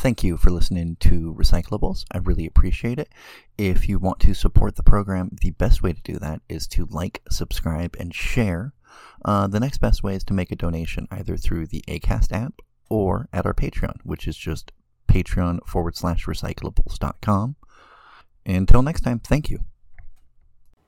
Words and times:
Thank 0.00 0.24
you 0.24 0.38
for 0.38 0.48
listening 0.48 0.96
to 1.00 1.34
Recyclables. 1.38 2.04
I 2.10 2.18
really 2.18 2.46
appreciate 2.46 2.98
it. 2.98 3.10
If 3.58 3.86
you 3.86 3.98
want 3.98 4.18
to 4.20 4.32
support 4.32 4.76
the 4.76 4.82
program, 4.82 5.36
the 5.42 5.50
best 5.50 5.82
way 5.82 5.92
to 5.92 6.00
do 6.00 6.18
that 6.18 6.40
is 6.48 6.66
to 6.68 6.86
like, 6.86 7.20
subscribe, 7.28 7.96
and 8.00 8.14
share. 8.14 8.72
Uh, 9.26 9.46
the 9.46 9.60
next 9.60 9.76
best 9.76 10.02
way 10.02 10.14
is 10.14 10.24
to 10.24 10.32
make 10.32 10.50
a 10.50 10.56
donation 10.56 11.06
either 11.10 11.36
through 11.36 11.66
the 11.66 11.84
ACAST 11.86 12.32
app 12.32 12.54
or 12.88 13.28
at 13.30 13.44
our 13.44 13.52
Patreon, 13.52 13.96
which 14.02 14.26
is 14.26 14.38
just 14.38 14.72
patreon 15.06 15.58
forward 15.66 15.94
slash 15.96 16.24
recyclables.com. 16.24 17.56
Until 18.46 18.80
next 18.80 19.02
time, 19.02 19.18
thank 19.18 19.50
you. 19.50 19.58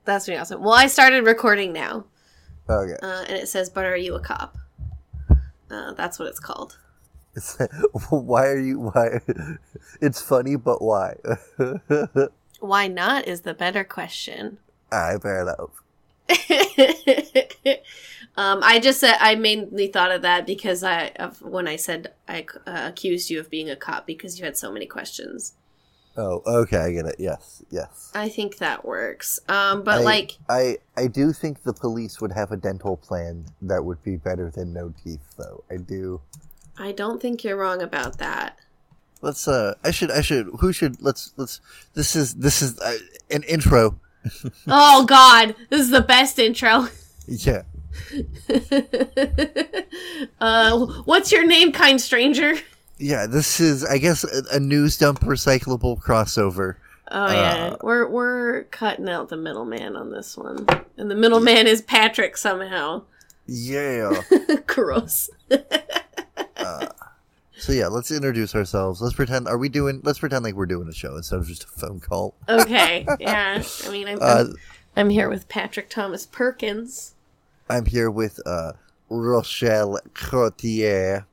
That's 0.05 0.25
pretty 0.25 0.39
awesome. 0.39 0.59
Well, 0.59 0.73
I 0.73 0.87
started 0.87 1.23
recording 1.23 1.71
now, 1.71 2.05
Okay. 2.67 2.97
uh, 3.03 3.25
and 3.27 3.37
it 3.37 3.47
says, 3.47 3.69
"But 3.69 3.85
are 3.85 3.95
you 3.95 4.15
a 4.15 4.19
cop?" 4.19 4.57
Uh, 5.69 5.93
that's 5.93 6.17
what 6.17 6.27
it's 6.27 6.39
called. 6.39 6.79
It's- 7.35 7.57
why 8.09 8.47
are 8.47 8.59
you? 8.59 8.79
Why? 8.79 9.19
It's 10.01 10.21
funny, 10.21 10.55
but 10.55 10.81
why? 10.81 11.15
Why 12.59 12.87
not 12.87 13.27
is 13.27 13.41
the 13.41 13.53
better 13.53 13.83
question. 13.83 14.57
I 14.91 15.17
fair 15.21 15.41
enough. 15.41 15.71
um, 18.37 18.59
I 18.63 18.79
just 18.79 18.99
said 18.99 19.17
I 19.19 19.35
mainly 19.35 19.87
thought 19.87 20.11
of 20.11 20.21
that 20.23 20.45
because 20.45 20.83
I 20.83 21.07
of 21.17 21.41
when 21.41 21.67
I 21.67 21.75
said 21.75 22.13
I 22.27 22.45
uh, 22.65 22.85
accused 22.89 23.29
you 23.29 23.39
of 23.39 23.49
being 23.49 23.69
a 23.69 23.75
cop 23.75 24.05
because 24.07 24.39
you 24.39 24.45
had 24.45 24.57
so 24.57 24.71
many 24.71 24.85
questions. 24.85 25.53
Oh, 26.15 26.43
okay, 26.45 26.77
I 26.77 26.91
get 26.91 27.05
it. 27.05 27.15
Yes, 27.17 27.63
yes. 27.71 28.11
I 28.13 28.29
think 28.29 28.57
that 28.59 28.85
works. 28.85 29.39
Um, 29.49 29.83
but 29.83 30.01
I- 30.01 30.03
like, 30.03 30.37
I 30.49 30.77
I 30.95 31.07
do 31.07 31.33
think 31.33 31.63
the 31.63 31.73
police 31.73 32.21
would 32.21 32.31
have 32.33 32.51
a 32.51 32.57
dental 32.57 32.97
plan 32.97 33.45
that 33.61 33.83
would 33.83 34.03
be 34.03 34.17
better 34.17 34.49
than 34.51 34.73
no 34.73 34.93
teeth, 35.03 35.33
though. 35.37 35.63
I 35.71 35.77
do. 35.77 36.21
I 36.77 36.91
don't 36.91 37.21
think 37.21 37.43
you're 37.43 37.57
wrong 37.57 37.81
about 37.81 38.17
that. 38.17 38.57
Let's. 39.21 39.47
Uh, 39.47 39.75
I 39.83 39.91
should. 39.91 40.11
I 40.11 40.21
should. 40.21 40.47
Who 40.59 40.73
should? 40.73 41.01
Let's. 41.01 41.33
Let's. 41.37 41.61
This 41.93 42.15
is. 42.15 42.35
This 42.35 42.61
is 42.61 42.79
uh, 42.79 42.97
an 43.31 43.43
intro. 43.43 43.99
oh 44.67 45.05
God, 45.05 45.55
this 45.69 45.81
is 45.81 45.89
the 45.89 46.01
best 46.01 46.39
intro. 46.39 46.87
Yeah. 47.27 47.63
uh, 50.41 50.85
what's 51.05 51.31
your 51.31 51.45
name, 51.45 51.71
kind 51.71 52.01
stranger? 52.01 52.55
Yeah. 52.97 53.27
This 53.27 53.59
is. 53.59 53.85
I 53.85 53.97
guess 53.97 54.23
a, 54.23 54.55
a 54.55 54.59
news 54.59 54.97
dump 54.97 55.21
recyclable 55.21 56.01
crossover. 56.01 56.75
Oh 57.09 57.31
yeah, 57.31 57.53
Uh, 57.53 57.77
we're 57.81 58.09
we're 58.09 58.63
cutting 58.65 59.07
out 59.07 59.29
the 59.29 59.37
middleman 59.37 59.95
on 59.95 60.09
this 60.09 60.35
one, 60.35 60.65
and 60.97 61.11
the 61.11 61.15
middleman 61.15 61.67
is 61.67 61.81
Patrick 61.81 62.37
somehow. 62.37 63.03
Yeah. 63.47 64.21
Gross. 64.67 65.29
So 67.55 67.71
yeah, 67.71 67.87
let's 67.87 68.11
introduce 68.11 68.55
ourselves. 68.55 69.01
Let's 69.01 69.15
pretend. 69.15 69.47
Are 69.47 69.57
we 69.57 69.69
doing? 69.69 70.01
Let's 70.03 70.19
pretend 70.19 70.43
like 70.43 70.53
we're 70.55 70.65
doing 70.65 70.89
a 70.89 70.93
show 70.93 71.15
instead 71.15 71.39
of 71.39 71.47
just 71.47 71.63
a 71.63 71.67
phone 71.67 72.01
call. 72.01 72.35
Okay, 72.49 73.07
yeah. 73.21 73.63
I 73.85 73.89
mean, 73.89 74.09
I'm, 74.09 74.17
Uh, 74.21 74.45
I'm, 74.49 74.55
I'm 74.97 75.09
here 75.09 75.29
with 75.29 75.47
Patrick 75.47 75.89
Thomas 75.89 76.25
Perkins. 76.25 77.13
I'm 77.69 77.85
here 77.85 78.11
with 78.11 78.41
uh, 78.45 78.73
Rochelle 79.09 79.97
Cotier. 80.13 81.25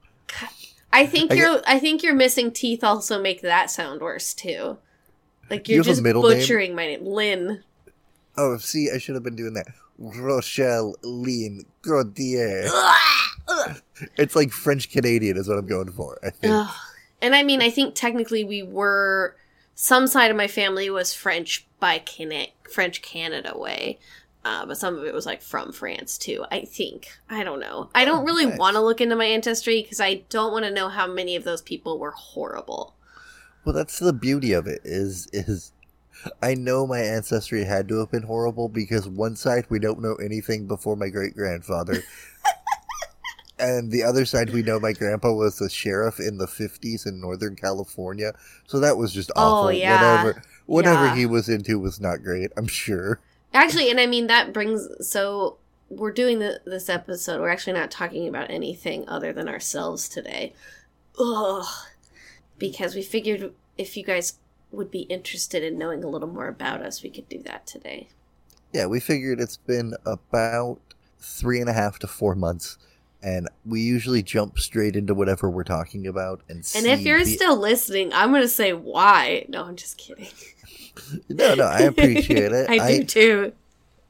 I 0.93 1.05
think 1.05 1.33
I 1.33 1.35
you're. 1.35 1.61
I 1.67 1.81
think 1.81 2.05
you're 2.05 2.15
missing 2.15 2.53
teeth. 2.53 2.85
Also, 2.85 3.21
make 3.21 3.43
that 3.43 3.69
sound 3.69 4.01
worse 4.01 4.33
too. 4.33 4.79
Like 5.51 5.69
You 5.69 5.77
you're 5.77 5.83
a 5.83 5.85
just 5.85 6.01
middle 6.01 6.23
name? 6.23 6.39
butchering 6.39 6.77
my 6.77 6.87
name, 6.87 7.05
Lynn. 7.07 7.65
Oh, 8.37 8.57
see, 8.59 8.89
I 8.95 8.99
should 8.99 9.17
have 9.17 9.25
been 9.25 9.35
doing 9.35 9.55
that. 9.55 9.67
Rochelle 9.99 10.95
Lynn 11.03 11.65
Cotier. 11.83 12.69
It's 14.17 14.35
like 14.35 14.51
French 14.51 14.91
Canadian 14.91 15.37
is 15.37 15.49
what 15.49 15.59
I'm 15.59 15.67
going 15.67 15.91
for. 15.93 16.19
I 16.25 16.31
think. 16.31 16.69
And 17.21 17.35
I 17.35 17.43
mean, 17.43 17.61
I 17.61 17.69
think 17.69 17.95
technically 17.95 18.45
we 18.45 18.63
were. 18.63 19.37
Some 19.75 20.07
side 20.07 20.31
of 20.31 20.37
my 20.37 20.47
family 20.47 20.89
was 20.91 21.13
French 21.13 21.67
by 21.79 21.99
Cana- 21.99 22.49
French 22.73 23.03
Canada 23.03 23.59
way, 23.59 23.99
uh, 24.45 24.67
but 24.67 24.79
some 24.79 24.97
of 24.97 25.05
it 25.05 25.15
was 25.15 25.27
like 25.27 25.43
from 25.43 25.73
France 25.73 26.17
too. 26.17 26.45
I 26.51 26.61
think 26.61 27.09
I 27.29 27.45
don't 27.45 27.61
know. 27.61 27.91
I 27.95 28.05
don't 28.05 28.25
really 28.25 28.47
nice. 28.47 28.59
want 28.59 28.77
to 28.77 28.81
look 28.81 29.01
into 29.01 29.17
my 29.17 29.25
ancestry 29.25 29.83
because 29.83 30.01
I 30.01 30.23
don't 30.29 30.53
want 30.53 30.65
to 30.65 30.71
know 30.71 30.89
how 30.89 31.07
many 31.07 31.37
of 31.37 31.45
those 31.45 31.63
people 31.63 31.99
were 31.99 32.13
horrible. 32.13 32.95
Well, 33.65 33.75
that's 33.75 33.99
the 33.99 34.13
beauty 34.13 34.53
of 34.53 34.67
it. 34.67 34.81
Is 34.85 35.29
is 35.33 35.73
I 36.43 36.55
know 36.55 36.87
my 36.87 37.01
ancestry 37.01 37.65
had 37.65 37.89
to 37.89 37.99
have 38.01 38.11
been 38.11 38.23
horrible 38.25 38.69
because 38.69 39.09
one 39.09 39.37
side 39.37 39.67
we 39.69 39.79
don't 39.79 40.01
know 40.03 40.15
anything 40.17 40.67
before 40.67 40.97
my 40.97 41.09
great 41.09 41.35
grandfather. 41.35 42.03
And 43.59 43.91
the 43.91 44.03
other 44.05 44.25
side, 44.25 44.55
we 44.55 44.63
know 44.63 44.81
my 44.81 44.95
grandpa 44.95 45.33
was 45.35 45.59
the 45.59 45.69
sheriff 45.69 46.19
in 46.19 46.39
the 46.39 46.47
fifties 46.47 47.05
in 47.05 47.21
Northern 47.21 47.57
California, 47.57 48.33
so 48.67 48.81
that 48.81 48.97
was 48.97 49.13
just 49.13 49.31
awful. 49.37 49.45
Oh, 49.45 49.57
awful. 49.65 49.73
yeah. 49.73 50.23
Whatever, 50.25 50.43
whatever 50.65 51.05
Yeah. 51.05 51.17
he 51.17 51.27
was 51.27 51.49
into 51.51 51.79
was 51.79 52.01
not 52.01 52.23
great. 52.23 52.51
I'm 52.57 52.67
sure. 52.67 53.21
Actually, 53.53 53.91
and 53.91 54.01
I 54.01 54.07
mean 54.07 54.29
that 54.29 54.55
brings 54.55 54.89
so 55.07 55.59
we're 55.91 56.11
doing 56.11 56.39
the, 56.39 56.63
this 56.65 56.89
episode. 56.89 57.39
We're 57.43 57.51
actually 57.51 57.75
not 57.75 57.91
talking 57.91 58.27
about 58.27 58.51
anything 58.51 59.07
other 59.07 59.31
than 59.31 59.47
ourselves 59.47 60.09
today. 60.09 60.55
Ugh. 61.19 61.67
Because 62.57 62.95
we 62.95 63.03
figured 63.03 63.53
if 63.77 63.95
you 63.95 64.05
guys 64.05 64.39
would 64.73 64.91
be 64.91 65.01
interested 65.03 65.63
in 65.63 65.79
knowing 65.79 66.05
a 66.05 66.09
little 66.09 66.29
more 66.29 66.49
about 66.49 66.81
us, 66.83 67.03
we 67.03 67.11
could 67.11 67.29
do 67.29 67.43
that 67.43 67.67
today. 67.67 68.09
Yeah, 68.73 68.87
we 68.87 69.01
figured 69.01 69.41
it's 69.41 69.57
been 69.57 69.95
about 70.07 70.79
three 71.19 71.61
and 71.61 71.69
a 71.69 71.73
half 71.73 71.99
to 72.01 72.07
four 72.07 72.35
months, 72.35 72.79
and 73.23 73.49
we 73.67 73.81
usually 73.81 74.23
jump 74.23 74.59
straight 74.59 74.95
into 74.97 75.13
whatever 75.13 75.51
we're 75.51 75.65
talking 75.65 76.07
about. 76.07 76.41
And 76.49 76.65
And 76.77 76.87
if 76.87 77.01
you're 77.01 77.25
the- 77.25 77.35
still 77.35 77.57
listening, 77.59 78.13
I'm 78.13 78.31
going 78.31 78.43
to 78.43 78.49
say 78.49 78.73
why. 78.73 79.45
No, 79.49 79.65
I'm 79.65 79.77
just 79.77 79.99
kidding. 79.99 80.29
no, 81.29 81.55
no, 81.55 81.65
I 81.65 81.81
appreciate 81.81 82.53
it. 82.53 82.71
I 82.71 82.99
do 82.99 83.05
too. 83.05 83.53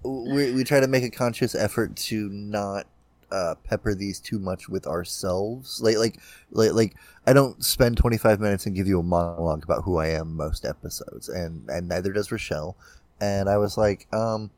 we, 0.05 0.53
we 0.53 0.63
try 0.65 0.81
to 0.81 0.89
make 0.89 1.05
a 1.05 1.11
conscious 1.11 1.55
effort 1.55 1.97
to 1.97 2.29
not 2.29 2.87
uh, 3.33 3.55
pepper 3.65 3.95
these 3.95 4.21
too 4.21 4.39
much 4.39 4.69
with 4.69 4.87
ourselves. 4.87 5.81
Like, 5.83 5.97
like, 5.97 6.21
like, 6.51 6.73
like, 6.73 6.97
I 7.27 7.33
don't 7.33 7.65
spend 7.65 7.97
25 7.97 8.41
minutes 8.41 8.67
and 8.67 8.75
give 8.75 8.87
you 8.87 9.01
a 9.01 9.03
monologue 9.03 9.65
about 9.65 9.85
who 9.85 9.99
I 9.99 10.09
am 10.09 10.37
most 10.37 10.65
episodes, 10.65 11.29
and 11.29 11.69
and 11.69 11.89
neither 11.89 12.13
does 12.13 12.33
Rochelle. 12.33 12.77
And 13.21 13.49
I 13.49 13.59
was 13.59 13.77
like, 13.77 14.07
um, 14.15 14.51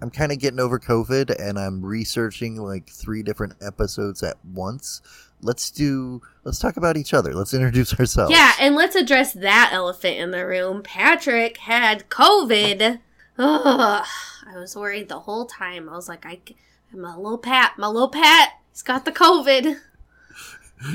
I'm 0.00 0.10
kind 0.10 0.32
of 0.32 0.38
getting 0.38 0.60
over 0.60 0.78
COVID, 0.78 1.34
and 1.40 1.58
I'm 1.58 1.84
researching 1.84 2.56
like 2.56 2.88
three 2.88 3.22
different 3.22 3.54
episodes 3.60 4.22
at 4.22 4.36
once. 4.44 5.00
Let's 5.40 5.70
do. 5.70 6.22
Let's 6.44 6.58
talk 6.58 6.76
about 6.76 6.96
each 6.96 7.14
other. 7.14 7.34
Let's 7.34 7.54
introduce 7.54 7.92
ourselves. 7.98 8.32
Yeah, 8.32 8.52
and 8.60 8.74
let's 8.74 8.96
address 8.96 9.32
that 9.34 9.70
elephant 9.72 10.18
in 10.18 10.30
the 10.30 10.46
room. 10.46 10.82
Patrick 10.82 11.58
had 11.58 12.08
COVID. 12.08 13.00
Ugh, 13.36 14.06
I 14.46 14.56
was 14.58 14.76
worried 14.76 15.08
the 15.08 15.20
whole 15.20 15.46
time. 15.46 15.88
I 15.88 15.96
was 15.96 16.08
like, 16.08 16.24
I, 16.24 16.40
my 16.96 17.16
little 17.16 17.38
Pat, 17.38 17.72
my 17.78 17.86
little 17.86 18.08
Pat, 18.08 18.52
he's 18.70 18.82
got 18.82 19.04
the 19.04 19.12
COVID. 19.12 19.78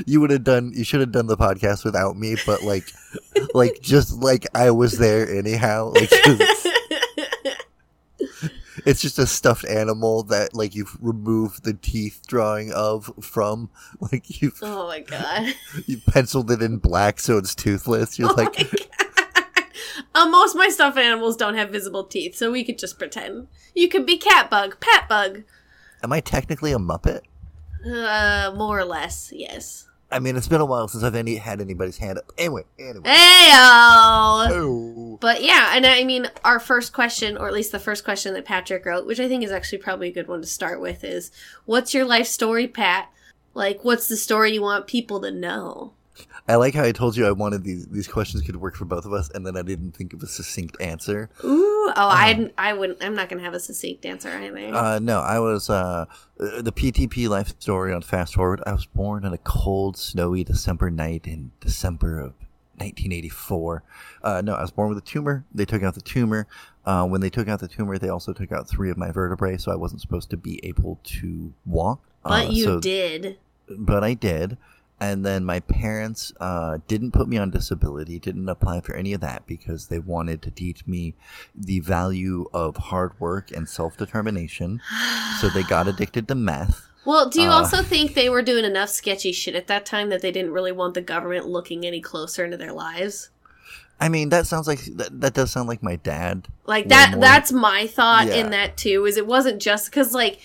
you 0.06 0.20
would 0.20 0.30
have 0.30 0.44
done 0.44 0.72
you 0.74 0.84
should 0.84 1.00
have 1.00 1.12
done 1.12 1.26
the 1.26 1.36
podcast 1.36 1.84
without 1.84 2.16
me 2.16 2.36
but 2.46 2.62
like 2.62 2.84
like 3.54 3.80
just 3.80 4.12
like 4.22 4.46
i 4.54 4.70
was 4.70 4.98
there 4.98 5.28
anyhow 5.28 5.90
like 5.94 6.08
it's, 8.86 9.00
just 9.00 9.18
a 9.18 9.26
stuffed 9.26 9.64
animal 9.64 10.22
that 10.24 10.54
like 10.54 10.74
you've 10.74 10.96
removed 11.00 11.64
the 11.64 11.74
teeth 11.74 12.20
drawing 12.26 12.72
of 12.72 13.10
from 13.20 13.68
like 14.12 14.40
you've 14.40 14.58
oh 14.62 14.86
my 14.86 15.00
god. 15.00 15.54
you 15.86 15.98
penciled 15.98 16.50
it 16.50 16.62
in 16.62 16.76
black 16.76 17.18
so 17.18 17.38
it's 17.38 17.54
toothless 17.54 18.18
you're 18.18 18.30
Oh 18.30 18.34
like. 18.34 18.70
Uh, 20.14 20.26
most 20.26 20.54
of 20.54 20.58
my 20.58 20.68
stuffed 20.68 20.98
animals 20.98 21.36
don't 21.36 21.54
have 21.54 21.70
visible 21.70 22.04
teeth, 22.04 22.34
so 22.34 22.50
we 22.50 22.64
could 22.64 22.78
just 22.78 22.98
pretend. 22.98 23.46
You 23.74 23.88
could 23.88 24.04
be 24.04 24.18
Catbug, 24.18 24.74
Patbug. 24.80 25.44
Am 26.02 26.12
i 26.12 26.20
technically 26.20 26.72
a 26.72 26.78
muppet 26.78 27.20
Uh, 27.86 28.52
more 28.56 28.78
or 28.78 28.84
less, 28.84 29.32
yes. 29.34 29.88
i 30.10 30.18
mean 30.18 30.36
it's 30.36 30.48
been 30.48 30.60
a 30.60 30.66
while 30.66 30.86
since 30.88 31.02
i've 31.02 31.14
any 31.14 31.36
had 31.36 31.60
anybody's 31.60 31.98
hand 31.98 32.18
up 32.18 32.30
anyway 32.38 32.62
anyway 32.78 33.02
Heyo! 33.08 34.50
oh. 34.52 35.18
But 35.20 35.42
yeah, 35.42 35.72
and 35.74 35.84
I 35.84 36.02
mean, 36.04 36.28
our 36.44 36.58
first 36.58 36.94
question, 36.94 37.36
or 37.36 37.46
at 37.46 37.52
least 37.52 37.72
the 37.72 37.78
first 37.78 38.04
question 38.04 38.32
that 38.32 38.46
Patrick 38.46 38.86
wrote, 38.86 39.06
which 39.06 39.20
I 39.20 39.28
think 39.28 39.44
is 39.44 39.50
actually 39.50 39.78
probably 39.78 40.08
a 40.08 40.12
good 40.12 40.28
one 40.28 40.40
to 40.40 40.46
start 40.46 40.80
with, 40.80 41.04
is 41.04 41.30
What's 41.66 41.92
your 41.92 42.06
life 42.06 42.26
story, 42.26 42.66
Pat? 42.66 43.10
Like, 43.52 43.84
what's 43.84 44.08
the 44.08 44.16
story 44.16 44.52
you 44.54 44.62
want 44.62 44.86
people 44.86 45.20
to 45.20 45.30
know? 45.30 45.92
I 46.50 46.56
like 46.56 46.74
how 46.74 46.82
i 46.84 46.92
told 46.92 47.16
you 47.16 47.26
i 47.26 47.32
wanted 47.32 47.62
these 47.64 47.86
these 47.86 48.08
questions 48.08 48.42
could 48.42 48.56
work 48.56 48.74
for 48.76 48.84
both 48.84 49.04
of 49.06 49.12
us 49.12 49.30
and 49.34 49.46
then 49.46 49.56
i 49.56 49.62
didn't 49.62 49.92
think 49.92 50.12
of 50.12 50.22
a 50.22 50.26
succinct 50.26 50.76
answer 50.80 51.30
Ooh, 51.44 51.88
oh, 51.88 51.92
I, 51.96 52.50
I 52.58 52.72
wouldn't, 52.74 53.02
I'm 53.02 53.14
not 53.14 53.28
gonna 53.28 53.42
have 53.42 53.54
a 53.54 53.60
succinct 53.60 54.04
answer 54.06 54.28
either. 54.28 54.74
Uh, 54.74 54.98
no, 55.00 55.18
I 55.20 55.38
was 55.40 55.68
uh, 55.70 56.04
uh, 56.38 56.62
the 56.62 56.70
PTP 56.72 57.28
life 57.28 57.54
story 57.58 57.92
on 57.92 58.02
Fast 58.02 58.34
Forward. 58.34 58.60
I 58.66 58.72
was 58.72 58.84
born 58.86 59.24
on 59.24 59.32
a 59.32 59.38
cold, 59.38 59.96
snowy 59.96 60.44
December 60.44 60.90
night 60.90 61.26
in 61.26 61.50
December 61.60 62.20
of 62.20 62.34
1984. 62.76 63.82
Uh, 64.22 64.42
no, 64.44 64.54
I 64.54 64.62
was 64.62 64.70
born 64.70 64.88
with 64.88 64.98
a 64.98 65.06
tumor. 65.06 65.44
They 65.54 65.64
took 65.64 65.82
out 65.82 65.94
the 65.94 66.00
tumor. 66.00 66.46
Uh, 66.84 67.06
when 67.06 67.20
they 67.20 67.30
took 67.30 67.48
out 67.48 67.60
the 67.60 67.68
tumor, 67.68 67.98
they 67.98 68.08
also 68.08 68.32
took 68.32 68.52
out 68.52 68.68
three 68.68 68.90
of 68.90 68.96
my 68.96 69.10
vertebrae, 69.10 69.56
so 69.56 69.72
I 69.72 69.76
wasn't 69.76 70.00
supposed 70.00 70.30
to 70.30 70.36
be 70.36 70.60
able 70.64 71.00
to 71.04 71.52
walk. 71.66 72.00
but 72.22 72.46
Uh, 72.46 72.50
you 72.50 72.64
so- 72.64 72.80
did. 72.80 73.38
But 73.68 74.02
I 74.04 74.14
did. 74.14 74.58
And 75.02 75.24
then 75.24 75.46
my 75.46 75.60
parents 75.60 76.30
uh, 76.40 76.78
didn't 76.86 77.12
put 77.12 77.26
me 77.26 77.38
on 77.38 77.50
disability, 77.50 78.18
didn't 78.18 78.48
apply 78.50 78.82
for 78.82 78.94
any 78.94 79.14
of 79.14 79.22
that 79.22 79.46
because 79.46 79.86
they 79.86 79.98
wanted 79.98 80.42
to 80.42 80.50
teach 80.50 80.86
me 80.86 81.14
the 81.54 81.80
value 81.80 82.46
of 82.52 82.76
hard 82.76 83.18
work 83.18 83.50
and 83.50 83.66
self 83.68 83.96
determination. 83.96 84.80
so 85.40 85.48
they 85.48 85.62
got 85.62 85.88
addicted 85.92 86.28
to 86.28 86.34
meth. 86.34 86.86
Well, 87.06 87.30
do 87.30 87.40
you 87.40 87.48
Uh, 87.48 87.52
also 87.54 87.82
think 87.82 88.12
they 88.12 88.28
were 88.28 88.42
doing 88.42 88.64
enough 88.66 88.90
sketchy 88.90 89.32
shit 89.32 89.54
at 89.54 89.68
that 89.68 89.86
time 89.86 90.10
that 90.10 90.20
they 90.20 90.30
didn't 90.30 90.52
really 90.52 90.72
want 90.72 90.92
the 90.92 91.00
government 91.00 91.46
looking 91.48 91.86
any 91.86 92.02
closer 92.02 92.44
into 92.44 92.58
their 92.58 92.72
lives? 92.74 93.30
I 93.98 94.10
mean, 94.10 94.28
that 94.28 94.46
sounds 94.46 94.66
like 94.66 94.80
that, 94.96 95.18
that 95.20 95.32
does 95.34 95.50
sound 95.50 95.66
like 95.68 95.82
my 95.82 95.96
dad. 95.96 96.46
Like 96.66 96.88
that 96.88 97.12
more- 97.12 97.20
that's 97.20 97.52
my 97.52 97.86
thought 97.86 98.26
Yeah. 98.26 98.34
in 98.36 98.50
that 98.50 98.76
too 98.76 99.06
is 99.06 99.16
it 99.16 99.26
wasn't 99.26 99.62
just 99.62 99.90
cuz 99.92 100.12
like 100.12 100.40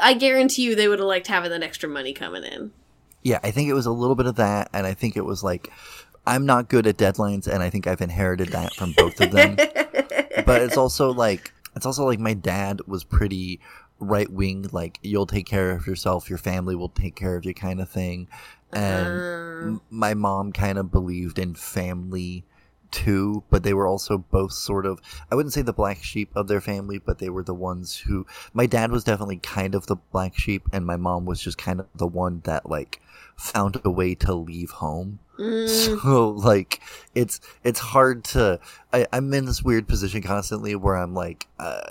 I 0.00 0.14
guarantee 0.14 0.62
you 0.62 0.74
they 0.74 0.88
would 0.88 0.98
have 0.98 1.08
liked 1.08 1.26
having 1.26 1.50
that 1.50 1.62
extra 1.62 1.88
money 1.90 2.12
coming 2.14 2.44
in. 2.44 2.70
Yeah, 3.22 3.38
I 3.42 3.50
think 3.50 3.68
it 3.68 3.74
was 3.74 3.86
a 3.86 3.92
little 3.92 4.16
bit 4.16 4.26
of 4.26 4.36
that, 4.36 4.68
and 4.72 4.86
I 4.86 4.94
think 4.94 5.16
it 5.16 5.24
was 5.24 5.42
like 5.42 5.70
I'm 6.26 6.46
not 6.46 6.68
good 6.68 6.86
at 6.86 6.96
deadlines, 6.96 7.46
and 7.46 7.62
I 7.62 7.70
think 7.70 7.86
I've 7.86 8.00
inherited 8.00 8.48
that 8.48 8.74
from 8.74 8.92
both 8.96 9.20
of 9.20 9.32
them. 9.32 9.56
but 10.46 10.62
it's 10.62 10.76
also 10.76 11.12
like 11.12 11.52
it's 11.76 11.86
also 11.86 12.04
like 12.04 12.18
my 12.18 12.34
dad 12.34 12.80
was 12.86 13.04
pretty 13.04 13.60
right 13.98 14.30
wing, 14.30 14.68
like 14.72 14.98
you'll 15.02 15.26
take 15.26 15.46
care 15.46 15.70
of 15.70 15.86
yourself, 15.86 16.28
your 16.28 16.38
family 16.38 16.74
will 16.74 16.88
take 16.88 17.14
care 17.16 17.36
of 17.36 17.44
you, 17.44 17.54
kind 17.54 17.80
of 17.80 17.88
thing. 17.88 18.28
And 18.72 19.76
Uh, 19.76 19.78
my 19.90 20.14
mom 20.14 20.52
kind 20.52 20.78
of 20.78 20.90
believed 20.90 21.38
in 21.38 21.54
family 21.54 22.44
too, 22.90 23.42
but 23.50 23.62
they 23.62 23.74
were 23.74 23.86
also 23.86 24.18
both 24.18 24.52
sort 24.52 24.86
of 24.86 25.00
I 25.30 25.34
wouldn't 25.34 25.52
say 25.52 25.62
the 25.62 25.72
black 25.72 26.02
sheep 26.02 26.30
of 26.34 26.48
their 26.48 26.60
family, 26.60 26.98
but 26.98 27.18
they 27.18 27.30
were 27.30 27.42
the 27.42 27.54
ones 27.54 27.98
who 27.98 28.26
my 28.52 28.66
dad 28.66 28.90
was 28.90 29.04
definitely 29.04 29.38
kind 29.38 29.74
of 29.74 29.86
the 29.86 29.96
black 29.96 30.36
sheep 30.38 30.68
and 30.72 30.86
my 30.86 30.96
mom 30.96 31.24
was 31.24 31.40
just 31.40 31.58
kind 31.58 31.80
of 31.80 31.86
the 31.94 32.06
one 32.06 32.40
that 32.44 32.68
like 32.68 33.00
found 33.42 33.80
a 33.84 33.90
way 33.90 34.14
to 34.14 34.34
leave 34.34 34.70
home. 34.70 35.18
mm, 35.38 35.68
So 35.68 36.30
like 36.30 36.80
it's 37.14 37.40
it's 37.64 37.80
hard 37.80 38.24
to 38.24 38.60
I, 38.92 39.06
I'm 39.12 39.32
in 39.34 39.44
this 39.46 39.62
weird 39.62 39.88
position 39.88 40.22
constantly 40.22 40.74
where 40.76 40.96
I'm 40.96 41.14
like 41.14 41.46
uh, 41.58 41.82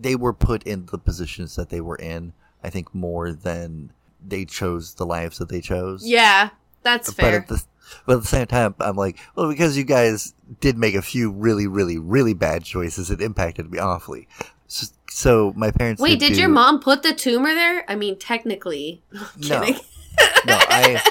they 0.00 0.14
were 0.16 0.32
put 0.32 0.62
in 0.64 0.86
the 0.86 0.98
positions 0.98 1.56
that 1.56 1.70
they 1.70 1.80
were 1.80 1.96
in, 1.96 2.32
I 2.62 2.70
think 2.70 2.94
more 2.94 3.32
than 3.32 3.92
they 4.26 4.44
chose 4.44 4.94
the 4.94 5.06
lives 5.06 5.38
that 5.38 5.48
they 5.48 5.60
chose. 5.60 6.06
yeah, 6.06 6.50
that's 6.82 7.08
But 7.12 7.16
fair. 7.16 7.36
at 7.40 7.48
the 7.48 7.62
but 8.06 8.16
at 8.16 8.22
the 8.22 8.28
same 8.28 8.46
time, 8.46 8.74
I'm 8.80 8.96
like, 8.96 9.18
well, 9.36 9.48
because 9.48 9.76
you 9.76 9.84
guys 9.84 10.32
did 10.60 10.78
make 10.78 10.94
a 10.94 11.02
few 11.02 11.30
really, 11.30 11.66
really, 11.66 11.98
really 11.98 12.32
bad 12.32 12.64
choices, 12.64 13.10
it 13.10 13.20
impacted 13.20 13.70
me 13.70 13.78
awfully. 13.78 14.26
So, 14.68 14.86
so 15.10 15.52
my 15.54 15.70
parents. 15.70 16.00
Wait, 16.00 16.18
did 16.18 16.32
do- 16.32 16.40
your 16.40 16.48
mom 16.48 16.80
put 16.80 17.02
the 17.02 17.12
tumor 17.12 17.52
there? 17.54 17.84
I 17.88 17.94
mean, 17.94 18.18
technically. 18.18 19.02
No, 19.36 19.60
Kidding. 19.60 19.80
no, 20.46 20.56
I, 20.58 21.02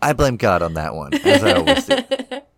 I 0.00 0.12
blame 0.12 0.36
God 0.36 0.62
on 0.62 0.74
that 0.74 0.94
one, 0.94 1.14
as 1.14 1.42
I 1.42 1.52
always 1.54 1.86
do. 1.86 1.96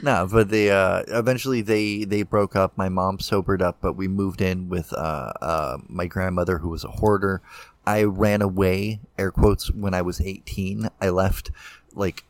No, 0.00 0.26
but 0.30 0.48
they 0.48 0.68
uh, 0.68 1.04
eventually 1.06 1.62
they 1.62 2.04
they 2.04 2.24
broke 2.24 2.56
up. 2.56 2.76
My 2.76 2.88
mom 2.88 3.20
sobered 3.20 3.62
up, 3.62 3.78
but 3.80 3.92
we 3.92 4.08
moved 4.08 4.40
in 4.40 4.68
with 4.68 4.92
uh, 4.92 5.32
uh, 5.40 5.78
my 5.88 6.06
grandmother, 6.06 6.58
who 6.58 6.70
was 6.70 6.82
a 6.82 6.88
hoarder. 6.88 7.40
I 7.86 8.02
ran 8.02 8.42
away, 8.42 9.00
air 9.16 9.30
quotes, 9.30 9.70
when 9.70 9.94
I 9.94 10.02
was 10.02 10.20
18. 10.20 10.88
I 11.00 11.08
left 11.10 11.52
like 11.94 12.24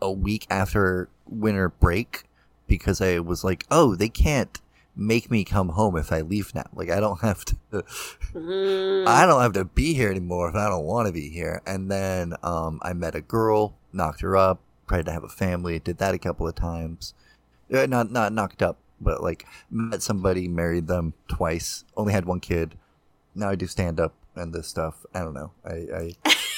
a 0.00 0.10
week 0.10 0.46
after 0.48 1.08
winter 1.26 1.68
break 1.68 2.24
because 2.66 3.00
I 3.00 3.18
was 3.18 3.44
like, 3.44 3.66
oh, 3.70 3.94
they 3.94 4.08
can't 4.08 4.58
make 4.98 5.30
me 5.30 5.44
come 5.44 5.70
home 5.70 5.96
if 5.96 6.12
I 6.12 6.20
leave 6.20 6.54
now. 6.54 6.66
Like 6.74 6.90
I 6.90 7.00
don't 7.00 7.20
have 7.22 7.44
to. 7.46 7.56
Mm. 8.34 9.06
I 9.06 9.24
don't 9.24 9.40
have 9.40 9.52
to 9.54 9.64
be 9.64 9.94
here 9.94 10.10
anymore 10.10 10.50
if 10.50 10.56
I 10.56 10.68
don't 10.68 10.84
want 10.84 11.06
to 11.06 11.12
be 11.12 11.30
here. 11.30 11.62
And 11.66 11.90
then 11.90 12.34
um, 12.42 12.80
I 12.82 12.92
met 12.92 13.14
a 13.14 13.20
girl, 13.20 13.76
knocked 13.92 14.20
her 14.20 14.36
up, 14.36 14.60
tried 14.88 15.06
to 15.06 15.12
have 15.12 15.24
a 15.24 15.28
family, 15.28 15.78
did 15.78 15.98
that 15.98 16.14
a 16.14 16.18
couple 16.18 16.46
of 16.46 16.54
times. 16.54 17.14
Uh, 17.72 17.86
not 17.86 18.10
not 18.10 18.32
knocked 18.32 18.62
up, 18.62 18.78
but 19.00 19.22
like 19.22 19.46
met 19.70 20.02
somebody, 20.02 20.48
married 20.48 20.88
them 20.88 21.14
twice, 21.28 21.84
only 21.96 22.12
had 22.12 22.24
one 22.24 22.40
kid. 22.40 22.74
Now 23.34 23.50
I 23.50 23.54
do 23.54 23.66
stand 23.66 24.00
up 24.00 24.14
and 24.34 24.52
this 24.52 24.66
stuff. 24.66 25.06
I 25.14 25.20
don't 25.20 25.34
know. 25.34 25.52
I, 25.64 25.72
I 25.94 26.12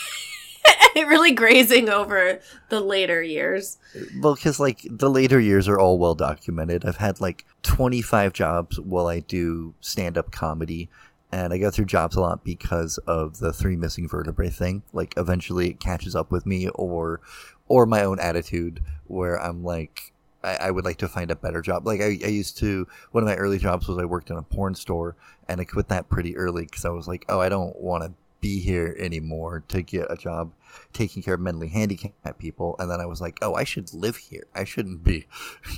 really 0.96 1.32
grazing 1.32 1.88
over 1.88 2.40
the 2.68 2.80
later 2.80 3.22
years. 3.22 3.78
well, 4.20 4.34
because 4.34 4.60
like 4.60 4.86
the 4.90 5.10
later 5.10 5.40
years 5.40 5.68
are 5.68 5.78
all 5.78 5.98
well 5.98 6.14
documented. 6.14 6.84
I've 6.84 6.96
had 6.96 7.20
like 7.20 7.44
25 7.62 8.32
jobs 8.32 8.78
while 8.80 9.06
I 9.06 9.20
do 9.20 9.74
stand 9.80 10.18
up 10.18 10.30
comedy. 10.30 10.88
And 11.32 11.52
I 11.52 11.58
go 11.58 11.70
through 11.70 11.84
jobs 11.84 12.16
a 12.16 12.20
lot 12.20 12.42
because 12.42 12.98
of 13.06 13.38
the 13.38 13.52
three 13.52 13.76
missing 13.76 14.08
vertebrae 14.08 14.50
thing. 14.50 14.82
Like 14.92 15.14
eventually 15.16 15.70
it 15.70 15.78
catches 15.78 16.16
up 16.16 16.32
with 16.32 16.44
me 16.44 16.68
or 16.70 17.20
or 17.68 17.86
my 17.86 18.02
own 18.02 18.18
attitude 18.18 18.82
where 19.06 19.40
I'm 19.40 19.62
like 19.62 20.12
I, 20.42 20.56
I 20.56 20.70
would 20.72 20.84
like 20.84 20.96
to 20.98 21.08
find 21.08 21.30
a 21.30 21.36
better 21.36 21.62
job. 21.62 21.86
Like 21.86 22.00
I, 22.00 22.18
I 22.24 22.28
used 22.28 22.58
to 22.58 22.88
one 23.12 23.22
of 23.22 23.28
my 23.28 23.36
early 23.36 23.58
jobs 23.58 23.86
was 23.86 23.98
I 23.98 24.06
worked 24.06 24.30
in 24.30 24.36
a 24.38 24.42
porn 24.42 24.74
store 24.74 25.14
and 25.48 25.60
I 25.60 25.64
quit 25.64 25.88
that 25.88 26.08
pretty 26.08 26.36
early 26.36 26.64
because 26.64 26.84
I 26.84 26.90
was 26.90 27.06
like, 27.06 27.24
oh 27.28 27.40
I 27.40 27.48
don't 27.48 27.80
want 27.80 28.02
to 28.04 28.12
be 28.40 28.60
here 28.60 28.96
anymore 28.98 29.62
to 29.68 29.82
get 29.82 30.06
a 30.10 30.16
job 30.16 30.52
taking 30.92 31.22
care 31.22 31.34
of 31.34 31.40
mentally 31.40 31.68
handicapped 31.68 32.38
people. 32.38 32.76
And 32.78 32.90
then 32.90 33.00
I 33.00 33.06
was 33.06 33.20
like, 33.20 33.38
oh 33.42 33.54
I 33.54 33.64
should 33.64 33.92
live 33.92 34.16
here. 34.16 34.44
I 34.54 34.64
shouldn't 34.64 35.04
be 35.04 35.26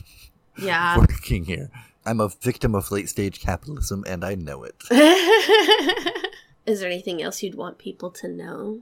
Yeah. 0.59 0.99
working 0.99 1.45
here. 1.45 1.71
I'm 2.05 2.21
a 2.21 2.29
victim 2.29 2.75
of 2.75 2.91
late 2.91 3.09
stage 3.09 3.41
capitalism 3.41 4.05
and 4.07 4.25
I 4.25 4.35
know 4.35 4.65
it. 4.65 4.75
Is 6.67 6.81
there 6.81 6.91
anything 6.91 7.23
else 7.23 7.43
you'd 7.43 7.55
want 7.57 7.79
people 7.79 8.11
to 8.11 8.29
know? 8.29 8.81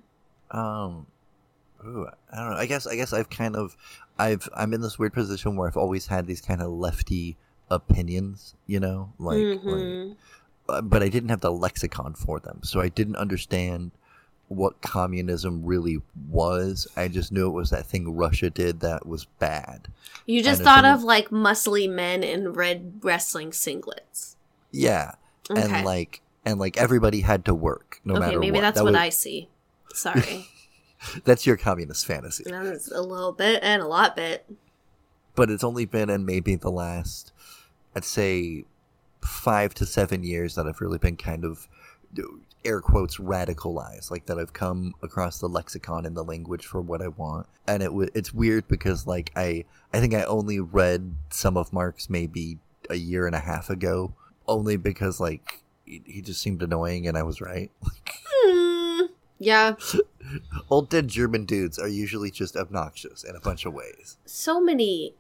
Um, 0.51 1.07
ooh, 1.85 2.07
I 2.33 2.37
don't 2.37 2.51
know. 2.51 2.57
I 2.57 2.67
guess 2.67 2.87
I 2.87 2.97
guess 2.97 3.13
I've 3.13 3.31
kind 3.31 3.57
of 3.57 3.77
I've 4.19 4.49
I'm 4.55 4.75
in 4.75 4.81
this 4.83 4.99
weird 4.99 5.15
position 5.15 5.57
where 5.57 5.67
I've 5.69 5.77
always 5.77 6.07
had 6.09 6.27
these 6.27 6.41
kind 6.43 6.61
of 6.61 6.71
lefty 6.71 7.37
opinions, 7.71 8.55
you 8.67 8.81
know, 8.81 9.13
like, 9.19 9.39
like 9.39 9.61
Mhm. 9.65 10.13
uh, 10.13 10.15
but 10.83 11.03
I 11.03 11.09
didn't 11.09 11.29
have 11.31 11.41
the 11.41 11.53
lexicon 11.53 12.15
for 12.15 12.39
them, 12.41 12.61
so 12.63 12.81
I 12.81 12.89
didn't 12.89 13.17
understand 13.17 13.91
what 14.49 14.81
communism 14.81 15.65
really 15.65 16.03
was. 16.29 16.87
I 16.97 17.07
just 17.09 17.31
knew 17.33 17.47
it 17.47 17.53
was 17.53 17.71
that 17.71 17.87
thing 17.87 18.17
Russia 18.17 18.51
did 18.51 18.81
that 18.81 19.07
was 19.07 19.25
bad. 19.39 19.89
You 20.27 20.43
just 20.43 20.61
And 20.61 20.65
thought 20.67 20.85
of 20.85 21.03
like 21.05 21.29
muscly 21.31 21.89
men 21.89 22.23
in 22.25 22.53
red 22.53 23.01
wrestling 23.03 23.51
singlets. 23.53 24.35
Yeah, 24.73 25.13
Okay. 25.51 25.63
and 25.63 25.85
like 25.85 26.21
and 26.45 26.59
like 26.59 26.77
everybody 26.77 27.21
had 27.21 27.45
to 27.45 27.55
work 27.55 28.01
no 28.05 28.15
okay, 28.15 28.21
matter 28.27 28.41
maybe 28.41 28.53
what. 28.57 28.61
that's 28.63 28.79
That 28.79 28.85
what 28.85 28.93
was- 28.95 29.01
I 29.01 29.09
see. 29.11 29.49
Sorry. 29.95 30.47
That's 31.25 31.47
your 31.47 31.57
communist 31.57 32.05
fantasy. 32.07 32.45
That's 32.47 32.91
a 32.93 33.01
little 33.01 33.33
bit 33.33 33.61
and 33.63 33.81
a 33.81 33.87
lot 33.87 34.15
bit. 34.17 34.45
but 35.35 35.51
it's 35.51 35.65
only 35.65 35.87
been 35.87 36.11
in 36.11 36.27
maybe 36.27 36.55
the 36.57 36.71
last 36.71 37.33
i'd 37.97 38.05
say 38.05 38.65
five 39.23 39.75
to 39.75 39.85
seven 39.87 40.23
years 40.25 40.55
that 40.55 40.67
i've 40.67 40.81
really 40.81 40.99
been 40.99 41.17
kind 41.17 41.45
of 41.45 41.69
air 42.65 42.81
quotes 42.81 43.17
radicalized 43.19 44.11
like 44.11 44.27
that 44.27 44.39
i've 44.39 44.53
come 44.53 44.95
across 45.03 45.39
the 45.39 45.49
lexicon 45.49 46.05
and 46.05 46.17
the 46.17 46.23
language 46.25 46.67
for 46.67 46.81
what 46.81 47.01
i 47.01 47.09
want 47.09 47.47
and 47.67 47.83
it 47.83 47.87
w- 47.87 48.11
it's 48.15 48.35
weird 48.35 48.67
because 48.69 49.07
like 49.07 49.31
i 49.37 49.65
i 49.93 50.01
think 50.01 50.13
i 50.15 50.23
only 50.25 50.61
read 50.61 51.15
some 51.31 51.57
of 51.57 51.73
marx 51.73 52.11
maybe 52.11 52.59
a 52.91 52.97
year 52.97 53.27
and 53.27 53.35
a 53.35 53.41
half 53.41 53.71
ago 53.71 54.13
only 54.47 54.77
because 54.77 55.21
like 55.21 55.63
he, 55.87 56.03
he 56.05 56.21
just 56.21 56.43
seemed 56.43 56.63
annoying 56.63 57.07
and 57.07 57.17
i 57.17 57.23
was 57.23 57.41
right 57.41 57.71
Hmm. 58.43 59.07
Yeah. 59.39 59.75
old 60.71 60.91
dead 60.91 61.09
german 61.09 61.45
dudes 61.47 61.79
are 61.79 61.89
usually 61.89 62.31
just 62.31 62.57
obnoxious 62.57 63.25
in 63.25 63.35
a 63.37 63.41
bunch 63.41 63.65
of 63.65 63.73
ways 63.73 64.17
So 64.27 64.61
many 64.61 65.15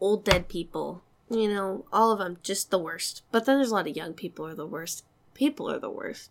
old 0.00 0.24
dead 0.24 0.48
people. 0.48 1.02
You 1.28 1.48
know, 1.48 1.84
all 1.92 2.12
of 2.12 2.18
them 2.18 2.38
just 2.42 2.70
the 2.70 2.78
worst. 2.78 3.22
But 3.32 3.46
then 3.46 3.56
there's 3.58 3.70
a 3.70 3.74
lot 3.74 3.88
of 3.88 3.96
young 3.96 4.12
people 4.14 4.46
are 4.46 4.54
the 4.54 4.66
worst. 4.66 5.04
People 5.34 5.70
are 5.70 5.78
the 5.78 5.90
worst. 5.90 6.30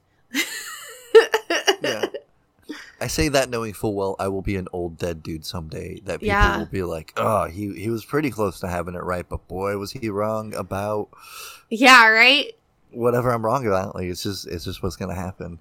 yeah. 1.81 2.05
I 2.99 3.07
say 3.07 3.27
that 3.27 3.49
knowing 3.49 3.73
full 3.73 3.93
well 3.93 4.15
I 4.17 4.27
will 4.29 4.41
be 4.41 4.55
an 4.55 4.67
old 4.73 4.97
dead 4.97 5.21
dude 5.21 5.45
someday. 5.45 5.99
That 6.05 6.21
people 6.21 6.27
Yeah. 6.27 6.57
will 6.59 6.65
be 6.65 6.81
like, 6.81 7.13
"Oh, 7.17 7.45
he 7.45 7.73
he 7.73 7.89
was 7.89 8.05
pretty 8.05 8.31
close 8.31 8.59
to 8.61 8.67
having 8.67 8.95
it 8.95 9.03
right, 9.03 9.27
but 9.27 9.47
boy, 9.47 9.77
was 9.77 9.91
he 9.91 10.09
wrong 10.09 10.55
about 10.55 11.09
Yeah, 11.69 12.07
right? 12.07 12.53
whatever 12.91 13.31
I'm 13.31 13.45
wrong 13.45 13.67
about." 13.67 13.95
Like 13.95 14.05
it's 14.05 14.23
just 14.23 14.47
it's 14.47 14.63
just 14.65 14.81
what's 14.81 14.95
gonna 14.95 15.13
happen. 15.13 15.59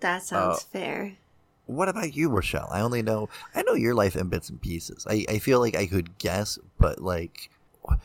That 0.00 0.22
sounds 0.22 0.58
Uh, 0.58 0.66
fair. 0.72 1.16
What 1.66 1.88
about 1.88 2.14
you, 2.14 2.28
Rochelle? 2.28 2.68
I 2.70 2.82
only 2.82 3.02
know 3.02 3.28
I 3.54 3.62
know 3.62 3.74
your 3.74 3.94
life 3.94 4.14
in 4.14 4.28
bits 4.28 4.50
and 4.50 4.60
pieces. 4.60 5.06
I 5.08 5.24
I 5.28 5.38
feel 5.38 5.58
like 5.60 5.74
I 5.74 5.86
could 5.86 6.18
guess, 6.18 6.58
but 6.78 7.00
like, 7.00 7.50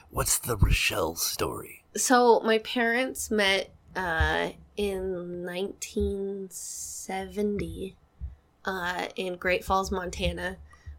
what's 0.09 0.39
the 0.39 0.57
Rochelle 0.57 1.15
story? 1.15 1.83
So 1.95 2.41
my 2.41 2.57
parents 2.59 3.31
met 3.31 3.71
uh, 3.95 4.49
in 4.77 5.45
1970 5.45 7.95
uh, 8.65 9.07
in 9.15 9.35
Great 9.35 9.63
Falls, 9.63 9.91
Montana. 9.91 10.57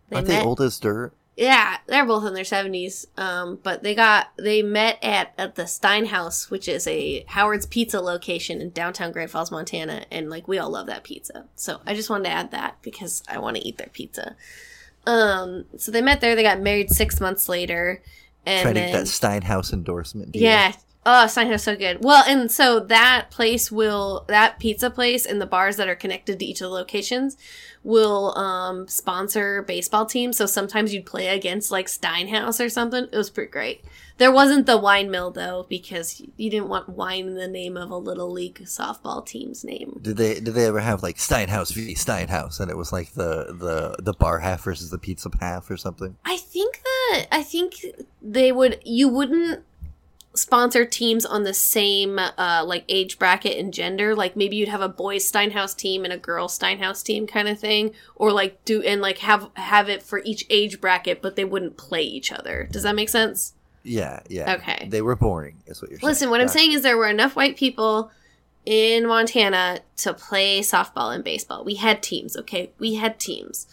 They 0.09 0.17
Aren't 0.17 0.29
met. 0.29 0.41
they 0.41 0.47
old 0.47 0.61
as 0.61 0.79
dirt? 0.79 1.13
Yeah, 1.37 1.79
they're 1.87 2.05
both 2.05 2.27
in 2.27 2.35
their 2.35 2.45
70s. 2.45 3.07
Um, 3.17 3.59
but 3.63 3.83
they 3.83 3.95
got 3.95 4.29
they 4.37 4.63
met 4.63 4.99
at 5.03 5.33
at 5.39 5.55
the 5.55 5.63
Steinhaus, 5.63 6.51
which 6.51 6.69
is 6.69 6.87
a 6.87 7.25
Howard's 7.29 7.67
Pizza 7.67 8.01
location 8.01 8.61
in 8.61 8.71
downtown 8.71 9.13
Great 9.13 9.31
Falls, 9.31 9.51
Montana, 9.51 10.05
and 10.11 10.29
like 10.29 10.49
we 10.49 10.59
all 10.59 10.71
love 10.71 10.87
that 10.89 11.05
pizza. 11.05 11.47
So 11.55 11.81
I 11.87 11.95
just 11.95 12.11
wanted 12.11 12.25
to 12.25 12.31
add 12.31 12.51
that 12.51 12.77
because 12.83 13.23
I 13.29 13.39
want 13.39 13.57
to 13.57 13.67
eat 13.67 13.79
their 13.79 13.89
pizza. 13.93 14.37
Um, 15.07 15.65
so 15.79 15.91
they 15.91 16.03
met 16.03 16.21
there. 16.21 16.37
They 16.37 16.43
got 16.43 16.61
married 16.61 16.91
six 16.91 17.21
months 17.21 17.49
later, 17.49 18.03
and 18.47 18.63
Trying 18.63 18.75
to 18.75 18.81
then 18.81 18.93
get 18.93 18.99
that 18.99 19.07
Steinhaus 19.07 19.73
endorsement. 19.73 20.33
deal. 20.33 20.43
yeah. 20.43 20.73
Oh, 21.07 21.25
Steinhouse 21.27 21.61
so 21.61 21.77
good. 21.77 22.05
Well, 22.05 22.23
and 22.29 22.53
so 22.53 22.79
that 22.81 23.31
place 23.31 23.73
will 23.73 24.27
that 24.29 24.59
pizza 24.59 24.91
place 24.91 25.25
and 25.25 25.41
the 25.41 25.47
bars 25.47 25.77
that 25.77 25.89
are 25.89 25.95
connected 25.95 26.39
to 26.39 26.45
each 26.45 26.61
of 26.61 26.67
the 26.67 26.75
locations 26.75 27.39
will 27.83 28.37
um 28.37 28.87
sponsor 28.87 29.63
baseball 29.63 30.05
teams. 30.05 30.37
So 30.37 30.45
sometimes 30.45 30.93
you'd 30.93 31.07
play 31.07 31.29
against 31.29 31.71
like 31.71 31.87
Steinhouse 31.87 32.63
or 32.63 32.69
something. 32.69 33.05
It 33.11 33.17
was 33.17 33.31
pretty 33.31 33.51
great. 33.51 33.83
There 34.19 34.31
wasn't 34.31 34.67
the 34.67 34.77
wine 34.77 35.11
mill 35.11 35.31
though 35.31 35.65
because 35.71 36.21
you 36.37 36.51
didn't 36.51 36.69
want 36.69 36.91
wine 36.91 37.27
in 37.29 37.35
the 37.35 37.49
name 37.49 37.79
of 37.79 37.91
a 37.91 37.97
little 37.97 38.31
league 38.31 38.61
softball 38.65 39.25
team's 39.25 39.65
name. 39.65 39.99
Did 40.03 40.19
they 40.19 40.35
did 40.35 40.53
they 40.53 40.67
ever 40.67 40.81
have 40.81 41.03
like 41.03 41.17
Steinhaus 41.17 41.73
v 41.73 41.95
Steinhaus 41.95 42.61
and 42.61 42.71
it 42.71 42.77
was 42.77 42.93
like 42.93 43.15
the 43.15 43.47
the 43.59 43.97
the 44.03 44.13
bar 44.13 44.41
half 44.41 44.65
versus 44.65 44.91
the 44.91 44.99
pizza 44.99 45.31
half 45.41 45.71
or 45.71 45.79
something? 45.79 46.19
I 46.27 46.37
that 47.11 47.27
I 47.33 47.43
think 47.43 47.85
they 48.23 48.53
would 48.53 48.81
you 48.85 49.09
wouldn't 49.09 49.65
sponsor 50.33 50.85
teams 50.85 51.27
on 51.27 51.43
the 51.43 51.53
same 51.53 52.19
uh 52.19 52.65
like 52.65 52.85
age 52.89 53.19
bracket 53.19 53.59
and 53.59 53.75
gender. 53.75 54.15
Like 54.15 54.37
maybe 54.37 54.57
you'd 54.57 54.69
have 54.69 54.81
a 54.81 54.89
boys 54.89 55.31
steinhouse 55.31 55.77
team 55.77 56.05
and 56.05 56.13
a 56.13 56.19
girls 56.19 56.57
steinhouse 56.59 57.03
team 57.03 57.27
kind 57.27 57.49
of 57.49 57.59
thing 57.59 57.93
or 58.15 58.33
like 58.33 58.65
do 58.65 58.83
and 58.83 59.01
like 59.01 59.19
have 59.19 59.51
have 59.55 59.89
it 59.89 60.03
for 60.03 60.21
each 60.25 60.47
age 60.49 60.81
bracket 60.81 61.21
but 61.21 61.37
they 61.37 61.45
wouldn't 61.45 61.77
play 61.77 62.03
each 62.03 62.33
other. 62.33 62.69
Does 62.71 62.85
that 62.85 62.95
make 62.95 63.09
sense? 63.09 63.55
Yeah, 63.83 64.21
yeah. 64.29 64.55
Okay. 64.55 64.89
They 64.91 65.03
were 65.03 65.17
boring, 65.17 65.63
is 65.67 65.81
what 65.81 65.91
you're 65.91 65.99
saying. 65.99 66.09
listen 66.09 66.31
what 66.31 66.41
i'm 66.41 66.49
saying 66.49 66.73
is 66.73 66.83
there 66.83 66.99
were 66.99 67.09
enough 67.09 67.35
white 67.35 67.57
people 67.57 68.11
in 68.67 69.07
montana 69.07 69.81
to 69.97 70.13
play 70.13 70.61
softball 70.61 71.15
and 71.15 71.25
baseball. 71.25 71.65
We 71.65 71.77
had 71.77 72.03
teams 72.03 72.37
okay? 72.37 72.71
We 72.79 72.95
had 72.95 73.19
teams 73.19 73.67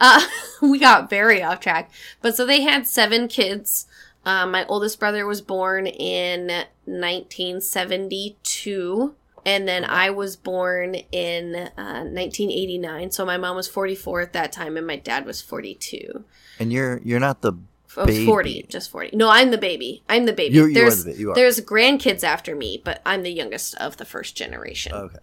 uh 0.00 0.24
we 0.62 0.78
got 0.78 1.10
very 1.10 1.42
off 1.42 1.58
track 1.60 1.90
but 2.22 2.34
so 2.36 2.46
they 2.46 2.62
had 2.62 2.86
seven 2.86 3.26
kids 3.28 3.86
um, 4.24 4.50
my 4.52 4.64
oldest 4.66 4.98
brother 5.00 5.26
was 5.26 5.40
born 5.40 5.86
in 5.86 6.64
1972 6.86 9.14
and 9.46 9.66
then 9.68 9.84
i 9.84 10.10
was 10.10 10.36
born 10.36 10.94
in 11.12 11.54
uh, 11.54 12.04
1989 12.04 13.10
so 13.10 13.24
my 13.24 13.36
mom 13.36 13.56
was 13.56 13.68
44 13.68 14.20
at 14.22 14.32
that 14.32 14.52
time 14.52 14.76
and 14.76 14.86
my 14.86 14.96
dad 14.96 15.24
was 15.24 15.40
42 15.40 16.24
And 16.58 16.72
you're 16.72 17.00
you're 17.04 17.20
not 17.20 17.42
the 17.42 17.52
Oh, 17.96 18.04
Baby. 18.06 18.26
40, 18.26 18.66
just 18.68 18.90
40. 18.90 19.16
No, 19.16 19.28
I'm 19.30 19.50
the 19.50 19.56
baby. 19.58 20.02
I'm 20.10 20.26
the 20.26 20.32
baby. 20.34 20.54
You- 20.54 20.66
you 20.66 20.70
are 20.70 20.74
there's, 20.74 21.04
the 21.04 21.14
you 21.14 21.30
are. 21.32 21.34
There's 21.34 21.58
grandkids 21.62 22.22
after 22.22 22.54
me, 22.54 22.80
but 22.84 23.00
I'm 23.04 23.22
the 23.22 23.32
youngest 23.32 23.74
of 23.76 23.96
the 23.96 24.04
first 24.04 24.36
generation. 24.36 24.92
okay. 24.92 25.16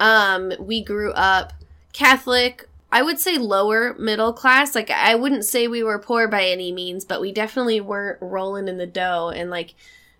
Um, 0.00 0.52
we 0.60 0.82
grew 0.82 1.10
up 1.12 1.52
Catholic. 1.92 2.68
I 2.90 3.02
would 3.02 3.18
say 3.18 3.36
lower 3.38 3.94
middle 3.98 4.32
class. 4.32 4.74
Like 4.74 4.90
I 4.90 5.14
wouldn't 5.14 5.44
say 5.44 5.68
we 5.68 5.82
were 5.82 5.98
poor 5.98 6.28
by 6.28 6.44
any 6.44 6.72
means, 6.72 7.04
but 7.04 7.20
we 7.20 7.32
definitely 7.32 7.80
weren't 7.80 8.18
rolling 8.20 8.68
in 8.68 8.78
the 8.78 8.86
dough. 8.86 9.28
And 9.34 9.50
like 9.50 9.74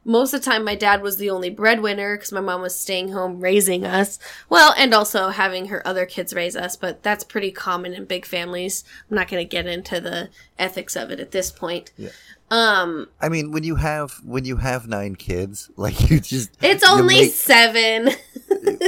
most 0.04 0.32
of 0.32 0.40
the 0.40 0.50
time, 0.50 0.64
my 0.64 0.74
dad 0.74 1.02
was 1.02 1.18
the 1.18 1.30
only 1.30 1.50
breadwinner 1.50 2.16
because 2.16 2.32
my 2.32 2.40
mom 2.40 2.62
was 2.62 2.78
staying 2.78 3.12
home 3.12 3.40
raising 3.40 3.84
us. 3.84 4.18
Well, 4.48 4.74
and 4.76 4.94
also 4.94 5.28
having 5.28 5.66
her 5.66 5.86
other 5.86 6.06
kids 6.06 6.32
raise 6.34 6.56
us. 6.56 6.76
But 6.76 7.02
that's 7.02 7.24
pretty 7.24 7.50
common 7.50 7.94
in 7.94 8.04
big 8.04 8.24
families. 8.24 8.84
I'm 9.10 9.16
not 9.16 9.28
going 9.28 9.44
to 9.44 9.48
get 9.48 9.66
into 9.66 10.00
the 10.00 10.30
ethics 10.58 10.96
of 10.96 11.10
it 11.10 11.20
at 11.20 11.30
this 11.30 11.50
point. 11.50 11.92
Yeah. 11.96 12.10
Um, 12.50 13.08
I 13.20 13.28
mean, 13.28 13.50
when 13.50 13.64
you 13.64 13.74
have 13.76 14.12
when 14.24 14.44
you 14.46 14.56
have 14.56 14.88
nine 14.88 15.16
kids, 15.16 15.70
like 15.76 16.10
you 16.10 16.20
just 16.20 16.50
it's 16.62 16.88
only 16.88 17.22
make- 17.22 17.32
seven. 17.32 18.10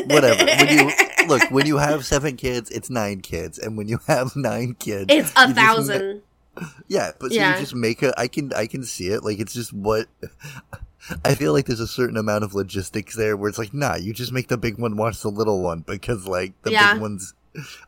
whatever. 0.07 0.45
When 0.45 0.69
you 0.79 0.91
look, 1.29 1.51
when 1.51 1.67
you 1.67 1.77
have 1.79 2.05
seven 2.05 2.37
kids, 2.37 2.71
it's 2.71 2.91
nine 2.91 3.21
kids, 3.21 3.59
and 3.59 3.77
when 3.77 3.89
you 3.89 3.99
have 4.07 4.35
nine 4.37 4.75
kids, 4.79 5.07
It's 5.09 5.31
a 5.33 5.47
just 5.47 5.49
ma- 5.57 5.63
thousand. 5.63 6.23
yeah, 6.89 7.13
but 7.19 7.31
so 7.31 7.37
Yeah. 7.37 7.55
you 7.55 7.61
just 7.61 7.75
make 7.75 8.03
a. 8.03 8.19
I 8.19 8.29
can 8.29 8.53
I 8.53 8.67
can 8.67 8.85
see 8.85 9.09
it. 9.09 9.25
Like 9.25 9.39
it's 9.39 9.55
just 9.55 9.73
what. 9.73 10.07
I 11.25 11.35
feel 11.35 11.53
like 11.55 11.65
there's 11.67 11.81
a 11.81 11.87
certain 11.87 12.19
amount 12.19 12.45
of 12.45 12.55
logistics 12.55 13.17
there 13.17 13.35
where 13.37 13.49
it's 13.49 13.59
like, 13.59 13.73
nah, 13.73 13.97
you 13.97 14.13
just 14.13 14.33
make 14.33 14.49
the 14.49 14.59
big 14.59 14.79
one 14.79 14.97
watch 14.97 15.23
the 15.23 15.31
little 15.31 15.63
one 15.63 15.81
because 15.81 16.27
like 16.27 16.53
the 16.63 16.73
Yeah. 16.73 16.93
big 16.93 17.03
one's. 17.03 17.35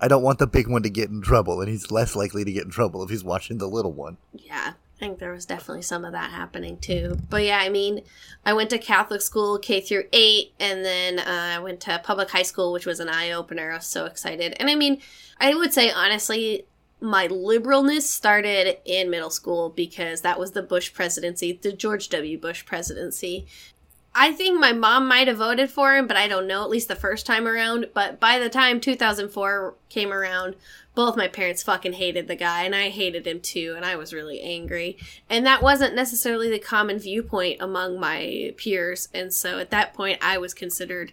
I 0.01 0.09
don't 0.09 0.23
want 0.25 0.39
the 0.41 0.47
big 0.49 0.67
one 0.67 0.83
to 0.83 0.91
get 0.91 1.09
in 1.11 1.23
trouble, 1.23 1.61
and 1.61 1.69
he's 1.71 1.91
less 1.93 2.17
likely 2.17 2.45
to 2.45 2.51
get 2.53 2.65
in 2.65 2.71
trouble 2.71 3.03
if 3.05 3.11
he's 3.11 3.23
watching 3.23 3.59
the 3.59 3.69
little 3.69 3.93
one. 3.93 4.17
Yeah, 4.33 4.73
I 5.03 5.05
think 5.05 5.19
there 5.19 5.33
was 5.33 5.47
definitely 5.47 5.83
some 5.83 6.05
of 6.05 6.13
that 6.13 6.31
happening 6.31 6.79
too. 6.79 7.19
But 7.29 7.43
yeah, 7.43 7.59
I 7.59 7.71
mean, 7.71 8.03
I 8.47 8.53
went 8.53 8.71
to 8.71 8.79
Catholic 8.79 9.21
school 9.21 9.59
K 9.59 9.81
through 9.81 10.05
eight, 10.13 10.53
and 10.61 10.85
then 10.85 11.19
uh, 11.19 11.57
I 11.57 11.59
went 11.59 11.81
to 11.81 12.01
public 12.05 12.31
high 12.31 12.45
school, 12.45 12.73
which 12.73 12.87
was 12.87 13.01
an 13.01 13.09
eye 13.09 13.33
opener. 13.33 13.73
I 13.73 13.79
was 13.79 13.87
so 13.87 14.05
excited, 14.05 14.55
and 14.61 14.71
I 14.71 14.77
mean, 14.77 15.03
I 15.41 15.57
would 15.57 15.73
say 15.73 15.91
honestly, 15.91 16.67
my 17.01 17.27
liberalness 17.27 18.03
started 18.03 18.79
in 18.85 19.11
middle 19.11 19.31
school 19.31 19.71
because 19.71 20.21
that 20.21 20.39
was 20.39 20.53
the 20.53 20.63
Bush 20.63 20.95
presidency, 20.95 21.59
the 21.61 21.73
George 21.73 22.09
W. 22.11 22.39
Bush 22.39 22.65
presidency. 22.65 23.49
I 24.15 24.33
think 24.33 24.61
my 24.61 24.73
mom 24.73 25.09
might 25.09 25.27
have 25.27 25.39
voted 25.39 25.71
for 25.71 25.97
him, 25.97 26.07
but 26.07 26.19
I 26.19 26.29
don't 26.29 26.47
know, 26.47 26.63
at 26.63 26.71
least 26.71 26.87
the 26.87 26.95
first 26.95 27.27
time 27.27 27.49
around. 27.49 27.89
But 27.95 28.21
by 28.21 28.39
the 28.39 28.51
time 28.51 28.79
2004 28.79 29.75
came 29.89 30.13
around, 30.13 30.55
both 30.95 31.17
my 31.17 31.29
parents 31.29 31.63
fucking 31.63 31.95
hated 31.95 32.29
the 32.29 32.37
guy, 32.37 32.65
and 32.65 32.75
I 32.75 32.91
hated 32.91 33.27
him 33.27 33.41
too, 33.41 33.75
and 33.77 33.85
I 33.85 33.97
was 33.97 34.13
really 34.13 34.41
angry. 34.41 34.99
And 35.31 35.47
that 35.47 35.63
wasn't 35.63 35.95
necessarily 35.95 36.51
the 36.51 36.59
common 36.59 36.99
viewpoint 36.99 37.59
among 37.61 37.99
my 37.99 38.53
peers, 38.57 39.09
and 39.15 39.33
so 39.33 39.59
at 39.59 39.71
that 39.71 39.95
point, 39.95 40.19
I 40.21 40.39
was 40.39 40.55
considered. 40.55 41.13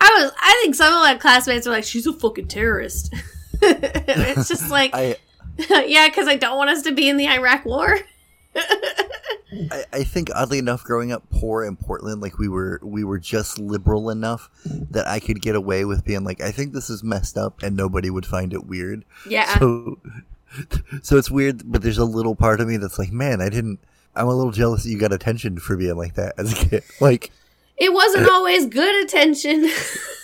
I 0.00 0.10
was. 0.20 0.32
I 0.40 0.60
think 0.62 0.74
some 0.74 0.92
of 0.92 1.00
my 1.00 1.16
classmates 1.16 1.66
were 1.66 1.72
like, 1.72 1.84
"She's 1.84 2.06
a 2.06 2.12
fucking 2.12 2.48
terrorist." 2.48 3.12
it's 3.62 4.48
just 4.48 4.70
like, 4.70 4.92
I 4.94 5.16
yeah, 5.86 6.08
because 6.08 6.28
I 6.28 6.36
don't 6.36 6.56
want 6.56 6.70
us 6.70 6.82
to 6.82 6.92
be 6.92 7.08
in 7.08 7.16
the 7.16 7.28
Iraq 7.28 7.64
War. 7.64 7.98
I, 9.70 9.84
I 9.92 10.04
think 10.04 10.28
oddly 10.34 10.58
enough, 10.58 10.82
growing 10.82 11.12
up 11.12 11.22
poor 11.30 11.64
in 11.64 11.76
Portland, 11.76 12.20
like 12.20 12.38
we 12.38 12.48
were 12.48 12.80
we 12.82 13.04
were 13.04 13.18
just 13.18 13.58
liberal 13.58 14.10
enough 14.10 14.50
that 14.64 15.06
I 15.06 15.20
could 15.20 15.40
get 15.40 15.54
away 15.54 15.84
with 15.84 16.04
being 16.04 16.24
like, 16.24 16.40
I 16.40 16.50
think 16.50 16.72
this 16.72 16.90
is 16.90 17.04
messed 17.04 17.38
up, 17.38 17.62
and 17.62 17.76
nobody 17.76 18.10
would 18.10 18.26
find 18.26 18.52
it 18.52 18.66
weird. 18.66 19.04
Yeah. 19.28 19.58
So, 19.58 19.98
so 21.02 21.16
it's 21.16 21.30
weird, 21.30 21.62
but 21.64 21.82
there's 21.82 21.98
a 21.98 22.04
little 22.04 22.34
part 22.34 22.60
of 22.60 22.66
me 22.66 22.76
that's 22.76 22.98
like, 22.98 23.12
man, 23.12 23.40
I 23.40 23.48
didn't. 23.48 23.78
I'm 24.16 24.26
a 24.26 24.34
little 24.34 24.52
jealous 24.52 24.82
that 24.82 24.90
you 24.90 24.98
got 24.98 25.12
attention 25.12 25.58
for 25.58 25.76
being 25.76 25.96
like 25.96 26.14
that 26.14 26.34
as 26.38 26.52
a 26.52 26.56
kid. 26.68 26.82
Like, 27.00 27.30
It 27.76 27.92
wasn't 27.92 28.28
always 28.32 28.66
good 28.66 29.04
attention, 29.04 29.70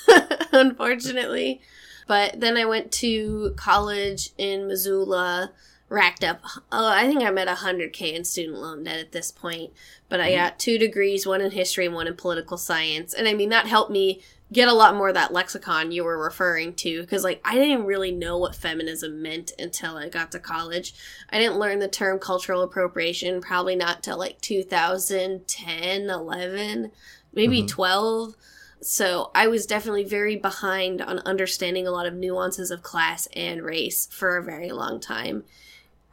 unfortunately. 0.53 1.61
But 2.09 2.41
then 2.41 2.57
I 2.57 2.65
went 2.65 2.91
to 2.93 3.55
college 3.57 4.31
in 4.37 4.67
Missoula, 4.67 5.53
racked 5.93 6.25
up, 6.25 6.41
oh, 6.73 6.89
I 6.89 7.07
think 7.07 7.23
I'm 7.23 7.37
at 7.39 7.49
100K 7.49 8.15
in 8.15 8.25
student 8.25 8.59
loan 8.59 8.85
debt 8.85 8.99
at 8.99 9.13
this 9.13 9.31
point. 9.31 9.73
But 10.09 10.21
I 10.21 10.35
got 10.35 10.59
two 10.59 10.79
degrees, 10.79 11.27
one 11.27 11.41
in 11.41 11.51
history 11.53 11.87
and 11.87 11.95
one 11.95 12.07
in 12.07 12.17
political 12.17 12.57
science. 12.57 13.15
And 13.15 13.29
I 13.29 13.35
mean, 13.35 13.51
that 13.51 13.67
helped 13.67 13.91
me 13.91 14.23
get 14.53 14.69
a 14.69 14.75
lot 14.75 14.95
more 14.95 15.09
of 15.09 15.15
that 15.15 15.33
lexicon 15.33 15.93
you 15.93 16.05
were 16.05 16.23
referring 16.23 16.75
to 16.75 17.01
because 17.01 17.25
like 17.25 17.41
i 17.43 17.55
didn't 17.55 17.87
really 17.87 18.13
know 18.13 18.37
what 18.37 18.55
feminism 18.55 19.23
meant 19.23 19.51
until 19.59 19.97
i 19.97 20.11
got 20.11 20.31
to 20.31 20.39
college 20.39 20.93
i 21.31 21.39
didn't 21.39 21.59
learn 21.59 21.79
the 21.79 21.89
term 21.89 22.19
cultural 22.19 22.61
appropriation 22.61 23.41
probably 23.41 23.75
not 23.75 24.03
till 24.03 24.19
like 24.19 24.39
2010 24.43 26.11
11 26.11 26.91
maybe 27.33 27.63
Mhm. 27.63 27.69
12 27.69 28.35
so 28.83 29.31
i 29.35 29.47
was 29.47 29.65
definitely 29.65 30.05
very 30.05 30.37
behind 30.37 31.01
on 31.01 31.21
understanding 31.21 31.87
a 31.87 31.91
lot 31.91 32.05
of 32.05 32.13
nuances 32.13 32.71
of 32.71 32.83
class 32.83 33.27
and 33.35 33.63
race 33.63 34.07
for 34.11 34.37
a 34.37 34.45
very 34.45 34.71
long 34.71 35.01
time 35.01 35.45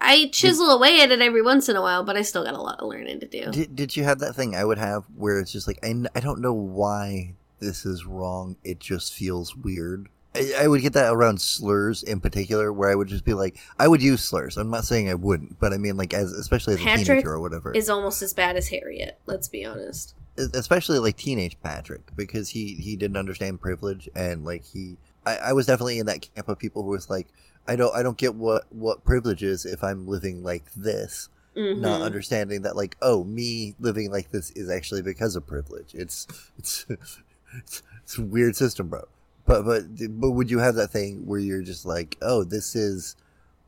i 0.01 0.29
chisel 0.31 0.69
away 0.69 1.01
at 1.01 1.11
it 1.11 1.21
every 1.21 1.41
once 1.41 1.67
in 1.67 1.75
a 1.75 1.81
while 1.81 2.03
but 2.03 2.15
i 2.15 2.21
still 2.21 2.43
got 2.43 2.53
a 2.53 2.61
lot 2.61 2.79
of 2.79 2.87
learning 2.87 3.19
to 3.19 3.27
do 3.27 3.49
did, 3.51 3.75
did 3.75 3.95
you 3.95 4.03
have 4.03 4.19
that 4.19 4.35
thing 4.35 4.55
I 4.55 4.65
would 4.65 4.77
have 4.77 5.05
where 5.15 5.39
it's 5.39 5.51
just 5.51 5.67
like, 5.67 5.79
I, 5.83 5.93
I 6.15 6.19
don't 6.19 6.41
know 6.41 6.53
why 6.53 7.35
this 7.59 7.85
is 7.85 8.05
wrong. 8.05 8.55
It 8.63 8.79
just 8.79 9.13
feels 9.13 9.55
weird. 9.55 10.09
I, 10.35 10.51
I 10.59 10.67
would 10.67 10.81
get 10.81 10.93
that 10.93 11.13
around 11.13 11.41
slurs 11.41 12.03
in 12.03 12.19
particular, 12.19 12.71
where 12.71 12.89
I 12.89 12.95
would 12.95 13.07
just 13.07 13.25
be 13.25 13.33
like, 13.33 13.57
I 13.79 13.87
would 13.87 14.01
use 14.01 14.23
slurs. 14.23 14.57
I'm 14.57 14.69
not 14.69 14.85
saying 14.85 15.09
I 15.09 15.15
wouldn't, 15.15 15.59
but 15.59 15.73
I 15.73 15.77
mean, 15.77 15.97
like, 15.97 16.13
as 16.13 16.31
especially 16.31 16.75
as 16.75 16.81
a 16.81 17.05
teenager 17.05 17.29
or 17.29 17.39
whatever. 17.39 17.71
is 17.73 17.89
almost 17.89 18.21
as 18.21 18.33
bad 18.33 18.55
as 18.55 18.69
harriet 18.69 19.17
let's 19.25 19.47
be 19.47 19.65
honest 19.65 20.15
especially 20.37 20.99
like 20.99 21.17
teenage 21.17 21.57
Patrick 21.61 22.15
because 22.15 22.49
he 22.49 22.75
he 22.75 22.95
didn't 22.95 23.17
understand 23.17 23.59
privilege 23.59 24.07
and 24.15 24.45
like 24.45 24.63
he 24.63 24.95
I, 25.25 25.35
I 25.35 25.53
was 25.53 25.65
definitely 25.65 25.99
in 25.99 26.05
that 26.05 26.27
camp 26.33 26.47
of 26.47 26.57
people 26.57 26.83
who 26.83 26.89
was 26.89 27.09
like 27.09 27.27
I 27.67 27.75
don't 27.75 27.95
I 27.95 28.03
don't 28.03 28.17
get 28.17 28.35
what 28.35 28.65
what 28.71 29.03
privilege 29.03 29.43
is 29.43 29.65
if 29.65 29.83
I'm 29.83 30.07
living 30.07 30.43
like 30.43 30.65
this 30.75 31.29
Mhm. 31.55 31.79
not 31.79 32.01
understanding 32.01 32.61
that 32.61 32.75
like 32.75 32.95
oh 33.01 33.23
me 33.23 33.75
living 33.79 34.11
like 34.11 34.31
this 34.31 34.51
is 34.51 34.69
actually 34.69 35.01
because 35.01 35.35
of 35.35 35.45
privilege. 35.47 35.93
It's 35.93 36.27
it's 36.57 36.85
it's, 36.89 37.83
it's 38.03 38.17
a 38.17 38.21
weird 38.21 38.55
system 38.55 38.87
bro. 38.87 39.07
But 39.45 39.63
but 39.65 39.83
but 40.19 40.31
would 40.31 40.49
you 40.51 40.59
have 40.59 40.75
that 40.75 40.91
thing 40.91 41.25
where 41.25 41.39
you're 41.39 41.63
just 41.63 41.85
like 41.85 42.17
oh 42.21 42.43
this 42.43 42.75
is 42.75 43.15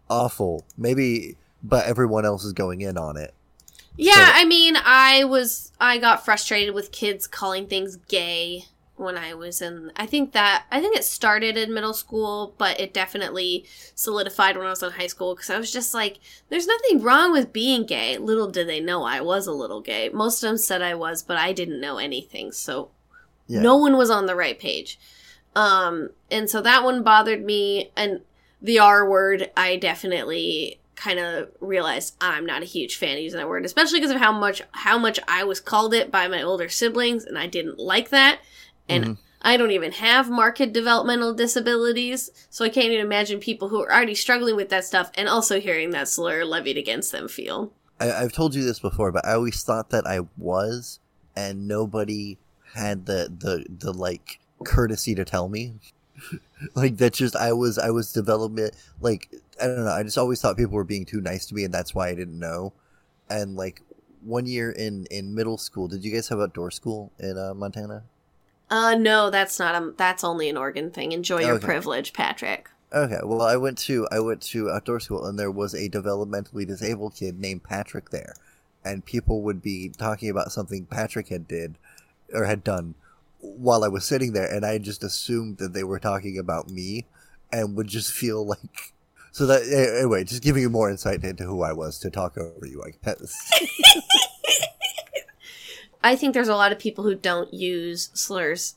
awful? 0.09 0.65
Maybe 0.77 1.37
but 1.63 1.85
everyone 1.85 2.25
else 2.25 2.43
is 2.43 2.53
going 2.53 2.81
in 2.81 2.97
on 2.97 3.17
it. 3.17 3.33
Yeah, 3.97 4.13
So- 4.15 4.31
I 4.35 4.45
mean, 4.45 4.77
I 4.77 5.23
was 5.25 5.71
I 5.79 5.97
got 5.97 6.23
frustrated 6.23 6.73
with 6.73 6.91
kids 6.91 7.27
calling 7.27 7.67
things 7.67 7.97
gay 8.07 8.65
when 9.01 9.17
I 9.17 9.33
was 9.33 9.61
in 9.61 9.91
I 9.95 10.05
think 10.05 10.31
that 10.31 10.65
I 10.71 10.79
think 10.79 10.95
it 10.95 11.03
started 11.03 11.57
in 11.57 11.73
middle 11.73 11.93
school, 11.93 12.53
but 12.57 12.79
it 12.79 12.93
definitely 12.93 13.65
solidified 13.95 14.55
when 14.57 14.67
I 14.67 14.69
was 14.69 14.83
in 14.83 14.91
high 14.91 15.07
school 15.07 15.35
cuz 15.35 15.49
I 15.49 15.57
was 15.57 15.71
just 15.71 15.93
like 15.93 16.19
there's 16.49 16.67
nothing 16.67 17.01
wrong 17.01 17.31
with 17.31 17.51
being 17.51 17.85
gay. 17.85 18.17
Little 18.17 18.49
did 18.49 18.67
they 18.67 18.79
know 18.79 19.03
I 19.03 19.19
was 19.21 19.47
a 19.47 19.51
little 19.51 19.81
gay. 19.81 20.09
Most 20.09 20.41
of 20.43 20.49
them 20.49 20.57
said 20.57 20.81
I 20.81 20.95
was, 20.95 21.21
but 21.23 21.37
I 21.37 21.51
didn't 21.51 21.81
know 21.81 21.97
anything. 21.97 22.51
So 22.51 22.91
Yeah. 23.47 23.61
no 23.61 23.75
one 23.75 23.97
was 23.97 24.09
on 24.09 24.25
the 24.27 24.35
right 24.35 24.57
page. 24.59 24.99
Um 25.55 26.11
and 26.29 26.49
so 26.49 26.61
that 26.61 26.83
one 26.83 27.03
bothered 27.03 27.43
me 27.43 27.91
and 27.97 28.21
the 28.61 28.79
R 28.79 29.09
word 29.09 29.49
I 29.57 29.75
definitely 29.75 30.79
kind 31.01 31.19
of 31.19 31.49
realized 31.59 32.15
I'm 32.21 32.45
not 32.45 32.61
a 32.61 32.65
huge 32.65 32.95
fan 32.95 33.17
of 33.17 33.23
using 33.23 33.39
that 33.39 33.49
word, 33.49 33.65
especially 33.65 33.99
because 33.99 34.13
of 34.13 34.21
how 34.21 34.31
much 34.31 34.61
how 34.71 34.99
much 34.99 35.19
I 35.27 35.43
was 35.43 35.59
called 35.59 35.95
it 35.95 36.11
by 36.11 36.27
my 36.27 36.43
older 36.43 36.69
siblings, 36.69 37.25
and 37.25 37.39
I 37.39 37.47
didn't 37.47 37.79
like 37.79 38.09
that. 38.09 38.39
And 38.91 39.05
Mhm. 39.05 39.17
I 39.41 39.57
don't 39.57 39.71
even 39.71 39.91
have 39.93 40.29
marked 40.29 40.71
developmental 40.71 41.33
disabilities, 41.33 42.29
so 42.49 42.63
I 42.63 42.69
can't 42.69 42.87
even 42.87 43.05
imagine 43.05 43.39
people 43.39 43.69
who 43.69 43.81
are 43.81 43.91
already 43.91 44.13
struggling 44.13 44.55
with 44.55 44.69
that 44.69 44.85
stuff 44.85 45.11
and 45.15 45.27
also 45.27 45.59
hearing 45.59 45.91
that 45.91 46.07
slur 46.07 46.43
levied 46.45 46.77
against 46.77 47.11
them 47.11 47.27
feel. 47.27 47.71
I, 47.99 48.11
I've 48.11 48.33
told 48.33 48.53
you 48.53 48.63
this 48.63 48.79
before, 48.79 49.11
but 49.11 49.25
I 49.25 49.33
always 49.33 49.63
thought 49.63 49.89
that 49.89 50.05
I 50.05 50.21
was, 50.37 50.99
and 51.35 51.67
nobody 51.67 52.37
had 52.75 53.05
the 53.05 53.31
the 53.35 53.65
the 53.69 53.93
like 53.93 54.39
courtesy 54.63 55.15
to 55.15 55.25
tell 55.25 55.49
me. 55.49 55.73
like 56.75 56.97
that's 56.97 57.17
just 57.17 57.35
I 57.35 57.53
was 57.53 57.77
I 57.79 57.89
was 57.89 58.13
development 58.13 58.75
like 58.99 59.29
I 59.61 59.67
don't 59.67 59.85
know. 59.85 59.91
I 59.91 60.03
just 60.03 60.17
always 60.17 60.41
thought 60.41 60.57
people 60.57 60.73
were 60.75 60.83
being 60.83 61.05
too 61.05 61.21
nice 61.21 61.45
to 61.47 61.55
me, 61.55 61.63
and 61.63 61.73
that's 61.73 61.95
why 61.95 62.09
I 62.09 62.15
didn't 62.15 62.37
know. 62.39 62.73
And 63.29 63.55
like 63.55 63.81
one 64.23 64.45
year 64.45 64.71
in 64.71 65.05
in 65.09 65.33
middle 65.33 65.57
school, 65.57 65.87
did 65.87 66.03
you 66.03 66.11
guys 66.13 66.29
have 66.29 66.39
outdoor 66.39 66.71
school 66.71 67.11
in 67.19 67.37
uh, 67.37 67.53
Montana? 67.53 68.03
Uh, 68.71 68.95
no, 68.95 69.29
that's 69.29 69.59
not 69.59 69.75
a. 69.75 69.91
That's 69.97 70.23
only 70.23 70.47
an 70.49 70.55
Oregon 70.57 70.89
thing. 70.91 71.11
Enjoy 71.11 71.41
your 71.41 71.55
Okay. 71.55 71.65
privilege, 71.65 72.13
Patrick. 72.13 72.69
Okay, 72.93 73.19
well, 73.23 73.41
I 73.41 73.57
went 73.57 73.77
to 73.79 74.07
I 74.11 74.19
went 74.21 74.41
to 74.43 74.69
outdoor 74.69 74.99
school, 75.01 75.25
and 75.25 75.37
there 75.37 75.51
was 75.51 75.73
a 75.73 75.89
developmentally 75.89 76.65
disabled 76.65 77.15
kid 77.15 77.39
named 77.39 77.63
Patrick 77.63 78.09
there, 78.11 78.33
and 78.83 79.05
people 79.05 79.41
would 79.43 79.61
be 79.61 79.89
talking 79.89 80.29
about 80.29 80.51
something 80.53 80.85
Patrick 80.85 81.27
had 81.27 81.47
did 81.47 81.77
or 82.33 82.45
had 82.45 82.63
done 82.63 82.95
while 83.39 83.83
I 83.83 83.89
was 83.89 84.05
sitting 84.05 84.31
there, 84.33 84.49
and 84.51 84.65
I 84.65 84.77
just 84.77 85.03
assumed 85.03 85.57
that 85.57 85.73
they 85.73 85.83
were 85.83 85.99
talking 85.99 86.37
about 86.37 86.69
me, 86.69 87.05
and 87.51 87.75
would 87.75 87.87
just 87.87 88.11
feel 88.13 88.45
like. 88.45 88.93
So 89.33 89.45
that 89.47 89.63
anyway, 89.97 90.25
just 90.25 90.43
giving 90.43 90.61
you 90.61 90.69
more 90.69 90.89
insight 90.89 91.23
into 91.23 91.45
who 91.45 91.61
I 91.61 91.71
was 91.71 91.97
to 91.99 92.09
talk 92.09 92.37
over 92.37 92.65
you, 92.65 92.83
I 92.83 92.91
guess. 93.03 93.51
I 96.03 96.15
think 96.15 96.33
there's 96.33 96.47
a 96.47 96.55
lot 96.55 96.71
of 96.71 96.79
people 96.79 97.03
who 97.03 97.15
don't 97.15 97.53
use 97.53 98.09
slurs 98.13 98.75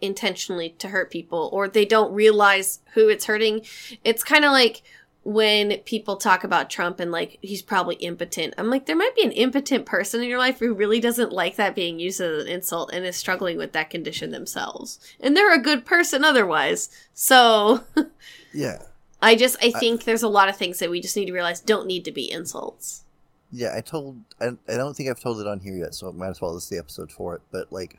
intentionally 0.00 0.74
to 0.78 0.88
hurt 0.88 1.10
people 1.10 1.50
or 1.52 1.68
they 1.68 1.84
don't 1.84 2.12
realize 2.12 2.80
who 2.94 3.08
it's 3.08 3.26
hurting. 3.26 3.62
It's 4.04 4.24
kind 4.24 4.44
of 4.44 4.52
like 4.52 4.82
when 5.22 5.76
people 5.80 6.16
talk 6.16 6.44
about 6.44 6.70
Trump 6.70 6.98
and 6.98 7.12
like 7.12 7.38
he's 7.42 7.62
probably 7.62 7.96
impotent. 7.96 8.54
I'm 8.56 8.70
like 8.70 8.86
there 8.86 8.96
might 8.96 9.14
be 9.14 9.24
an 9.24 9.32
impotent 9.32 9.84
person 9.84 10.22
in 10.22 10.28
your 10.28 10.38
life 10.38 10.58
who 10.58 10.72
really 10.72 11.00
doesn't 11.00 11.32
like 11.32 11.56
that 11.56 11.74
being 11.74 11.98
used 11.98 12.20
as 12.20 12.44
an 12.44 12.50
insult 12.50 12.90
and 12.92 13.04
is 13.04 13.16
struggling 13.16 13.58
with 13.58 13.72
that 13.72 13.90
condition 13.90 14.30
themselves. 14.30 14.98
And 15.20 15.36
they're 15.36 15.54
a 15.54 15.58
good 15.58 15.84
person 15.84 16.24
otherwise. 16.24 16.88
So 17.12 17.84
yeah, 18.54 18.82
I 19.20 19.36
just 19.36 19.56
I 19.62 19.70
think 19.72 20.04
there's 20.04 20.22
a 20.22 20.28
lot 20.28 20.48
of 20.48 20.56
things 20.56 20.78
that 20.78 20.90
we 20.90 21.00
just 21.00 21.16
need 21.16 21.26
to 21.26 21.32
realize 21.32 21.60
don't 21.60 21.86
need 21.86 22.04
to 22.06 22.12
be 22.12 22.30
insults. 22.30 23.04
Yeah. 23.50 23.74
I 23.76 23.80
told 23.80 24.20
I, 24.40 24.48
I 24.68 24.76
don't 24.76 24.96
think 24.96 25.08
I've 25.08 25.20
told 25.20 25.40
it 25.40 25.46
on 25.46 25.60
here 25.60 25.76
yet, 25.76 25.94
so 25.94 26.10
might 26.12 26.28
as 26.28 26.40
well 26.40 26.54
this 26.54 26.64
is 26.64 26.68
the 26.70 26.78
episode 26.78 27.12
for 27.12 27.34
it. 27.34 27.42
But 27.50 27.72
like, 27.72 27.98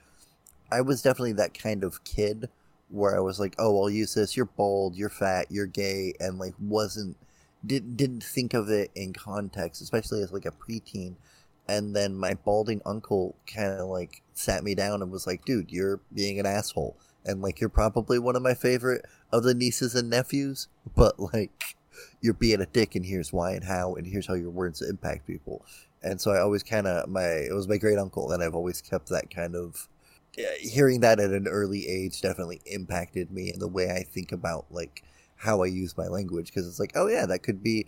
I 0.72 0.82
was 0.82 1.02
definitely 1.02 1.34
that 1.34 1.58
kind 1.58 1.84
of 1.84 2.04
kid 2.04 2.50
where 2.90 3.16
I 3.16 3.20
was 3.20 3.40
like, 3.40 3.56
"Oh, 3.60 3.82
I'll 3.82 3.90
use 3.90 4.14
this. 4.14 4.36
You're 4.36 4.46
bald. 4.46 4.96
You're 4.96 5.10
fat. 5.10 5.48
You're 5.50 5.68
gay," 5.68 6.14
and 6.20 6.40
like 6.40 6.54
wasn't 6.60 7.18
didn't 7.66 7.98
didn't 7.98 8.24
think 8.24 8.54
of 8.54 8.70
it 8.70 8.92
in 8.96 9.14
context, 9.14 9.82
especially 9.82 10.22
as 10.22 10.32
like 10.32 10.46
a 10.46 10.52
preteen. 10.52 11.16
And 11.68 11.96
then 11.96 12.16
my 12.16 12.34
balding 12.34 12.82
uncle 12.86 13.36
kind 13.48 13.72
of 13.72 13.88
like 13.88 14.22
sat 14.34 14.64
me 14.64 14.76
down 14.76 15.02
and 15.02 15.12
was 15.12 15.28
like, 15.28 15.46
"Dude, 15.46 15.72
you're 15.72 16.00
being 16.14 16.40
an 16.40 16.46
asshole." 16.46 16.98
And 17.26 17.42
like, 17.42 17.60
you're 17.60 17.70
probably 17.70 18.20
one 18.20 18.36
of 18.36 18.42
my 18.42 18.54
favorite 18.54 19.06
of 19.32 19.44
the 19.44 19.54
nieces 19.54 19.96
and 19.96 20.10
nephews, 20.10 20.68
but 20.96 21.20
like, 21.20 21.76
you're 22.22 22.34
being 22.34 22.62
a 22.62 22.66
dick, 22.66 22.96
and 22.96 23.06
here's 23.06 23.34
why 23.34 23.52
and 23.54 23.64
how, 23.64 23.96
and 23.96 24.06
here's 24.08 24.28
how 24.28 24.34
your 24.34 24.50
words 24.50 24.82
impact 24.82 25.28
people. 25.28 25.66
And 26.04 26.20
so 26.20 26.32
I 26.32 26.40
always 26.40 26.64
kind 26.64 26.88
of 26.88 27.10
my 27.10 27.24
it 27.24 27.54
was 27.54 27.68
my 27.68 27.78
great 27.78 27.98
uncle, 27.98 28.32
and 28.32 28.44
I've 28.44 28.56
always 28.56 28.82
kept 28.82 29.10
that 29.10 29.30
kind 29.30 29.56
of 29.56 29.88
hearing 30.60 31.02
that 31.02 31.20
at 31.20 31.32
an 31.32 31.48
early 31.48 31.88
age 31.88 32.22
definitely 32.22 32.62
impacted 32.66 33.32
me 33.32 33.52
in 33.54 33.60
the 33.60 33.68
way 33.68 33.92
I 33.92 34.04
think 34.04 34.32
about 34.32 34.66
like 34.70 35.04
how 35.36 35.64
I 35.64 35.68
use 35.68 35.98
my 35.98 36.08
language 36.08 36.48
because 36.48 36.68
it's 36.68 36.80
like, 36.80 36.94
oh 36.96 37.08
yeah, 37.08 37.26
that 37.26 37.44
could 37.44 37.62
be 37.64 37.88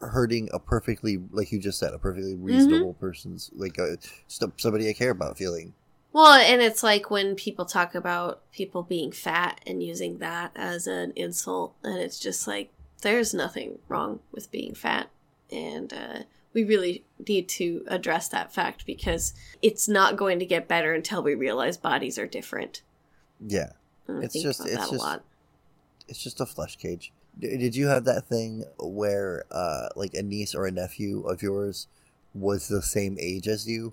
hurting 0.00 0.48
a 0.52 0.58
perfectly 0.58 1.18
like 1.30 1.52
you 1.52 1.58
just 1.58 1.78
said 1.78 1.94
a 1.94 1.98
perfectly 1.98 2.34
reasonable 2.34 2.94
person's 2.94 3.50
like 3.54 3.78
uh, 3.78 3.96
st- 4.26 4.60
somebody 4.60 4.88
I 4.88 4.92
care 4.92 5.10
about 5.10 5.38
feeling. 5.38 5.74
Well, 6.12 6.34
and 6.34 6.62
it's 6.62 6.82
like 6.82 7.10
when 7.10 7.34
people 7.34 7.64
talk 7.64 7.94
about 7.94 8.40
people 8.52 8.84
being 8.84 9.10
fat 9.10 9.60
and 9.66 9.82
using 9.82 10.18
that 10.18 10.52
as 10.54 10.86
an 10.86 11.12
insult, 11.16 11.74
and 11.82 11.98
it's 11.98 12.20
just 12.20 12.46
like 12.46 12.70
there's 13.04 13.32
nothing 13.32 13.78
wrong 13.88 14.18
with 14.32 14.50
being 14.50 14.74
fat, 14.74 15.08
and 15.52 15.92
uh, 15.92 16.18
we 16.52 16.64
really 16.64 17.04
need 17.28 17.48
to 17.50 17.84
address 17.86 18.28
that 18.30 18.52
fact 18.52 18.84
because 18.84 19.32
it's 19.62 19.88
not 19.88 20.16
going 20.16 20.40
to 20.40 20.44
get 20.46 20.66
better 20.66 20.92
until 20.92 21.22
we 21.22 21.34
realize 21.36 21.76
bodies 21.76 22.18
are 22.18 22.26
different. 22.26 22.82
Yeah, 23.40 23.72
It's 24.08 24.34
just- 24.42 24.60
it's 24.66 24.74
just- 24.74 24.92
a 24.92 24.96
lot. 24.96 25.24
it's 26.08 26.22
just 26.22 26.40
a 26.40 26.46
flesh 26.46 26.76
cage. 26.76 27.12
Did 27.38 27.74
you 27.74 27.86
have 27.88 28.04
that 28.04 28.26
thing 28.28 28.64
where 28.78 29.44
uh 29.50 29.88
like 29.96 30.14
a 30.14 30.22
niece 30.22 30.54
or 30.54 30.66
a 30.66 30.70
nephew 30.70 31.22
of 31.26 31.42
yours 31.42 31.88
was 32.32 32.68
the 32.68 32.80
same 32.80 33.16
age 33.18 33.48
as 33.48 33.66
you 33.68 33.92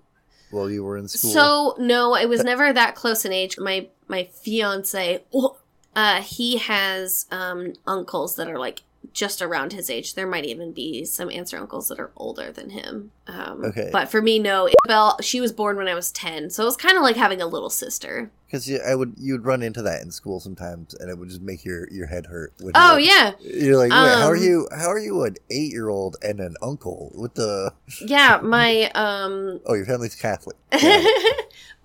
while 0.51 0.69
you 0.69 0.83
were 0.83 0.95
in 0.95 1.07
school? 1.07 1.31
So 1.31 1.75
no, 1.79 2.13
I 2.13 2.25
was 2.25 2.43
never 2.43 2.71
that 2.71 2.93
close 2.93 3.25
in 3.25 3.33
age. 3.33 3.57
My 3.57 3.87
my 4.07 4.25
fiance, 4.25 5.23
well, 5.33 5.57
uh, 5.95 6.21
he 6.21 6.57
has 6.57 7.25
um 7.31 7.73
uncles 7.87 8.35
that 8.35 8.47
are 8.47 8.59
like 8.59 8.83
just 9.13 9.41
around 9.41 9.73
his 9.73 9.89
age. 9.89 10.13
There 10.15 10.27
might 10.27 10.45
even 10.45 10.71
be 10.71 11.03
some 11.05 11.29
aunts 11.29 11.53
or 11.53 11.57
uncles 11.57 11.89
that 11.89 11.99
are 11.99 12.11
older 12.15 12.51
than 12.51 12.69
him. 12.69 13.11
Um, 13.27 13.65
Okay. 13.65 13.89
But 13.91 14.09
for 14.09 14.21
me, 14.21 14.39
no. 14.39 14.67
Isabel, 14.85 15.17
she 15.21 15.41
was 15.41 15.51
born 15.51 15.75
when 15.77 15.87
I 15.87 15.95
was 15.95 16.11
ten, 16.11 16.49
so 16.49 16.63
it 16.63 16.65
was 16.65 16.77
kind 16.77 16.97
of 16.97 17.03
like 17.03 17.15
having 17.17 17.41
a 17.41 17.45
little 17.47 17.69
sister. 17.69 18.31
because 18.45 18.69
I 18.85 18.95
would 18.95 19.13
you'd 19.17 19.43
run 19.45 19.63
into 19.63 19.81
that 19.81 20.01
in 20.01 20.11
school 20.11 20.39
sometimes, 20.39 20.93
and 20.93 21.09
it 21.09 21.17
would 21.17 21.29
just 21.29 21.41
make 21.41 21.65
your 21.65 21.89
your 21.91 22.07
head 22.07 22.27
hurt. 22.27 22.53
Oh 22.61 22.69
like- 22.95 23.05
yeah, 23.05 23.31
You're 23.41 23.77
like, 23.77 23.91
wait, 23.91 23.97
how 23.97 24.27
are 24.29 24.35
Um, 24.37 24.43
you? 24.43 24.67
How 24.71 24.89
are 24.89 24.99
you 24.99 25.23
an 25.23 25.35
eight 25.49 25.71
year 25.71 25.89
old 25.89 26.15
and 26.21 26.39
an 26.39 26.55
uncle 26.61 27.11
with 27.15 27.33
the? 27.35 27.73
yeah. 28.05 28.39
My 28.41 28.91
um, 28.95 29.59
Oh, 29.65 29.73
your 29.73 29.85
family's 29.85 30.15
Catholic. 30.15 30.55
Yeah. 30.81 31.03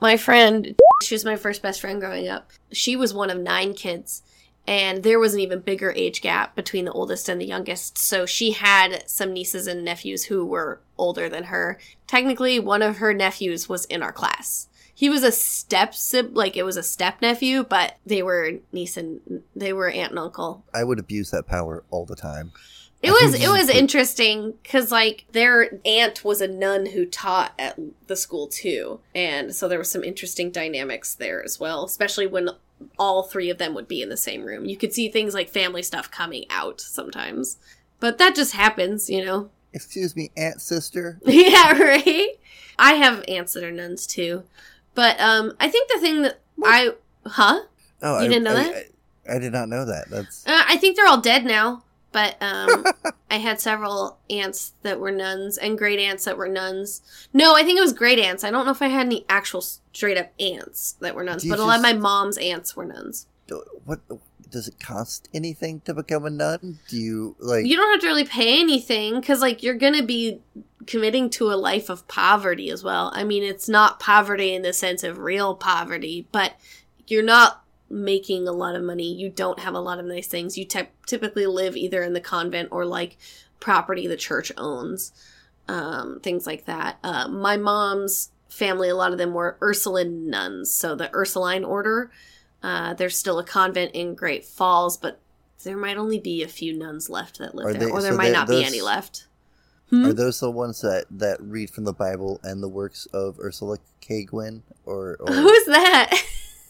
my 0.00 0.16
friend, 0.16 0.74
she 1.02 1.14
was 1.14 1.24
my 1.24 1.36
first 1.36 1.62
best 1.62 1.80
friend 1.80 2.00
growing 2.00 2.28
up. 2.28 2.50
She 2.72 2.96
was 2.96 3.14
one 3.14 3.30
of 3.30 3.38
nine 3.38 3.72
kids, 3.74 4.22
and 4.66 5.02
there 5.02 5.18
was 5.18 5.34
an 5.34 5.40
even 5.40 5.60
bigger 5.60 5.92
age 5.92 6.20
gap 6.20 6.56
between 6.56 6.84
the 6.84 6.92
oldest 6.92 7.28
and 7.28 7.40
the 7.40 7.46
youngest. 7.46 7.98
So 7.98 8.26
she 8.26 8.52
had 8.52 9.08
some 9.08 9.32
nieces 9.32 9.66
and 9.66 9.84
nephews 9.84 10.24
who 10.24 10.44
were 10.44 10.80
older 10.98 11.28
than 11.28 11.44
her. 11.44 11.78
Technically, 12.06 12.58
one 12.58 12.82
of 12.82 12.96
her 12.96 13.14
nephews 13.14 13.68
was 13.68 13.84
in 13.86 14.02
our 14.02 14.12
class. 14.12 14.68
He 14.94 15.10
was 15.10 15.22
a 15.22 15.30
step 15.32 15.94
sib, 15.94 16.36
like 16.36 16.56
it 16.56 16.64
was 16.64 16.76
a 16.76 16.82
step 16.82 17.20
nephew, 17.20 17.64
but 17.64 17.96
they 18.06 18.22
were 18.22 18.52
niece 18.72 18.96
and 18.96 19.42
they 19.54 19.72
were 19.72 19.90
aunt 19.90 20.10
and 20.10 20.18
uncle. 20.18 20.64
I 20.74 20.84
would 20.84 20.98
abuse 20.98 21.30
that 21.30 21.46
power 21.46 21.84
all 21.90 22.06
the 22.06 22.16
time. 22.16 22.52
It 23.02 23.10
was 23.10 23.34
it 23.34 23.48
was 23.48 23.68
interesting 23.68 24.54
because 24.62 24.90
like 24.90 25.26
their 25.32 25.78
aunt 25.84 26.24
was 26.24 26.40
a 26.40 26.48
nun 26.48 26.86
who 26.86 27.04
taught 27.04 27.52
at 27.58 27.78
the 28.06 28.16
school 28.16 28.48
too, 28.48 29.00
and 29.14 29.54
so 29.54 29.68
there 29.68 29.78
was 29.78 29.90
some 29.90 30.02
interesting 30.02 30.50
dynamics 30.50 31.14
there 31.14 31.44
as 31.44 31.60
well. 31.60 31.84
Especially 31.84 32.26
when 32.26 32.48
all 32.98 33.22
three 33.22 33.50
of 33.50 33.58
them 33.58 33.74
would 33.74 33.88
be 33.88 34.02
in 34.02 34.08
the 34.08 34.16
same 34.16 34.44
room, 34.44 34.64
you 34.66 34.76
could 34.76 34.92
see 34.92 35.08
things 35.08 35.34
like 35.34 35.48
family 35.48 35.82
stuff 35.82 36.10
coming 36.10 36.44
out 36.50 36.80
sometimes. 36.80 37.58
But 38.00 38.18
that 38.18 38.34
just 38.34 38.52
happens, 38.54 39.08
you 39.10 39.24
know. 39.24 39.50
Excuse 39.72 40.14
me, 40.16 40.30
aunt, 40.36 40.60
sister. 40.60 41.18
yeah, 41.24 41.72
right. 41.78 42.28
I 42.78 42.94
have 42.94 43.24
aunts 43.28 43.54
that 43.54 43.64
are 43.64 43.72
nuns 43.72 44.06
too, 44.06 44.44
but 44.94 45.18
um, 45.20 45.52
I 45.60 45.68
think 45.68 45.90
the 45.90 45.98
thing 45.98 46.22
that 46.22 46.40
I 46.62 46.90
huh 47.26 47.60
Oh, 48.02 48.18
You 48.20 48.26
I, 48.26 48.28
didn't 48.28 48.44
know 48.44 48.50
I- 48.56 48.62
that? 48.64 48.74
I, 49.28 49.36
I 49.36 49.38
did 49.38 49.52
not 49.52 49.68
know 49.68 49.84
that. 49.86 50.08
That's 50.10 50.46
Uh, 50.46 50.62
I 50.68 50.76
think 50.76 50.96
they're 50.96 51.06
all 51.08 51.20
dead 51.20 51.44
now, 51.44 51.82
but 52.16 52.34
um, 52.40 52.86
I 53.30 53.36
had 53.36 53.60
several 53.60 54.16
aunts 54.30 54.72
that 54.80 54.98
were 54.98 55.10
nuns 55.10 55.58
and 55.58 55.76
great 55.76 55.98
aunts 55.98 56.24
that 56.24 56.38
were 56.38 56.48
nuns. 56.48 57.02
No, 57.34 57.54
I 57.54 57.62
think 57.62 57.76
it 57.76 57.82
was 57.82 57.92
great 57.92 58.18
aunts. 58.18 58.42
I 58.42 58.50
don't 58.50 58.64
know 58.64 58.72
if 58.72 58.80
I 58.80 58.86
had 58.86 59.04
any 59.04 59.26
actual 59.28 59.60
straight 59.60 60.16
up 60.16 60.32
aunts 60.40 60.92
that 61.00 61.14
were 61.14 61.22
nuns, 61.22 61.44
but 61.46 61.58
a 61.58 61.64
lot 61.64 61.76
of 61.76 61.82
my 61.82 61.92
mom's 61.92 62.38
aunts 62.38 62.74
were 62.74 62.86
nuns. 62.86 63.26
what. 63.84 64.00
Does 64.48 64.68
it 64.68 64.78
cost 64.78 65.28
anything 65.34 65.80
to 65.80 65.92
become 65.92 66.24
a 66.24 66.30
nun? 66.30 66.78
Do 66.88 66.96
you 66.96 67.36
like? 67.38 67.66
You 67.66 67.76
don't 67.76 67.90
have 67.90 68.00
to 68.00 68.06
really 68.06 68.24
pay 68.24 68.60
anything 68.60 69.20
because, 69.20 69.42
like, 69.42 69.62
you're 69.62 69.74
gonna 69.74 70.04
be 70.04 70.40
committing 70.86 71.28
to 71.30 71.52
a 71.52 71.56
life 71.58 71.90
of 71.90 72.06
poverty 72.06 72.70
as 72.70 72.84
well. 72.84 73.10
I 73.12 73.24
mean, 73.24 73.42
it's 73.42 73.68
not 73.68 73.98
poverty 73.98 74.54
in 74.54 74.62
the 74.62 74.72
sense 74.72 75.02
of 75.02 75.18
real 75.18 75.56
poverty, 75.56 76.28
but 76.30 76.54
you're 77.08 77.24
not 77.24 77.65
making 77.88 78.48
a 78.48 78.52
lot 78.52 78.74
of 78.74 78.82
money. 78.82 79.12
You 79.12 79.28
don't 79.30 79.60
have 79.60 79.74
a 79.74 79.80
lot 79.80 79.98
of 79.98 80.04
nice 80.06 80.26
things. 80.26 80.58
You 80.58 80.64
te- 80.64 80.88
typically 81.06 81.46
live 81.46 81.76
either 81.76 82.02
in 82.02 82.12
the 82.12 82.20
convent 82.20 82.68
or 82.72 82.84
like 82.84 83.16
property 83.60 84.06
the 84.06 84.16
church 84.16 84.50
owns, 84.56 85.12
um, 85.68 86.20
things 86.22 86.46
like 86.46 86.64
that. 86.66 86.98
Uh, 87.02 87.28
my 87.28 87.56
mom's 87.56 88.30
family, 88.48 88.88
a 88.88 88.96
lot 88.96 89.12
of 89.12 89.18
them 89.18 89.34
were 89.34 89.56
Ursuline 89.62 90.28
nuns, 90.30 90.72
so 90.72 90.94
the 90.94 91.10
Ursuline 91.14 91.64
order. 91.64 92.10
Uh, 92.62 92.94
there's 92.94 93.18
still 93.18 93.38
a 93.38 93.44
convent 93.44 93.92
in 93.94 94.14
Great 94.14 94.44
Falls, 94.44 94.96
but 94.96 95.20
there 95.62 95.76
might 95.76 95.96
only 95.96 96.18
be 96.18 96.42
a 96.42 96.48
few 96.48 96.76
nuns 96.76 97.08
left 97.10 97.38
that 97.38 97.54
live 97.54 97.66
Are 97.66 97.72
there, 97.72 97.86
they- 97.86 97.90
or 97.90 98.02
there 98.02 98.12
so 98.12 98.16
might 98.16 98.24
they're- 98.26 98.32
not 98.32 98.48
be 98.48 98.64
any 98.64 98.80
left. 98.80 99.26
Hmm? 99.90 100.06
Are 100.06 100.12
those 100.12 100.40
the 100.40 100.50
ones 100.50 100.80
that 100.80 101.04
that 101.12 101.40
read 101.40 101.70
from 101.70 101.84
the 101.84 101.92
Bible 101.92 102.40
and 102.42 102.60
the 102.60 102.68
works 102.68 103.06
of 103.12 103.38
Ursula 103.38 103.78
K. 104.00 104.24
Guin 104.24 104.64
or 104.84 105.16
or, 105.20 105.26
Who's 105.32 105.66
that? 105.66 106.12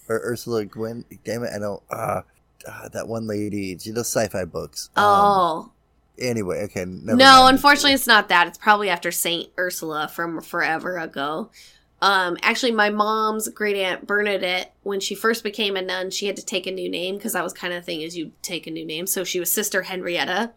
Or 0.09 0.21
Ursula 0.25 0.65
Guin? 0.65 1.05
Damn 1.25 1.45
it, 1.45 1.51
I 1.55 1.59
don't. 1.59 1.83
Uh, 1.91 2.23
uh, 2.67 2.89
that 2.91 3.09
one 3.09 3.27
lady. 3.27 3.79
She 3.79 3.93
does 3.93 4.09
sci-fi 4.09 4.45
books. 4.45 4.91
Um, 4.97 5.05
oh. 5.05 5.73
Anyway, 6.19 6.63
okay. 6.65 6.85
No, 6.85 7.15
mind. 7.15 7.57
unfortunately, 7.57 7.93
it's 7.93 8.07
not 8.07 8.29
that. 8.29 8.47
It's 8.47 8.59
probably 8.59 8.89
after 8.89 9.13
Saint 9.13 9.51
Ursula 9.59 10.09
from 10.09 10.41
forever 10.41 10.99
ago. 10.99 11.51
Um, 12.03 12.37
actually, 12.43 12.73
my 12.73 12.91
mom's 12.91 13.49
great 13.49 13.77
aunt 13.77 14.07
Bernadette, 14.07 14.75
when 14.83 15.01
she 15.01 15.15
first 15.15 15.43
became 15.43 15.77
a 15.77 15.83
nun, 15.83 16.11
she 16.11 16.27
had 16.27 16.37
to 16.37 16.45
take 16.45 16.67
a 16.67 16.73
new 16.73 16.91
name 16.91 17.17
because 17.17 17.33
that 17.33 17.45
was 17.45 17.53
kind 17.53 17.73
of 17.73 17.83
the 17.83 17.87
thing 17.87 18.03
is 18.03 18.17
you 18.17 18.33
take 18.43 18.67
a 18.67 18.71
new 18.71 18.85
name. 18.85 19.07
So 19.07 19.25
she 19.25 19.41
was 19.41 19.51
Sister 19.51 19.83
Henrietta, 19.83 20.53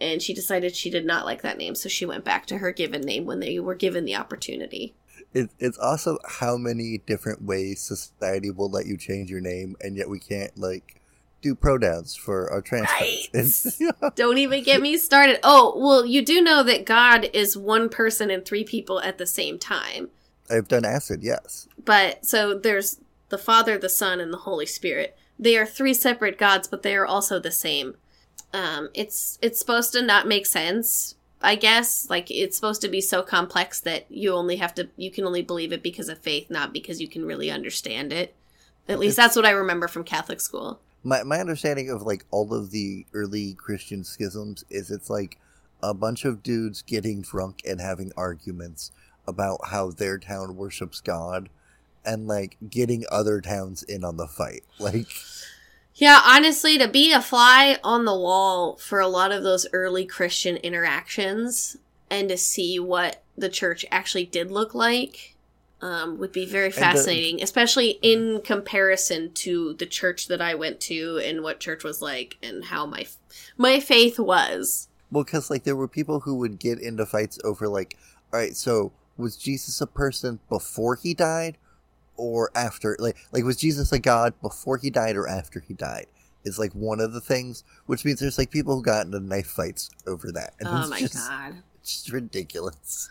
and 0.00 0.22
she 0.22 0.32
decided 0.32 0.76
she 0.76 0.90
did 0.90 1.04
not 1.04 1.24
like 1.24 1.42
that 1.42 1.58
name, 1.58 1.74
so 1.74 1.88
she 1.88 2.06
went 2.06 2.24
back 2.24 2.46
to 2.46 2.58
her 2.58 2.70
given 2.70 3.02
name 3.02 3.26
when 3.26 3.40
they 3.40 3.58
were 3.58 3.74
given 3.74 4.04
the 4.04 4.16
opportunity. 4.16 4.94
It, 5.36 5.50
it's 5.58 5.78
also 5.78 6.18
how 6.26 6.56
many 6.56 6.98
different 6.98 7.42
ways 7.42 7.80
society 7.80 8.50
will 8.50 8.70
let 8.70 8.86
you 8.86 8.96
change 8.96 9.30
your 9.30 9.40
name, 9.40 9.76
and 9.80 9.96
yet 9.96 10.08
we 10.08 10.18
can't 10.18 10.56
like 10.58 11.00
do 11.42 11.54
pronouns 11.54 12.16
for 12.16 12.50
our 12.50 12.62
trans 12.62 12.88
Right. 12.88 14.14
Don't 14.16 14.38
even 14.38 14.64
get 14.64 14.80
me 14.80 14.96
started. 14.96 15.38
Oh, 15.42 15.74
well, 15.76 16.06
you 16.06 16.24
do 16.24 16.40
know 16.40 16.62
that 16.62 16.86
God 16.86 17.28
is 17.34 17.56
one 17.56 17.88
person 17.88 18.30
and 18.30 18.44
three 18.44 18.64
people 18.64 19.00
at 19.00 19.18
the 19.18 19.26
same 19.26 19.58
time. 19.58 20.08
I've 20.50 20.68
done 20.68 20.84
acid, 20.84 21.22
yes. 21.22 21.68
but 21.84 22.24
so 22.24 22.56
there's 22.56 23.00
the 23.28 23.38
father 23.38 23.76
the 23.78 23.88
son 23.88 24.20
and 24.20 24.32
the 24.32 24.38
holy 24.38 24.66
spirit 24.66 25.16
they 25.38 25.56
are 25.56 25.66
three 25.66 25.94
separate 25.94 26.38
gods 26.38 26.68
but 26.68 26.82
they 26.82 26.94
are 26.94 27.06
also 27.06 27.38
the 27.38 27.50
same 27.50 27.96
um 28.52 28.88
it's 28.94 29.38
it's 29.42 29.58
supposed 29.58 29.92
to 29.92 30.02
not 30.02 30.28
make 30.28 30.46
sense 30.46 31.15
i 31.42 31.54
guess 31.54 32.08
like 32.10 32.30
it's 32.30 32.56
supposed 32.56 32.80
to 32.80 32.88
be 32.88 33.00
so 33.00 33.22
complex 33.22 33.80
that 33.80 34.06
you 34.10 34.32
only 34.32 34.56
have 34.56 34.74
to 34.74 34.88
you 34.96 35.10
can 35.10 35.24
only 35.24 35.42
believe 35.42 35.72
it 35.72 35.82
because 35.82 36.08
of 36.08 36.18
faith 36.18 36.50
not 36.50 36.72
because 36.72 37.00
you 37.00 37.08
can 37.08 37.24
really 37.24 37.50
understand 37.50 38.12
it 38.12 38.34
at 38.88 38.98
least 38.98 39.16
that's 39.16 39.36
what 39.36 39.46
i 39.46 39.50
remember 39.50 39.88
from 39.88 40.04
catholic 40.04 40.40
school 40.40 40.80
My 41.04 41.22
my 41.22 41.38
understanding 41.40 41.90
of 41.90 42.02
like 42.02 42.24
all 42.30 42.52
of 42.52 42.70
the 42.70 43.06
early 43.14 43.54
Christian 43.54 44.02
schisms 44.02 44.64
is 44.70 44.90
it's 44.90 45.08
like 45.10 45.38
a 45.82 45.94
bunch 45.94 46.24
of 46.24 46.42
dudes 46.42 46.82
getting 46.82 47.22
drunk 47.22 47.60
and 47.64 47.80
having 47.80 48.10
arguments 48.16 48.90
about 49.28 49.60
how 49.68 49.90
their 49.90 50.18
town 50.18 50.56
worships 50.56 51.00
God 51.00 51.48
and 52.04 52.26
like 52.26 52.56
getting 52.70 53.04
other 53.10 53.40
towns 53.40 53.82
in 53.82 54.04
on 54.04 54.16
the 54.16 54.26
fight. 54.26 54.64
Like 54.80 55.06
Yeah, 55.96 56.20
honestly, 56.22 56.76
to 56.78 56.88
be 56.88 57.12
a 57.12 57.22
fly 57.22 57.78
on 57.82 58.04
the 58.04 58.14
wall 58.14 58.76
for 58.76 59.00
a 59.00 59.08
lot 59.08 59.32
of 59.32 59.42
those 59.42 59.66
early 59.72 60.04
Christian 60.04 60.56
interactions 60.58 61.78
and 62.10 62.28
to 62.28 62.36
see 62.36 62.78
what 62.78 63.22
the 63.36 63.48
church 63.48 63.84
actually 63.90 64.26
did 64.26 64.50
look 64.50 64.74
like 64.74 65.34
um, 65.80 66.18
would 66.18 66.32
be 66.32 66.44
very 66.44 66.68
the- 66.68 66.80
fascinating, 66.80 67.42
especially 67.42 67.98
in 68.02 68.42
comparison 68.42 69.32
to 69.34 69.72
the 69.74 69.86
church 69.86 70.28
that 70.28 70.42
I 70.42 70.54
went 70.54 70.80
to 70.82 71.18
and 71.24 71.42
what 71.42 71.60
church 71.60 71.82
was 71.82 72.02
like 72.02 72.36
and 72.42 72.66
how 72.66 72.84
my 72.84 73.06
my 73.56 73.80
faith 73.80 74.18
was. 74.18 74.88
well 75.10 75.24
cuz 75.24 75.50
like 75.50 75.64
there 75.64 75.76
were 75.76 75.88
people 75.88 76.20
who 76.20 76.34
would 76.36 76.58
get 76.58 76.78
into 76.78 77.06
fights 77.06 77.38
over 77.42 77.68
like 77.68 77.96
all 78.32 78.40
right, 78.40 78.56
so 78.56 78.92
was 79.16 79.36
Jesus 79.36 79.80
a 79.80 79.86
person 79.86 80.40
before 80.50 80.96
he 80.96 81.14
died 81.14 81.56
or 82.16 82.50
after 82.54 82.96
like 82.98 83.16
like 83.32 83.44
was 83.44 83.56
Jesus 83.56 83.92
a 83.92 83.98
god 83.98 84.34
before 84.40 84.78
he 84.78 84.90
died 84.90 85.16
or 85.16 85.28
after 85.28 85.60
he 85.60 85.74
died? 85.74 86.06
Is 86.44 86.58
like 86.58 86.72
one 86.72 87.00
of 87.00 87.12
the 87.12 87.20
things, 87.20 87.64
which 87.86 88.04
means 88.04 88.20
there's 88.20 88.38
like 88.38 88.50
people 88.50 88.76
who 88.76 88.82
got 88.82 89.06
into 89.06 89.20
knife 89.20 89.48
fights 89.48 89.90
over 90.06 90.30
that. 90.32 90.54
And 90.60 90.68
oh 90.68 90.80
it's 90.80 90.90
my 90.90 91.00
just, 91.00 91.14
god. 91.14 91.54
It's 91.80 92.02
just 92.02 92.12
ridiculous. 92.12 93.10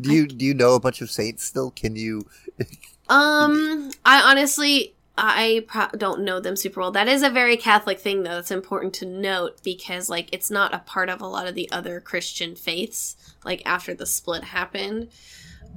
Do 0.00 0.12
you 0.12 0.26
do 0.26 0.44
you 0.44 0.54
know 0.54 0.74
a 0.74 0.80
bunch 0.80 1.00
of 1.00 1.10
saints 1.10 1.44
still? 1.44 1.70
Can 1.70 1.96
you? 1.96 2.26
Um, 3.06 3.90
I 4.06 4.22
honestly, 4.22 4.94
I 5.16 5.64
pro- 5.66 5.90
don't 5.96 6.22
know 6.22 6.40
them 6.40 6.56
super 6.56 6.80
well. 6.80 6.90
That 6.90 7.06
is 7.06 7.22
a 7.22 7.30
very 7.30 7.56
Catholic 7.56 8.00
thing, 8.00 8.22
though. 8.22 8.36
That's 8.36 8.50
important 8.50 8.94
to 8.94 9.06
note 9.06 9.62
because, 9.62 10.08
like, 10.08 10.28
it's 10.32 10.50
not 10.50 10.74
a 10.74 10.78
part 10.78 11.08
of 11.08 11.20
a 11.20 11.26
lot 11.26 11.46
of 11.46 11.54
the 11.54 11.70
other 11.70 12.00
Christian 12.00 12.56
faiths. 12.56 13.16
Like 13.44 13.62
after 13.66 13.94
the 13.94 14.06
split 14.06 14.44
happened, 14.44 15.08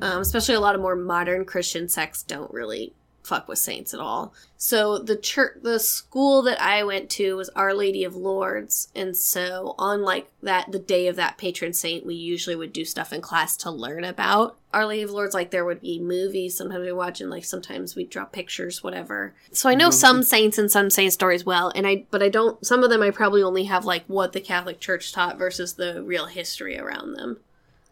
um, 0.01 0.21
especially 0.21 0.55
a 0.55 0.59
lot 0.59 0.75
of 0.75 0.81
more 0.81 0.95
modern 0.95 1.45
Christian 1.45 1.89
sects 1.89 2.23
don't 2.23 2.53
really 2.53 2.93
fuck 3.27 3.47
with 3.47 3.59
saints 3.59 3.93
at 3.93 3.99
all. 3.99 4.33
So 4.55 4.97
the 4.97 5.17
church, 5.17 5.57
the 5.61 5.79
school 5.79 6.41
that 6.43 6.61
I 6.61 6.83
went 6.83 7.09
to 7.11 7.35
was 7.35 7.49
Our 7.49 7.73
Lady 7.73 8.05
of 8.05 8.15
Lourdes, 8.15 8.87
and 8.95 9.15
so 9.15 9.75
on 9.77 10.01
like 10.01 10.31
that, 10.41 10.71
the 10.71 10.79
day 10.79 11.07
of 11.07 11.17
that 11.17 11.37
patron 11.37 11.73
saint, 11.73 12.05
we 12.05 12.15
usually 12.15 12.55
would 12.55 12.71
do 12.71 12.85
stuff 12.85 13.11
in 13.11 13.21
class 13.21 13.57
to 13.57 13.69
learn 13.69 14.05
about 14.05 14.57
Our 14.73 14.85
Lady 14.85 15.03
of 15.03 15.11
Lourdes. 15.11 15.33
Like 15.33 15.51
there 15.51 15.65
would 15.65 15.81
be 15.81 15.99
movies, 15.99 16.55
sometimes 16.57 16.85
we 16.85 16.91
watch, 16.93 17.19
and 17.19 17.29
like 17.29 17.45
sometimes 17.45 17.95
we 17.95 18.05
draw 18.05 18.25
pictures, 18.25 18.81
whatever. 18.81 19.35
So 19.51 19.69
I 19.69 19.75
know 19.75 19.89
some 19.89 20.23
saints 20.23 20.57
and 20.57 20.71
some 20.71 20.89
saint 20.89 21.11
stories 21.11 21.45
well, 21.45 21.71
and 21.75 21.85
I 21.85 22.05
but 22.09 22.23
I 22.23 22.29
don't. 22.29 22.65
Some 22.65 22.83
of 22.83 22.89
them 22.89 23.01
I 23.01 23.11
probably 23.11 23.43
only 23.43 23.65
have 23.65 23.83
like 23.83 24.05
what 24.07 24.31
the 24.31 24.41
Catholic 24.41 24.79
Church 24.79 25.11
taught 25.11 25.37
versus 25.37 25.73
the 25.73 26.01
real 26.01 26.27
history 26.27 26.79
around 26.79 27.13
them. 27.13 27.41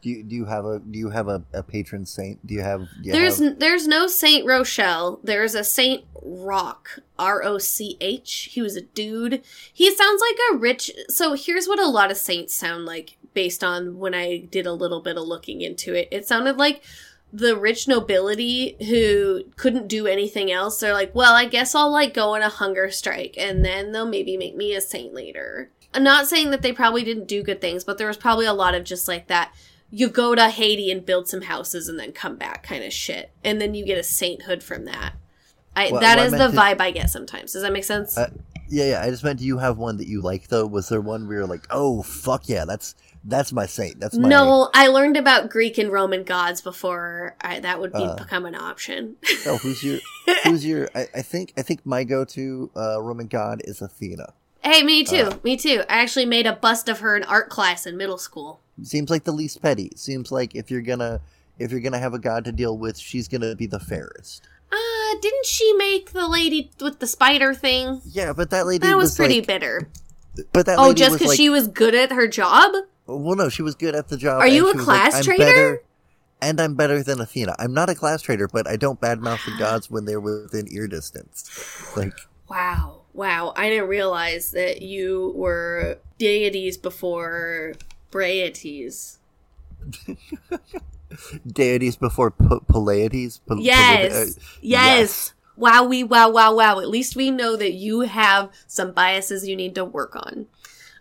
Do 0.05 0.11
you, 0.11 0.23
do 0.23 0.35
you 0.35 0.45
have 0.45 0.65
a 0.65 0.77
do 0.77 0.99
you 0.99 1.09
have 1.09 1.27
a, 1.27 1.41
a 1.51 1.63
patron 1.63 2.05
saint? 2.05 2.45
Do 2.45 2.53
you 2.53 2.61
have? 2.61 2.81
Do 2.81 3.07
you 3.07 3.11
There's 3.11 3.39
have- 3.39 3.57
there's 3.57 3.87
no 3.87 4.05
Saint 4.05 4.45
Rochelle. 4.45 5.19
There's 5.23 5.55
a 5.55 5.63
Saint 5.63 6.03
Roch. 6.21 6.99
R 7.17 7.41
O 7.41 7.57
C 7.57 7.97
H. 7.99 8.49
He 8.51 8.61
was 8.61 8.75
a 8.75 8.81
dude. 8.81 9.41
He 9.73 9.89
sounds 9.95 10.21
like 10.21 10.37
a 10.51 10.57
rich. 10.57 10.91
So 11.09 11.33
here's 11.33 11.65
what 11.65 11.79
a 11.79 11.87
lot 11.87 12.11
of 12.11 12.17
saints 12.17 12.53
sound 12.53 12.85
like 12.85 13.17
based 13.33 13.63
on 13.63 13.97
when 13.97 14.13
I 14.13 14.37
did 14.51 14.67
a 14.67 14.73
little 14.73 15.01
bit 15.01 15.17
of 15.17 15.23
looking 15.23 15.61
into 15.61 15.95
it. 15.95 16.07
It 16.11 16.27
sounded 16.27 16.57
like 16.57 16.83
the 17.33 17.57
rich 17.57 17.87
nobility 17.87 18.77
who 18.87 19.45
couldn't 19.55 19.87
do 19.87 20.05
anything 20.05 20.51
else. 20.51 20.79
They're 20.79 20.93
like, 20.93 21.15
well, 21.15 21.33
I 21.33 21.45
guess 21.45 21.73
I'll 21.73 21.91
like 21.91 22.13
go 22.13 22.35
on 22.35 22.43
a 22.43 22.49
hunger 22.49 22.91
strike 22.91 23.33
and 23.39 23.65
then 23.65 23.91
they'll 23.91 24.05
maybe 24.05 24.37
make 24.37 24.55
me 24.55 24.75
a 24.75 24.81
saint 24.81 25.15
later. 25.15 25.71
I'm 25.95 26.03
not 26.03 26.27
saying 26.27 26.51
that 26.51 26.61
they 26.61 26.73
probably 26.73 27.03
didn't 27.03 27.27
do 27.27 27.41
good 27.41 27.59
things, 27.59 27.83
but 27.83 27.97
there 27.97 28.07
was 28.07 28.17
probably 28.17 28.45
a 28.45 28.53
lot 28.53 28.75
of 28.75 28.83
just 28.83 29.07
like 29.07 29.25
that 29.29 29.51
you 29.97 30.09
go 30.09 30.35
to 30.35 30.49
Haiti 30.49 30.91
and 30.91 31.05
build 31.05 31.29
some 31.29 31.43
houses 31.43 31.87
and 31.87 31.97
then 31.97 32.11
come 32.11 32.35
back 32.35 32.63
kind 32.63 32.83
of 32.83 32.91
shit. 32.91 33.31
And 33.45 33.61
then 33.61 33.73
you 33.75 33.85
get 33.85 33.97
a 33.97 34.03
sainthood 34.03 34.61
from 34.61 34.83
that. 34.85 35.13
I 35.73 35.89
Well, 35.89 36.01
that 36.01 36.19
I 36.19 36.27
the 36.29 36.37
to- 36.49 36.57
vibe 36.57 36.81
I 36.81 36.91
get 36.91 37.09
sometimes. 37.09 37.53
Does 37.53 37.61
that 37.61 37.71
make 37.71 37.85
sense? 37.85 38.17
Uh, 38.17 38.29
yeah, 38.67 38.85
yeah. 38.89 39.01
I 39.01 39.09
just 39.09 39.23
meant, 39.23 39.39
do 39.39 39.45
you 39.45 39.57
have 39.59 39.77
one 39.77 39.95
that 39.97 40.07
you 40.07 40.21
like 40.21 40.49
though? 40.49 40.65
Was 40.65 40.89
there 40.89 40.99
one 40.99 41.27
where 41.27 41.37
you're 41.37 41.47
like, 41.47 41.65
oh 41.69 42.01
fuck 42.03 42.49
yeah, 42.49 42.65
that's 42.65 42.93
that's 43.23 43.53
my 43.53 43.65
saint. 43.65 43.99
That's 44.01 44.17
my 44.17 44.27
no, 44.27 44.69
I 44.73 44.87
learned 44.87 45.15
about 45.17 45.49
Greek 45.49 45.77
and 45.77 45.91
Roman 45.91 46.23
gods 46.23 46.61
before 46.61 47.35
I, 47.41 47.59
that 47.61 47.79
would 47.79 47.93
be, 47.93 47.99
Uh. 48.03 48.15
become 48.15 48.45
an 48.45 48.55
option. 48.55 49.15
Oh, 49.45 49.57
who's 49.57 49.81
your 49.83 49.99
who's 50.43 50.65
your? 50.65 50.89
I, 50.93 51.07
I 51.15 51.21
think 51.21 51.53
I 51.57 51.61
think 51.61 51.85
my 51.85 52.03
go 52.03 52.25
to 52.25 52.69
uh, 52.75 53.01
Roman 53.01 53.27
god 53.27 53.61
is 53.63 53.81
Athena. 53.81 54.33
hey, 54.61 54.83
me 54.83 55.03
too. 55.05 55.29
Uh. 55.31 55.37
me 55.43 55.55
too. 55.57 55.83
I 55.89 56.01
actually 56.01 56.25
made 56.25 56.45
a 56.47 56.53
bust 56.53 56.89
of 56.89 56.99
her 56.99 57.15
in 57.15 57.23
art 57.23 57.49
class 57.49 57.85
in 57.85 57.95
middle 57.97 58.17
school. 58.17 58.59
Seems 58.83 59.09
like 59.09 59.23
the 59.23 59.31
least 59.31 59.61
petty. 59.61 59.91
Seems 59.95 60.31
like 60.31 60.55
if 60.55 60.69
you're 60.69 60.81
gonna 60.81 61.21
if 61.59 61.71
you're 61.71 61.79
gonna 61.79 61.99
have 61.99 62.13
a 62.13 62.19
god 62.19 62.43
to 62.45 62.51
deal 62.51 62.77
with, 62.77 62.97
she's 62.97 63.27
gonna 63.27 63.55
be 63.55 63.65
the 63.67 63.79
fairest. 63.79 64.47
Uh, 64.71 65.15
didn't 65.21 65.45
she 65.45 65.71
make 65.73 66.11
the 66.11 66.27
lady 66.27 66.71
with 66.81 66.99
the 66.99 67.07
spider 67.07 67.53
thing? 67.53 68.01
Yeah, 68.05 68.33
but 68.33 68.49
that 68.49 68.65
lady 68.65 68.85
That 68.87 68.97
was, 68.97 69.15
pretty 69.15 69.35
like- 69.39 69.47
bitter. 69.47 69.89
But 70.51 70.65
that 70.65 70.77
Oh, 70.79 70.91
just 70.93 71.13
because 71.13 71.29
like, 71.29 71.37
she 71.37 71.49
was 71.49 71.67
good 71.69 71.95
at 71.95 72.11
her 72.11 72.27
job? 72.27 72.73
well, 73.07 73.35
no, 73.37 73.47
she 73.47 73.61
was 73.61 73.75
good 73.75 73.95
at 73.95 74.09
the 74.09 74.17
job. 74.17 74.41
Are 74.41 74.47
you 74.47 74.69
a 74.69 74.77
class 74.77 75.23
traitor? 75.23 75.45
better- 75.45 75.81
and 76.41 76.59
I'm 76.59 76.75
better 76.75 77.01
than 77.01 77.21
Athena. 77.21 77.55
I'm 77.57 77.73
not 77.73 77.89
a 77.89 77.95
class 77.95 78.21
trader, 78.21 78.49
but 78.49 78.67
I 78.67 78.75
don't 78.75 78.99
badmouth 78.99 79.45
the 79.45 79.55
gods 79.59 79.89
when 79.89 80.03
they're 80.03 80.19
within 80.19 80.67
ear 80.69 80.87
distance. 80.87 81.49
Like, 81.95 82.13
Wow. 82.49 83.03
Wow. 83.13 83.53
I 83.55 83.69
didn't 83.69 83.87
realize 83.87 84.51
that 84.51 84.81
you 84.81 85.31
were 85.37 85.97
deities 86.19 86.77
before 86.77 87.73
braities. 88.15 89.17
deities 91.47 91.95
before 91.95 92.31
P- 92.31 92.59
Pleiades. 92.67 93.39
P- 93.47 93.57
Yes. 93.59 94.13
Uh, 94.13 94.41
yes. 94.61 94.61
yes. 94.61 95.33
Wow, 95.57 95.85
we 95.85 96.03
wow, 96.03 96.29
wow, 96.29 96.53
wow. 96.53 96.79
At 96.79 96.89
least 96.89 97.15
we 97.15 97.31
know 97.31 97.55
that 97.55 97.73
you 97.73 98.01
have 98.01 98.49
some 98.67 98.91
biases 98.91 99.47
you 99.47 99.55
need 99.55 99.75
to 99.75 99.85
work 99.85 100.15
on. 100.15 100.47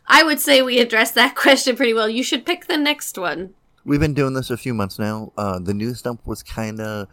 I 0.07 0.23
would 0.23 0.39
say 0.39 0.63
we 0.63 0.79
addressed 0.79 1.15
that 1.15 1.35
question 1.45 1.77
pretty 1.77 1.95
well. 1.95 2.09
You 2.09 2.23
should 2.23 2.47
pick 2.47 2.67
the 2.67 2.77
next 2.77 3.19
one. 3.19 3.55
We've 3.85 4.01
been 4.01 4.15
doing 4.15 4.35
this 4.35 4.51
a 4.51 4.57
few 4.57 4.73
months 4.73 4.99
now. 4.99 5.33
Uh, 5.37 5.59
the 5.59 5.75
news 5.75 6.03
dump 6.03 6.27
was 6.27 6.43
kind 6.43 6.81
of 6.81 7.09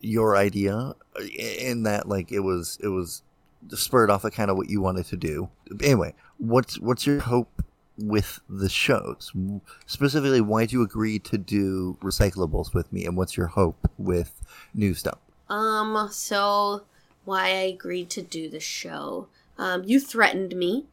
your 0.00 0.36
idea 0.36 0.94
in 1.36 1.82
that 1.84 2.08
like 2.08 2.30
it 2.30 2.40
was 2.40 2.78
it 2.82 2.88
was 2.88 3.22
spurred 3.70 4.10
off 4.10 4.24
of 4.24 4.32
kind 4.32 4.50
of 4.50 4.56
what 4.56 4.68
you 4.70 4.80
wanted 4.80 5.06
to 5.06 5.16
do. 5.16 5.48
Anyway, 5.82 6.14
what's 6.38 6.78
what's 6.78 7.06
your 7.06 7.20
hope 7.20 7.62
with 7.98 8.40
the 8.48 8.68
shows? 8.68 9.32
Specifically, 9.86 10.40
why 10.40 10.66
do 10.66 10.76
you 10.76 10.82
agree 10.82 11.18
to 11.20 11.38
do 11.38 11.96
recyclables 12.02 12.74
with 12.74 12.92
me, 12.92 13.04
and 13.06 13.16
what's 13.16 13.36
your 13.36 13.48
hope 13.48 13.90
with 13.98 14.42
new 14.74 14.94
stuff? 14.94 15.18
Um, 15.48 16.08
so 16.10 16.84
why 17.24 17.46
I 17.46 17.72
agreed 17.72 18.10
to 18.10 18.22
do 18.22 18.48
the 18.48 18.60
show. 18.60 19.28
Um, 19.58 19.84
you 19.84 20.00
threatened 20.00 20.56
me, 20.56 20.86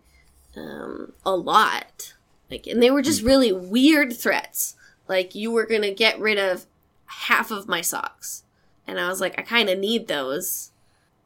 um, 0.56 1.14
a 1.26 1.36
lot. 1.36 2.14
Like, 2.50 2.68
and 2.68 2.82
they 2.82 2.92
were 2.92 3.02
just 3.02 3.22
really 3.22 3.52
weird 3.52 4.14
threats. 4.14 4.76
Like, 5.08 5.36
you 5.36 5.52
were 5.52 5.66
gonna 5.66 5.94
get 5.94 6.20
rid 6.20 6.38
of 6.38 6.66
half 7.06 7.52
of 7.52 7.68
my 7.68 7.82
socks. 7.82 8.44
And 8.88 9.00
I 9.00 9.08
was 9.08 9.22
like, 9.22 9.40
I 9.40 9.44
kind 9.44 9.70
of 9.70 9.80
need 9.80 10.08
those. 10.08 10.72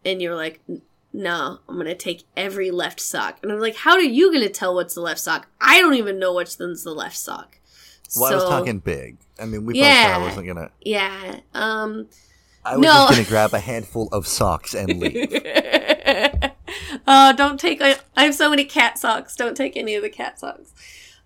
And 0.04 0.22
you 0.22 0.30
were 0.30 0.36
like, 0.36 0.62
no, 1.16 1.60
I'm 1.70 1.78
gonna 1.78 1.96
take 1.96 2.24
every 2.36 2.72
left 2.72 3.00
sock. 3.00 3.40
And 3.42 3.52
I'm 3.52 3.60
like, 3.60 3.76
how 3.78 3.92
are 3.94 4.02
you 4.02 4.32
gonna 4.34 4.50
tell 4.50 4.76
what's 4.76 4.96
the 4.96 5.02
left 5.02 5.20
sock? 5.22 5.48
I 5.62 5.80
don't 5.80 5.96
even 5.96 6.20
know 6.20 6.34
which 6.34 6.60
one's 6.60 6.84
the 6.84 6.92
left 6.94 7.18
sock. 7.18 7.58
Well, 8.16 8.32
I 8.32 8.36
was 8.36 8.44
So- 8.44 8.50
talking 8.50 8.80
big. 8.80 9.18
I 9.40 9.46
mean, 9.46 9.66
we 9.66 9.74
both 9.74 9.82
Yeah. 9.82 10.08
thought 10.14 10.22
I 10.22 10.24
wasn't 10.26 10.48
gonna. 10.48 10.72
Yeah. 10.82 11.40
Um. 11.54 12.08
I 12.64 12.78
was 12.78 12.84
No. 12.86 12.92
just 12.94 13.12
gonna 13.12 13.24
grab 13.30 13.54
a 13.54 13.60
handful 13.60 14.10
of 14.12 14.26
socks 14.28 14.74
and 14.74 14.90
leave. 15.00 15.32
oh, 17.08 17.34
don't 17.36 17.60
take. 17.60 17.82
I, 17.82 17.98
I 18.16 18.24
have 18.26 18.36
so 18.36 18.50
many 18.50 18.66
cat 18.66 18.98
socks. 18.98 19.36
Don't 19.36 19.56
take 19.56 19.78
any 19.78 19.96
of 19.96 20.04
the 20.04 20.10
cat 20.10 20.40
socks. 20.40 20.74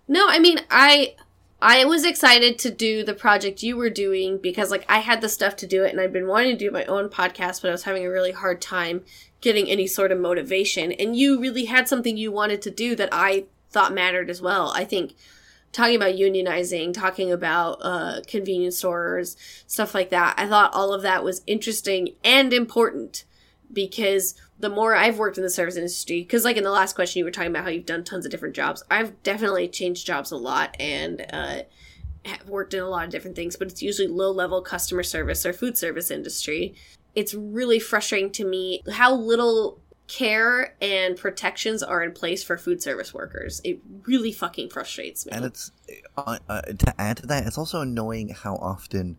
No, 0.08 0.26
I 0.28 0.38
mean, 0.38 0.60
I 0.70 1.14
I 1.62 1.84
was 1.84 2.04
excited 2.04 2.58
to 2.60 2.70
do 2.70 3.04
the 3.04 3.12
project 3.12 3.62
you 3.62 3.76
were 3.76 3.90
doing 3.90 4.38
because 4.38 4.70
like 4.70 4.84
I 4.88 5.00
had 5.00 5.20
the 5.20 5.28
stuff 5.28 5.56
to 5.56 5.66
do 5.66 5.84
it, 5.84 5.90
and 5.90 6.00
I'd 6.00 6.12
been 6.12 6.26
wanting 6.26 6.52
to 6.52 6.64
do 6.64 6.70
my 6.70 6.84
own 6.86 7.08
podcast, 7.08 7.60
but 7.60 7.68
I 7.68 7.72
was 7.72 7.82
having 7.82 8.04
a 8.06 8.10
really 8.10 8.32
hard 8.32 8.62
time 8.62 9.02
getting 9.40 9.68
any 9.68 9.86
sort 9.86 10.12
of 10.12 10.18
motivation. 10.18 10.92
And 10.92 11.16
you 11.16 11.40
really 11.40 11.66
had 11.66 11.88
something 11.88 12.16
you 12.16 12.32
wanted 12.32 12.62
to 12.62 12.70
do 12.70 12.94
that 12.96 13.10
I 13.12 13.44
thought 13.70 13.92
mattered 13.92 14.30
as 14.30 14.40
well. 14.40 14.72
I 14.74 14.84
think 14.84 15.14
talking 15.72 15.96
about 15.96 16.14
unionizing, 16.14 16.92
talking 16.92 17.30
about 17.30 17.78
uh, 17.82 18.20
convenience 18.26 18.78
stores, 18.78 19.36
stuff 19.66 19.94
like 19.94 20.10
that. 20.10 20.34
I 20.36 20.46
thought 20.46 20.74
all 20.74 20.92
of 20.92 21.02
that 21.02 21.22
was 21.22 21.42
interesting 21.46 22.14
and 22.24 22.52
important 22.52 23.24
because 23.72 24.34
the 24.58 24.68
more 24.68 24.94
I've 24.94 25.18
worked 25.18 25.38
in 25.38 25.44
the 25.44 25.50
service 25.50 25.76
industry, 25.76 26.20
because 26.20 26.44
like 26.44 26.56
in 26.56 26.64
the 26.64 26.70
last 26.70 26.94
question 26.94 27.18
you 27.18 27.24
were 27.24 27.30
talking 27.30 27.50
about 27.50 27.64
how 27.64 27.70
you've 27.70 27.86
done 27.86 28.04
tons 28.04 28.24
of 28.24 28.30
different 28.30 28.54
jobs, 28.54 28.82
I've 28.90 29.22
definitely 29.22 29.68
changed 29.68 30.06
jobs 30.06 30.30
a 30.32 30.36
lot 30.36 30.76
and 30.78 31.24
uh, 31.32 31.62
have 32.24 32.48
worked 32.48 32.74
in 32.74 32.80
a 32.80 32.88
lot 32.88 33.04
of 33.04 33.10
different 33.10 33.36
things, 33.36 33.56
but 33.56 33.68
it's 33.68 33.82
usually 33.82 34.08
low 34.08 34.30
level 34.30 34.60
customer 34.62 35.02
service 35.02 35.46
or 35.46 35.52
food 35.52 35.76
service 35.78 36.10
industry. 36.10 36.74
It's 37.14 37.34
really 37.34 37.78
frustrating 37.78 38.30
to 38.32 38.44
me 38.44 38.82
how 38.92 39.14
little 39.14 39.80
care 40.06 40.74
and 40.82 41.16
protections 41.16 41.82
are 41.82 42.02
in 42.02 42.12
place 42.12 42.42
for 42.42 42.58
food 42.58 42.82
service 42.82 43.14
workers. 43.14 43.60
It 43.62 43.80
really 44.06 44.32
fucking 44.32 44.70
frustrates 44.70 45.24
me. 45.24 45.32
And 45.32 45.44
it's 45.44 45.70
uh, 46.16 46.38
uh, 46.48 46.62
to 46.62 47.00
add 47.00 47.18
to 47.18 47.26
that, 47.28 47.46
it's 47.46 47.56
also 47.56 47.80
annoying 47.80 48.30
how 48.30 48.56
often 48.56 49.18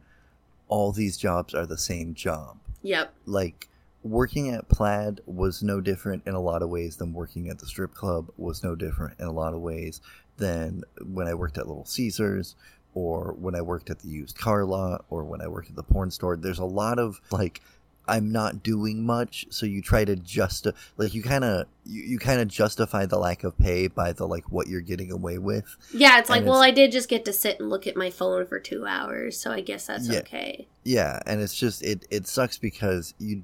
all 0.67 0.91
these 0.91 1.17
jobs 1.17 1.53
are 1.53 1.65
the 1.65 1.77
same 1.77 2.13
job. 2.13 2.57
yep. 2.81 3.13
Like 3.25 3.69
working 4.03 4.49
at 4.49 4.67
Plaid 4.69 5.21
was 5.25 5.61
no 5.61 5.79
different 5.81 6.23
in 6.25 6.33
a 6.33 6.39
lot 6.41 6.61
of 6.61 6.69
ways 6.69 6.95
than 6.97 7.13
working 7.13 7.49
at 7.49 7.59
the 7.59 7.65
strip 7.65 7.93
club 7.93 8.29
was 8.37 8.63
no 8.63 8.75
different 8.75 9.19
in 9.19 9.25
a 9.27 9.31
lot 9.31 9.53
of 9.53 9.61
ways 9.61 10.01
than 10.37 10.83
when 11.05 11.27
I 11.27 11.33
worked 11.33 11.57
at 11.57 11.67
Little 11.67 11.85
Caesars 11.85 12.55
or 12.93 13.33
when 13.39 13.55
I 13.55 13.61
worked 13.61 13.89
at 13.89 13.99
the 13.99 14.09
used 14.09 14.37
car 14.37 14.65
lot 14.65 15.05
or 15.09 15.23
when 15.23 15.41
I 15.41 15.47
worked 15.47 15.69
at 15.69 15.75
the 15.75 15.83
porn 15.83 16.09
store. 16.11 16.35
There's 16.35 16.59
a 16.59 16.65
lot 16.65 16.99
of 16.99 17.21
like 17.31 17.61
I'm 18.07 18.31
not 18.31 18.63
doing 18.63 19.05
much, 19.05 19.45
so 19.51 19.67
you 19.67 19.81
try 19.81 20.03
to 20.03 20.15
just 20.15 20.65
like 20.97 21.13
you 21.13 21.21
kind 21.21 21.43
of 21.43 21.67
you, 21.85 22.01
you 22.01 22.19
kind 22.19 22.41
of 22.41 22.47
justify 22.47 23.05
the 23.05 23.19
lack 23.19 23.43
of 23.43 23.57
pay 23.59 23.87
by 23.87 24.11
the 24.11 24.27
like 24.27 24.51
what 24.51 24.67
you're 24.67 24.81
getting 24.81 25.11
away 25.11 25.37
with. 25.37 25.77
Yeah, 25.93 26.17
it's 26.17 26.29
like, 26.29 26.39
And 26.39 26.47
well, 26.49 26.63
it's- 26.63 26.71
I 26.71 26.75
did 26.75 26.91
just 26.91 27.07
get 27.07 27.23
to 27.25 27.31
sit 27.33 27.59
and 27.59 27.69
look 27.69 27.85
at 27.85 27.95
my 27.95 28.09
phone 28.09 28.47
for 28.47 28.59
two 28.59 28.85
hours, 28.87 29.39
so 29.39 29.51
I 29.51 29.61
guess 29.61 29.85
that's 29.85 30.09
Yeah. 30.09 30.19
okay. 30.19 30.67
Yeah, 30.83 31.19
and 31.27 31.39
it's 31.39 31.55
just 31.55 31.83
it 31.83 32.05
it 32.09 32.27
sucks 32.27 32.57
because 32.57 33.13
you 33.19 33.43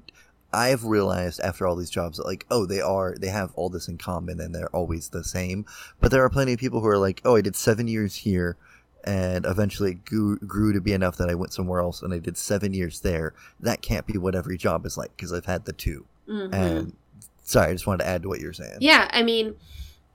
I've 0.52 0.84
realized 0.84 1.40
after 1.40 1.66
all 1.66 1.76
these 1.76 1.90
jobs 1.90 2.16
that 2.16 2.26
like 2.26 2.46
oh 2.50 2.64
they 2.66 2.80
are 2.80 3.14
they 3.18 3.28
have 3.28 3.52
all 3.54 3.68
this 3.68 3.88
in 3.88 3.98
common 3.98 4.40
and 4.40 4.54
they're 4.54 4.74
always 4.74 5.10
the 5.10 5.24
same, 5.24 5.66
but 6.00 6.10
there 6.10 6.24
are 6.24 6.30
plenty 6.30 6.54
of 6.54 6.58
people 6.60 6.80
who 6.80 6.88
are 6.88 6.98
like 6.98 7.20
oh 7.24 7.36
I 7.36 7.40
did 7.40 7.56
seven 7.56 7.86
years 7.88 8.16
here, 8.16 8.56
and 9.04 9.44
eventually 9.46 9.92
it 9.92 10.04
grew, 10.04 10.38
grew 10.38 10.72
to 10.72 10.80
be 10.80 10.92
enough 10.92 11.16
that 11.16 11.28
I 11.30 11.34
went 11.34 11.52
somewhere 11.52 11.80
else 11.80 12.02
and 12.02 12.12
I 12.12 12.18
did 12.18 12.36
seven 12.36 12.72
years 12.74 13.00
there. 13.00 13.34
That 13.60 13.82
can't 13.82 14.06
be 14.06 14.18
what 14.18 14.34
every 14.34 14.56
job 14.56 14.86
is 14.86 14.96
like 14.96 15.16
because 15.16 15.32
I've 15.32 15.46
had 15.46 15.64
the 15.64 15.72
2 15.72 16.04
hmm 16.26 16.48
And 16.52 16.96
sorry, 17.42 17.70
I 17.70 17.72
just 17.72 17.86
wanted 17.86 18.04
to 18.04 18.08
add 18.08 18.22
to 18.22 18.28
what 18.28 18.40
you're 18.40 18.52
saying. 18.52 18.78
Yeah, 18.80 19.08
I 19.12 19.22
mean, 19.22 19.54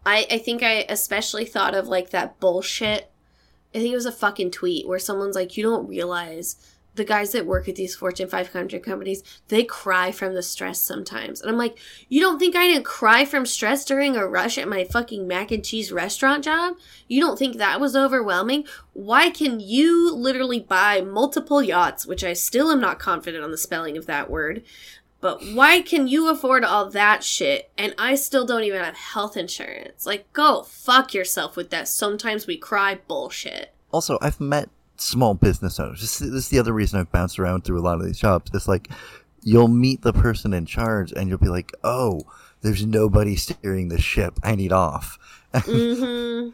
I 0.05 0.25
I 0.29 0.37
think 0.37 0.63
I 0.63 0.85
especially 0.89 1.45
thought 1.45 1.75
of 1.75 1.87
like 1.87 2.09
that 2.11 2.39
bullshit. 2.39 3.09
I 3.73 3.79
think 3.79 3.91
it 3.91 3.95
was 3.95 4.05
a 4.05 4.11
fucking 4.11 4.51
tweet 4.51 4.87
where 4.87 4.99
someone's 4.99 5.35
like, 5.35 5.57
"You 5.57 5.63
don't 5.63 5.87
realize 5.87 6.57
the 6.95 7.03
guys 7.03 7.31
that 7.31 7.45
work 7.45 7.67
at 7.67 7.75
these 7.75 7.95
Fortune 7.95 8.27
500 8.27 8.83
companies, 8.83 9.23
they 9.47 9.63
cry 9.63 10.11
from 10.11 10.33
the 10.33 10.43
stress 10.43 10.81
sometimes." 10.81 11.41
And 11.41 11.49
I'm 11.49 11.57
like, 11.57 11.77
"You 12.09 12.21
don't 12.21 12.39
think 12.39 12.55
I 12.55 12.67
didn't 12.67 12.85
cry 12.85 13.25
from 13.25 13.45
stress 13.45 13.85
during 13.85 14.15
a 14.15 14.27
rush 14.27 14.57
at 14.57 14.67
my 14.67 14.83
fucking 14.83 15.27
mac 15.27 15.51
and 15.51 15.63
cheese 15.63 15.91
restaurant 15.91 16.43
job? 16.43 16.75
You 17.07 17.21
don't 17.21 17.37
think 17.39 17.57
that 17.57 17.81
was 17.81 17.95
overwhelming? 17.95 18.65
Why 18.93 19.29
can 19.29 19.59
you 19.59 20.13
literally 20.13 20.59
buy 20.59 21.01
multiple 21.01 21.61
yachts, 21.61 22.05
which 22.05 22.23
I 22.23 22.33
still 22.33 22.71
am 22.71 22.79
not 22.79 22.99
confident 22.99 23.43
on 23.43 23.51
the 23.51 23.57
spelling 23.57 23.97
of 23.97 24.05
that 24.05 24.29
word?" 24.29 24.63
But 25.19 25.41
why 25.53 25.79
can 25.79 26.09
you 26.09 26.29
afford 26.29 26.65
all 26.65 26.89
that 26.89 27.23
shit 27.23 27.71
and 27.77 27.95
I 27.97 28.15
still 28.15 28.45
don't 28.45 28.65
even 28.65 28.83
have 28.83 28.97
health 28.97 29.37
insurance? 29.37 30.05
Like, 30.05 30.31
go 30.33 30.63
fuck 30.63 31.13
yourself 31.13 31.55
with 31.55 31.69
that. 31.69 31.87
Sometimes 31.87 32.45
we 32.45 32.57
cry 32.57 32.99
bullshit. 33.07 33.73
Also, 33.89 34.17
I've 34.21 34.41
met 34.41 34.69
small 34.97 35.33
business 35.33 35.79
owners. 35.79 36.01
This, 36.01 36.19
this 36.19 36.29
is 36.31 36.49
the 36.49 36.59
other 36.59 36.73
reason 36.73 36.99
I've 36.99 37.11
bounced 37.11 37.39
around 37.39 37.63
through 37.63 37.79
a 37.79 37.83
lot 37.83 37.99
of 37.99 38.05
these 38.05 38.19
jobs. 38.19 38.51
It's 38.53 38.67
like 38.67 38.89
you'll 39.41 39.67
meet 39.67 40.01
the 40.01 40.13
person 40.13 40.53
in 40.53 40.65
charge 40.65 41.11
and 41.11 41.29
you'll 41.29 41.37
be 41.37 41.49
like, 41.49 41.71
oh, 41.83 42.21
there's 42.61 42.85
nobody 42.85 43.35
steering 43.35 43.89
the 43.89 43.99
ship. 44.01 44.39
I 44.43 44.55
need 44.55 44.71
off. 44.71 45.19
hmm 45.53 46.49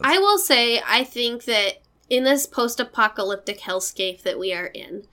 I 0.00 0.18
will 0.18 0.38
say, 0.38 0.80
I 0.86 1.02
think 1.02 1.44
that 1.44 1.82
in 2.08 2.22
this 2.22 2.46
post 2.46 2.78
apocalyptic 2.78 3.60
hellscape 3.60 4.22
that 4.22 4.38
we 4.38 4.54
are 4.54 4.66
in, 4.66 5.04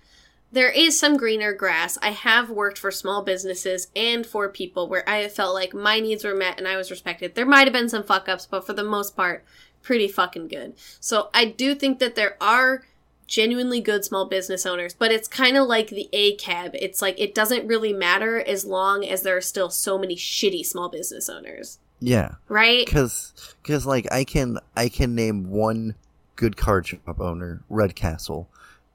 there 0.52 0.70
is 0.70 0.98
some 0.98 1.18
greener 1.18 1.54
grass. 1.54 1.98
I 2.02 2.12
have 2.12 2.50
worked 2.50 2.78
for 2.78 2.92
small 2.92 3.24
businesses 3.24 3.88
and 3.96 4.26
for 4.26 4.48
people 4.48 4.88
where 4.88 5.08
I 5.10 5.18
have 5.18 5.34
felt 5.34 5.54
like 5.54 5.74
my 5.74 6.00
needs 6.00 6.24
were 6.24 6.36
met 6.36 6.58
and 6.58 6.68
I 6.68 6.78
was 6.78 6.92
respected. 6.92 7.36
There 7.36 7.46
might 7.46 7.66
have 7.66 7.74
been 7.74 7.90
some 7.90 8.04
fuck 8.04 8.30
ups, 8.30 8.46
but 8.46 8.66
for 8.66 8.74
the 8.74 8.84
most 8.84 9.16
part, 9.16 9.44
pretty 9.86 10.08
fucking 10.10 10.48
good. 10.50 10.74
So 11.00 11.30
I 11.34 11.46
do 11.46 11.76
think 11.76 12.00
that 12.00 12.16
there 12.16 12.36
are 12.42 12.84
genuinely 13.28 13.80
good 13.80 14.04
small 14.04 14.26
business 14.26 14.66
owners, 14.66 14.94
but 14.94 15.12
it's 15.12 15.28
kind 15.28 15.56
of 15.58 15.68
like 15.68 15.88
the 15.90 16.10
ACAB. 16.12 16.72
It's 16.74 17.02
like 17.02 17.20
it 17.20 17.34
doesn't 17.34 17.68
really 17.68 17.94
matter 17.94 18.40
as 18.40 18.66
long 18.66 19.06
as 19.06 19.22
there 19.22 19.38
are 19.38 19.42
still 19.42 19.70
so 19.70 19.98
many 19.98 20.16
shitty 20.16 20.66
small 20.66 20.90
business 20.90 21.30
owners, 21.30 21.80
Yeah, 22.00 22.36
right? 22.50 22.86
because 22.86 23.34
because 23.64 23.86
like 23.86 24.12
I 24.12 24.24
can 24.26 24.58
I 24.76 24.90
can 24.90 25.16
name 25.16 25.50
one 25.50 25.96
good 26.36 26.58
card 26.58 26.88
shop 26.88 27.20
owner, 27.20 27.64
Red 27.70 27.96
Castle, 27.96 28.50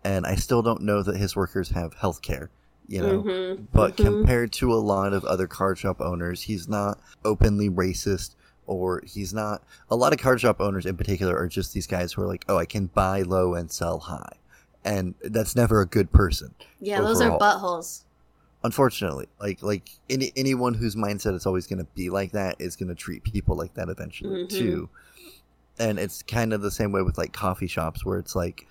and 0.05 0.27
I 0.27 0.35
still 0.35 0.63
don't 0.63 0.83
know 0.83 1.03
that 1.03 1.17
his 1.17 1.35
workers 1.35 1.71
have 1.71 1.95
health 1.95 2.21
care. 2.21 2.51
You 2.87 3.03
know, 3.03 3.23
Mhm, 3.23 3.67
but 3.73 3.97
mhm. 3.97 4.05
compared 4.05 4.53
to 4.55 4.73
a 4.73 4.83
lot 4.83 5.13
of 5.13 5.25
other 5.25 5.47
card 5.47 5.79
shop 5.79 6.01
owners, 6.01 6.43
he's 6.43 6.69
not 6.69 6.99
openly 7.25 7.71
racist 7.71 8.35
or 8.71 9.03
he's 9.05 9.35
not. 9.35 9.63
A 9.91 9.97
lot 9.97 10.13
of 10.13 10.19
card 10.21 10.41
shop 10.41 10.61
owners 10.61 10.87
in 10.87 10.97
particular 10.97 11.37
are 11.37 11.49
just 11.49 11.75
these 11.75 11.87
guys 11.89 12.13
who 12.13 12.23
are 12.23 12.27
like, 12.27 12.45
oh, 12.49 12.57
I 12.57 12.65
can 12.67 12.87
buy 12.87 13.23
low 13.23 13.55
and 13.55 13.71
sell 13.71 13.99
high. 13.99 14.33
And 14.85 15.15
that's 15.23 15.55
never 15.57 15.81
a 15.83 15.87
good 15.87 16.11
person, 16.13 16.55
Yeah, 16.81 17.01
those 17.03 17.21
are 17.21 17.37
buttholes. 17.39 18.05
unfortunately. 18.63 19.27
Like, 19.41 19.63
like 19.63 19.91
any, 20.09 20.33
anyone 20.37 20.75
whose 20.75 20.95
mindset 20.97 21.35
is 21.35 21.47
always 21.47 21.67
going 21.67 21.81
to 21.81 21.87
be 21.95 22.09
like 22.11 22.33
that 22.33 22.57
is 22.61 22.77
going 22.77 22.89
to 22.89 22.95
treat 22.95 23.23
people 23.25 23.57
like 23.57 23.75
that 23.75 23.89
eventually 23.89 24.45
Mhm. 24.45 24.49
too. 24.49 24.89
And 25.79 25.99
it's 25.99 26.23
kind 26.23 26.53
of 26.53 26.63
the 26.63 26.71
same 26.71 26.93
way 26.93 27.03
with 27.03 27.19
like 27.19 27.33
coffee 27.33 27.67
shops 27.67 28.05
where 28.05 28.19
it's 28.19 28.35
like, 28.37 28.67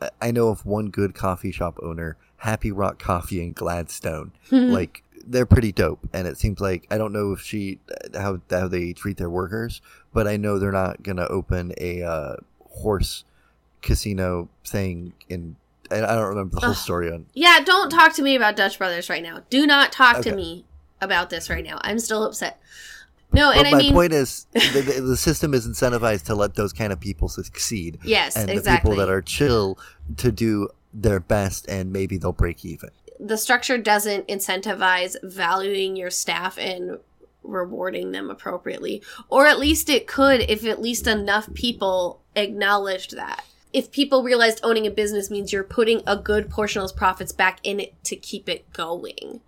I- 0.00 0.10
I 0.20 0.30
know 0.30 0.48
of 0.48 0.64
one 0.66 0.90
good 0.90 1.14
coffee 1.14 1.52
shop 1.52 1.78
owner, 1.82 2.16
Happy 2.36 2.70
Rock 2.70 3.00
Coffee 3.00 3.42
in 3.42 3.52
Gladstone 3.52 4.30
like 4.52 5.02
they're 5.30 5.46
pretty 5.46 5.72
dope 5.72 6.00
and 6.12 6.26
it 6.26 6.38
seems 6.38 6.60
like 6.60 6.86
i 6.90 6.96
don't 6.98 7.12
know 7.12 7.32
if 7.32 7.40
she 7.40 7.78
how 8.14 8.40
how 8.50 8.66
they 8.66 8.92
treat 8.92 9.16
their 9.16 9.30
workers 9.30 9.80
but 10.12 10.26
i 10.26 10.36
know 10.36 10.58
they're 10.58 10.72
not 10.72 11.02
gonna 11.02 11.26
open 11.26 11.72
a 11.78 12.02
uh, 12.02 12.36
horse 12.70 13.24
casino 13.82 14.48
thing 14.64 15.12
in 15.28 15.56
i 15.90 15.96
I 15.96 16.14
don't 16.14 16.28
remember 16.28 16.54
the 16.56 16.60
whole 16.60 16.70
Ugh. 16.70 16.76
story 16.76 17.12
on 17.12 17.26
yeah, 17.34 17.60
don't 17.64 17.90
talk 17.90 18.14
to 18.16 18.22
me 18.22 18.36
about 18.36 18.56
Dutch 18.56 18.76
Brothers 18.78 19.08
right 19.08 19.22
now. 19.22 19.42
Do 19.48 19.66
not 19.66 19.90
talk 19.92 20.18
Okay. 20.18 20.30
to 20.30 20.36
me 20.36 20.66
about 21.00 21.30
this 21.30 21.48
right 21.48 21.64
now. 21.64 21.78
I'm 21.82 21.98
still 21.98 22.24
upset. 22.24 22.60
No, 23.32 23.50
but 23.50 23.58
and 23.58 23.66
I 23.68 23.70
my 23.72 23.78
mean, 23.78 23.92
point 23.94 24.12
is 24.12 24.46
the, 24.52 24.82
the, 24.82 25.00
the 25.00 25.16
system 25.16 25.54
is 25.54 25.66
incentivized 25.66 26.24
to 26.26 26.34
let 26.34 26.54
those 26.56 26.72
kind 26.72 26.92
of 26.92 27.00
people 27.00 27.28
succeed 27.28 27.98
yes, 28.02 28.36
and 28.36 28.50
exactly. 28.50 28.72
the 28.72 28.76
people 28.78 28.96
that 28.96 29.08
are 29.08 29.22
chill 29.22 29.78
to 30.18 30.30
do 30.32 30.68
their 30.92 31.20
best 31.20 31.66
and 31.68 31.92
maybe 31.92 32.18
they'll 32.18 32.32
break 32.32 32.64
even 32.64 32.90
the 33.18 33.36
structure 33.36 33.78
doesn't 33.78 34.28
incentivize 34.28 35.16
valuing 35.22 35.96
your 35.96 36.10
staff 36.10 36.58
and 36.58 36.98
rewarding 37.42 38.12
them 38.12 38.30
appropriately. 38.30 39.02
Or 39.28 39.46
at 39.46 39.58
least 39.58 39.88
it 39.88 40.06
could 40.06 40.40
if 40.42 40.64
at 40.64 40.82
least 40.82 41.06
enough 41.06 41.52
people 41.54 42.20
acknowledged 42.36 43.16
that. 43.16 43.44
If 43.72 43.90
people 43.90 44.22
realized 44.22 44.60
owning 44.62 44.86
a 44.86 44.90
business 44.90 45.30
means 45.30 45.52
you're 45.52 45.64
putting 45.64 46.02
a 46.06 46.16
good 46.16 46.50
portion 46.50 46.80
of 46.80 46.84
those 46.84 46.92
profits 46.92 47.32
back 47.32 47.60
in 47.62 47.80
it 47.80 48.02
to 48.04 48.16
keep 48.16 48.48
it 48.48 48.72
going. 48.72 49.40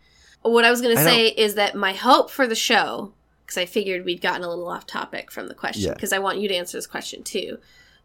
What 0.43 0.65
I 0.65 0.71
was 0.71 0.81
going 0.81 0.97
to 0.97 1.03
say 1.03 1.29
is 1.29 1.55
that 1.55 1.75
my 1.75 1.93
hope 1.93 2.31
for 2.31 2.47
the 2.47 2.55
show, 2.55 3.13
because 3.45 3.59
I 3.59 3.67
figured 3.67 4.05
we'd 4.05 4.23
gotten 4.23 4.43
a 4.43 4.49
little 4.49 4.69
off 4.69 4.87
topic 4.87 5.31
from 5.31 5.49
the 5.49 5.55
question, 5.55 5.85
Yeah. 5.85 5.95
because 5.95 6.13
I 6.13 6.19
want 6.19 6.39
you 6.39 6.49
to 6.49 6.55
answer 6.55 6.79
this 6.79 6.87
question 6.87 7.23
too. 7.23 7.59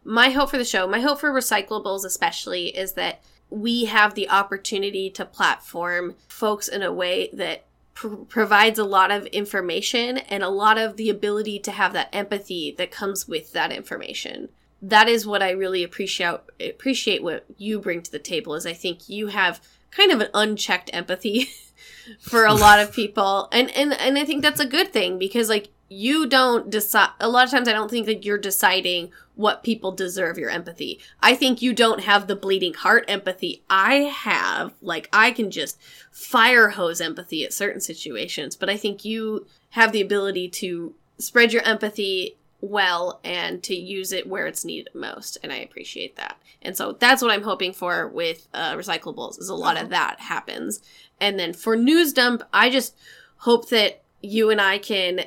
My 0.04 0.30
hope 0.30 0.50
for 0.50 0.58
the 0.58 0.64
show, 0.64 0.86
my 0.86 1.00
hope 1.00 1.18
for 1.20 1.30
recyclables 1.32 2.04
especially, 2.04 2.68
is 2.68 2.92
that 2.92 3.20
we 3.50 3.84
have 3.86 4.14
the 4.14 4.28
opportunity 4.28 5.10
to 5.10 5.24
platform 5.24 6.14
folks 6.28 6.68
in 6.68 6.82
a 6.82 6.92
way 6.92 7.30
that 7.32 7.64
pr- 7.94 8.14
provides 8.28 8.78
a 8.78 8.84
lot 8.84 9.10
of 9.10 9.26
information 9.26 10.18
and 10.18 10.42
a 10.42 10.48
lot 10.48 10.78
of 10.78 10.96
the 10.96 11.10
ability 11.10 11.58
to 11.60 11.72
have 11.72 11.92
that 11.92 12.08
empathy 12.12 12.74
that 12.78 12.90
comes 12.90 13.26
with 13.26 13.52
that 13.52 13.72
information. 13.72 14.48
That 14.82 15.08
is 15.08 15.26
what 15.26 15.42
I 15.42 15.50
really 15.50 15.82
appreciate 15.82 16.40
appreciate 16.60 17.22
what 17.22 17.44
you 17.56 17.80
bring 17.80 18.02
to 18.02 18.12
the 18.12 18.18
table 18.18 18.54
is 18.54 18.66
I 18.66 18.74
think 18.74 19.08
you 19.08 19.28
have 19.28 19.60
kind 19.90 20.12
of 20.12 20.20
an 20.20 20.28
unchecked 20.34 20.90
empathy 20.92 21.48
for 22.20 22.44
a 22.44 22.54
lot 22.54 22.78
of 22.78 22.92
people 22.94 23.48
and 23.52 23.70
and 23.70 23.94
and 23.94 24.18
I 24.18 24.24
think 24.24 24.42
that's 24.42 24.60
a 24.60 24.66
good 24.66 24.92
thing 24.92 25.18
because 25.18 25.48
like 25.48 25.70
you 25.88 26.28
don't 26.28 26.68
decide 26.70 27.10
a 27.20 27.28
lot 27.28 27.44
of 27.44 27.50
times 27.50 27.68
I 27.68 27.72
don't 27.72 27.90
think 27.90 28.06
that 28.06 28.24
you're 28.24 28.38
deciding 28.38 29.12
what 29.34 29.62
people 29.62 29.92
deserve 29.92 30.38
your 30.38 30.50
empathy. 30.50 30.98
I 31.20 31.34
think 31.34 31.62
you 31.62 31.72
don't 31.72 32.00
have 32.00 32.26
the 32.26 32.36
bleeding 32.36 32.74
heart 32.74 33.04
empathy 33.06 33.62
I 33.70 33.94
have. 33.94 34.74
Like 34.80 35.08
I 35.12 35.30
can 35.30 35.50
just 35.50 35.78
fire 36.10 36.70
hose 36.70 37.00
empathy 37.00 37.44
at 37.44 37.52
certain 37.52 37.80
situations, 37.80 38.56
but 38.56 38.70
I 38.70 38.76
think 38.76 39.04
you 39.04 39.46
have 39.70 39.92
the 39.92 40.00
ability 40.00 40.48
to 40.48 40.94
spread 41.18 41.52
your 41.52 41.62
empathy 41.62 42.36
well 42.60 43.20
and 43.22 43.62
to 43.62 43.74
use 43.74 44.12
it 44.12 44.26
where 44.26 44.46
it's 44.46 44.64
needed 44.64 44.88
most 44.94 45.36
and 45.42 45.52
i 45.52 45.56
appreciate 45.56 46.16
that 46.16 46.38
and 46.62 46.76
so 46.76 46.92
that's 46.92 47.20
what 47.20 47.30
i'm 47.30 47.42
hoping 47.42 47.72
for 47.72 48.08
with 48.08 48.48
uh, 48.54 48.74
recyclables 48.74 49.38
is 49.38 49.48
a 49.48 49.54
lot 49.54 49.80
of 49.80 49.90
that 49.90 50.18
happens 50.20 50.80
and 51.20 51.38
then 51.38 51.52
for 51.52 51.76
news 51.76 52.12
dump 52.14 52.42
i 52.52 52.70
just 52.70 52.96
hope 53.38 53.68
that 53.68 54.02
you 54.22 54.50
and 54.50 54.60
i 54.60 54.78
can 54.78 55.20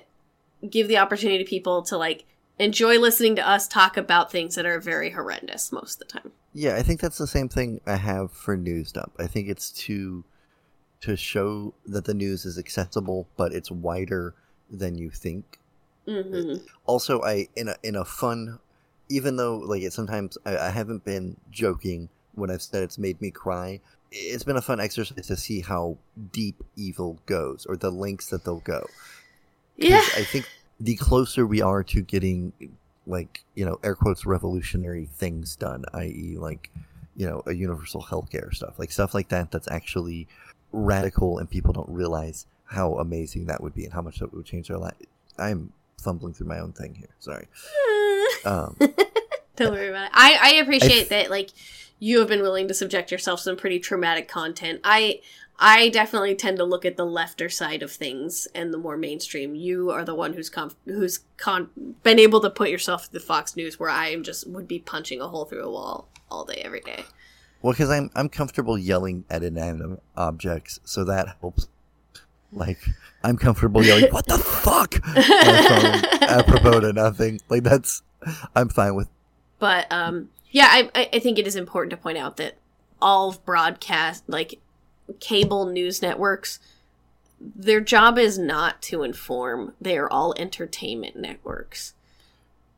give 0.68 0.88
the 0.88 0.98
opportunity 0.98 1.44
to 1.44 1.50
people 1.50 1.82
to 1.84 1.98
like 1.98 2.26
enjoy 2.58 3.00
listening 3.00 3.36
to 3.36 3.48
us 3.48 3.68
talk 3.68 3.96
about 3.98 4.32
things 4.32 4.56
that 4.56 4.66
are 4.66 4.80
very 4.80 5.12
horrendous 5.12 5.72
most 5.72 6.02
of 6.02 6.08
the 6.08 6.14
time 6.20 6.32
Yeah, 6.54 6.76
I 6.76 6.82
think 6.84 7.00
that's 7.00 7.18
the 7.18 7.28
same 7.28 7.48
thing 7.50 7.80
I 7.86 7.96
have 7.96 8.32
for 8.32 8.58
news 8.58 8.92
dump. 8.92 9.14
I 9.20 9.28
think 9.28 9.48
it's 9.48 9.72
to 9.86 10.24
to 11.02 11.16
show 11.16 11.74
that 11.86 12.04
the 12.06 12.14
news 12.14 12.44
is 12.46 12.58
accessible, 12.58 13.28
but 13.38 13.54
it's 13.54 13.72
wider 13.72 14.36
than 14.70 14.98
you 14.98 15.10
think. 15.10 15.60
hmm 16.06 16.56
Also, 16.86 17.22
I 17.22 17.48
in 17.56 17.70
a 17.70 17.76
in 17.84 17.96
a 17.96 18.04
fun, 18.04 18.60
even 19.08 19.38
though 19.38 19.58
like 19.58 19.84
it 19.84 19.94
sometimes 19.94 20.38
I, 20.46 20.58
I 20.58 20.70
haven't 20.70 21.06
been 21.06 21.38
joking 21.52 22.10
when 22.34 22.50
I've 22.50 22.62
said 22.62 22.84
it's 22.84 22.98
made 22.98 23.22
me 23.22 23.32
cry. 23.32 23.80
It's 24.12 24.44
been 24.44 24.58
a 24.58 24.62
fun 24.62 24.80
exercise 24.80 25.28
to 25.28 25.38
see 25.38 25.62
how 25.62 25.98
deep 26.32 26.64
evil 26.76 27.20
goes, 27.28 27.66
or 27.70 27.78
the 27.78 27.92
lengths 27.92 28.30
that 28.32 28.44
they'll 28.44 28.60
go. 28.60 28.88
Yeah 29.80 30.04
I 30.16 30.24
think 30.24 30.48
the 30.80 30.96
closer 30.96 31.46
we 31.46 31.62
are 31.62 31.84
to 31.84 32.02
getting 32.02 32.54
like 33.08 33.44
you 33.56 33.66
know 33.66 33.80
air 33.84 33.96
quotes 33.96 34.26
revolutionary 34.26 35.06
things 35.06 35.56
done, 35.56 35.84
i.e., 35.94 36.38
like 36.38 36.70
you 37.16 37.28
know 37.28 37.42
a 37.46 37.54
universal 37.54 38.02
healthcare 38.02 38.54
stuff, 38.54 38.80
like 38.80 38.92
stuff 38.92 39.14
like 39.14 39.30
that, 39.30 39.52
that's 39.52 39.68
actually 39.70 40.28
radical, 40.72 41.40
and 41.40 41.50
people 41.50 41.74
don't 41.74 41.90
realize 41.90 42.46
how 42.66 42.94
amazing 42.96 43.46
that 43.46 43.62
would 43.62 43.74
be 43.74 43.84
and 43.84 43.94
how 43.94 44.02
much 44.02 44.20
that 44.20 44.34
would 44.34 44.46
change 44.46 44.68
their 44.68 44.78
life. 44.78 44.94
I'm 45.38 45.74
fumbling 45.98 46.34
through 46.34 46.48
my 46.48 46.60
own 46.60 46.72
thing 46.72 46.96
here. 46.96 47.10
Sorry. 47.20 47.48
Um, 48.46 48.78
Don't 49.58 49.74
worry 49.74 49.90
about 49.90 50.06
it. 50.06 50.12
I, 50.14 50.38
I 50.42 50.50
appreciate 50.62 51.00
I 51.00 51.02
f- 51.02 51.10
that 51.10 51.30
like 51.30 51.50
you 52.00 52.20
have 52.20 52.30
been 52.30 52.42
willing 52.42 52.70
to 52.70 52.74
subject 52.74 53.12
yourself 53.12 53.42
to 53.42 53.44
some 53.44 53.58
pretty 53.58 53.80
traumatic 53.80 54.30
content. 54.30 54.80
I 54.84 55.20
I 55.62 55.90
definitely 55.90 56.36
tend 56.36 56.58
to 56.58 56.64
look 56.64 56.86
at 56.86 56.96
the 56.96 57.06
lefter 57.06 57.52
side 57.52 57.84
of 57.84 57.92
things 57.92 58.48
and 58.56 58.74
the 58.74 58.78
more 58.78 58.96
mainstream. 58.96 59.56
You 59.56 59.92
are 59.92 60.06
the 60.06 60.16
one 60.16 60.34
who's 60.34 60.50
com- 60.50 60.72
who's 60.86 61.20
con- 61.38 61.70
been 62.04 62.18
able 62.18 62.40
to 62.42 62.50
put 62.50 62.70
yourself 62.70 63.06
through 63.08 63.20
the 63.20 63.26
Fox 63.26 63.56
News 63.58 63.78
where 63.78 63.90
I 63.90 64.08
am 64.08 64.24
just 64.24 64.48
would 64.48 64.68
be 64.68 64.80
punching 64.80 65.20
a 65.20 65.28
hole 65.28 65.46
through 65.46 65.66
a 65.66 65.70
wall 65.72 66.08
all 66.32 66.46
day 66.46 66.62
every 66.64 66.80
day. 66.80 67.04
well, 67.62 67.74
because 67.74 67.90
I'm 67.90 68.10
I'm 68.16 68.30
comfortable 68.30 68.78
yelling 68.78 69.26
at 69.30 69.44
inanimate 69.44 70.02
objects, 70.16 70.80
so 70.86 71.04
that 71.04 71.36
helps. 71.42 71.68
Like 72.54 72.80
I'm 73.24 73.36
comfortable 73.38 73.84
yelling, 73.84 74.12
"What 74.12 74.28
the 74.28 74.38
fuck?" 74.64 74.96
on 75.06 75.14
my 75.14 76.10
phone, 76.10 76.30
apropos 76.30 76.80
to 76.80 76.94
nothing. 76.94 77.42
Like 77.50 77.64
that's 77.64 78.02
I'm 78.56 78.70
fine 78.70 78.96
with. 78.96 79.10
But 79.60 79.92
um, 79.92 80.30
yeah, 80.52 80.68
I, 80.72 80.90
I 80.96 81.10
I 81.14 81.20
think 81.20 81.38
it 81.38 81.46
is 81.46 81.56
important 81.56 81.92
to 81.92 81.98
point 81.98 82.18
out 82.18 82.38
that 82.38 82.56
all 83.02 83.34
broadcast 83.46 84.24
like 84.28 84.60
cable 85.20 85.66
news 85.66 86.02
networks, 86.02 86.60
their 87.40 87.82
job 87.82 88.18
is 88.18 88.38
not 88.38 88.82
to 88.84 89.04
inform. 89.04 89.74
They 89.80 89.98
are 89.98 90.10
all 90.10 90.34
entertainment 90.38 91.16
networks, 91.16 91.94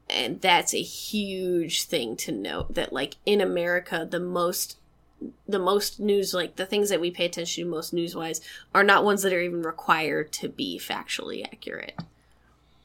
and 0.10 0.42
that's 0.42 0.74
a 0.74 0.82
huge 0.82 1.84
thing 1.84 2.16
to 2.18 2.32
note. 2.32 2.76
That 2.76 2.94
like 2.94 3.16
in 3.26 3.42
America, 3.42 4.08
the 4.10 4.20
most 4.20 4.78
the 5.48 5.60
most 5.60 6.00
news 6.00 6.34
like 6.34 6.56
the 6.56 6.66
things 6.66 6.90
that 6.90 7.02
we 7.02 7.12
pay 7.12 7.26
attention 7.26 7.64
to 7.64 7.70
most 7.70 7.94
news 7.94 8.16
wise 8.16 8.42
are 8.74 8.84
not 8.84 9.04
ones 9.04 9.22
that 9.22 9.34
are 9.34 9.42
even 9.42 9.62
required 9.62 10.32
to 10.32 10.50
be 10.50 10.80
factually 10.80 11.46
accurate 11.46 11.94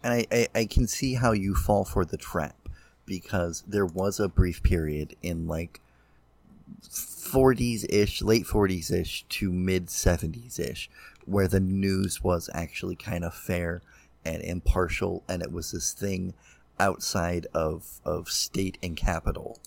and 0.02 0.12
I, 0.12 0.26
I, 0.30 0.48
I 0.54 0.64
can 0.66 0.86
see 0.86 1.14
how 1.14 1.32
you 1.32 1.54
fall 1.54 1.84
for 1.84 2.04
the 2.04 2.16
trap 2.16 2.68
because 3.06 3.64
there 3.66 3.86
was 3.86 4.20
a 4.20 4.28
brief 4.28 4.62
period 4.62 5.16
in 5.22 5.46
like 5.46 5.80
40s 7.26 7.84
ish, 7.88 8.22
late 8.22 8.44
40s 8.44 8.90
ish 8.92 9.24
to 9.28 9.52
mid 9.52 9.86
70s 9.86 10.58
ish 10.58 10.88
where 11.24 11.48
the 11.48 11.60
news 11.60 12.22
was 12.22 12.48
actually 12.54 12.94
kind 12.96 13.24
of 13.24 13.34
fair 13.34 13.82
and 14.24 14.42
impartial 14.42 15.22
and 15.28 15.42
it 15.42 15.52
was 15.52 15.72
this 15.72 15.92
thing 15.92 16.34
outside 16.78 17.46
of, 17.52 18.00
of 18.04 18.28
state 18.28 18.78
and 18.82 18.96
capital. 18.96 19.58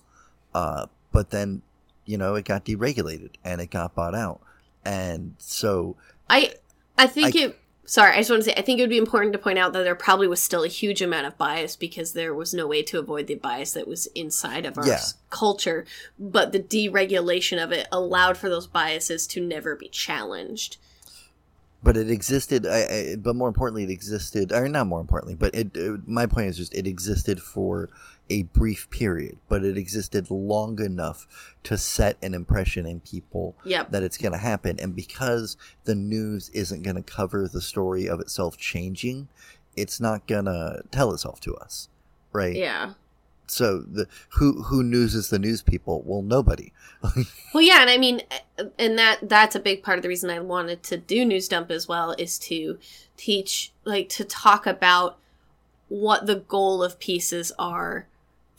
Uh, 0.53 0.85
but 1.11 1.31
then, 1.31 1.61
you 2.05 2.17
know, 2.17 2.35
it 2.35 2.45
got 2.45 2.65
deregulated 2.65 3.31
and 3.43 3.59
it 3.61 3.71
got 3.71 3.93
bought 3.95 4.15
out. 4.15 4.39
And 4.85 5.35
so 5.37 5.95
I 6.29 6.53
I 6.97 7.07
think 7.07 7.35
I- 7.35 7.39
it. 7.39 7.59
Sorry, 7.89 8.13
I 8.13 8.17
just 8.17 8.29
want 8.29 8.43
to 8.43 8.49
say 8.51 8.55
I 8.55 8.61
think 8.61 8.77
it 8.79 8.83
would 8.83 8.91
be 8.91 8.99
important 8.99 9.33
to 9.33 9.39
point 9.39 9.57
out 9.57 9.73
that 9.73 9.81
there 9.83 9.95
probably 9.95 10.27
was 10.27 10.39
still 10.39 10.63
a 10.63 10.67
huge 10.67 11.01
amount 11.01 11.25
of 11.25 11.35
bias 11.39 11.75
because 11.75 12.13
there 12.13 12.35
was 12.35 12.53
no 12.53 12.67
way 12.67 12.83
to 12.83 12.99
avoid 12.99 13.25
the 13.25 13.33
bias 13.33 13.71
that 13.71 13.87
was 13.87 14.05
inside 14.13 14.67
of 14.67 14.77
our 14.77 14.85
Yeah. 14.85 15.01
culture. 15.31 15.85
But 16.19 16.51
the 16.51 16.59
deregulation 16.59 17.61
of 17.63 17.71
it 17.71 17.87
allowed 17.91 18.37
for 18.37 18.47
those 18.47 18.67
biases 18.67 19.25
to 19.27 19.41
never 19.41 19.75
be 19.75 19.87
challenged. 19.89 20.77
but 21.81 21.95
it 21.97 22.11
existed 22.11 22.67
I, 22.67 22.81
I, 22.83 23.15
but 23.17 23.35
more 23.37 23.47
importantly 23.47 23.85
it 23.85 23.89
existed 23.89 24.51
or 24.51 24.67
not 24.67 24.85
more 24.85 24.99
importantly 24.99 25.35
but 25.35 25.55
it, 25.55 25.75
it 25.77 26.05
my 26.07 26.25
point 26.27 26.47
is 26.49 26.57
just 26.57 26.75
it 26.75 26.85
existed 26.85 27.41
for 27.41 27.89
a 28.29 28.43
brief 28.43 28.89
period 28.89 29.37
but 29.47 29.63
it 29.63 29.77
existed 29.77 30.29
long 30.29 30.79
enough 30.81 31.27
to 31.63 31.77
set 31.77 32.17
an 32.21 32.33
impression 32.33 32.85
in 32.85 32.99
people 32.99 33.55
Yep. 33.65 33.91
that 33.91 34.03
it's 34.03 34.17
going 34.17 34.31
to 34.33 34.37
happen 34.37 34.79
and 34.79 34.95
because 34.95 35.57
the 35.85 35.95
news 35.95 36.49
isn't 36.49 36.83
going 36.83 36.95
to 36.95 37.01
cover 37.03 37.47
the 37.47 37.61
story 37.61 38.07
of 38.07 38.19
itself 38.19 38.57
changing 38.57 39.27
it's 39.75 39.99
not 39.99 40.27
going 40.27 40.45
to 40.45 40.81
tell 40.91 41.13
itself 41.13 41.39
to 41.41 41.55
us 41.55 41.89
right 42.31 42.55
Yeah. 42.55 42.93
so 43.47 43.79
the 43.79 44.07
who 44.33 44.63
who 44.63 44.83
newses 44.83 45.29
the 45.29 45.39
news 45.39 45.61
people 45.61 46.03
well 46.05 46.21
nobody 46.21 46.71
Well, 47.53 47.63
yeah, 47.63 47.79
and 47.81 47.89
I 47.89 47.97
mean, 47.97 48.21
and 48.77 48.97
that 48.99 49.19
that's 49.29 49.55
a 49.55 49.59
big 49.59 49.83
part 49.83 49.97
of 49.97 50.01
the 50.03 50.09
reason 50.09 50.29
I 50.29 50.39
wanted 50.41 50.83
to 50.83 50.97
do 50.97 51.23
News 51.23 51.47
Dump 51.47 51.71
as 51.71 51.87
well 51.87 52.13
is 52.17 52.37
to 52.39 52.77
teach, 53.15 53.71
like, 53.85 54.09
to 54.09 54.25
talk 54.25 54.67
about 54.67 55.17
what 55.87 56.25
the 56.25 56.35
goal 56.35 56.83
of 56.83 56.99
pieces 56.99 57.53
are 57.57 58.05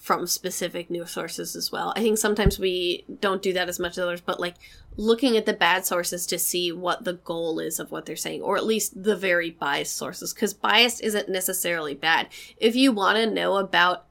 from 0.00 0.26
specific 0.26 0.88
news 0.88 1.10
sources 1.10 1.54
as 1.54 1.70
well. 1.70 1.92
I 1.94 2.00
think 2.00 2.16
sometimes 2.16 2.58
we 2.58 3.04
don't 3.20 3.42
do 3.42 3.52
that 3.52 3.68
as 3.68 3.78
much 3.78 3.92
as 3.92 3.98
others, 3.98 4.22
but 4.22 4.40
like 4.40 4.54
looking 4.96 5.36
at 5.36 5.44
the 5.44 5.52
bad 5.52 5.84
sources 5.84 6.26
to 6.28 6.38
see 6.38 6.72
what 6.72 7.04
the 7.04 7.12
goal 7.12 7.60
is 7.60 7.78
of 7.78 7.92
what 7.92 8.06
they're 8.06 8.16
saying, 8.16 8.40
or 8.40 8.56
at 8.56 8.64
least 8.64 9.02
the 9.02 9.14
very 9.14 9.50
biased 9.50 9.94
sources, 9.94 10.32
because 10.32 10.54
bias 10.54 11.00
isn't 11.00 11.28
necessarily 11.28 11.94
bad. 11.94 12.28
If 12.56 12.74
you 12.74 12.92
want 12.92 13.18
to 13.18 13.30
know 13.30 13.56
about 13.56 14.06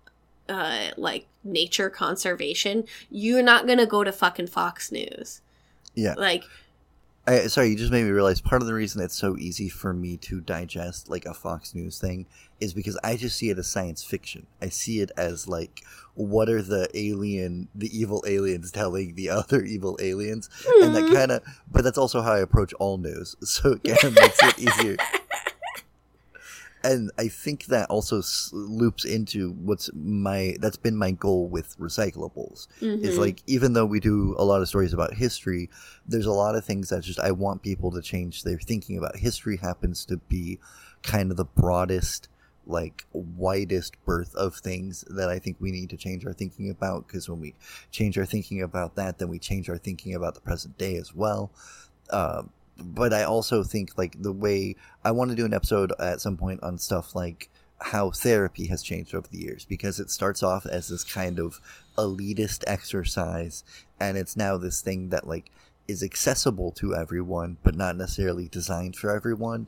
uh, 0.47 0.91
like 0.95 1.25
nature 1.43 1.89
conservation, 1.89 2.85
you're 3.09 3.41
not 3.41 3.65
gonna 3.65 3.87
go 3.87 4.03
to 4.03 4.11
fucking 4.11 4.47
Fox 4.47 4.91
News. 4.91 5.41
yeah 5.95 6.13
Like, 6.13 6.43
I, 7.25 7.47
sorry, 7.47 7.69
you 7.69 7.75
just 7.75 7.91
made 7.91 8.03
me 8.03 8.11
realize 8.11 8.41
part 8.41 8.61
of 8.61 8.67
the 8.67 8.75
reason 8.75 9.01
it's 9.01 9.17
so 9.17 9.35
easy 9.37 9.69
for 9.69 9.91
me 9.91 10.17
to 10.17 10.39
digest 10.39 11.09
like 11.09 11.25
a 11.25 11.33
Fox 11.33 11.73
News 11.73 11.97
thing 11.97 12.27
is 12.59 12.73
because 12.73 12.97
I 13.03 13.15
just 13.15 13.37
see 13.37 13.49
it 13.49 13.57
as 13.57 13.67
science 13.67 14.03
fiction. 14.03 14.47
I 14.61 14.69
see 14.69 14.99
it 14.99 15.11
as 15.17 15.47
like, 15.47 15.83
what 16.15 16.49
are 16.49 16.61
the 16.61 16.89
alien, 16.93 17.69
the 17.73 17.89
evil 17.97 18.23
aliens 18.27 18.71
telling 18.71 19.15
the 19.15 19.29
other 19.39 19.63
evil 19.63 19.97
aliens, 20.01 20.49
and 20.81 20.93
that 20.95 21.07
Hmm. 21.07 21.13
kind 21.15 21.31
of. 21.31 21.43
But 21.71 21.83
that's 21.83 21.97
also 21.97 22.21
how 22.21 22.33
I 22.33 22.39
approach 22.39 22.73
all 22.73 22.97
news, 22.97 23.35
so 23.43 23.73
it 23.83 23.83
kind 23.83 24.03
of 24.03 24.21
makes 24.21 24.43
it 24.43 24.59
easier. 24.59 24.97
And 26.81 27.11
I 27.17 27.27
think 27.27 27.65
that 27.65 27.89
also 27.89 28.21
loops 28.53 29.03
into 29.03 29.51
what's 29.51 29.89
my 29.93 30.55
that's 30.61 30.77
been 30.77 30.95
my 30.95 31.11
goal 31.11 31.49
with 31.49 31.77
recyclables 31.77 32.67
is 33.01 33.15
Mhm. 33.15 33.17
like 33.17 33.43
even 33.47 33.73
though 33.73 33.85
we 33.85 33.99
do 33.99 34.33
a 34.37 34.45
lot 34.45 34.61
of 34.61 34.69
stories 34.69 34.93
about 34.93 35.13
history 35.15 35.69
there's 36.07 36.25
a 36.25 36.31
lot 36.31 36.55
of 36.55 36.63
things 36.63 36.87
that 36.87 37.03
just 37.03 37.19
i 37.19 37.31
want 37.31 37.63
people 37.63 37.91
to 37.91 38.01
change 38.01 38.43
their 38.43 38.57
thinking 38.57 38.97
about 38.97 39.17
history 39.17 39.57
happens 39.57 40.05
to 40.05 40.15
be 40.29 40.57
kind 41.03 41.31
of 41.31 41.35
the 41.37 41.43
broadest 41.43 42.29
like 42.65 43.05
widest 43.13 43.95
berth 44.05 44.35
of 44.35 44.55
things 44.55 45.03
that 45.09 45.29
i 45.29 45.39
think 45.39 45.57
we 45.59 45.71
need 45.71 45.89
to 45.89 45.97
change 45.97 46.25
our 46.25 46.33
thinking 46.33 46.69
about 46.69 47.07
because 47.07 47.27
when 47.27 47.39
we 47.39 47.55
change 47.91 48.17
our 48.17 48.25
thinking 48.25 48.61
about 48.61 48.95
that 48.95 49.17
then 49.17 49.27
we 49.27 49.39
change 49.39 49.69
our 49.69 49.77
thinking 49.77 50.13
about 50.13 50.35
the 50.35 50.41
present 50.41 50.77
day 50.77 50.95
as 50.95 51.13
well. 51.13 51.51
Um, 52.11 52.51
but 52.81 53.13
i 53.13 53.23
also 53.23 53.63
think 53.63 53.97
like 53.97 54.21
the 54.21 54.31
way 54.31 54.75
i 55.03 55.11
want 55.11 55.29
to 55.29 55.35
do 55.35 55.45
an 55.45 55.53
episode 55.53 55.91
at 55.99 56.21
some 56.21 56.37
point 56.37 56.61
on 56.63 56.77
stuff 56.77 57.15
like 57.15 57.49
how 57.81 58.11
therapy 58.11 58.67
has 58.67 58.83
changed 58.83 59.15
over 59.15 59.27
the 59.29 59.37
years 59.37 59.65
because 59.65 59.99
it 59.99 60.09
starts 60.09 60.43
off 60.43 60.65
as 60.65 60.89
this 60.89 61.03
kind 61.03 61.39
of 61.39 61.59
elitist 61.97 62.63
exercise 62.67 63.63
and 63.99 64.17
it's 64.17 64.35
now 64.35 64.57
this 64.57 64.81
thing 64.81 65.09
that 65.09 65.27
like 65.27 65.51
is 65.87 66.03
accessible 66.03 66.71
to 66.71 66.95
everyone 66.95 67.57
but 67.63 67.75
not 67.75 67.95
necessarily 67.95 68.47
designed 68.47 68.95
for 68.95 69.09
everyone 69.09 69.67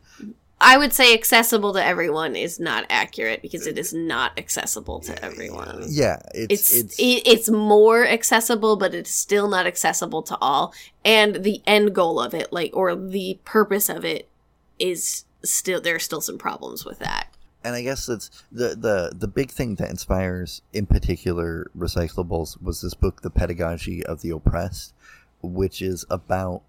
I 0.62 0.78
would 0.78 0.94
say 0.94 1.14
accessible 1.14 1.74
to 1.74 1.84
everyone 1.84 2.36
is 2.36 2.60
not 2.60 2.86
accurate 2.90 3.42
because 3.42 3.66
it 3.68 3.78
is 3.78 3.94
not 3.94 4.38
accessible 4.38 5.00
to 5.02 5.26
everyone. 5.26 5.86
yeah 5.90 6.22
it's 6.34 6.72
It's 6.72 6.76
it's, 6.76 7.00
it, 7.00 7.28
it's 7.28 7.50
more 7.50 8.06
accessible, 8.06 8.76
but 8.78 8.94
it's 8.94 9.12
still 9.12 9.48
not 9.48 9.66
accessible 9.66 10.22
to 10.24 10.38
all. 10.40 10.74
And 11.04 11.44
the 11.44 11.62
end 11.66 11.96
goal 11.96 12.20
of 12.20 12.34
it, 12.34 12.54
like 12.54 12.72
or 12.74 12.96
the 12.96 13.40
purpose 13.44 13.90
of 13.90 14.06
it, 14.06 14.30
is 14.78 15.26
still 15.44 15.82
there 15.82 15.96
are 15.96 16.00
still 16.00 16.22
some 16.22 16.38
problems 16.38 16.86
with 16.86 17.00
that. 17.00 17.28
and 17.64 17.76
i 17.76 17.82
guess 17.82 18.06
that's 18.06 18.30
the 18.52 18.70
the 18.76 19.12
the 19.16 19.28
big 19.28 19.50
thing 19.52 19.76
that 19.76 19.90
inspires 19.90 20.62
in 20.74 20.86
particular 20.86 21.70
recyclables 21.78 22.62
was 22.62 22.82
this 22.82 22.94
book 22.94 23.22
the 23.22 23.30
pedagogy 23.30 24.04
of 24.06 24.22
the 24.22 24.30
oppressed 24.32 24.94
which 25.42 25.82
is 25.82 26.06
about 26.10 26.62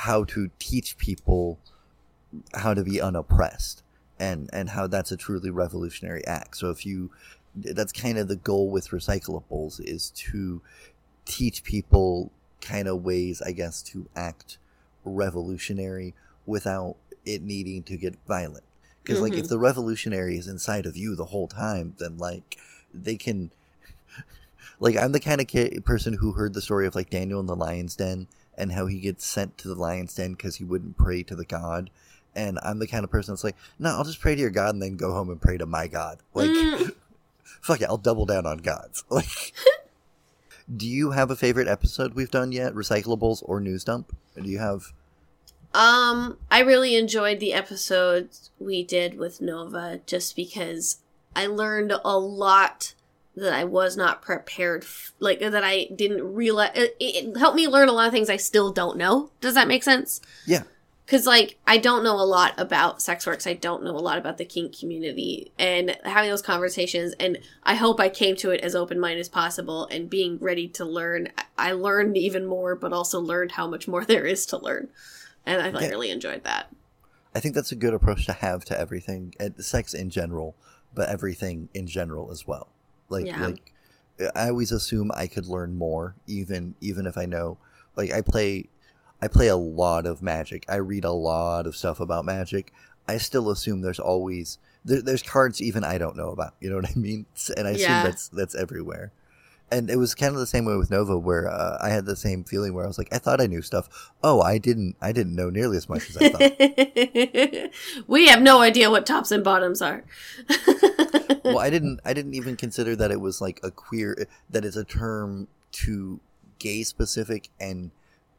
how 0.00 0.24
to 0.24 0.50
teach 0.58 0.96
people 0.98 1.58
how 2.54 2.74
to 2.74 2.82
be 2.82 3.00
unoppressed 3.00 3.82
and 4.18 4.48
and 4.52 4.70
how 4.70 4.86
that's 4.86 5.12
a 5.12 5.16
truly 5.16 5.50
revolutionary 5.50 6.26
act. 6.26 6.56
So 6.56 6.70
if 6.70 6.86
you 6.86 7.10
that's 7.54 7.92
kind 7.92 8.18
of 8.18 8.28
the 8.28 8.36
goal 8.36 8.70
with 8.70 8.90
recyclables 8.90 9.80
is 9.82 10.10
to 10.10 10.60
teach 11.24 11.64
people 11.64 12.30
kind 12.60 12.86
of 12.88 13.02
ways 13.02 13.40
i 13.42 13.50
guess 13.52 13.82
to 13.82 14.06
act 14.14 14.58
revolutionary 15.04 16.14
without 16.46 16.96
it 17.24 17.42
needing 17.42 17.82
to 17.82 17.96
get 17.96 18.14
violent. 18.26 18.64
Because 19.02 19.20
like 19.20 19.34
if 19.34 19.46
Mhm. 19.46 19.48
the 19.48 19.58
revolutionary 19.58 20.36
is 20.36 20.46
inside 20.48 20.84
of 20.86 20.96
you 20.96 21.14
the 21.14 21.26
whole 21.26 21.48
time 21.48 21.94
then 21.98 22.18
like 22.18 22.58
they 22.92 23.16
can 23.16 23.50
like 24.80 24.96
i'm 24.96 25.12
the 25.12 25.20
kind 25.20 25.40
of 25.40 25.46
kid, 25.46 25.84
person 25.84 26.14
who 26.14 26.32
heard 26.32 26.54
the 26.54 26.62
story 26.62 26.86
of 26.86 26.94
like 26.94 27.10
daniel 27.10 27.40
in 27.40 27.46
the 27.46 27.56
lion's 27.56 27.96
den 27.96 28.26
and 28.58 28.72
how 28.72 28.86
he 28.86 29.00
gets 29.00 29.24
sent 29.24 29.56
to 29.58 29.68
the 29.68 29.74
lion's 29.74 30.14
den 30.14 30.32
because 30.32 30.56
he 30.56 30.64
wouldn't 30.64 30.96
pray 30.96 31.22
to 31.22 31.34
the 31.36 31.44
god 31.44 31.90
and 32.36 32.58
i'm 32.62 32.78
the 32.78 32.86
kind 32.86 33.02
of 33.04 33.10
person 33.10 33.32
that's 33.34 33.42
like 33.44 33.56
no 33.78 33.90
i'll 33.90 34.04
just 34.04 34.20
pray 34.20 34.34
to 34.34 34.40
your 34.40 34.50
god 34.50 34.74
and 34.74 34.82
then 34.82 34.96
go 34.96 35.12
home 35.12 35.28
and 35.30 35.40
pray 35.40 35.56
to 35.56 35.66
my 35.66 35.88
god 35.88 36.18
like 36.34 36.48
Mm, 36.50 36.92
fuck 37.62 37.80
it 37.80 37.88
i'll 37.88 37.96
double 37.96 38.26
down 38.26 38.46
on 38.46 38.58
gods 38.58 39.02
like 39.10 39.52
do 40.76 40.86
you 40.86 41.12
have 41.12 41.30
a 41.30 41.36
favorite 41.36 41.68
episode 41.68 42.14
we've 42.14 42.30
done 42.30 42.52
yet 42.52 42.74
recyclables 42.74 43.42
or 43.44 43.60
news 43.60 43.82
dump 43.84 44.14
do 44.40 44.48
you 44.48 44.58
have 44.58 44.92
Um, 45.74 46.38
I 46.50 46.60
really 46.60 46.94
enjoyed 46.96 47.38
the 47.40 47.52
episodes 47.52 48.50
we 48.58 48.82
did 48.82 49.18
with 49.18 49.40
Nova 49.42 50.00
just 50.06 50.34
because 50.36 50.98
I 51.34 51.46
learned 51.46 51.92
a 52.04 52.18
lot 52.18 52.94
that 53.36 53.52
I 53.52 53.64
was 53.64 53.94
not 53.96 54.22
prepared, 54.22 54.84
f- 54.84 55.12
like 55.20 55.40
that 55.40 55.62
I 55.62 55.88
didn't 55.94 56.32
realize. 56.34 56.70
It, 56.74 56.96
it 56.98 57.36
helped 57.36 57.56
me 57.56 57.68
learn 57.68 57.90
a 57.90 57.92
lot 57.92 58.06
of 58.06 58.12
things 58.14 58.30
I 58.30 58.38
still 58.38 58.72
don't 58.72 58.96
know. 58.96 59.30
Does 59.42 59.52
that 59.54 59.68
make 59.68 59.82
sense? 59.82 60.22
Yeah. 60.46 60.62
Because, 61.06 61.24
like, 61.24 61.56
I 61.68 61.78
don't 61.78 62.02
know 62.02 62.16
a 62.16 62.26
lot 62.26 62.54
about 62.58 63.00
sex 63.00 63.26
works. 63.28 63.46
I 63.46 63.52
don't 63.54 63.84
know 63.84 63.92
a 63.96 64.00
lot 64.02 64.18
about 64.18 64.38
the 64.38 64.44
kink 64.44 64.76
community. 64.76 65.52
And 65.56 65.96
having 66.04 66.28
those 66.30 66.42
conversations, 66.42 67.14
and 67.20 67.38
I 67.62 67.76
hope 67.76 68.00
I 68.00 68.08
came 68.08 68.34
to 68.36 68.50
it 68.50 68.60
as 68.60 68.74
open 68.74 68.98
minded 68.98 69.20
as 69.20 69.28
possible 69.28 69.86
and 69.86 70.10
being 70.10 70.36
ready 70.38 70.66
to 70.70 70.84
learn. 70.84 71.28
I- 71.56 71.72
learned 71.72 72.16
even 72.16 72.44
more, 72.44 72.74
but 72.74 72.92
also 72.92 73.20
learned 73.20 73.52
how 73.52 73.68
much 73.68 73.86
more 73.86 74.04
there 74.04 74.26
is 74.26 74.46
to 74.46 74.58
learn. 74.58 74.88
And 75.46 75.62
I 75.62 75.70
like, 75.70 75.82
Yeah. 75.82 75.88
really 75.90 76.10
enjoyed 76.10 76.42
that. 76.42 76.74
I 77.36 77.38
think 77.40 77.54
that's 77.54 77.70
a 77.70 77.76
good 77.76 77.94
approach 77.94 78.26
to 78.26 78.32
have 78.32 78.64
to 78.64 78.78
everything, 78.78 79.32
and 79.38 79.54
sex 79.64 79.94
in 79.94 80.10
general, 80.10 80.56
but 80.92 81.08
everything 81.08 81.68
in 81.72 81.86
general 81.86 82.32
as 82.32 82.48
well. 82.48 82.68
Like, 83.08 83.26
Yeah. 83.26 83.46
like 83.46 83.72
I 84.34 84.48
always 84.48 84.72
assume 84.72 85.12
I 85.14 85.28
could 85.28 85.46
learn 85.46 85.76
more, 85.76 86.16
even 86.26 86.74
even 86.80 87.06
if 87.06 87.16
I 87.16 87.26
know. 87.26 87.58
Like, 87.94 88.10
I 88.12 88.22
play, 88.22 88.70
I 89.20 89.28
play 89.28 89.48
a 89.48 89.56
lot 89.56 90.06
of 90.06 90.22
Magic. 90.22 90.64
I 90.68 90.76
read 90.76 91.04
a 91.04 91.12
lot 91.12 91.66
of 91.66 91.76
stuff 91.76 92.00
about 92.00 92.24
Magic. 92.24 92.72
I 93.08 93.18
still 93.18 93.50
assume 93.50 93.80
there's 93.82 94.00
always 94.00 94.58
there, 94.84 95.00
there's 95.02 95.22
cards 95.22 95.62
even 95.62 95.84
I 95.84 95.98
don't 95.98 96.16
know 96.16 96.30
about. 96.30 96.54
You 96.60 96.70
know 96.70 96.76
what 96.76 96.90
I 96.90 96.94
mean? 96.98 97.26
And 97.56 97.66
I 97.66 97.72
assume 97.72 97.90
Yeah. 97.90 98.02
that's 98.04 98.28
that's 98.28 98.54
everywhere. 98.54 99.12
And 99.68 99.90
it 99.90 99.96
was 99.96 100.14
kind 100.14 100.32
of 100.32 100.38
the 100.38 100.46
same 100.46 100.64
way 100.64 100.76
with 100.76 100.92
Nova, 100.92 101.18
where 101.18 101.50
uh, 101.50 101.78
I 101.82 101.88
had 101.88 102.06
the 102.06 102.14
same 102.14 102.44
feeling 102.44 102.72
where 102.72 102.84
I 102.84 102.86
was 102.86 102.98
like, 102.98 103.08
I 103.12 103.18
thought 103.18 103.40
I 103.40 103.46
knew 103.48 103.62
stuff. 103.62 104.12
Oh, 104.22 104.40
I 104.40 104.58
didn't. 104.58 104.94
I 105.00 105.10
didn't 105.10 105.34
know 105.34 105.50
nearly 105.50 105.76
as 105.76 105.88
much 105.88 106.08
as 106.08 106.16
I 106.18 106.28
thought. 106.28 107.70
we 108.06 108.28
have 108.28 108.42
no 108.42 108.60
idea 108.60 108.90
what 108.92 109.06
tops 109.06 109.32
and 109.32 109.42
bottoms 109.42 109.82
are. 109.82 110.04
well 111.44 111.58
i 111.60 111.70
didn't 111.70 112.00
i 112.04 112.12
didn't 112.12 112.34
even 112.34 112.56
consider 112.56 112.96
that 112.96 113.12
it 113.12 113.20
was 113.20 113.40
like 113.40 113.60
a 113.62 113.70
queer 113.70 114.26
that 114.50 114.64
it's 114.64 114.74
a 114.76 114.82
term 114.84 115.46
to 115.70 116.18
gay 116.58 116.82
specific 116.82 117.48
and 117.60 117.92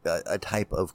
a, 0.08 0.22
a 0.34 0.38
type 0.38 0.72
of 0.72 0.92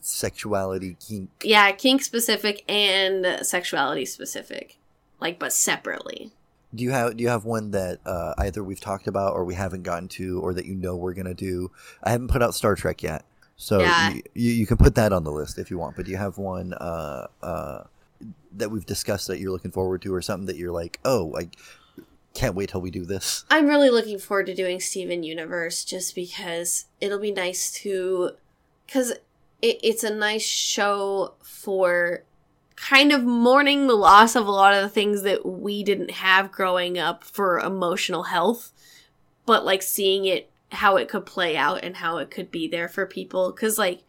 sexuality 0.00 0.96
kink 1.06 1.30
yeah, 1.42 1.70
kink 1.72 2.02
specific 2.02 2.64
and 2.70 3.44
sexuality 3.44 4.04
specific, 4.04 4.78
like 5.20 5.38
but 5.38 5.52
separately. 5.52 6.30
do 6.74 6.84
you 6.84 6.90
have 6.90 7.16
do 7.16 7.22
you 7.22 7.28
have 7.28 7.44
one 7.44 7.70
that 7.72 7.98
uh, 8.06 8.34
either 8.38 8.62
we've 8.64 8.80
talked 8.80 9.06
about 9.06 9.32
or 9.34 9.44
we 9.44 9.54
haven't 9.54 9.82
gotten 9.82 10.08
to 10.08 10.40
or 10.40 10.54
that 10.54 10.64
you 10.66 10.74
know 10.74 10.96
we're 10.96 11.14
gonna 11.14 11.34
do 11.34 11.70
i 12.02 12.10
haven't 12.10 12.28
put 12.28 12.42
out 12.42 12.54
star 12.54 12.74
trek 12.74 13.02
yet 13.02 13.24
so 13.56 13.80
Yeah. 13.80 14.10
you, 14.14 14.22
you, 14.34 14.50
you 14.52 14.66
can 14.66 14.76
put 14.76 14.94
that 14.94 15.12
on 15.12 15.24
the 15.24 15.32
list 15.32 15.58
if 15.58 15.70
you 15.70 15.78
want 15.78 15.96
but 15.96 16.04
do 16.06 16.10
you 16.10 16.16
have 16.16 16.38
one 16.38 16.72
uh, 16.74 17.26
uh, 17.42 17.84
that 18.56 18.70
we've 18.70 18.86
discussed 18.86 19.28
that 19.28 19.38
you're 19.40 19.50
looking 19.52 19.70
forward 19.70 20.02
to 20.02 20.14
or 20.14 20.22
something 20.22 20.46
that 20.46 20.56
you're 20.56 20.72
like 20.72 20.98
oh 21.04 21.34
i 21.36 21.48
can't 22.34 22.54
wait 22.54 22.70
till 22.70 22.80
we 22.80 22.90
do 22.90 23.04
this 23.04 23.44
I'm 23.50 23.66
really 23.66 23.90
looking 23.90 24.18
forward 24.18 24.46
to 24.46 24.54
doing 24.54 24.80
Steven 24.80 25.22
Universe 25.22 25.84
just 25.84 26.14
because 26.14 26.86
it'll 27.00 27.18
be 27.18 27.32
nice 27.32 27.70
to, 27.82 28.30
because 28.86 29.12
it, 29.60 29.78
it's 29.82 30.04
a 30.04 30.14
nice 30.14 30.44
show 30.44 31.34
for 31.42 32.24
kind 32.76 33.12
of 33.12 33.22
mourning 33.22 33.86
the 33.86 33.94
loss 33.94 34.34
of 34.34 34.46
a 34.46 34.50
lot 34.50 34.74
of 34.74 34.82
the 34.82 34.88
things 34.88 35.22
that 35.22 35.46
we 35.46 35.84
didn't 35.84 36.10
have 36.10 36.50
growing 36.50 36.98
up 36.98 37.22
for 37.22 37.60
emotional 37.60 38.24
health, 38.24 38.72
but 39.46 39.64
like 39.64 39.82
seeing 39.82 40.24
it, 40.24 40.50
how 40.72 40.96
it 40.96 41.08
could 41.08 41.24
play 41.24 41.56
out 41.56 41.84
and 41.84 41.96
how 41.96 42.16
it 42.16 42.30
could 42.30 42.50
be 42.50 42.66
there 42.66 42.88
for 42.88 43.06
people. 43.06 43.52
Because, 43.52 43.78
like, 43.78 44.02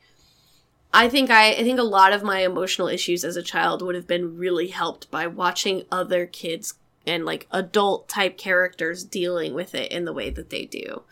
I 0.91 1.07
think 1.07 1.29
I, 1.29 1.49
I 1.49 1.63
think 1.63 1.79
a 1.79 1.83
lot 1.83 2.13
of 2.13 2.23
my 2.23 2.39
emotional 2.39 2.87
issues 2.87 3.23
as 3.23 3.35
a 3.35 3.43
child 3.43 3.81
would 3.81 3.95
have 3.95 4.07
been 4.07 4.37
really 4.37 4.69
helped 4.69 5.11
by 5.11 5.27
watching 5.27 5.83
other 5.91 6.25
kids 6.25 6.75
and 7.05 7.25
like 7.25 7.47
adult 7.51 8.07
type 8.07 8.37
characters 8.37 9.03
dealing 9.03 9.53
with 9.53 9.75
it 9.75 9.91
in 9.91 10.05
the 10.05 10.13
way 10.13 10.29
that 10.29 10.49
they 10.49 10.65
do. 10.65 11.03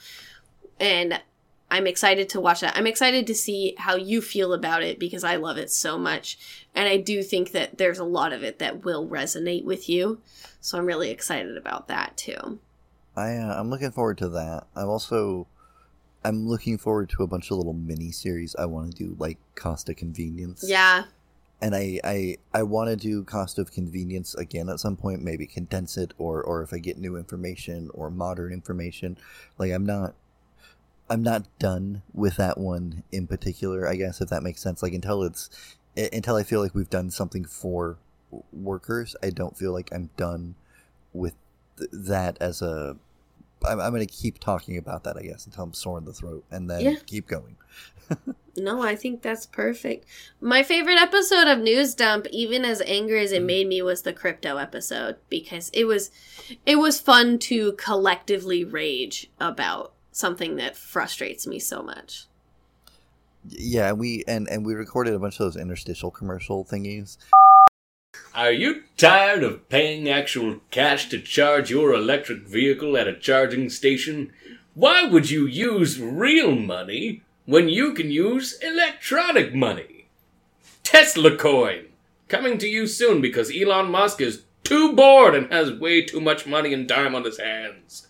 And 0.79 1.21
I'm 1.69 1.87
excited 1.87 2.27
to 2.29 2.41
watch 2.41 2.59
that. 2.61 2.77
I'm 2.77 2.87
excited 2.87 3.25
to 3.27 3.35
see 3.35 3.75
how 3.77 3.95
you 3.95 4.21
feel 4.21 4.51
about 4.51 4.83
it 4.83 4.99
because 4.99 5.23
I 5.23 5.37
love 5.37 5.57
it 5.57 5.71
so 5.71 5.97
much. 5.97 6.37
And 6.75 6.87
I 6.87 6.97
do 6.97 7.23
think 7.23 7.51
that 7.51 7.77
there's 7.77 7.99
a 7.99 8.03
lot 8.03 8.33
of 8.33 8.43
it 8.43 8.59
that 8.59 8.83
will 8.83 9.07
resonate 9.07 9.63
with 9.63 9.87
you. 9.87 10.19
So 10.59 10.77
I'm 10.77 10.85
really 10.85 11.09
excited 11.09 11.57
about 11.57 11.87
that 11.87 12.17
too. 12.17 12.59
I 13.15 13.35
uh, 13.37 13.59
I'm 13.59 13.69
looking 13.69 13.91
forward 13.91 14.17
to 14.19 14.29
that. 14.29 14.67
I'm 14.75 14.89
also 14.89 15.47
I'm 16.23 16.47
looking 16.47 16.77
forward 16.77 17.09
to 17.11 17.23
a 17.23 17.27
bunch 17.27 17.51
of 17.51 17.57
little 17.57 17.73
mini 17.73 18.11
series 18.11 18.55
I 18.55 18.65
want 18.65 18.91
to 18.91 18.97
do 18.97 19.15
like 19.17 19.37
Cost 19.55 19.89
of 19.89 19.95
Convenience. 19.95 20.63
Yeah. 20.67 21.05
And 21.61 21.75
I 21.75 21.99
I 22.03 22.37
I 22.53 22.63
want 22.63 22.89
to 22.89 22.95
do 22.95 23.23
Cost 23.23 23.59
of 23.59 23.71
Convenience 23.71 24.33
again 24.35 24.69
at 24.69 24.79
some 24.79 24.97
point, 24.97 25.21
maybe 25.21 25.45
condense 25.45 25.97
it 25.97 26.13
or 26.17 26.41
or 26.41 26.63
if 26.63 26.73
I 26.73 26.79
get 26.79 26.97
new 26.97 27.15
information 27.17 27.89
or 27.93 28.09
modern 28.09 28.51
information. 28.51 29.17
Like 29.57 29.71
I'm 29.71 29.85
not 29.85 30.15
I'm 31.09 31.21
not 31.23 31.45
done 31.59 32.03
with 32.13 32.37
that 32.37 32.57
one 32.57 33.03
in 33.11 33.27
particular. 33.27 33.87
I 33.87 33.95
guess 33.95 34.21
if 34.21 34.29
that 34.29 34.43
makes 34.43 34.61
sense. 34.61 34.81
Like 34.81 34.93
until 34.93 35.23
it's 35.23 35.49
until 35.95 36.35
I 36.35 36.43
feel 36.43 36.61
like 36.61 36.73
we've 36.73 36.89
done 36.89 37.11
something 37.11 37.45
for 37.45 37.97
workers, 38.53 39.15
I 39.21 39.29
don't 39.29 39.57
feel 39.57 39.73
like 39.73 39.89
I'm 39.93 40.09
done 40.17 40.55
with 41.13 41.35
th- 41.77 41.89
that 41.91 42.37
as 42.39 42.61
a. 42.61 42.97
I'm, 43.65 43.79
I'm 43.79 43.91
going 43.91 44.05
to 44.05 44.13
keep 44.13 44.39
talking 44.39 44.77
about 44.77 45.03
that, 45.03 45.17
I 45.17 45.21
guess, 45.23 45.45
until 45.45 45.63
I'm 45.63 45.73
sore 45.73 45.97
in 45.97 46.05
the 46.05 46.13
throat, 46.13 46.45
and 46.51 46.69
then 46.69 46.81
Yeah. 46.81 46.95
keep 47.05 47.27
going. 47.27 47.57
No, 48.57 48.81
I 48.83 48.95
think 48.95 49.21
that's 49.21 49.45
perfect. 49.45 50.05
My 50.41 50.63
favorite 50.63 50.99
episode 50.99 51.47
of 51.47 51.59
News 51.59 51.95
Dump, 51.95 52.27
even 52.31 52.65
as 52.65 52.81
angry 52.85 53.23
as 53.23 53.31
it 53.31 53.41
mm. 53.41 53.45
made 53.45 53.67
me, 53.67 53.81
was 53.81 54.01
the 54.01 54.13
crypto 54.13 54.57
episode 54.57 55.15
because 55.29 55.69
it 55.73 55.85
was 55.85 56.11
it 56.65 56.75
was 56.75 56.99
fun 56.99 57.39
to 57.39 57.71
collectively 57.73 58.65
rage 58.65 59.31
about 59.39 59.93
something 60.11 60.57
that 60.57 60.75
frustrates 60.75 61.47
me 61.47 61.59
so 61.59 61.81
much. 61.81 62.25
Yeah, 63.47 63.93
we 63.93 64.23
and 64.27 64.49
and 64.49 64.65
we 64.65 64.73
recorded 64.73 65.13
a 65.13 65.19
bunch 65.19 65.39
of 65.39 65.45
those 65.45 65.55
interstitial 65.55 66.11
commercial 66.11 66.65
thingies. 66.65 67.17
Are 68.33 68.51
you 68.51 68.83
tired 68.95 69.43
of 69.43 69.67
paying 69.67 70.07
actual 70.07 70.61
cash 70.71 71.09
to 71.09 71.19
charge 71.19 71.69
your 71.69 71.93
electric 71.93 72.47
vehicle 72.47 72.95
at 72.95 73.07
a 73.07 73.17
charging 73.17 73.69
station? 73.69 74.31
Why 74.73 75.03
would 75.03 75.29
you 75.29 75.45
use 75.45 75.99
real 75.99 76.55
money 76.55 77.23
when 77.45 77.67
you 77.67 77.93
can 77.93 78.09
use 78.09 78.57
electronic 78.61 79.53
money? 79.53 80.07
Tesla 80.83 81.35
coin! 81.35 81.87
Coming 82.29 82.57
to 82.59 82.67
you 82.67 82.87
soon 82.87 83.19
because 83.21 83.51
Elon 83.53 83.91
Musk 83.91 84.21
is 84.21 84.43
too 84.63 84.93
bored 84.93 85.35
and 85.35 85.51
has 85.51 85.73
way 85.73 86.01
too 86.01 86.21
much 86.21 86.47
money 86.47 86.73
and 86.73 86.87
time 86.87 87.13
on 87.15 87.25
his 87.25 87.37
hands. 87.39 88.07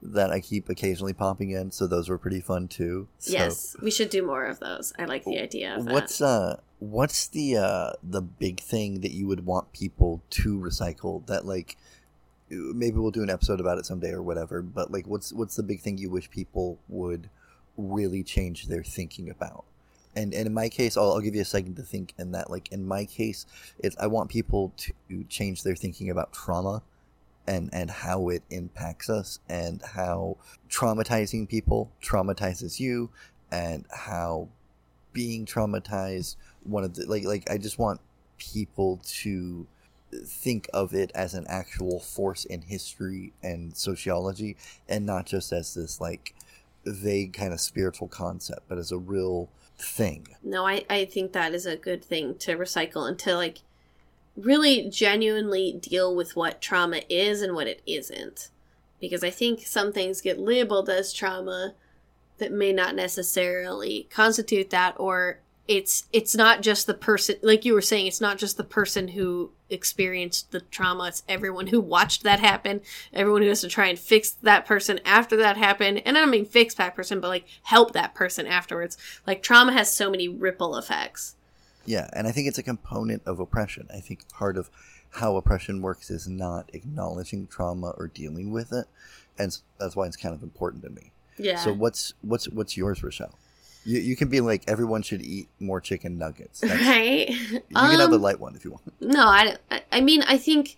that 0.00 0.30
I 0.30 0.40
keep 0.40 0.68
occasionally 0.70 1.12
popping 1.12 1.50
in, 1.50 1.70
so 1.70 1.86
those 1.86 2.08
were 2.08 2.16
pretty 2.16 2.40
fun 2.40 2.68
too. 2.68 3.08
So, 3.18 3.32
yes, 3.32 3.76
we 3.82 3.90
should 3.90 4.08
do 4.08 4.24
more 4.24 4.44
of 4.46 4.60
those. 4.60 4.92
I 4.98 5.04
like 5.04 5.24
the 5.24 5.38
idea 5.38 5.76
of 5.76 5.84
that. 5.84 5.92
What's 5.92 6.22
uh 6.22 6.60
what's 6.78 7.26
the 7.28 7.56
uh 7.56 7.92
the 8.02 8.20
big 8.20 8.60
thing 8.60 9.00
that 9.00 9.12
you 9.12 9.26
would 9.26 9.46
want 9.46 9.72
people 9.72 10.22
to 10.28 10.58
recycle 10.58 11.24
that 11.26 11.46
like 11.46 11.76
maybe 12.50 12.98
we'll 12.98 13.10
do 13.10 13.22
an 13.22 13.30
episode 13.30 13.60
about 13.60 13.78
it 13.78 13.86
someday 13.86 14.10
or 14.10 14.22
whatever, 14.22 14.62
but 14.62 14.90
like 14.90 15.06
what's 15.06 15.32
what's 15.32 15.56
the 15.56 15.62
big 15.62 15.80
thing 15.80 15.98
you 15.98 16.10
wish 16.10 16.30
people 16.30 16.78
would 16.88 17.28
really 17.76 18.22
change 18.22 18.68
their 18.68 18.84
thinking 18.84 19.28
about? 19.28 19.64
And, 20.14 20.32
and 20.32 20.46
in 20.46 20.54
my 20.54 20.70
case, 20.70 20.96
I'll, 20.96 21.12
I'll 21.12 21.20
give 21.20 21.34
you 21.34 21.42
a 21.42 21.46
second 21.46 21.74
to 21.76 21.82
think. 21.82 22.14
In 22.18 22.32
that, 22.32 22.50
like 22.50 22.72
in 22.72 22.86
my 22.86 23.04
case, 23.04 23.44
it's 23.78 23.96
I 23.98 24.06
want 24.06 24.30
people 24.30 24.72
to 24.78 25.24
change 25.24 25.62
their 25.62 25.74
thinking 25.74 26.08
about 26.08 26.32
trauma, 26.32 26.82
and 27.46 27.68
and 27.72 27.90
how 27.90 28.28
it 28.28 28.42
impacts 28.50 29.10
us 29.10 29.38
and 29.48 29.82
how 29.82 30.36
traumatizing 30.70 31.48
people 31.48 31.90
traumatizes 32.02 32.80
you 32.80 33.10
and 33.50 33.84
how 33.90 34.48
being 35.12 35.46
traumatized 35.46 36.36
one 36.68 36.84
of 36.84 36.94
the 36.94 37.06
like 37.06 37.24
like 37.24 37.50
I 37.50 37.58
just 37.58 37.78
want 37.78 38.00
people 38.38 39.00
to 39.04 39.66
think 40.24 40.68
of 40.72 40.94
it 40.94 41.10
as 41.14 41.34
an 41.34 41.46
actual 41.48 42.00
force 42.00 42.44
in 42.44 42.62
history 42.62 43.32
and 43.42 43.76
sociology 43.76 44.56
and 44.88 45.04
not 45.04 45.26
just 45.26 45.52
as 45.52 45.74
this 45.74 46.00
like 46.00 46.34
vague 46.84 47.32
kind 47.32 47.52
of 47.52 47.60
spiritual 47.60 48.06
concept 48.06 48.60
but 48.68 48.78
as 48.78 48.92
a 48.92 48.98
real 48.98 49.48
thing 49.78 50.26
No, 50.42 50.66
I, 50.66 50.84
I 50.88 51.04
think 51.04 51.32
that 51.32 51.54
is 51.54 51.66
a 51.66 51.76
good 51.76 52.04
thing 52.04 52.36
to 52.38 52.56
recycle 52.56 53.06
and 53.08 53.18
to 53.20 53.34
like 53.34 53.58
really 54.36 54.88
genuinely 54.88 55.72
deal 55.80 56.14
with 56.14 56.36
what 56.36 56.60
trauma 56.60 57.00
is 57.08 57.42
and 57.42 57.54
what 57.54 57.66
it 57.66 57.82
isn't. 57.86 58.50
Because 59.00 59.24
I 59.24 59.30
think 59.30 59.66
some 59.66 59.92
things 59.92 60.20
get 60.20 60.38
labeled 60.38 60.88
as 60.88 61.12
trauma 61.12 61.74
that 62.38 62.52
may 62.52 62.72
not 62.72 62.94
necessarily 62.94 64.06
constitute 64.10 64.70
that 64.70 64.94
or 64.98 65.40
it's 65.68 66.04
it's 66.12 66.34
not 66.34 66.62
just 66.62 66.86
the 66.86 66.94
person 66.94 67.34
like 67.42 67.64
you 67.64 67.74
were 67.74 67.80
saying 67.82 68.06
it's 68.06 68.20
not 68.20 68.38
just 68.38 68.56
the 68.56 68.64
person 68.64 69.08
who 69.08 69.50
experienced 69.68 70.50
the 70.52 70.60
trauma 70.60 71.08
it's 71.08 71.22
everyone 71.28 71.66
who 71.68 71.80
watched 71.80 72.22
that 72.22 72.38
happen 72.40 72.80
everyone 73.12 73.42
who 73.42 73.48
has 73.48 73.60
to 73.62 73.68
try 73.68 73.86
and 73.86 73.98
fix 73.98 74.30
that 74.42 74.64
person 74.64 75.00
after 75.04 75.36
that 75.36 75.56
happened 75.56 76.00
and 76.06 76.16
i 76.16 76.20
don't 76.20 76.30
mean 76.30 76.44
fix 76.44 76.74
that 76.74 76.94
person 76.94 77.20
but 77.20 77.28
like 77.28 77.46
help 77.64 77.92
that 77.92 78.14
person 78.14 78.46
afterwards 78.46 78.96
like 79.26 79.42
trauma 79.42 79.72
has 79.72 79.92
so 79.92 80.10
many 80.10 80.28
ripple 80.28 80.76
effects 80.76 81.34
Yeah, 81.84 82.08
and 82.12 82.26
I 82.26 82.32
think 82.32 82.48
it's 82.48 82.58
a 82.58 82.64
component 82.64 83.22
of 83.26 83.38
oppression. 83.38 83.86
I 83.94 84.00
think 84.00 84.28
part 84.28 84.56
of 84.56 84.70
how 85.20 85.36
oppression 85.36 85.82
works 85.82 86.10
is 86.10 86.26
not 86.26 86.68
acknowledging 86.74 87.46
trauma 87.46 87.90
or 87.96 88.08
dealing 88.08 88.50
with 88.50 88.72
it, 88.72 88.86
and 89.38 89.56
that's 89.78 89.94
why 89.94 90.06
it's 90.06 90.16
kind 90.16 90.34
of 90.34 90.42
important 90.42 90.82
to 90.82 90.90
me. 90.90 91.12
yeah 91.38 91.56
So 91.56 91.72
what's 91.72 92.12
what's 92.22 92.48
what's 92.48 92.76
yours, 92.76 93.02
Rochelle? 93.04 93.38
You 93.86 94.00
you 94.00 94.16
can 94.16 94.28
be 94.28 94.40
like 94.40 94.62
everyone 94.66 95.02
should 95.02 95.22
eat 95.22 95.48
more 95.60 95.80
chicken 95.80 96.18
nuggets. 96.18 96.60
That's, 96.60 96.80
right 96.82 97.28
you 97.30 97.60
can 97.60 98.00
have 98.00 98.10
the 98.10 98.16
Um, 98.16 98.22
light 98.22 98.40
one 98.40 98.54
if 98.56 98.64
you 98.64 98.72
want. 98.72 98.82
No, 99.00 99.24
I, 99.26 99.56
I- 99.70 99.82
I 99.92 100.00
mean, 100.00 100.22
I 100.22 100.36
think 100.36 100.76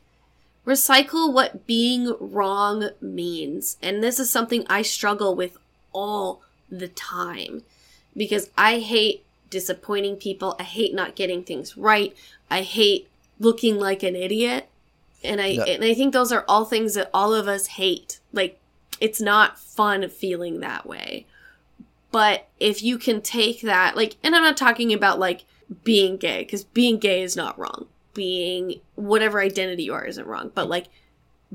recycle 0.67 1.33
what 1.33 1.67
being 1.67 2.15
wrong 2.21 2.91
means. 3.01 3.77
And 3.83 4.03
this 4.03 4.19
is 4.19 4.31
something 4.31 4.65
I 4.69 4.83
struggle 4.83 5.35
with 5.35 5.57
all 5.93 6.43
the 6.71 6.89
time 6.89 7.63
because 8.17 8.51
I 8.59 8.79
hate 8.79 9.25
disappointing 9.51 10.17
people. 10.17 10.55
I 10.59 10.65
hate 10.65 10.95
not 10.95 11.15
getting 11.17 11.43
things 11.43 11.77
right. 11.77 12.15
I 12.51 12.63
hate 12.63 13.09
looking 13.41 13.79
like 13.79 14.03
an 14.03 14.15
idiot. 14.17 14.69
And 15.25 15.41
I 15.41 15.55
No. 15.55 15.65
and 15.65 15.83
I 15.85 15.95
think 15.95 16.13
those 16.13 16.31
are 16.33 16.45
all 16.47 16.65
things 16.65 16.95
that 16.95 17.11
all 17.15 17.35
of 17.35 17.49
us 17.49 17.67
hate. 17.83 18.21
Like 18.33 18.61
it's 19.01 19.21
not 19.21 19.59
fun 19.59 20.09
feeling 20.11 20.61
that 20.61 20.87
way. 20.87 21.27
But 22.11 22.49
if 22.59 22.83
you 22.83 22.99
can 22.99 23.21
take 23.21 23.61
that 23.63 23.97
like 23.97 24.17
and 24.23 24.35
I'm 24.35 24.43
not 24.43 24.57
talking 24.57 24.93
about 24.93 25.19
like 25.19 25.45
being 25.85 26.17
gay 26.17 26.45
cuz 26.45 26.65
being 26.65 26.99
gay 26.99 27.23
is 27.23 27.37
not 27.37 27.59
wrong. 27.59 27.87
Being 28.15 28.81
whatever 28.95 29.41
identity 29.41 29.85
you 29.85 29.95
are 29.95 30.05
isn't 30.05 30.27
wrong, 30.27 30.51
but 30.55 30.69
like 30.69 30.87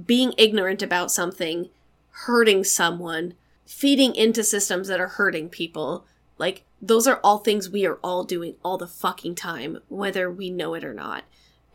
being 0.06 0.34
ignorant 0.38 0.82
about 0.82 1.12
something, 1.12 1.70
hurting 2.10 2.64
someone, 2.64 3.34
feeding 3.66 4.16
into 4.16 4.44
systems 4.44 4.88
that 4.88 5.00
are 5.00 5.08
hurting 5.08 5.50
people, 5.50 6.06
like 6.38 6.64
those 6.82 7.08
are 7.08 7.20
all 7.24 7.40
things 7.40 7.70
we 7.70 7.86
are 7.86 8.00
all 8.04 8.24
doing 8.24 8.56
all 8.64 8.78
the 8.78 8.88
fucking 8.88 9.36
time, 9.36 9.80
whether 9.88 10.30
we 10.30 10.50
know 10.50 10.74
it 10.74 10.84
or 10.84 10.94
not. 10.94 11.24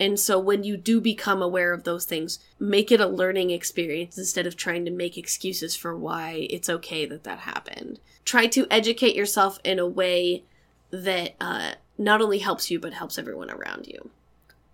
And 0.00 0.18
so 0.18 0.38
when 0.38 0.62
you 0.62 0.76
do 0.76 1.00
become 1.00 1.42
aware 1.42 1.72
of 1.72 1.84
those 1.84 2.04
things, 2.04 2.38
make 2.58 2.92
it 2.92 3.00
a 3.00 3.06
learning 3.06 3.50
experience 3.50 4.16
instead 4.16 4.46
of 4.46 4.56
trying 4.56 4.84
to 4.84 4.90
make 4.90 5.18
excuses 5.18 5.74
for 5.74 5.96
why 5.96 6.46
it's 6.50 6.68
okay 6.68 7.04
that 7.06 7.24
that 7.24 7.40
happened. 7.40 7.98
Try 8.24 8.46
to 8.48 8.66
educate 8.70 9.16
yourself 9.16 9.58
in 9.64 9.78
a 9.78 9.86
way 9.86 10.44
that 10.90 11.34
uh, 11.40 11.72
not 11.96 12.22
only 12.22 12.38
helps 12.38 12.70
you, 12.70 12.78
but 12.78 12.92
helps 12.92 13.18
everyone 13.18 13.50
around 13.50 13.86
you. 13.86 14.10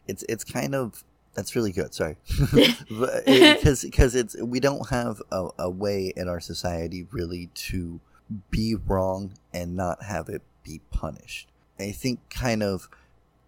It's 0.07 0.22
it's 0.29 0.45
kind 0.45 0.75
of 0.75 1.03
that's 1.35 1.57
really 1.57 1.72
good. 1.72 1.95
Sorry, 1.95 2.16
because 2.89 3.83
because 3.83 4.14
it's 4.14 4.37
we 4.41 4.61
don't 4.61 4.91
have 4.91 5.22
a, 5.33 5.49
a 5.59 5.70
way 5.70 6.12
in 6.14 6.29
our 6.29 6.41
society 6.41 7.07
really 7.11 7.51
to 7.55 8.01
be 8.51 8.75
wrong 8.75 9.33
and 9.53 9.75
not 9.75 10.03
have 10.03 10.29
it 10.29 10.43
be 10.62 10.81
punished. 10.91 11.49
I 11.79 11.91
think 11.91 12.20
kind 12.31 12.62
of 12.62 12.89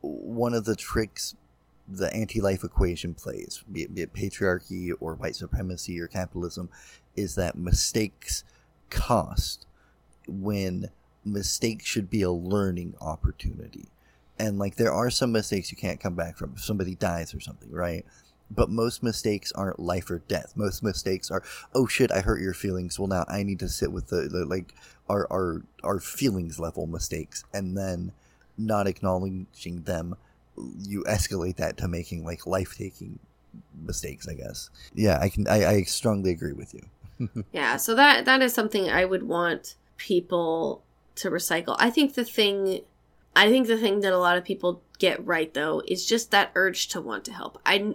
one 0.01 0.55
of 0.55 0.64
the 0.64 0.77
tricks 0.77 1.35
the 1.89 2.12
anti-life 2.12 2.64
equation 2.64 3.14
plays, 3.14 3.62
be 3.70 3.82
it, 3.82 3.95
be 3.95 4.03
it 4.03 4.12
patriarchy 4.12 4.93
or 5.01 5.14
white 5.14 5.37
supremacy 5.37 6.01
or 6.01 6.09
capitalism, 6.09 6.68
is 7.14 7.34
that 7.37 7.57
mistakes 7.57 8.45
cost 8.91 9.66
when 10.26 10.91
mistakes 11.24 11.87
should 11.87 12.11
be 12.11 12.22
a 12.22 12.30
learning 12.30 12.95
opportunity. 13.01 13.89
And 14.39 14.59
like 14.59 14.76
there 14.76 14.93
are 14.93 15.11
some 15.11 15.32
mistakes 15.32 15.70
you 15.70 15.76
can't 15.76 16.01
come 16.01 16.14
back 16.14 16.37
from 16.37 16.55
if 16.57 16.64
somebody 16.64 16.95
dies 16.95 17.34
or 17.34 17.41
something, 17.41 17.70
right? 17.70 18.05
But 18.51 18.70
most 18.70 19.03
mistakes 19.03 19.51
aren't 19.53 19.80
life 19.80 20.11
or 20.11 20.18
death. 20.18 20.53
Most 20.55 20.82
mistakes 20.82 21.30
are, 21.30 21.43
oh 21.74 21.87
shit, 21.87 22.12
I 22.12 22.20
hurt 22.20 22.41
your 22.41 22.55
feelings. 22.55 22.99
Well, 22.99 23.09
now 23.09 23.24
I 23.28 23.43
need 23.43 23.59
to 23.61 23.68
sit 23.68 23.91
with 23.91 24.09
the, 24.09 24.28
the 24.28 24.45
like 24.45 24.74
our 25.09 25.26
our 25.32 25.62
our 25.82 25.99
feelings 25.99 26.61
level 26.61 26.87
mistakes, 26.87 27.45
and 27.53 27.76
then 27.76 28.12
not 28.57 28.87
acknowledging 28.87 29.82
them, 29.82 30.16
you 30.79 31.03
escalate 31.05 31.57
that 31.57 31.77
to 31.79 31.89
making 31.89 32.25
like 32.25 32.47
life 32.47 32.75
taking 32.77 33.19
mistakes. 33.83 34.29
I 34.29 34.35
guess. 34.35 34.71
Yeah, 34.95 35.19
I 35.21 35.29
can. 35.29 35.49
I, 35.49 35.67
I 35.67 35.83
strongly 35.83 36.31
agree 36.31 36.53
with 36.53 36.75
you. 36.75 36.83
Yeah, 37.53 37.79
so 37.79 37.95
that 37.95 38.27
that 38.27 38.43
is 38.43 38.53
something 38.53 38.91
I 38.91 39.07
would 39.07 39.23
want 39.23 39.77
people 39.97 40.83
to 41.17 41.31
recycle. 41.31 41.77
I 41.79 41.91
think 41.91 42.15
the 42.15 42.25
thing 42.25 42.83
I 43.35 43.49
think 43.51 43.67
the 43.67 43.79
thing 43.79 44.01
that 44.01 44.13
a 44.13 44.19
lot 44.19 44.37
of 44.37 44.45
people 44.45 44.83
get 44.99 45.25
right 45.25 45.53
though 45.53 45.83
is 45.87 46.07
just 46.07 46.31
that 46.31 46.51
urge 46.55 46.89
to 46.89 47.01
want 47.01 47.25
to 47.27 47.33
help. 47.33 47.59
I 47.65 47.95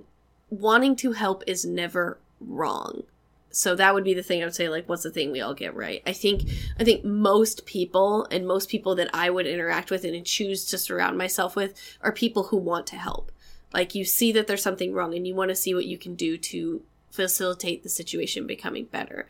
wanting 0.50 0.96
to 0.98 1.14
help 1.14 1.44
is 1.48 1.66
never 1.66 2.20
wrong. 2.40 3.04
So 3.52 3.76
that 3.76 3.94
would 3.94 4.04
be 4.04 4.14
the 4.14 4.24
thing 4.24 4.42
I 4.42 4.46
would 4.46 4.56
say 4.56 4.70
like 4.70 4.88
what's 4.88 5.04
the 5.04 5.12
thing 5.12 5.32
we 5.32 5.42
all 5.42 5.54
get 5.54 5.76
right? 5.76 6.02
I 6.06 6.14
think 6.14 6.44
I 6.80 6.84
think 6.84 7.04
most 7.04 7.66
people 7.66 8.28
and 8.32 8.48
most 8.48 8.70
people 8.70 8.96
that 8.96 9.10
I 9.14 9.30
would 9.30 9.48
interact 9.48 9.92
with 9.92 10.04
and 10.04 10.26
choose 10.26 10.66
to 10.66 10.78
surround 10.78 11.18
myself 11.18 11.56
with 11.56 11.74
are 12.02 12.12
people 12.12 12.44
who 12.44 12.58
want 12.58 12.88
to 12.88 12.96
help. 12.96 13.32
Like 13.74 13.96
you 13.96 14.06
see 14.06 14.32
that 14.34 14.48
there's 14.48 14.64
something 14.64 14.94
wrong 14.94 15.14
and 15.14 15.28
you 15.28 15.36
want 15.36 15.50
to 15.50 15.56
see 15.56 15.74
what 15.74 15.86
you 15.86 15.98
can 15.98 16.16
do 16.16 16.38
to 16.38 16.84
facilitate 17.10 17.84
the 17.84 17.90
situation 17.90 18.48
becoming 18.48 18.86
better. 18.86 19.28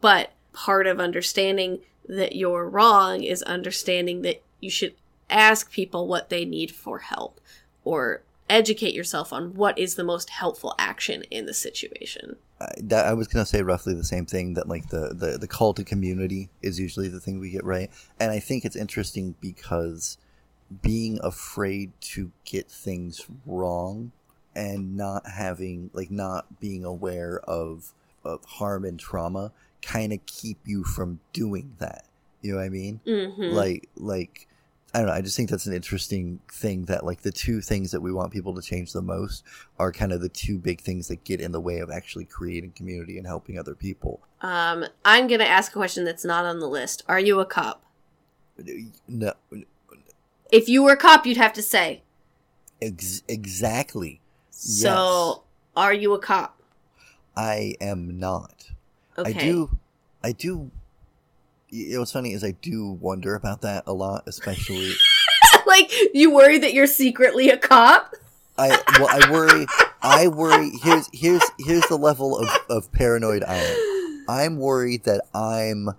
But 0.00 0.32
part 0.52 0.86
of 0.86 1.00
understanding 1.00 1.80
that 2.08 2.34
you're 2.34 2.68
wrong 2.68 3.22
is 3.22 3.42
understanding 3.42 4.22
that 4.22 4.42
you 4.60 4.70
should 4.70 4.94
ask 5.30 5.70
people 5.70 6.08
what 6.08 6.30
they 6.30 6.44
need 6.44 6.70
for 6.70 7.00
help 7.00 7.40
or 7.84 8.22
educate 8.48 8.94
yourself 8.94 9.32
on 9.32 9.54
what 9.54 9.78
is 9.78 9.94
the 9.94 10.04
most 10.04 10.30
helpful 10.30 10.74
action 10.78 11.22
in 11.30 11.46
the 11.46 11.54
situation. 11.54 12.36
I, 12.60 12.72
that, 12.84 13.06
I 13.06 13.12
was 13.14 13.28
gonna 13.28 13.46
say 13.46 13.62
roughly 13.62 13.94
the 13.94 14.04
same 14.04 14.26
thing 14.26 14.54
that 14.54 14.68
like 14.68 14.88
the, 14.88 15.14
the 15.14 15.38
the 15.38 15.48
call 15.48 15.74
to 15.74 15.84
community 15.84 16.48
is 16.62 16.80
usually 16.80 17.08
the 17.08 17.20
thing 17.20 17.38
we 17.38 17.50
get 17.50 17.64
right, 17.64 17.90
and 18.18 18.30
I 18.30 18.40
think 18.40 18.64
it's 18.64 18.76
interesting 18.76 19.34
because 19.40 20.18
being 20.82 21.18
afraid 21.22 21.92
to 22.00 22.30
get 22.44 22.70
things 22.70 23.26
wrong 23.46 24.12
and 24.54 24.96
not 24.96 25.26
having 25.26 25.90
like 25.92 26.10
not 26.10 26.60
being 26.60 26.84
aware 26.84 27.40
of 27.40 27.92
of 28.24 28.44
harm 28.44 28.84
and 28.84 28.98
trauma 28.98 29.52
kind 29.82 30.12
of 30.12 30.24
keep 30.26 30.58
you 30.64 30.84
from 30.84 31.20
doing 31.32 31.74
that. 31.78 32.04
You 32.42 32.52
know 32.52 32.58
what 32.58 32.64
I 32.64 32.68
mean? 32.68 33.00
Mm-hmm. 33.06 33.54
Like 33.54 33.88
like 33.96 34.47
I 34.94 34.98
don't 35.00 35.08
know. 35.08 35.12
I 35.12 35.20
just 35.20 35.36
think 35.36 35.50
that's 35.50 35.66
an 35.66 35.74
interesting 35.74 36.40
thing 36.50 36.86
that 36.86 37.04
like 37.04 37.20
the 37.20 37.30
two 37.30 37.60
things 37.60 37.90
that 37.90 38.00
we 38.00 38.10
want 38.10 38.32
people 38.32 38.54
to 38.54 38.62
change 38.62 38.92
the 38.92 39.02
most 39.02 39.44
are 39.78 39.92
kind 39.92 40.12
of 40.12 40.22
the 40.22 40.30
two 40.30 40.58
big 40.58 40.80
things 40.80 41.08
that 41.08 41.24
get 41.24 41.40
in 41.42 41.52
the 41.52 41.60
way 41.60 41.78
of 41.80 41.90
actually 41.90 42.24
creating 42.24 42.70
community 42.72 43.18
and 43.18 43.26
helping 43.26 43.58
other 43.58 43.74
people. 43.74 44.20
um, 44.40 44.86
I'm 45.04 45.26
going 45.26 45.40
to 45.40 45.48
ask 45.48 45.72
a 45.72 45.74
question 45.74 46.04
that's 46.04 46.24
not 46.24 46.44
on 46.46 46.58
the 46.60 46.68
list. 46.68 47.02
Are 47.06 47.20
you 47.20 47.38
a 47.40 47.44
cop? 47.44 47.82
No, 49.06 49.34
If 50.50 50.68
you 50.68 50.82
were 50.82 50.92
a 50.92 50.96
cop, 50.96 51.26
you'd 51.26 51.36
have 51.36 51.52
to 51.52 51.62
say. 51.62 52.02
ex- 52.80 53.22
exactly. 53.28 54.20
So, 54.50 55.44
are 55.76 55.92
you 55.92 56.14
a 56.14 56.18
cop? 56.18 56.60
I 57.36 57.74
am 57.80 58.18
not. 58.18 58.70
Okay. 59.16 59.30
I 59.30 59.32
do. 59.32 59.78
I 60.24 60.32
do. 60.32 60.70
You 61.70 61.94
know 61.94 61.98
what's 62.00 62.12
funny 62.12 62.32
is 62.32 62.42
I 62.42 62.52
do 62.62 62.92
wonder 62.92 63.34
about 63.34 63.60
that 63.62 63.84
a 63.86 63.92
lot, 63.92 64.24
especially. 64.26 64.92
like, 65.66 65.92
you 66.14 66.30
worry 66.30 66.58
that 66.58 66.72
you're 66.72 66.86
secretly 66.86 67.50
a 67.50 67.58
cop? 67.58 68.14
I 68.56 68.68
well, 68.98 69.08
I 69.08 69.30
worry. 69.30 69.66
I 70.02 70.28
worry. 70.28 70.72
Here's 70.82 71.08
here's 71.12 71.42
here's 71.58 71.86
the 71.86 71.96
level 71.96 72.36
of, 72.38 72.48
of 72.68 72.90
paranoid 72.92 73.44
I 73.44 73.56
am. 73.56 74.24
I'm 74.28 74.56
worried 74.58 75.04
that 75.04 75.22
I'm 75.32 75.90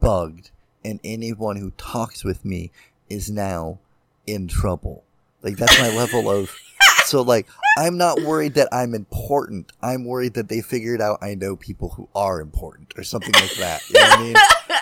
bugged, 0.00 0.50
and 0.84 1.00
anyone 1.04 1.56
who 1.56 1.72
talks 1.72 2.24
with 2.24 2.44
me 2.44 2.70
is 3.10 3.30
now 3.30 3.78
in 4.26 4.48
trouble. 4.48 5.04
Like 5.42 5.56
that's 5.56 5.78
my 5.80 5.94
level 5.94 6.30
of. 6.30 6.54
So 7.04 7.20
like, 7.20 7.48
I'm 7.76 7.98
not 7.98 8.22
worried 8.22 8.54
that 8.54 8.68
I'm 8.70 8.94
important. 8.94 9.72
I'm 9.82 10.04
worried 10.04 10.34
that 10.34 10.48
they 10.48 10.60
figured 10.60 11.00
out 11.02 11.18
I 11.20 11.34
know 11.34 11.56
people 11.56 11.90
who 11.90 12.08
are 12.14 12.40
important 12.40 12.94
or 12.96 13.02
something 13.02 13.34
like 13.34 13.56
that. 13.56 13.82
You 13.90 14.00
know 14.00 14.06
what 14.06 14.18
I 14.18 14.22
mean? 14.22 14.36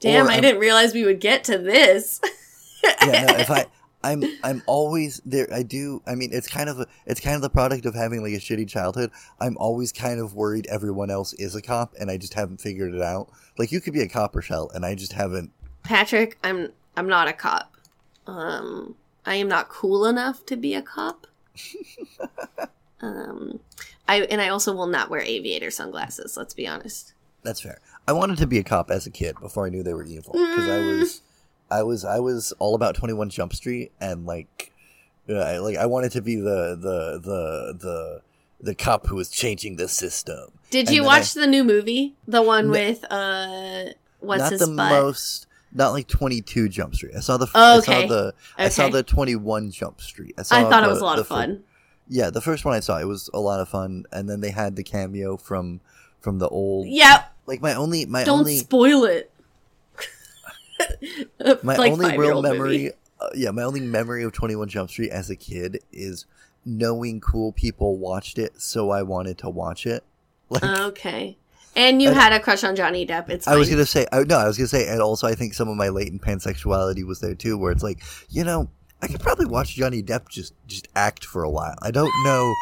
Damn, 0.00 0.26
Or 0.26 0.30
I 0.30 0.34
I'm- 0.34 0.42
didn't 0.42 0.60
realize 0.60 0.92
we 0.94 1.04
would 1.04 1.20
get 1.20 1.44
to 1.44 1.58
this. 1.58 2.20
yeah, 2.82 3.24
no, 3.26 3.34
if 3.36 3.50
I 3.50 3.66
I'm 4.04 4.22
I'm 4.42 4.62
always 4.66 5.22
there 5.24 5.48
I 5.50 5.62
do 5.62 6.02
I 6.06 6.14
mean 6.14 6.28
it's 6.30 6.46
kind 6.46 6.68
of 6.68 6.78
a, 6.80 6.86
it's 7.06 7.20
kind 7.20 7.36
of 7.36 7.40
the 7.42 7.48
product 7.48 7.86
of 7.86 7.94
having 7.94 8.22
like 8.22 8.34
a 8.34 8.38
shitty 8.38 8.68
childhood. 8.68 9.10
I'm 9.40 9.56
always 9.56 9.92
kind 9.92 10.20
of 10.20 10.34
worried 10.34 10.66
everyone 10.66 11.10
else 11.10 11.32
is 11.34 11.54
a 11.54 11.62
cop 11.62 11.94
and 11.98 12.10
I 12.10 12.18
just 12.18 12.34
haven't 12.34 12.60
figured 12.60 12.94
it 12.94 13.00
out. 13.00 13.30
Like 13.56 13.72
you 13.72 13.80
could 13.80 13.94
be 13.94 14.02
a 14.02 14.08
cop 14.08 14.36
Rochelle 14.36 14.70
and 14.74 14.84
I 14.84 14.94
just 14.94 15.14
haven't 15.14 15.52
Patrick, 15.84 16.36
I'm 16.44 16.70
I'm 16.96 17.08
not 17.08 17.28
a 17.28 17.32
cop. 17.32 17.74
Um, 18.26 18.94
I 19.24 19.36
am 19.36 19.48
not 19.48 19.70
cool 19.70 20.04
enough 20.04 20.44
to 20.46 20.56
be 20.56 20.74
a 20.74 20.82
cop. 20.82 21.26
um, 23.00 23.60
I 24.08 24.22
and 24.22 24.40
I 24.40 24.48
also 24.48 24.74
will 24.74 24.86
not 24.86 25.08
wear 25.10 25.20
aviator 25.20 25.70
sunglasses. 25.70 26.36
Let's 26.36 26.54
be 26.54 26.66
honest. 26.66 27.14
that's 27.42 27.60
fair. 27.60 27.78
I 28.06 28.12
wanted 28.12 28.38
to 28.38 28.46
be 28.46 28.58
a 28.58 28.62
cop 28.64 28.90
as 28.90 29.06
a 29.06 29.10
kid 29.10 29.36
before 29.40 29.66
I 29.66 29.70
knew 29.70 29.82
they 29.82 29.94
were 29.94 30.04
evil 30.04 30.32
because 30.32 30.68
I 30.68 30.78
Mm. 30.78 30.98
was 31.00 31.20
I 31.70 31.82
was 31.82 32.04
I 32.04 32.18
was 32.20 32.52
all 32.58 32.74
about 32.74 32.94
21 32.94 33.30
Jump 33.30 33.54
Street 33.54 33.92
and 34.00 34.26
like 34.26 34.72
uh, 35.28 35.34
I, 35.34 35.58
like 35.58 35.76
I 35.76 35.86
wanted 35.86 36.12
to 36.12 36.22
be 36.22 36.36
the 36.36 36.76
the 36.80 37.18
the 37.22 37.74
the 37.80 38.20
the 38.60 38.74
cop 38.74 39.06
who 39.06 39.16
was 39.16 39.30
changing 39.30 39.76
the 39.76 39.88
system. 39.88 40.50
Did 40.70 40.88
And 40.88 40.96
you 40.96 41.04
watch 41.04 41.36
I- 41.36 41.40
the 41.40 41.46
new 41.46 41.64
movie, 41.64 42.14
the 42.28 42.42
one 42.42 42.70
with 42.70 43.04
uh, 43.10 43.84
what's 44.20 44.40
not 44.42 44.52
his 44.52 44.60
the 44.60 44.66
butt? 44.74 44.90
most 44.90 45.46
not 45.76 45.90
like 45.90 46.06
22 46.06 46.68
jump 46.68 46.94
street 46.94 47.12
i 47.16 47.20
saw 47.20 47.36
the 47.36 47.48
Oh, 47.52 47.78
i 47.78 47.80
saw 47.80 48.06
the 48.06 48.34
i 48.56 48.68
saw 48.68 48.88
the 48.88 49.02
21 49.02 49.72
jump 49.72 50.00
street 50.00 50.32
i, 50.38 50.42
saw 50.42 50.54
I 50.64 50.70
thought 50.70 50.84
it 50.84 50.88
was 50.88 51.00
a 51.00 51.04
lot 51.04 51.16
the 51.16 51.22
of 51.22 51.26
fir- 51.26 51.34
fun. 51.34 51.64
yeah 52.08 52.30
the 52.30 52.40
first 52.40 52.64
one 52.64 52.74
i 52.74 52.80
saw 52.80 53.00
it 53.00 53.08
was 53.08 53.28
a 53.34 53.40
lot 53.40 53.58
of 53.58 53.68
fun 53.68 54.04
and 54.12 54.30
then 54.30 54.40
they 54.40 54.50
had 54.52 54.76
the 54.76 54.84
cameo 54.84 55.36
from 55.36 55.80
from 56.20 56.38
the 56.38 56.48
old 56.48 56.86
Yeah, 56.86 57.24
like 57.46 57.60
my 57.60 57.74
only 57.74 58.06
my 58.06 58.24
don't 58.24 58.40
only 58.40 58.58
spoil 58.58 59.04
it. 59.04 59.30
my 61.62 61.76
Like 61.76 61.92
only 61.92 62.16
real 62.18 62.42
memory 62.42 62.92
uh, 63.20 63.28
yeah 63.34 63.50
my 63.50 63.62
only 63.62 63.80
memory 63.80 64.24
of 64.24 64.32
21 64.32 64.68
jump 64.68 64.90
street 64.90 65.10
as 65.10 65.30
a 65.30 65.36
kid 65.36 65.80
is 65.92 66.26
knowing 66.64 67.20
cool 67.20 67.52
people 67.52 67.96
watched 67.98 68.38
it 68.38 68.60
so 68.60 68.90
i 68.90 69.02
wanted 69.02 69.38
to 69.38 69.48
watch 69.48 69.86
it 69.86 70.02
like 70.50 70.62
Okay, 70.64 71.36
and 71.76 72.02
you 72.02 72.08
And- 72.08 72.16
had 72.18 72.32
a 72.32 72.40
crush 72.40 72.64
on 72.64 72.76
Johnny 72.76 73.06
Depp. 73.06 73.30
It's 73.30 73.48
I 73.48 73.56
was 73.56 73.68
gonna 73.70 73.86
say, 73.86 74.06
I, 74.12 74.22
no, 74.24 74.36
I 74.36 74.46
was 74.46 74.58
gonna 74.58 74.68
say, 74.68 74.86
and 74.88 75.00
also 75.00 75.26
I 75.26 75.34
think 75.34 75.54
some 75.54 75.68
of 75.68 75.76
my 75.76 75.88
latent 75.88 76.20
pansexuality 76.22 77.04
was 77.04 77.20
there 77.20 77.34
too, 77.34 77.56
where 77.56 77.72
it's 77.72 77.82
like, 77.82 78.02
you 78.28 78.44
know, 78.44 78.68
I 79.00 79.06
could 79.08 79.20
probably 79.20 79.46
watch 79.46 79.74
Johnny 79.74 80.02
Depp 80.02 80.28
just 80.28 80.52
just 80.66 80.86
act 80.94 81.24
for 81.24 81.42
a 81.42 81.50
while. 81.50 81.74
I 81.82 81.90
don't 81.90 82.12
know, 82.24 82.54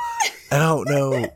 I 0.53 0.59
don't 0.59 0.89
know. 0.89 1.27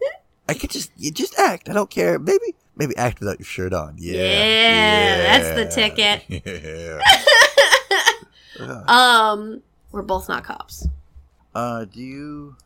I 0.49 0.55
could 0.55 0.71
just 0.71 0.91
just 0.97 1.37
act. 1.39 1.69
I 1.69 1.73
don't 1.73 1.91
care. 1.91 2.19
Maybe 2.19 2.55
maybe 2.77 2.97
act 2.97 3.21
without 3.21 3.39
your 3.39 3.47
shirt 3.47 3.73
on. 3.73 3.95
Yeah, 3.99 4.15
Yeah, 4.23 5.39
that's 5.39 5.75
the 5.75 5.75
ticket. 5.75 6.23
Yeah. 8.59 8.83
Um, 8.89 9.63
we're 9.93 10.01
both 10.03 10.29
not 10.31 10.43
cops. 10.45 10.89
uh, 11.55 11.85
do 11.85 12.01
you? 12.01 12.57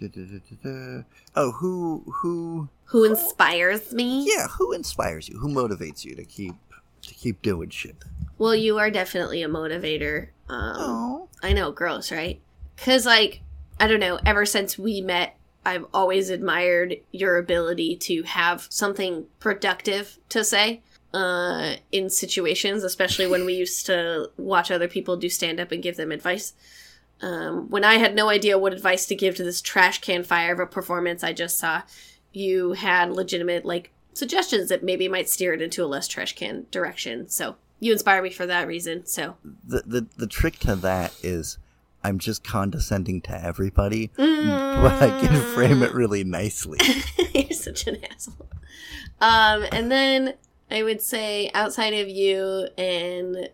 da, 0.00 0.08
da, 0.08 0.24
da. 0.64 1.02
Oh, 1.36 1.52
who 1.52 2.02
who? 2.12 2.68
Who 2.86 3.04
inspires 3.04 3.92
me? 3.92 4.26
Yeah, 4.28 4.48
who 4.48 4.72
inspires 4.72 5.28
you? 5.28 5.38
Who 5.38 5.48
motivates 5.48 6.04
you 6.04 6.16
to 6.16 6.24
keep 6.24 6.54
to 7.02 7.14
keep 7.14 7.40
doing 7.42 7.70
shit? 7.70 7.94
Well, 8.38 8.54
you 8.56 8.78
are 8.78 8.90
definitely 8.90 9.42
a 9.44 9.48
motivator. 9.48 10.28
Um, 10.48 10.74
Oh, 10.76 11.28
I 11.42 11.52
know, 11.52 11.70
gross, 11.70 12.10
right? 12.10 12.40
Because, 12.74 13.06
like, 13.06 13.42
I 13.80 13.86
don't 13.86 14.00
know, 14.00 14.18
ever 14.26 14.44
since 14.44 14.76
we 14.76 15.00
met, 15.00 15.36
I've 15.66 15.84
always 15.92 16.30
admired 16.30 16.96
your 17.10 17.38
ability 17.38 17.96
to 17.96 18.22
have 18.22 18.68
something 18.70 19.26
productive 19.40 20.16
to 20.28 20.44
say 20.44 20.80
uh, 21.12 21.74
in 21.90 22.08
situations, 22.08 22.84
especially 22.84 23.26
when 23.26 23.44
we 23.44 23.54
used 23.64 23.84
to 23.86 24.30
watch 24.36 24.70
other 24.70 24.86
people 24.86 25.16
do 25.16 25.28
stand 25.28 25.58
up 25.58 25.72
and 25.72 25.82
give 25.82 25.96
them 25.96 26.12
advice. 26.12 26.54
Um, 27.20 27.68
when 27.68 27.82
I 27.82 27.94
had 27.94 28.14
no 28.14 28.28
idea 28.28 28.58
what 28.58 28.72
advice 28.72 29.06
to 29.06 29.16
give 29.16 29.34
to 29.36 29.42
this 29.42 29.60
trash 29.60 30.00
can 30.00 30.22
fire 30.22 30.52
of 30.52 30.60
a 30.60 30.66
performance 30.66 31.24
I 31.24 31.32
just 31.32 31.58
saw, 31.58 31.82
you 32.32 32.74
had 32.74 33.10
legitimate, 33.10 33.64
like, 33.64 33.90
suggestions 34.14 34.68
that 34.68 34.84
maybe 34.84 35.08
might 35.08 35.28
steer 35.28 35.52
it 35.52 35.60
into 35.60 35.84
a 35.84 35.86
less 35.86 36.06
trash 36.06 36.34
can 36.34 36.66
direction. 36.70 37.28
So 37.28 37.56
you 37.80 37.92
inspire 37.92 38.22
me 38.22 38.30
for 38.30 38.46
that 38.46 38.68
reason. 38.68 39.04
So 39.06 39.36
the 39.66 39.82
the 39.84 40.06
the 40.16 40.26
trick 40.26 40.58
to 40.60 40.76
that 40.76 41.12
is 41.22 41.58
I'm 42.06 42.18
just 42.18 42.44
condescending 42.44 43.20
to 43.22 43.44
everybody, 43.44 44.08
Mm. 44.16 44.82
but 44.82 45.02
I 45.02 45.20
can 45.20 45.40
frame 45.54 45.82
it 45.82 45.92
really 45.92 46.22
nicely. 46.24 46.78
You're 47.34 47.50
such 47.50 47.86
an 47.86 47.98
asshole. 48.10 48.48
Um, 49.20 49.64
and 49.72 49.90
then 49.90 50.34
I 50.70 50.82
would 50.82 51.02
say 51.02 51.50
outside 51.54 51.94
of 51.94 52.08
you 52.08 52.68
and 52.78 53.48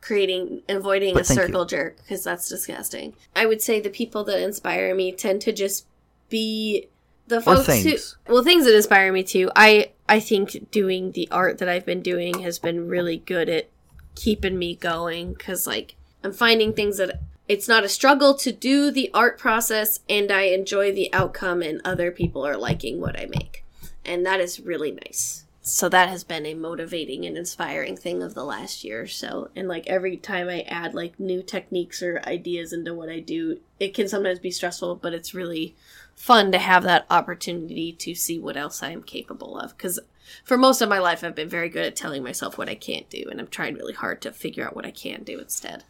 creating 0.00 0.62
avoiding 0.68 1.14
But 1.14 1.22
a 1.22 1.24
thank 1.24 1.40
you. 1.40 1.46
circle 1.46 1.64
jerk 1.64 1.96
because 1.98 2.22
that's 2.24 2.48
disgusting. 2.48 3.14
I 3.34 3.46
would 3.46 3.60
say 3.60 3.80
the 3.80 3.90
people 3.90 4.22
that 4.24 4.40
inspire 4.40 4.94
me 4.94 5.10
tend 5.12 5.40
to 5.42 5.52
just 5.52 5.86
be 6.28 6.88
the 7.26 7.40
folks 7.40 7.66
who 7.66 7.96
well 8.32 8.44
things 8.44 8.64
that 8.64 8.74
inspire 8.76 9.12
me 9.12 9.22
too. 9.24 9.50
I 9.56 9.90
I 10.08 10.20
think 10.20 10.70
doing 10.70 11.12
the 11.12 11.28
art 11.30 11.58
that 11.58 11.68
I've 11.68 11.84
been 11.84 12.00
doing 12.00 12.40
has 12.40 12.58
been 12.58 12.86
really 12.88 13.18
good 13.18 13.48
at 13.48 13.68
keeping 14.14 14.58
me 14.58 14.76
going 14.76 15.32
because 15.34 15.66
like 15.66 15.96
I'm 16.24 16.32
finding 16.32 16.72
things 16.72 16.96
that 16.98 17.20
it's 17.48 17.66
not 17.66 17.84
a 17.84 17.88
struggle 17.88 18.34
to 18.34 18.52
do 18.52 18.90
the 18.90 19.10
art 19.14 19.38
process 19.38 20.00
and 20.08 20.30
I 20.30 20.42
enjoy 20.42 20.92
the 20.92 21.12
outcome 21.14 21.62
and 21.62 21.80
other 21.84 22.10
people 22.10 22.46
are 22.46 22.58
liking 22.58 23.00
what 23.00 23.18
I 23.18 23.26
make. 23.26 23.64
And 24.04 24.24
that 24.26 24.40
is 24.40 24.60
really 24.60 24.92
nice. 24.92 25.44
So 25.62 25.88
that 25.90 26.08
has 26.08 26.24
been 26.24 26.46
a 26.46 26.54
motivating 26.54 27.26
and 27.26 27.36
inspiring 27.36 27.96
thing 27.96 28.22
of 28.22 28.34
the 28.34 28.44
last 28.44 28.84
year 28.84 29.02
or 29.02 29.06
so. 29.06 29.50
And 29.54 29.68
like 29.68 29.86
every 29.86 30.16
time 30.16 30.48
I 30.48 30.62
add 30.62 30.94
like 30.94 31.18
new 31.18 31.42
techniques 31.42 32.02
or 32.02 32.22
ideas 32.26 32.72
into 32.72 32.94
what 32.94 33.10
I 33.10 33.20
do, 33.20 33.60
it 33.78 33.92
can 33.92 34.08
sometimes 34.08 34.38
be 34.38 34.50
stressful, 34.50 34.96
but 34.96 35.12
it's 35.12 35.34
really 35.34 35.74
fun 36.14 36.52
to 36.52 36.58
have 36.58 36.84
that 36.84 37.06
opportunity 37.10 37.92
to 37.92 38.14
see 38.14 38.38
what 38.38 38.56
else 38.56 38.82
I 38.82 38.90
am 38.90 39.02
capable 39.02 39.58
of. 39.58 39.76
Because 39.76 40.00
for 40.44 40.56
most 40.56 40.80
of 40.80 40.88
my 40.88 40.98
life, 40.98 41.22
I've 41.22 41.34
been 41.34 41.48
very 41.48 41.68
good 41.68 41.84
at 41.84 41.96
telling 41.96 42.22
myself 42.22 42.58
what 42.58 42.68
I 42.68 42.74
can't 42.74 43.08
do, 43.08 43.26
and 43.30 43.40
I'm 43.40 43.46
trying 43.46 43.74
really 43.74 43.94
hard 43.94 44.20
to 44.22 44.32
figure 44.32 44.66
out 44.66 44.76
what 44.76 44.86
I 44.86 44.90
can 44.90 45.22
do 45.22 45.38
instead. 45.38 45.84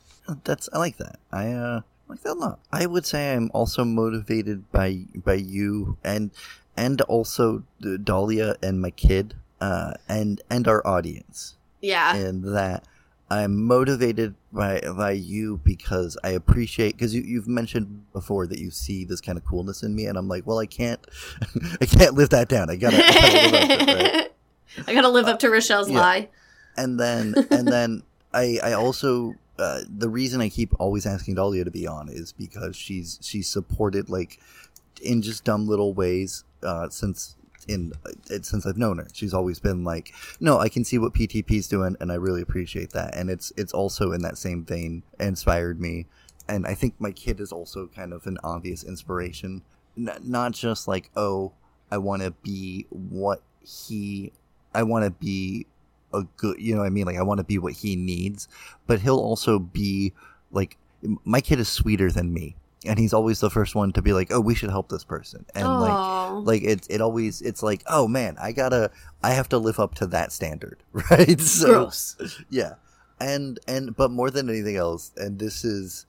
That's 0.44 0.68
I 0.72 0.78
like 0.78 0.96
that. 0.98 1.18
I 1.32 1.52
uh 1.52 1.80
like 2.08 2.22
that 2.22 2.32
a 2.32 2.34
lot. 2.34 2.58
I 2.72 2.86
would 2.86 3.06
say 3.06 3.34
I'm 3.34 3.50
also 3.54 3.84
motivated 3.84 4.70
by 4.72 5.04
by 5.14 5.34
you 5.34 5.96
and 6.04 6.30
and 6.76 7.00
also 7.02 7.64
uh, 7.84 7.96
Dahlia 8.02 8.56
and 8.62 8.80
my 8.80 8.90
kid. 8.90 9.34
uh, 9.60 9.94
and 10.08 10.40
and 10.48 10.68
our 10.68 10.86
audience, 10.86 11.56
Yeah. 11.80 12.14
and 12.14 12.44
that 12.56 12.84
I'm 13.30 13.64
motivated 13.64 14.34
by 14.52 14.80
by 14.96 15.10
you 15.12 15.60
because 15.64 16.16
I 16.22 16.30
appreciate 16.30 16.92
because 16.96 17.12
you, 17.14 17.22
you've 17.22 17.48
mentioned 17.48 18.04
before 18.12 18.46
that 18.46 18.58
you 18.60 18.70
see 18.70 19.04
this 19.04 19.20
kind 19.20 19.36
of 19.36 19.44
coolness 19.44 19.82
in 19.82 19.94
me, 19.96 20.06
and 20.06 20.16
I'm 20.16 20.28
like, 20.28 20.46
well, 20.46 20.60
I 20.60 20.66
can't, 20.66 21.00
I 21.80 21.86
can't 21.86 22.14
live 22.14 22.30
that 22.30 22.48
down. 22.48 22.70
I 22.70 22.76
gotta, 22.76 22.96
I 23.04 23.10
gotta 23.10 23.50
live 23.50 23.80
up 23.80 23.88
right? 23.88 24.32
I 24.86 24.94
gotta 24.94 25.08
live 25.08 25.26
up 25.26 25.40
to 25.40 25.50
Rochelle's 25.50 25.90
yeah. 25.90 26.00
lie. 26.00 26.28
and 26.76 26.98
then 27.00 27.34
and 27.50 27.66
then 27.66 28.02
I 28.32 28.60
I 28.62 28.72
also 28.74 29.34
uh, 29.58 29.80
the 29.88 30.08
reason 30.08 30.40
I 30.40 30.48
keep 30.48 30.72
always 30.78 31.06
asking 31.06 31.34
Dahlia 31.34 31.64
to 31.64 31.70
be 31.70 31.86
on 31.86 32.08
is 32.08 32.32
because 32.32 32.76
she's 32.76 33.18
she's 33.22 33.48
supported 33.48 34.08
like 34.08 34.38
in 35.02 35.22
just 35.22 35.44
dumb 35.44 35.66
little 35.66 35.94
ways 35.94 36.44
uh, 36.62 36.88
since 36.88 37.36
in 37.66 37.92
it, 38.30 38.44
since 38.44 38.66
I've 38.66 38.78
known 38.78 38.98
her. 38.98 39.06
She's 39.12 39.34
always 39.34 39.58
been 39.58 39.84
like, 39.84 40.14
no, 40.40 40.58
I 40.58 40.68
can 40.68 40.84
see 40.84 40.98
what 40.98 41.12
PTP's 41.12 41.68
doing, 41.68 41.96
and 42.00 42.10
I 42.10 42.16
really 42.16 42.42
appreciate 42.42 42.90
that. 42.90 43.14
And 43.14 43.30
it's 43.30 43.52
it's 43.56 43.72
also 43.72 44.12
in 44.12 44.22
that 44.22 44.38
same 44.38 44.64
vein 44.64 45.02
inspired 45.20 45.80
me, 45.80 46.06
and 46.48 46.66
I 46.66 46.74
think 46.74 46.94
my 46.98 47.12
kid 47.12 47.40
is 47.40 47.52
also 47.52 47.86
kind 47.88 48.12
of 48.12 48.26
an 48.26 48.38
obvious 48.42 48.82
inspiration. 48.84 49.62
N- 49.96 50.18
not 50.22 50.52
just 50.52 50.88
like, 50.88 51.10
oh, 51.16 51.52
I 51.90 51.98
want 51.98 52.22
to 52.22 52.30
be 52.30 52.86
what 52.90 53.42
he, 53.60 54.32
I 54.74 54.82
want 54.82 55.04
to 55.04 55.10
be 55.10 55.66
a 56.12 56.22
good, 56.36 56.58
you 56.58 56.74
know 56.74 56.80
what 56.80 56.86
I 56.86 56.90
mean? 56.90 57.06
Like 57.06 57.16
I 57.16 57.22
want 57.22 57.38
to 57.38 57.44
be 57.44 57.58
what 57.58 57.74
he 57.74 57.96
needs, 57.96 58.48
but 58.86 59.00
he'll 59.00 59.18
also 59.18 59.58
be 59.58 60.12
like, 60.50 60.76
my 61.24 61.40
kid 61.40 61.60
is 61.60 61.68
sweeter 61.68 62.10
than 62.10 62.32
me. 62.32 62.56
And 62.86 62.98
he's 62.98 63.12
always 63.12 63.40
the 63.40 63.50
first 63.50 63.74
one 63.74 63.92
to 63.92 64.02
be 64.02 64.12
like, 64.12 64.32
"Oh, 64.32 64.40
we 64.40 64.54
should 64.54 64.70
help 64.70 64.88
this 64.88 65.02
person," 65.02 65.44
and 65.52 65.66
like, 65.66 65.90
Aw. 65.90 66.38
like 66.44 66.62
it 66.62 66.86
it 66.88 67.00
always 67.00 67.42
it's 67.42 67.60
like 67.60 67.82
oh 67.88 68.06
man 68.06 68.36
i 68.40 68.52
gotta 68.52 68.90
i 69.22 69.30
have 69.30 69.48
to 69.48 69.58
live 69.58 69.80
up 69.80 69.94
to 69.96 70.06
that 70.06 70.30
standard 70.30 70.78
right 71.10 71.40
so 71.40 71.66
Gross. 71.66 72.16
yeah 72.50 72.74
and 73.20 73.58
and 73.66 73.96
but 73.96 74.10
more 74.10 74.30
than 74.30 74.48
anything 74.48 74.76
else 74.76 75.12
and 75.16 75.38
this 75.38 75.64
is 75.64 76.06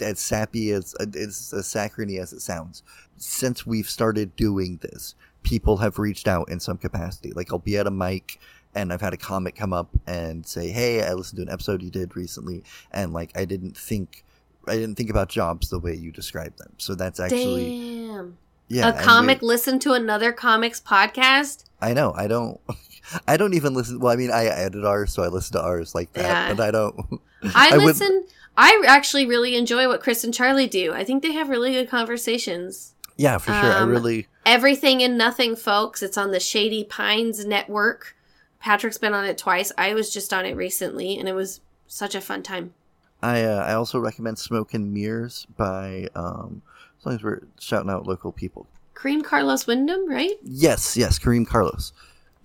as 0.00 0.20
sappy 0.20 0.70
as 0.70 0.94
uh, 1.00 1.06
it's 1.12 1.52
as 1.52 1.66
saccharine 1.66 2.18
as 2.18 2.32
it 2.32 2.40
sounds 2.40 2.82
since 3.16 3.66
we've 3.66 3.90
started 3.90 4.34
doing 4.36 4.78
this 4.82 5.14
people 5.42 5.78
have 5.78 5.98
reached 5.98 6.28
out 6.28 6.48
in 6.48 6.60
some 6.60 6.78
capacity 6.78 7.32
like 7.32 7.52
i'll 7.52 7.58
be 7.58 7.76
at 7.76 7.86
a 7.86 7.90
mic 7.90 8.38
and 8.74 8.92
i've 8.92 9.00
had 9.00 9.12
a 9.12 9.16
comic 9.16 9.54
come 9.56 9.72
up 9.72 9.88
and 10.06 10.46
say 10.46 10.70
hey 10.70 11.02
i 11.02 11.12
listened 11.12 11.36
to 11.36 11.42
an 11.42 11.48
episode 11.50 11.82
you 11.82 11.90
did 11.90 12.16
recently 12.16 12.62
and 12.92 13.12
like 13.12 13.30
i 13.36 13.44
didn't 13.44 13.76
think 13.76 14.24
i 14.68 14.74
didn't 14.74 14.94
think 14.94 15.10
about 15.10 15.28
jobs 15.28 15.68
the 15.70 15.78
way 15.78 15.94
you 15.94 16.10
described 16.12 16.58
them 16.58 16.72
so 16.78 16.94
that's 16.94 17.20
actually 17.20 18.06
Damn. 18.08 18.38
yeah 18.68 18.88
a 18.88 19.02
comic 19.02 19.42
listened 19.42 19.82
to 19.82 19.92
another 19.92 20.32
comics 20.32 20.80
podcast? 20.80 21.64
I 21.80 21.94
know. 21.94 22.12
I 22.16 22.28
don't. 22.28 22.60
I 23.26 23.36
don't 23.36 23.54
even 23.54 23.74
listen. 23.74 23.98
Well, 23.98 24.12
I 24.12 24.16
mean, 24.16 24.30
I 24.30 24.44
edit 24.44 24.84
ours, 24.84 25.12
so 25.12 25.24
I 25.24 25.26
listen 25.26 25.54
to 25.54 25.62
ours 25.64 25.96
like 25.96 26.12
that. 26.12 26.22
Yeah. 26.22 26.54
But 26.54 26.62
I 26.62 26.70
don't. 26.70 26.94
I, 27.42 27.70
I 27.72 27.76
would- 27.76 27.86
listen. 27.86 28.24
I 28.56 28.80
actually 28.86 29.26
really 29.26 29.56
enjoy 29.56 29.88
what 29.88 30.00
Chris 30.00 30.22
and 30.22 30.32
Charlie 30.32 30.68
do. 30.68 30.92
I 30.92 31.02
think 31.02 31.24
they 31.24 31.32
have 31.32 31.48
really 31.48 31.72
good 31.72 31.88
conversations. 31.90 32.94
Yeah, 33.16 33.38
for 33.38 33.46
sure. 33.50 33.54
I 33.72 33.80
Um, 33.80 33.90
really. 33.90 34.28
Everything 34.46 35.02
and 35.02 35.18
Nothing, 35.18 35.56
folks. 35.56 36.02
It's 36.04 36.16
on 36.16 36.30
the 36.30 36.38
Shady 36.38 36.84
Pines 36.84 37.44
Network. 37.44 38.14
Patrick's 38.62 38.98
been 38.98 39.12
on 39.12 39.24
it 39.24 39.36
twice. 39.36 39.72
I 39.76 39.92
was 39.92 40.12
just 40.12 40.32
on 40.32 40.46
it 40.46 40.56
recently, 40.56 41.18
and 41.18 41.28
it 41.28 41.34
was 41.34 41.60
such 41.86 42.14
a 42.14 42.20
fun 42.20 42.42
time. 42.42 42.74
I 43.22 43.42
uh, 43.42 43.64
I 43.64 43.74
also 43.74 43.98
recommend 43.98 44.38
Smoke 44.38 44.72
and 44.74 44.92
Mirrors 44.94 45.46
by 45.56 46.08
um. 46.14 46.62
As 46.98 47.06
long 47.06 47.14
as 47.16 47.22
we're 47.24 47.40
shouting 47.58 47.90
out 47.90 48.06
local 48.06 48.30
people. 48.30 48.68
Kareem 48.94 49.24
Carlos 49.24 49.66
Wyndham, 49.66 50.08
right? 50.08 50.36
Yes, 50.44 50.96
yes, 50.96 51.18
Kareem 51.18 51.44
Carlos. 51.44 51.92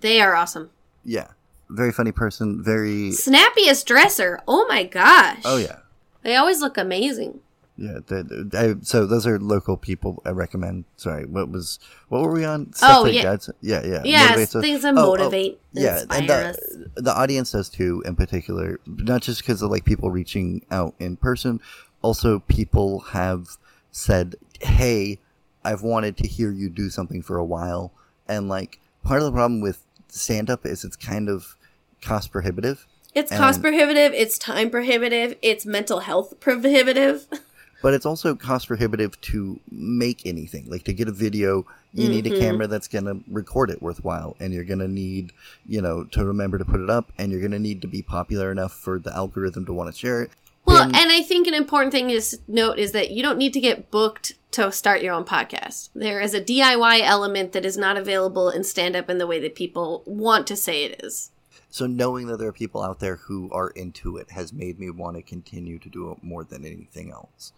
They 0.00 0.20
are 0.20 0.34
awesome. 0.34 0.70
Yeah, 1.04 1.28
very 1.70 1.92
funny 1.92 2.10
person. 2.10 2.62
Very. 2.64 3.12
Snappiest 3.12 3.86
dresser. 3.86 4.40
Oh 4.48 4.66
my 4.68 4.82
gosh. 4.82 5.42
Oh 5.44 5.58
yeah, 5.58 5.78
They 6.22 6.34
always 6.34 6.60
look 6.60 6.76
amazing. 6.76 7.38
Yeah. 7.78 8.00
The, 8.06 8.22
the- 8.50 8.58
I, 8.58 8.84
so 8.84 9.06
those 9.06 9.26
are 9.26 9.38
local 9.38 9.76
people. 9.76 10.20
I 10.26 10.30
recommend. 10.30 10.84
Sorry, 10.96 11.24
what 11.24 11.48
was 11.48 11.78
what 12.08 12.22
were 12.22 12.32
we 12.32 12.44
on? 12.44 12.72
Oh, 12.82 13.04
that 13.04 13.14
yeah. 13.14 13.22
guides- 13.22 13.50
yeah, 13.60 13.82
yeah. 14.04 14.28
Motivates 14.34 14.56
us. 14.56 14.62
things 14.62 14.82
that 14.82 14.94
Oh, 14.96 15.00
oh, 15.00 15.16
motivate, 15.16 15.60
yeah, 15.72 15.98
inspire 16.00 16.20
and 16.20 16.30
us. 16.30 16.56
the, 16.96 17.02
the 17.02 17.14
audience 17.16 17.52
does 17.52 17.68
too, 17.68 18.02
in 18.04 18.16
particular. 18.16 18.80
Not 18.86 19.22
just 19.22 19.40
because 19.42 19.62
of 19.62 19.70
like 19.70 19.84
people 19.84 20.10
reaching 20.10 20.66
out 20.70 20.94
in 20.98 21.16
person. 21.16 21.60
Also, 22.02 22.40
people 22.40 23.00
have 23.00 23.56
said, 23.90 24.36
"Hey, 24.60 25.18
I've 25.64 25.82
wanted 25.82 26.16
to 26.18 26.28
hear 26.28 26.50
you 26.50 26.68
do 26.68 26.90
something 26.90 27.22
for 27.22 27.38
a 27.38 27.44
while," 27.44 27.92
and 28.28 28.48
like 28.48 28.80
part 29.04 29.20
of 29.20 29.26
the 29.26 29.32
problem 29.32 29.60
with 29.60 29.84
stand 30.08 30.50
up 30.50 30.66
is 30.66 30.84
it's 30.84 30.96
kind 30.96 31.28
of 31.28 31.56
cost 32.02 32.32
prohibitive. 32.32 32.86
It's 33.14 33.36
cost 33.36 33.60
prohibitive, 33.62 34.12
it's 34.12 34.38
time 34.38 34.70
prohibitive, 34.70 35.36
it's 35.42 35.66
mental 35.66 36.00
health 36.00 36.38
prohibitive. 36.40 37.26
but 37.82 37.94
it's 37.94 38.06
also 38.06 38.34
cost 38.34 38.66
prohibitive 38.66 39.20
to 39.20 39.58
make 39.70 40.26
anything 40.26 40.68
like 40.68 40.84
to 40.84 40.92
get 40.92 41.08
a 41.08 41.12
video 41.12 41.64
you 41.94 42.08
need 42.08 42.26
a 42.26 42.30
Mhm. 42.30 42.40
camera 42.40 42.66
that's 42.66 42.88
going 42.88 43.04
to 43.06 43.20
record 43.30 43.70
it 43.70 43.80
worthwhile 43.80 44.36
and 44.40 44.52
you're 44.52 44.64
going 44.64 44.78
to 44.80 44.88
need 44.88 45.32
you 45.66 45.80
know 45.80 46.04
to 46.04 46.24
remember 46.24 46.58
to 46.58 46.64
put 46.64 46.80
it 46.80 46.90
up 46.90 47.12
and 47.18 47.30
you're 47.32 47.40
going 47.40 47.52
to 47.52 47.58
need 47.58 47.80
to 47.82 47.88
be 47.88 48.02
popular 48.02 48.50
enough 48.52 48.72
for 48.72 48.98
the 48.98 49.14
algorithm 49.14 49.64
to 49.66 49.72
want 49.72 49.92
to 49.92 49.98
share 49.98 50.22
it 50.22 50.30
Well, 50.66 50.82
And- 50.82 50.94
and 50.96 51.10
I 51.10 51.22
think 51.22 51.46
an 51.46 51.54
important 51.54 51.92
thing 51.92 52.10
is 52.10 52.30
to 52.32 52.38
note 52.46 52.78
is 52.78 52.92
that 52.92 53.10
you 53.10 53.22
don't 53.22 53.38
need 53.38 53.54
to 53.54 53.60
get 53.60 53.90
booked 53.90 54.34
to 54.50 54.70
start 54.70 55.00
your 55.02 55.14
own 55.14 55.24
podcast. 55.24 55.88
There 55.94 56.20
is 56.20 56.34
a 56.34 56.42
DIY 56.42 57.00
element 57.00 57.52
that 57.52 57.64
is 57.64 57.78
not 57.78 57.96
available 57.96 58.50
in 58.50 58.64
stand 58.64 58.94
up 58.94 59.08
in 59.08 59.16
the 59.16 59.26
way 59.26 59.40
that 59.40 59.54
people 59.54 60.02
want 60.04 60.46
to 60.48 60.56
say 60.56 60.84
it 60.84 61.00
is. 61.02 61.30
so 61.70 61.86
knowing 61.86 62.26
that 62.26 62.38
there 62.38 62.48
are 62.48 62.52
people 62.52 62.82
out 62.82 62.98
there 63.00 63.16
who 63.16 63.48
are 63.52 63.68
into 63.70 64.16
it 64.18 64.30
has 64.32 64.52
made 64.54 64.78
me 64.78 64.88
want 64.90 65.16
to 65.16 65.22
continue 65.22 65.78
to 65.78 65.88
do 65.90 66.10
it 66.10 66.22
more 66.22 66.42
than 66.44 66.64
anything 66.64 67.10
else 67.12 67.52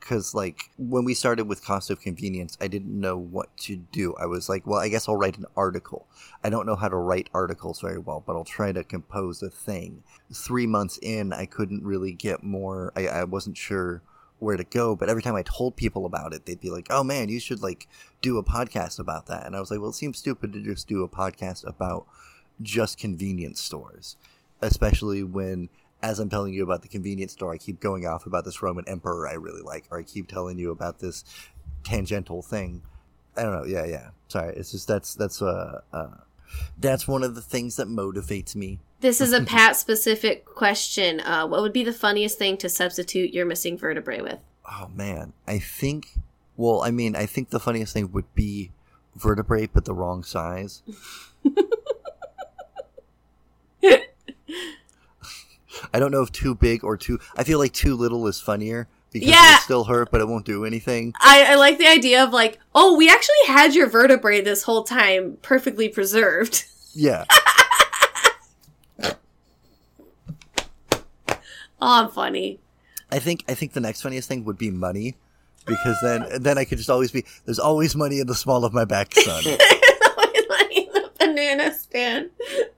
because 0.00 0.34
like 0.34 0.70
when 0.78 1.04
we 1.04 1.14
started 1.14 1.44
with 1.44 1.64
cost 1.64 1.90
of 1.90 2.00
convenience 2.00 2.56
i 2.60 2.66
didn't 2.66 2.98
know 2.98 3.16
what 3.16 3.54
to 3.58 3.76
do. 3.76 4.14
I 4.18 4.26
was 4.26 4.48
like 4.48 4.66
well 4.66 4.80
i 4.80 4.88
guess 4.88 5.08
i'll 5.08 5.16
write 5.16 5.38
an 5.38 5.46
article. 5.56 6.08
I 6.42 6.50
don't 6.50 6.66
know 6.66 6.76
how 6.76 6.88
to 6.88 6.96
write 6.96 7.28
articles 7.34 7.80
very 7.80 7.98
well 7.98 8.22
but 8.26 8.34
i'll 8.34 8.44
try 8.44 8.72
to 8.72 8.82
compose 8.82 9.42
a 9.42 9.50
thing. 9.50 10.02
Three 10.32 10.66
months 10.66 10.98
in 11.02 11.32
i 11.32 11.46
couldn't 11.46 11.84
really 11.84 12.12
get 12.12 12.42
more 12.42 12.92
i, 12.96 13.06
I 13.06 13.24
wasn't 13.24 13.56
sure 13.56 14.02
where 14.38 14.56
to 14.56 14.64
go 14.64 14.96
but 14.96 15.10
every 15.10 15.22
time 15.22 15.34
i 15.34 15.42
told 15.42 15.76
people 15.76 16.06
about 16.06 16.32
it 16.32 16.46
they'd 16.46 16.60
be 16.60 16.70
like 16.70 16.86
oh 16.90 17.04
man 17.04 17.28
you 17.28 17.38
should 17.38 17.62
like 17.62 17.86
do 18.22 18.38
a 18.38 18.44
podcast 18.44 18.98
about 18.98 19.26
that. 19.26 19.46
And 19.46 19.54
i 19.54 19.60
was 19.60 19.70
like 19.70 19.80
well 19.80 19.90
it 19.90 19.94
seems 19.94 20.18
stupid 20.18 20.52
to 20.54 20.60
just 20.60 20.88
do 20.88 21.02
a 21.02 21.08
podcast 21.08 21.66
about 21.66 22.06
just 22.62 22.98
convenience 22.98 23.60
stores 23.60 24.16
especially 24.62 25.22
when 25.22 25.68
as 26.02 26.18
I'm 26.18 26.28
telling 26.30 26.54
you 26.54 26.62
about 26.62 26.82
the 26.82 26.88
convenience 26.88 27.32
store, 27.32 27.52
I 27.52 27.58
keep 27.58 27.80
going 27.80 28.06
off 28.06 28.26
about 28.26 28.44
this 28.44 28.62
Roman 28.62 28.88
emperor 28.88 29.28
I 29.28 29.34
really 29.34 29.62
like, 29.62 29.86
or 29.90 29.98
I 29.98 30.02
keep 30.02 30.28
telling 30.28 30.58
you 30.58 30.70
about 30.70 30.98
this 30.98 31.24
tangential 31.84 32.42
thing. 32.42 32.82
I 33.36 33.42
don't 33.42 33.52
know. 33.52 33.64
Yeah, 33.64 33.84
yeah. 33.84 34.10
Sorry. 34.28 34.54
It's 34.56 34.72
just 34.72 34.88
that's 34.88 35.14
that's 35.14 35.40
uh, 35.40 35.80
uh 35.92 36.08
that's 36.78 37.06
one 37.06 37.22
of 37.22 37.34
the 37.34 37.40
things 37.40 37.76
that 37.76 37.86
motivates 37.86 38.56
me. 38.56 38.80
This 39.00 39.20
is 39.20 39.32
a 39.32 39.42
Pat 39.46 39.76
specific 39.76 40.44
question. 40.44 41.20
Uh, 41.20 41.46
what 41.46 41.62
would 41.62 41.72
be 41.72 41.84
the 41.84 41.92
funniest 41.92 42.38
thing 42.38 42.56
to 42.58 42.68
substitute 42.68 43.32
your 43.32 43.46
missing 43.46 43.78
vertebrae 43.78 44.20
with? 44.20 44.40
Oh 44.70 44.88
man, 44.94 45.32
I 45.46 45.58
think. 45.58 46.08
Well, 46.56 46.82
I 46.82 46.90
mean, 46.90 47.16
I 47.16 47.26
think 47.26 47.50
the 47.50 47.60
funniest 47.60 47.94
thing 47.94 48.12
would 48.12 48.34
be 48.34 48.72
vertebrae, 49.14 49.66
but 49.66 49.84
the 49.84 49.94
wrong 49.94 50.22
size. 50.22 50.82
I 55.92 55.98
don't 55.98 56.10
know 56.10 56.22
if 56.22 56.32
too 56.32 56.54
big 56.54 56.84
or 56.84 56.96
too. 56.96 57.18
I 57.36 57.44
feel 57.44 57.58
like 57.58 57.72
too 57.72 57.96
little 57.96 58.26
is 58.26 58.40
funnier 58.40 58.88
because 59.12 59.28
Yeah. 59.28 59.54
it'll 59.54 59.62
still 59.62 59.84
hurt, 59.84 60.10
but 60.10 60.20
it 60.20 60.28
won't 60.28 60.46
do 60.46 60.64
anything. 60.64 61.12
I, 61.20 61.52
I 61.52 61.54
like 61.56 61.78
the 61.78 61.86
idea 61.88 62.22
of 62.24 62.32
like, 62.32 62.58
oh, 62.74 62.96
we 62.96 63.08
actually 63.10 63.34
had 63.46 63.74
your 63.74 63.88
vertebrae 63.88 64.40
this 64.40 64.62
whole 64.64 64.84
time 64.84 65.38
perfectly 65.42 65.88
preserved. 65.88 66.64
Yeah. 66.94 67.24
oh, 71.80 71.80
I'm 71.80 72.10
funny. 72.10 72.60
I 73.12 73.18
think 73.18 73.44
I 73.48 73.54
think 73.54 73.72
the 73.72 73.80
next 73.80 74.02
funniest 74.02 74.28
thing 74.28 74.44
would 74.44 74.58
be 74.58 74.70
money, 74.70 75.16
because 75.66 75.96
then 76.02 76.26
then 76.40 76.58
I 76.58 76.64
could 76.64 76.78
just 76.78 76.90
always 76.90 77.10
be 77.10 77.24
there's 77.44 77.58
always 77.58 77.96
money 77.96 78.20
in 78.20 78.26
the 78.26 78.34
small 78.34 78.64
of 78.64 78.72
my 78.72 78.84
back, 78.84 79.12
son. 79.14 79.42
money 79.44 80.86
in 80.86 80.92
the 80.92 81.10
banana 81.18 81.72
stand. 81.74 82.30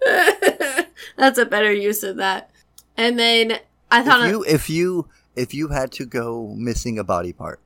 That's 1.19 1.39
a 1.39 1.45
better 1.47 1.73
use 1.73 2.03
of 2.03 2.17
that. 2.17 2.51
And 2.97 3.18
then 3.18 3.59
I 3.90 4.03
thought, 4.03 4.24
if 4.24 4.30
you 4.30 4.45
if 4.45 4.70
you 4.70 5.09
if 5.36 5.55
you 5.55 5.68
had 5.68 5.93
to 5.93 6.07
go 6.07 6.55
missing 6.57 6.99
a 6.99 7.05
body 7.05 7.32
part, 7.32 7.61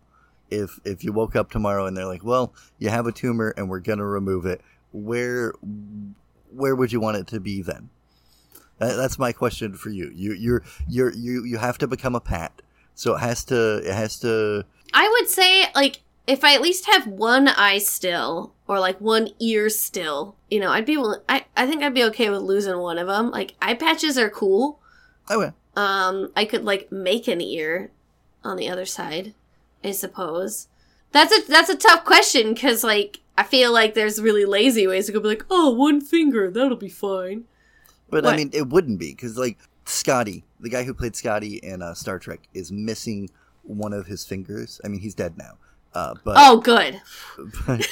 if 0.50 0.78
if 0.84 1.04
you 1.04 1.12
woke 1.12 1.36
up 1.36 1.50
tomorrow 1.50 1.86
and 1.86 1.96
they're 1.96 2.06
like, 2.06 2.24
well, 2.24 2.52
you 2.78 2.88
have 2.88 3.06
a 3.06 3.12
tumor 3.12 3.54
and 3.56 3.68
we're 3.68 3.80
gonna 3.80 4.06
remove 4.06 4.46
it, 4.46 4.60
where 4.92 5.52
where 6.52 6.74
would 6.74 6.92
you 6.92 7.00
want 7.00 7.16
it 7.16 7.26
to 7.28 7.40
be 7.40 7.62
then? 7.62 7.90
That, 8.78 8.96
that's 8.96 9.18
my 9.18 9.32
question 9.32 9.74
for 9.74 9.90
you. 9.90 10.10
You 10.14 10.32
you're 10.32 10.62
you're 10.88 11.12
you 11.12 11.44
you 11.44 11.58
have 11.58 11.78
to 11.78 11.86
become 11.86 12.14
a 12.14 12.20
pat, 12.20 12.62
so 12.94 13.14
it 13.16 13.20
has 13.20 13.44
to 13.46 13.78
it 13.78 13.94
has 13.94 14.18
to 14.20 14.64
I 14.92 15.08
would 15.08 15.28
say 15.28 15.66
like 15.74 16.00
if 16.26 16.42
I 16.42 16.54
at 16.54 16.60
least 16.60 16.86
have 16.86 17.06
one 17.06 17.48
eye 17.48 17.78
still 17.78 18.52
or 18.66 18.80
like 18.80 19.00
one 19.00 19.28
ear 19.38 19.68
still, 19.68 20.36
you 20.50 20.58
know, 20.58 20.70
I'd 20.70 20.86
be 20.86 20.96
willing. 20.96 21.20
I 21.28 21.44
I 21.56 21.66
think 21.66 21.82
I'd 21.82 21.94
be 21.94 22.04
okay 22.04 22.30
with 22.30 22.42
losing 22.42 22.78
one 22.78 22.98
of 22.98 23.06
them. 23.06 23.30
Like 23.30 23.54
eye 23.62 23.74
patches 23.74 24.18
are 24.18 24.30
cool. 24.30 24.80
Okay. 25.30 25.52
Um, 25.76 26.30
I 26.34 26.44
could 26.44 26.64
like 26.64 26.90
make 26.90 27.28
an 27.28 27.40
ear 27.40 27.90
on 28.44 28.56
the 28.56 28.68
other 28.68 28.86
side, 28.86 29.34
I 29.84 29.90
suppose. 29.90 30.68
That's 31.12 31.36
a 31.36 31.48
that's 31.48 31.70
a 31.70 31.76
tough 31.76 32.04
question 32.04 32.54
because 32.54 32.82
like 32.82 33.20
I 33.38 33.42
feel 33.42 33.72
like 33.72 33.94
there's 33.94 34.20
really 34.20 34.44
lazy 34.44 34.86
ways 34.86 35.06
to 35.06 35.12
go 35.12 35.20
be 35.20 35.28
like, 35.28 35.44
oh, 35.50 35.70
one 35.70 36.00
finger, 36.00 36.50
that'll 36.50 36.76
be 36.76 36.88
fine. 36.88 37.44
But 38.08 38.24
What? 38.24 38.34
I 38.34 38.36
mean, 38.36 38.50
it 38.52 38.68
wouldn't 38.68 38.98
be 38.98 39.10
because 39.12 39.36
like 39.36 39.58
Scotty, 39.84 40.44
the 40.60 40.70
guy 40.70 40.84
who 40.84 40.94
played 40.94 41.16
Scotty 41.16 41.56
in 41.56 41.82
uh, 41.82 41.94
Star 41.94 42.18
Trek, 42.18 42.48
is 42.54 42.72
missing 42.72 43.28
one 43.62 43.92
of 43.92 44.06
his 44.06 44.24
fingers. 44.24 44.80
I 44.84 44.88
mean, 44.88 45.00
he's 45.00 45.14
dead 45.14 45.36
now. 45.36 45.58
Uh, 45.92 46.14
but, 46.24 46.36
Oh, 46.38 46.60
good. 46.60 47.00
but 47.66 47.86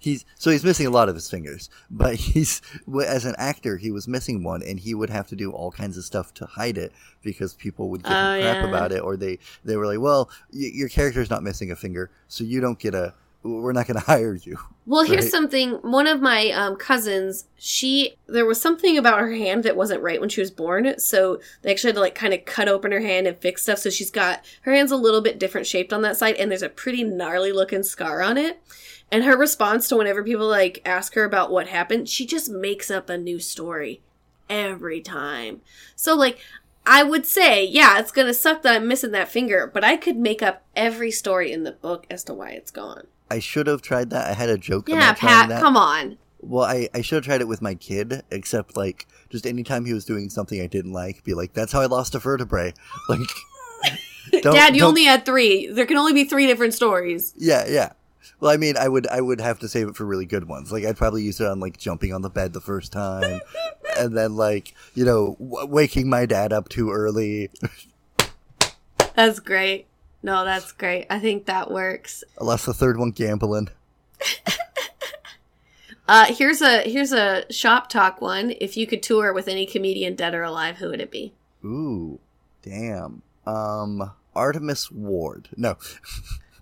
he's 0.00 0.24
so 0.36 0.50
he's 0.50 0.64
missing 0.64 0.86
a 0.86 0.90
lot 0.90 1.08
of 1.08 1.14
his 1.14 1.30
fingers. 1.30 1.70
But 1.90 2.14
he's 2.26 2.60
as 3.06 3.24
an 3.24 3.36
actor, 3.38 3.76
he 3.76 3.92
was 3.92 4.08
missing 4.08 4.42
one, 4.42 4.62
and 4.62 4.80
he 4.80 4.94
would 4.94 5.10
have 5.10 5.28
to 5.28 5.36
do 5.36 5.52
all 5.52 5.70
kinds 5.70 5.96
of 5.96 6.04
stuff 6.04 6.34
to 6.34 6.46
hide 6.46 6.76
it 6.78 6.92
because 7.22 7.54
people 7.54 7.88
would 7.90 8.02
give 8.02 8.12
Oh, 8.12 8.34
him 8.34 8.42
crap 8.42 8.56
yeah. 8.56 8.68
about 8.68 8.90
it, 8.92 9.00
or 9.02 9.16
they 9.16 9.38
they 9.64 9.76
were 9.76 9.86
like, 9.86 10.00
"Well, 10.00 10.28
y- 10.52 10.70
your 10.74 10.88
character's 10.88 11.30
not 11.30 11.42
missing 11.44 11.70
a 11.70 11.76
finger, 11.76 12.10
so 12.26 12.42
you 12.42 12.60
don't 12.60 12.78
get 12.78 12.94
a. 12.94 13.14
We're 13.42 13.72
not 13.72 13.86
going 13.86 13.94
to 14.00 14.04
hire 14.04 14.34
you." 14.34 14.58
Well, 14.86 15.04
here's 15.04 15.24
Right. 15.26 15.30
something. 15.30 15.70
One 15.82 16.06
of 16.06 16.20
my 16.20 16.50
um, 16.50 16.76
cousins, 16.76 17.44
she 17.56 18.16
there 18.26 18.44
was 18.44 18.60
something 18.60 18.98
about 18.98 19.20
her 19.20 19.30
hand 19.32 19.62
that 19.64 19.76
wasn't 19.76 20.02
right 20.02 20.20
when 20.20 20.28
she 20.28 20.40
was 20.40 20.50
born, 20.50 20.98
so 20.98 21.40
they 21.62 21.70
actually 21.70 21.88
had 21.90 21.94
to 21.94 22.00
like 22.00 22.14
kind 22.14 22.34
of 22.34 22.44
cut 22.44 22.68
open 22.68 22.90
her 22.92 23.00
hand 23.00 23.26
and 23.26 23.36
fix 23.38 23.62
stuff. 23.62 23.78
So 23.78 23.88
she's 23.88 24.10
got 24.10 24.44
her 24.62 24.74
hand's 24.74 24.92
a 24.92 24.96
little 24.96 25.20
bit 25.22 25.38
different 25.38 25.66
shaped 25.66 25.92
on 25.92 26.02
that 26.02 26.16
side, 26.16 26.34
and 26.36 26.50
there's 26.50 26.62
a 26.62 26.68
pretty 26.68 27.02
gnarly 27.04 27.52
looking 27.52 27.82
scar 27.82 28.20
on 28.20 28.36
it. 28.36 28.60
And 29.12 29.24
her 29.24 29.36
response 29.36 29.88
to 29.88 29.96
whenever 29.96 30.22
people 30.22 30.46
like 30.48 30.80
ask 30.84 31.14
her 31.14 31.24
about 31.24 31.50
what 31.50 31.68
happened, 31.68 32.08
she 32.08 32.26
just 32.26 32.48
makes 32.50 32.90
up 32.90 33.10
a 33.10 33.18
new 33.18 33.38
story 33.40 34.00
every 34.48 35.00
time. 35.00 35.60
So 35.96 36.14
like. 36.14 36.38
I 36.86 37.02
would 37.02 37.26
say, 37.26 37.62
yeah, 37.62 37.98
it's 37.98 38.10
gonna 38.10 38.32
suck 38.32 38.62
that 38.62 38.74
I'm 38.74 38.88
missing 38.88 39.10
that 39.10 39.28
finger, 39.28 39.70
but 39.72 39.84
I 39.84 39.98
could 39.98 40.16
make 40.16 40.42
up 40.42 40.64
every 40.74 41.10
story 41.10 41.52
in 41.52 41.62
the 41.62 41.72
book 41.72 42.06
as 42.10 42.24
to 42.24 42.34
why 42.34 42.50
it's 42.52 42.70
gone. 42.70 43.06
I 43.30 43.38
should 43.38 43.66
have 43.66 43.82
tried 43.82 44.08
that. 44.10 44.28
I 44.28 44.32
had 44.32 44.48
a 44.48 44.56
joke 44.56 44.88
Yeah, 44.88 45.12
Pat, 45.12 45.50
come 45.60 45.76
on. 45.76 46.16
Well, 46.40 46.64
I, 46.64 46.88
I 46.94 47.02
should 47.02 47.16
have 47.16 47.24
tried 47.26 47.42
it 47.42 47.48
with 47.48 47.60
my 47.60 47.74
kid, 47.74 48.22
except 48.30 48.78
like 48.78 49.06
just 49.28 49.46
anytime 49.46 49.84
he 49.84 49.92
was 49.92 50.06
doing 50.06 50.30
something 50.30 50.58
I 50.60 50.66
didn't 50.66 50.94
like, 50.94 51.22
be 51.22 51.34
like, 51.34 51.52
"That's 51.52 51.70
how 51.70 51.82
I 51.82 51.86
lost 51.86 52.14
a 52.14 52.18
vertebrae." 52.18 52.72
Like, 53.10 53.28
don't- 54.42 54.54
Dad, 54.54 54.74
you 54.74 54.80
don't- 54.80 54.88
only 54.88 55.04
had 55.04 55.26
three. 55.26 55.66
There 55.70 55.84
can 55.86 55.98
only 55.98 56.14
be 56.14 56.24
three 56.24 56.46
different 56.46 56.72
stories. 56.72 57.34
yeah, 57.36 57.66
yeah. 57.68 57.92
Well, 58.40 58.50
I 58.50 58.56
mean, 58.56 58.76
I 58.76 58.88
would 58.88 59.06
I 59.06 59.20
would 59.20 59.40
have 59.40 59.58
to 59.60 59.68
save 59.68 59.88
it 59.88 59.96
for 59.96 60.04
really 60.04 60.26
good 60.26 60.48
ones. 60.48 60.72
Like, 60.72 60.84
I'd 60.84 60.96
probably 60.96 61.22
use 61.22 61.40
it 61.40 61.46
on 61.46 61.60
like 61.60 61.76
jumping 61.76 62.12
on 62.12 62.22
the 62.22 62.30
bed 62.30 62.52
the 62.52 62.60
first 62.60 62.92
time, 62.92 63.40
and 63.98 64.16
then 64.16 64.34
like 64.36 64.74
you 64.94 65.04
know 65.04 65.36
w- 65.38 65.66
waking 65.66 66.08
my 66.08 66.26
dad 66.26 66.52
up 66.52 66.68
too 66.68 66.90
early. 66.90 67.50
That's 69.14 69.40
great. 69.40 69.86
No, 70.22 70.44
that's 70.44 70.72
great. 70.72 71.06
I 71.10 71.18
think 71.18 71.46
that 71.46 71.70
works. 71.70 72.22
Unless 72.38 72.66
the 72.66 72.74
third 72.74 72.98
one 72.98 73.10
gambling. 73.10 73.68
Uh, 76.08 76.24
here's 76.24 76.60
a 76.60 76.80
here's 76.90 77.12
a 77.12 77.44
shop 77.52 77.88
talk 77.88 78.20
one. 78.20 78.52
If 78.60 78.76
you 78.76 78.84
could 78.84 79.00
tour 79.00 79.32
with 79.32 79.46
any 79.46 79.64
comedian, 79.64 80.16
dead 80.16 80.34
or 80.34 80.42
alive, 80.42 80.78
who 80.78 80.88
would 80.88 81.00
it 81.00 81.12
be? 81.12 81.32
Ooh, 81.64 82.18
damn. 82.62 83.22
Um, 83.46 84.10
Artemus 84.34 84.90
Ward. 84.90 85.50
No, 85.56 85.76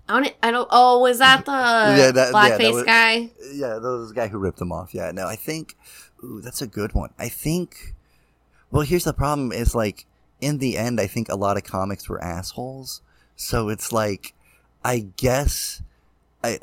I 0.08 0.20
don't. 0.22 0.34
I 0.42 0.50
don't. 0.50 0.68
Oh, 0.70 1.00
was 1.00 1.18
that 1.18 1.44
the 1.44 1.52
Yeah, 1.52 1.96
that- 1.96 1.96
yeah, 1.96 2.12
that 2.12 2.32
blackface 2.34 2.72
was- 2.74 2.84
guy? 2.84 3.30
yeah, 3.52 3.74
that 3.74 3.80
was 3.82 4.08
the 4.08 4.14
guy 4.14 4.28
who 4.28 4.38
ripped 4.38 4.58
them 4.58 4.72
off. 4.72 4.94
Yeah, 4.94 5.10
no, 5.12 5.26
I 5.26 5.36
think, 5.36 5.76
ooh, 6.24 6.40
that's 6.40 6.62
a 6.62 6.66
good 6.66 6.94
one. 6.94 7.10
I 7.18 7.28
think, 7.28 7.94
well, 8.70 8.82
here's 8.82 9.04
the 9.04 9.12
problem: 9.12 9.52
is 9.52 9.74
like 9.74 10.06
in 10.40 10.58
the 10.58 10.76
end, 10.78 11.00
I 11.00 11.06
think 11.06 11.28
a 11.28 11.34
lot 11.36 11.56
of 11.56 11.64
comics 11.64 12.08
were 12.08 12.22
assholes. 12.22 13.02
So 13.36 13.68
it's 13.68 13.92
like, 13.92 14.34
I 14.84 15.06
guess, 15.16 15.82
I, 16.42 16.58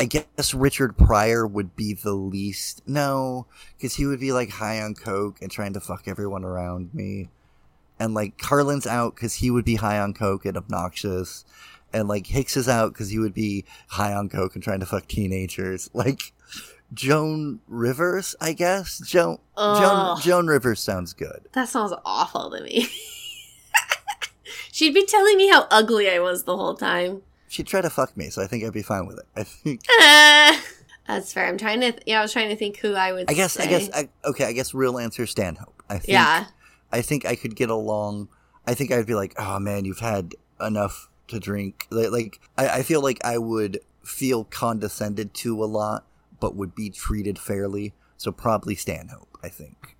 I 0.00 0.04
guess 0.06 0.54
Richard 0.54 0.96
Pryor 0.96 1.46
would 1.46 1.74
be 1.76 1.94
the 1.94 2.12
least. 2.14 2.82
No, 2.86 3.46
because 3.76 3.96
he 3.96 4.06
would 4.06 4.20
be 4.20 4.32
like 4.32 4.50
high 4.50 4.80
on 4.80 4.94
coke 4.94 5.42
and 5.42 5.50
trying 5.50 5.72
to 5.74 5.80
fuck 5.80 6.06
everyone 6.06 6.44
around 6.44 6.94
me, 6.94 7.28
and 7.98 8.14
like 8.14 8.38
Carlin's 8.38 8.86
out 8.86 9.14
because 9.16 9.34
he 9.34 9.50
would 9.50 9.64
be 9.64 9.76
high 9.76 9.98
on 9.98 10.14
coke 10.14 10.44
and 10.46 10.56
obnoxious. 10.56 11.44
And 11.94 12.08
like 12.08 12.26
Hicks 12.26 12.56
is 12.58 12.68
out 12.68 12.92
because 12.92 13.08
he 13.08 13.18
would 13.18 13.32
be 13.32 13.64
high 13.88 14.12
on 14.12 14.28
coke 14.28 14.54
and 14.54 14.62
trying 14.62 14.80
to 14.80 14.86
fuck 14.86 15.08
teenagers. 15.08 15.88
Like 15.94 16.32
Joan 16.92 17.60
Rivers, 17.66 18.36
I 18.40 18.52
guess. 18.52 18.98
Joan 18.98 19.38
Joan 19.56 20.16
Ugh. 20.16 20.20
Joan 20.20 20.46
Rivers 20.46 20.80
sounds 20.80 21.12
good. 21.14 21.48
That 21.52 21.68
sounds 21.68 21.94
awful 22.04 22.50
to 22.50 22.60
me. 22.62 22.88
She'd 24.72 24.92
be 24.92 25.06
telling 25.06 25.36
me 25.36 25.48
how 25.48 25.66
ugly 25.70 26.10
I 26.10 26.18
was 26.18 26.44
the 26.44 26.56
whole 26.56 26.74
time. 26.74 27.22
She'd 27.48 27.68
try 27.68 27.80
to 27.80 27.90
fuck 27.90 28.16
me, 28.16 28.28
so 28.28 28.42
I 28.42 28.48
think 28.48 28.64
I'd 28.64 28.72
be 28.72 28.82
fine 28.82 29.06
with 29.06 29.18
it. 29.18 29.26
I 29.36 29.44
think. 29.44 29.82
Ah, 29.88 30.60
that's 31.06 31.32
fair. 31.32 31.46
I'm 31.46 31.56
trying 31.58 31.80
to. 31.80 31.92
Th- 31.92 32.02
yeah, 32.06 32.18
I 32.18 32.22
was 32.22 32.32
trying 32.32 32.48
to 32.48 32.56
think 32.56 32.78
who 32.78 32.94
I 32.94 33.12
would. 33.12 33.30
I 33.30 33.34
guess. 33.34 33.58
I 33.58 33.66
guess. 33.66 33.88
I, 33.94 34.08
okay. 34.24 34.44
I 34.46 34.52
guess 34.52 34.74
real 34.74 34.98
answer 34.98 35.26
Stanhope. 35.26 35.82
I 35.88 35.98
think. 35.98 36.08
yeah. 36.08 36.46
I 36.90 37.02
think 37.02 37.24
I 37.24 37.36
could 37.36 37.54
get 37.54 37.70
along. 37.70 38.28
I 38.66 38.74
think 38.74 38.90
I'd 38.90 39.06
be 39.06 39.14
like, 39.14 39.34
oh 39.38 39.58
man, 39.60 39.84
you've 39.84 40.00
had 40.00 40.34
enough 40.60 41.08
to 41.28 41.38
drink. 41.40 41.86
Like, 41.90 42.40
I, 42.56 42.68
I 42.68 42.82
feel 42.82 43.02
like 43.02 43.18
I 43.24 43.38
would 43.38 43.80
feel 44.04 44.44
condescended 44.44 45.34
to 45.34 45.62
a 45.62 45.66
lot, 45.66 46.06
but 46.40 46.54
would 46.54 46.74
be 46.74 46.90
treated 46.90 47.38
fairly. 47.38 47.94
So 48.16 48.32
probably 48.32 48.74
Stanhope. 48.74 49.28
I 49.42 49.48
think. 49.48 49.96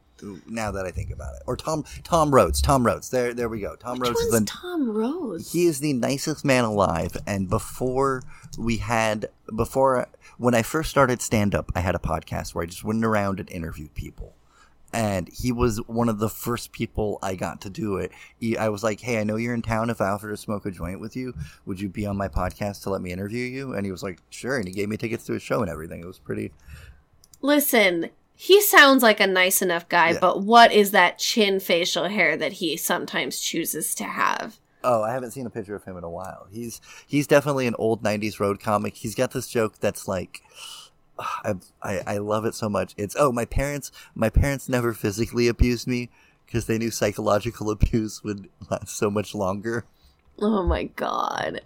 Now 0.46 0.70
that 0.70 0.86
I 0.86 0.90
think 0.90 1.10
about 1.10 1.34
it, 1.34 1.42
or 1.46 1.54
Tom 1.56 1.84
Tom 2.02 2.34
Rhodes. 2.34 2.62
Tom 2.62 2.86
Rhodes. 2.86 3.10
There, 3.10 3.34
there 3.34 3.48
we 3.48 3.60
go. 3.60 3.76
Tom 3.76 3.98
Which 3.98 4.08
Rhodes 4.08 4.20
is 4.20 4.32
the 4.32 4.46
Tom 4.46 4.88
Rhodes? 4.88 5.52
he 5.52 5.66
is 5.66 5.80
the 5.80 5.92
nicest 5.92 6.44
man 6.46 6.64
alive 6.64 7.14
and 7.26 7.50
before 7.50 8.22
we 8.56 8.78
had 8.78 9.28
before 9.54 10.06
when 10.38 10.54
i 10.54 10.62
first 10.62 10.88
started 10.88 11.20
stand 11.20 11.54
up 11.54 11.70
i 11.74 11.80
had 11.80 11.94
a 11.94 11.98
podcast 11.98 12.54
where 12.54 12.62
i 12.62 12.66
just 12.66 12.84
went 12.84 13.04
around 13.04 13.40
and 13.40 13.50
interviewed 13.50 13.94
people 13.94 14.34
and 14.94 15.28
he 15.28 15.52
was 15.52 15.78
one 15.88 16.08
of 16.08 16.18
the 16.18 16.28
first 16.28 16.72
people 16.72 17.18
i 17.22 17.34
got 17.34 17.60
to 17.60 17.68
do 17.68 17.96
it 17.96 18.10
he, 18.38 18.56
i 18.56 18.68
was 18.68 18.82
like 18.82 19.00
hey 19.00 19.18
i 19.18 19.24
know 19.24 19.36
you're 19.36 19.52
in 19.54 19.60
town 19.62 19.90
if 19.90 20.00
i 20.00 20.06
offer 20.08 20.30
to 20.30 20.36
smoke 20.36 20.64
a 20.64 20.70
joint 20.70 21.00
with 21.00 21.14
you 21.16 21.34
would 21.66 21.80
you 21.80 21.88
be 21.88 22.06
on 22.06 22.16
my 22.16 22.28
podcast 22.28 22.82
to 22.82 22.90
let 22.90 23.02
me 23.02 23.10
interview 23.12 23.44
you 23.44 23.74
and 23.74 23.84
he 23.84 23.92
was 23.92 24.02
like 24.02 24.20
sure 24.30 24.56
and 24.56 24.66
he 24.68 24.72
gave 24.72 24.88
me 24.88 24.96
tickets 24.96 25.24
to 25.26 25.32
his 25.32 25.42
show 25.42 25.60
and 25.60 25.70
everything 25.70 26.00
it 26.00 26.06
was 26.06 26.18
pretty 26.18 26.52
Listen, 27.40 28.08
he 28.34 28.60
sounds 28.62 29.02
like 29.02 29.20
a 29.20 29.26
nice 29.26 29.60
enough 29.60 29.88
guy, 29.88 30.12
Yeah. 30.12 30.18
but 30.20 30.42
what 30.42 30.72
is 30.72 30.92
that 30.92 31.18
chin 31.18 31.60
facial 31.60 32.08
hair 32.08 32.36
that 32.36 32.52
he 32.54 32.76
sometimes 32.76 33.38
chooses 33.38 33.94
to 33.96 34.04
have? 34.04 34.56
Oh, 34.82 35.02
I 35.02 35.12
haven't 35.12 35.32
seen 35.32 35.46
a 35.46 35.50
picture 35.50 35.74
of 35.76 35.84
him 35.84 35.96
in 35.96 36.04
a 36.04 36.10
while. 36.10 36.46
He's 36.50 36.80
he's 37.06 37.26
definitely 37.26 37.66
an 37.66 37.74
old 37.78 38.02
'90s 38.02 38.40
road 38.40 38.60
comic. 38.60 38.94
He's 38.96 39.14
got 39.14 39.32
this 39.32 39.46
joke 39.48 39.78
that's 39.78 40.08
like, 40.08 40.40
I 41.18 41.54
I, 41.82 42.00
I 42.06 42.18
love 42.18 42.44
it 42.44 42.54
so 42.54 42.68
much. 42.68 42.94
It's 42.96 43.16
oh 43.18 43.32
my 43.32 43.44
parents 43.44 43.90
my 44.14 44.30
parents 44.30 44.68
never 44.68 44.92
physically 44.92 45.48
abused 45.48 45.86
me 45.86 46.10
because 46.46 46.66
they 46.66 46.78
knew 46.78 46.90
psychological 46.90 47.70
abuse 47.76 48.22
would 48.24 48.48
last 48.70 48.90
so 48.96 49.10
much 49.10 49.34
longer. 49.34 49.84
Oh 50.40 50.62
my 50.62 50.84
god. 50.84 51.60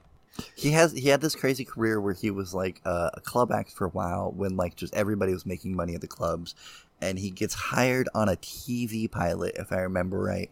He 0.55 0.71
has 0.73 0.93
he 0.93 1.09
had 1.09 1.21
this 1.21 1.35
crazy 1.35 1.65
career 1.65 2.01
where 2.01 2.15
he 2.15 2.31
was 2.31 2.55
like 2.55 2.81
a, 2.85 3.11
a 3.15 3.21
club 3.21 3.51
act 3.51 3.73
for 3.73 3.87
a 3.87 3.91
while 3.91 4.31
when 4.31 4.57
like 4.57 4.77
just 4.77 4.95
everybody 4.95 5.33
was 5.33 5.45
making 5.47 5.75
money 5.75 5.95
at 5.95 6.01
the 6.01 6.07
clubs, 6.07 6.55
and 7.01 7.19
he 7.19 7.31
gets 7.31 7.55
hired 7.55 8.09
on 8.15 8.29
a 8.29 8.37
TV 8.37 9.11
pilot 9.11 9.57
if 9.57 9.73
I 9.73 9.81
remember 9.81 10.21
right, 10.21 10.51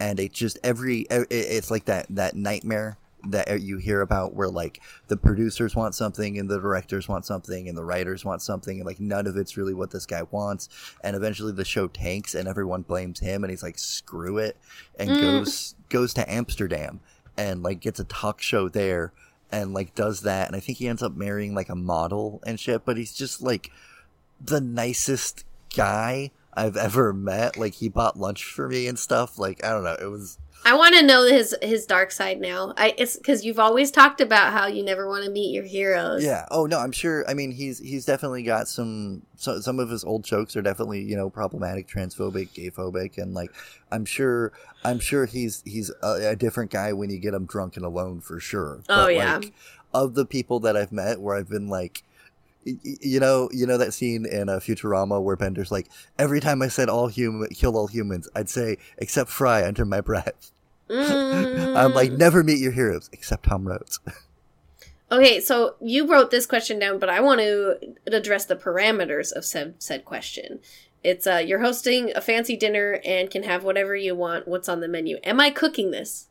and 0.00 0.18
it 0.18 0.32
just 0.32 0.58
every 0.64 1.02
it- 1.02 1.28
it's 1.30 1.70
like 1.70 1.84
that 1.84 2.06
that 2.10 2.34
nightmare 2.34 2.98
that 3.24 3.60
you 3.62 3.78
hear 3.78 4.00
about 4.00 4.34
where 4.34 4.48
like 4.48 4.80
the 5.08 5.16
producers 5.16 5.74
want 5.74 5.94
something 5.94 6.38
and 6.38 6.48
the 6.48 6.60
directors 6.60 7.08
want 7.08 7.26
something 7.26 7.68
and 7.68 7.76
the 7.76 7.84
writers 7.84 8.24
want 8.24 8.40
something 8.42 8.78
and 8.78 8.86
like 8.86 9.00
none 9.00 9.26
of 9.26 9.36
it's 9.36 9.56
really 9.56 9.74
what 9.74 9.90
this 9.90 10.06
guy 10.06 10.22
wants. 10.30 10.68
And 11.02 11.16
eventually 11.16 11.52
the 11.52 11.64
show 11.64 11.88
tanks 11.88 12.34
and 12.34 12.46
everyone 12.46 12.82
blames 12.82 13.18
him 13.20 13.42
and 13.42 13.50
he's 13.50 13.62
like 13.62 13.78
screw 13.78 14.38
it 14.38 14.56
and 14.98 15.10
Mm. 15.10 15.20
goes 15.20 15.74
goes 15.88 16.14
to 16.14 16.30
Amsterdam 16.32 17.00
and 17.36 17.62
like 17.62 17.80
gets 17.80 17.98
a 17.98 18.04
talk 18.04 18.40
show 18.40 18.68
there 18.68 19.12
and 19.50 19.74
like 19.74 19.94
does 19.96 20.20
that. 20.22 20.46
And 20.46 20.54
I 20.54 20.60
think 20.60 20.78
he 20.78 20.86
ends 20.86 21.02
up 21.02 21.16
marrying 21.16 21.54
like 21.54 21.68
a 21.68 21.74
model 21.74 22.40
and 22.46 22.58
shit 22.60 22.84
but 22.84 22.96
he's 22.96 23.12
just 23.12 23.42
like 23.42 23.72
the 24.40 24.60
nicest 24.60 25.44
guy 25.74 26.30
I've 26.54 26.76
ever 26.76 27.12
met. 27.12 27.56
Like 27.56 27.74
he 27.74 27.88
bought 27.88 28.18
lunch 28.18 28.44
for 28.44 28.68
me 28.68 28.86
and 28.86 28.98
stuff. 28.98 29.38
Like 29.38 29.64
I 29.64 29.70
don't 29.70 29.84
know. 29.84 29.96
It 30.00 30.10
was 30.10 30.38
I 30.64 30.74
want 30.74 30.94
to 30.96 31.02
know 31.02 31.26
his 31.26 31.56
his 31.62 31.86
dark 31.86 32.10
side 32.10 32.40
now. 32.40 32.74
I 32.76 32.94
it's 32.98 33.16
because 33.16 33.44
you've 33.44 33.58
always 33.58 33.90
talked 33.90 34.20
about 34.20 34.52
how 34.52 34.66
you 34.66 34.82
never 34.82 35.08
want 35.08 35.24
to 35.24 35.30
meet 35.30 35.54
your 35.54 35.64
heroes. 35.64 36.22
Yeah. 36.24 36.46
Oh 36.50 36.66
no, 36.66 36.78
I'm 36.78 36.92
sure. 36.92 37.28
I 37.28 37.34
mean, 37.34 37.52
he's 37.52 37.78
he's 37.78 38.04
definitely 38.04 38.42
got 38.42 38.68
some. 38.68 39.22
So, 39.36 39.60
some 39.60 39.78
of 39.78 39.88
his 39.88 40.04
old 40.04 40.24
jokes 40.24 40.56
are 40.56 40.62
definitely 40.62 41.02
you 41.02 41.16
know 41.16 41.30
problematic, 41.30 41.88
transphobic, 41.88 42.50
gayphobic, 42.50 43.18
and 43.18 43.34
like 43.34 43.50
I'm 43.90 44.04
sure 44.04 44.52
I'm 44.84 44.98
sure 44.98 45.26
he's 45.26 45.62
he's 45.64 45.90
a, 46.02 46.30
a 46.30 46.36
different 46.36 46.70
guy 46.70 46.92
when 46.92 47.10
you 47.10 47.18
get 47.18 47.34
him 47.34 47.46
drunk 47.46 47.76
and 47.76 47.84
alone 47.84 48.20
for 48.20 48.38
sure. 48.40 48.82
Oh, 48.88 49.06
But, 49.06 49.14
yeah. 49.14 49.36
Like, 49.36 49.52
of 49.94 50.14
the 50.14 50.26
people 50.26 50.60
that 50.60 50.76
I've 50.76 50.92
met 50.92 51.20
where 51.20 51.36
I've 51.36 51.48
been 51.48 51.68
like, 51.68 52.02
you 52.64 53.20
know, 53.20 53.48
you 53.52 53.66
know 53.66 53.78
that 53.78 53.94
scene 53.94 54.26
in 54.26 54.48
uh, 54.48 54.56
Futurama 54.58 55.22
where 55.22 55.36
Bender's 55.36 55.70
like, 55.72 55.88
every 56.18 56.40
time 56.40 56.60
I 56.62 56.68
said 56.68 56.88
all 56.88 57.06
human, 57.08 57.48
kill 57.50 57.76
all 57.76 57.86
humans, 57.86 58.28
I'd 58.34 58.48
say 58.50 58.76
except 58.98 59.30
Fry 59.30 59.66
under 59.66 59.84
my 59.84 60.00
breath. 60.00 60.50
I'm 60.90 61.92
like, 61.94 62.12
Mm. 62.12 62.18
never 62.18 62.42
meet 62.42 62.58
your 62.58 62.72
heroes 62.72 63.08
except 63.12 63.44
Tom 63.44 63.66
Rhodes. 63.68 64.00
Okay, 65.10 65.40
so 65.40 65.74
you 65.80 66.06
wrote 66.06 66.30
this 66.30 66.44
question 66.44 66.78
down, 66.78 66.98
but 66.98 67.08
I 67.08 67.20
want 67.20 67.40
to 67.40 67.78
address 68.06 68.44
the 68.44 68.54
parameters 68.56 69.32
of 69.32 69.42
said 69.42 69.76
said 69.78 70.04
question. 70.04 70.60
It's 71.02 71.26
uh 71.26 71.42
you're 71.42 71.60
hosting 71.62 72.12
a 72.14 72.20
fancy 72.20 72.58
dinner 72.58 73.00
and 73.06 73.30
can 73.30 73.44
have 73.44 73.64
whatever 73.64 73.96
you 73.96 74.14
want. 74.14 74.46
What's 74.46 74.68
on 74.68 74.80
the 74.80 74.88
menu? 74.88 75.16
Am 75.24 75.40
I 75.40 75.48
cooking 75.48 75.92
this? 75.92 76.26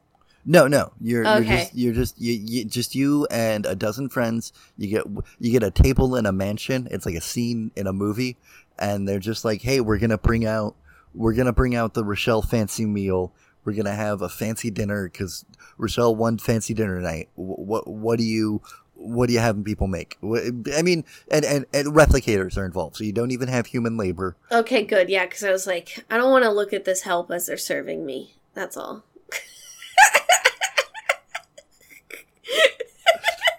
No, 0.49 0.65
no, 0.65 0.93
you're 1.01 1.25
you're 1.25 1.43
just 1.43 1.75
you're 1.75 1.93
just 1.93 2.21
you, 2.21 2.33
you 2.33 2.63
just 2.63 2.95
you 2.95 3.27
and 3.29 3.65
a 3.65 3.75
dozen 3.75 4.07
friends. 4.07 4.53
You 4.77 4.87
get 4.87 5.05
you 5.39 5.51
get 5.51 5.61
a 5.61 5.69
table 5.69 6.15
in 6.15 6.25
a 6.25 6.31
mansion. 6.31 6.87
It's 6.89 7.05
like 7.05 7.15
a 7.15 7.21
scene 7.21 7.71
in 7.75 7.85
a 7.85 7.91
movie, 7.91 8.37
and 8.79 9.05
they're 9.05 9.19
just 9.19 9.43
like, 9.43 9.61
hey, 9.61 9.81
we're 9.81 9.97
gonna 9.97 10.17
bring 10.17 10.45
out 10.45 10.75
we're 11.13 11.33
gonna 11.33 11.51
bring 11.51 11.75
out 11.75 11.95
the 11.95 12.05
Rochelle 12.05 12.41
fancy 12.41 12.85
meal. 12.85 13.33
We're 13.65 13.73
gonna 13.73 13.93
have 13.93 14.21
a 14.21 14.29
fancy 14.29 14.71
dinner 14.71 15.09
because 15.09 15.43
Rochelle 15.77 16.15
won 16.15 16.37
fancy 16.37 16.73
dinner 16.73 17.01
night. 17.01 17.27
What 17.35 17.85
what 17.85 18.17
do 18.17 18.23
you 18.23 18.61
what 18.93 19.27
do 19.27 19.33
you 19.33 19.39
having 19.39 19.65
people 19.65 19.87
make? 19.87 20.17
I 20.23 20.81
mean, 20.81 21.03
and, 21.29 21.43
and 21.43 21.65
and 21.73 21.87
replicators 21.89 22.57
are 22.57 22.65
involved, 22.65 22.95
so 22.95 23.03
you 23.03 23.11
don't 23.11 23.31
even 23.31 23.49
have 23.49 23.65
human 23.65 23.97
labor. 23.97 24.37
Okay, 24.49 24.83
good. 24.83 25.09
Yeah, 25.09 25.25
because 25.25 25.43
I 25.43 25.51
was 25.51 25.67
like, 25.67 26.05
I 26.09 26.15
don't 26.15 26.31
want 26.31 26.45
to 26.45 26.51
look 26.51 26.71
at 26.71 26.85
this 26.85 27.01
help 27.01 27.29
as 27.31 27.47
they're 27.47 27.57
serving 27.57 28.05
me. 28.05 28.35
That's 28.53 28.77
all. 28.77 29.03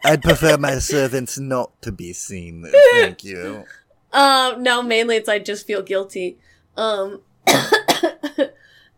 I'd 0.08 0.22
prefer 0.22 0.56
my 0.56 0.78
servants 0.78 1.38
not 1.38 1.80
to 1.82 1.92
be 1.92 2.12
seen. 2.12 2.66
Thank 2.92 3.24
you. 3.24 3.64
Um, 4.12 4.62
no, 4.62 4.82
mainly 4.82 5.16
it's 5.16 5.28
I 5.28 5.38
just 5.38 5.66
feel 5.66 5.82
guilty. 5.82 6.38
Um, 6.76 7.20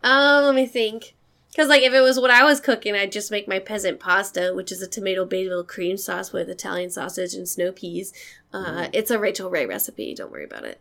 um, 0.03 0.45
let 0.45 0.55
me 0.55 0.67
think. 0.67 1.15
Because, 1.51 1.69
like, 1.69 1.83
if 1.83 1.93
it 1.93 2.01
was 2.01 2.21
what 2.21 2.31
I 2.31 2.45
was 2.45 2.61
cooking, 2.61 2.95
I'd 2.95 3.11
just 3.11 3.33
make 3.33 3.49
my 3.49 3.59
peasant 3.59 3.99
pasta, 3.99 4.53
which 4.55 4.71
is 4.71 4.81
a 4.83 4.87
tomato 4.87 5.25
basil 5.25 5.65
cream 5.65 5.97
sauce 5.97 6.33
with 6.33 6.49
Italian 6.49 6.91
sausage 6.91 7.35
and 7.35 7.49
snow 7.49 7.73
peas. 7.73 8.13
Uh, 8.53 8.87
it's 8.93 9.11
a 9.11 9.19
Rachael 9.19 9.51
Ray 9.51 9.67
recipe. 9.67 10.15
Don't 10.15 10.31
worry 10.31 10.45
about 10.45 10.65
it. 10.65 10.81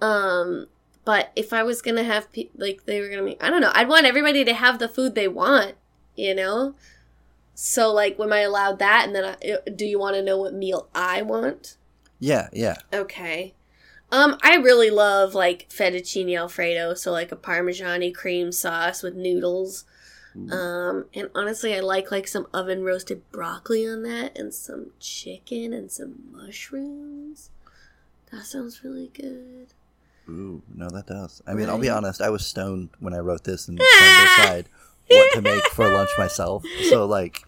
Um, 0.00 0.68
but 1.04 1.32
if 1.34 1.52
I 1.52 1.64
was 1.64 1.82
gonna 1.82 2.04
have, 2.04 2.30
pe- 2.32 2.50
like, 2.56 2.84
they 2.84 3.00
were 3.00 3.08
gonna 3.08 3.22
make, 3.22 3.42
I 3.42 3.50
don't 3.50 3.60
know, 3.60 3.72
I'd 3.74 3.88
want 3.88 4.06
everybody 4.06 4.44
to 4.44 4.54
have 4.54 4.78
the 4.78 4.88
food 4.88 5.16
they 5.16 5.28
want, 5.28 5.74
you 6.14 6.34
know? 6.36 6.76
So, 7.58 7.90
like, 7.90 8.20
am 8.20 8.34
I 8.34 8.40
allowed 8.40 8.78
that? 8.80 9.06
And 9.06 9.16
then, 9.16 9.24
I, 9.24 9.70
do 9.70 9.86
you 9.86 9.98
want 9.98 10.14
to 10.14 10.22
know 10.22 10.36
what 10.36 10.52
meal 10.52 10.88
I 10.94 11.22
want? 11.22 11.78
Yeah, 12.20 12.48
yeah. 12.52 12.76
Okay. 12.92 13.54
Um, 14.12 14.38
I 14.42 14.56
really 14.56 14.90
love 14.90 15.34
like 15.34 15.68
fettuccine 15.68 16.38
alfredo, 16.38 16.94
so 16.94 17.10
like 17.10 17.32
a 17.32 17.36
parmesan 17.36 18.12
cream 18.12 18.52
sauce 18.52 19.02
with 19.02 19.16
noodles. 19.16 19.84
Um, 20.52 21.06
and 21.14 21.30
honestly, 21.34 21.74
I 21.74 21.80
like 21.80 22.10
like 22.10 22.28
some 22.28 22.46
oven 22.52 22.84
roasted 22.84 23.22
broccoli 23.32 23.88
on 23.88 24.02
that, 24.02 24.38
and 24.38 24.52
some 24.52 24.90
chicken 25.00 25.72
and 25.72 25.90
some 25.90 26.24
mushrooms. 26.30 27.48
That 28.30 28.44
sounds 28.44 28.84
really 28.84 29.10
good. 29.14 29.68
Ooh, 30.28 30.60
no, 30.74 30.90
that 30.90 31.06
does. 31.06 31.42
I 31.46 31.54
mean, 31.54 31.70
I'll 31.70 31.78
be 31.78 31.88
honest. 31.88 32.20
I 32.20 32.28
was 32.28 32.44
stoned 32.44 32.90
when 33.00 33.14
I 33.14 33.18
wrote 33.18 33.44
this 33.44 33.66
and 33.66 33.78
decide 34.36 34.68
what 35.08 35.34
to 35.34 35.42
make 35.42 35.64
for 35.68 35.88
lunch 35.88 36.10
myself. 36.18 36.64
So, 36.88 37.06
like, 37.06 37.42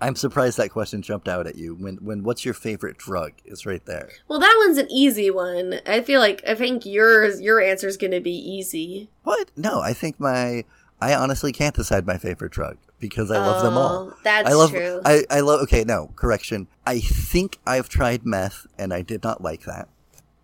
I'm 0.00 0.14
surprised 0.14 0.58
that 0.58 0.70
question 0.70 1.02
jumped 1.02 1.28
out 1.28 1.46
at 1.46 1.56
you. 1.56 1.74
When, 1.74 1.96
when, 1.96 2.22
what's 2.22 2.44
your 2.44 2.54
favorite 2.54 2.98
drug? 2.98 3.32
Is 3.44 3.66
right 3.66 3.84
there. 3.84 4.10
Well, 4.28 4.38
that 4.38 4.54
one's 4.64 4.78
an 4.78 4.90
easy 4.90 5.30
one. 5.30 5.80
I 5.86 6.02
feel 6.02 6.20
like 6.20 6.42
I 6.46 6.54
think 6.54 6.86
yours 6.86 7.40
your 7.40 7.60
answer's 7.60 7.96
gonna 7.96 8.20
be 8.20 8.36
easy. 8.36 9.10
What? 9.24 9.50
No, 9.56 9.80
I 9.80 9.92
think 9.92 10.20
my. 10.20 10.64
I 11.00 11.14
honestly 11.14 11.52
can't 11.52 11.76
decide 11.76 12.06
my 12.06 12.18
favorite 12.18 12.50
drug 12.50 12.76
because 12.98 13.30
I 13.30 13.38
love 13.38 13.62
them 13.62 13.74
oh, 13.74 13.80
all. 13.80 14.08
Oh, 14.10 14.16
That's 14.24 14.48
I 14.48 14.52
love. 14.54 14.70
true. 14.70 15.00
I, 15.04 15.22
I 15.30 15.40
love. 15.40 15.60
Okay, 15.62 15.84
no 15.84 16.12
correction. 16.16 16.66
I 16.86 16.98
think 17.00 17.58
I've 17.66 17.88
tried 17.88 18.26
meth 18.26 18.66
and 18.76 18.92
I 18.92 19.02
did 19.02 19.22
not 19.22 19.40
like 19.40 19.62
that. 19.62 19.88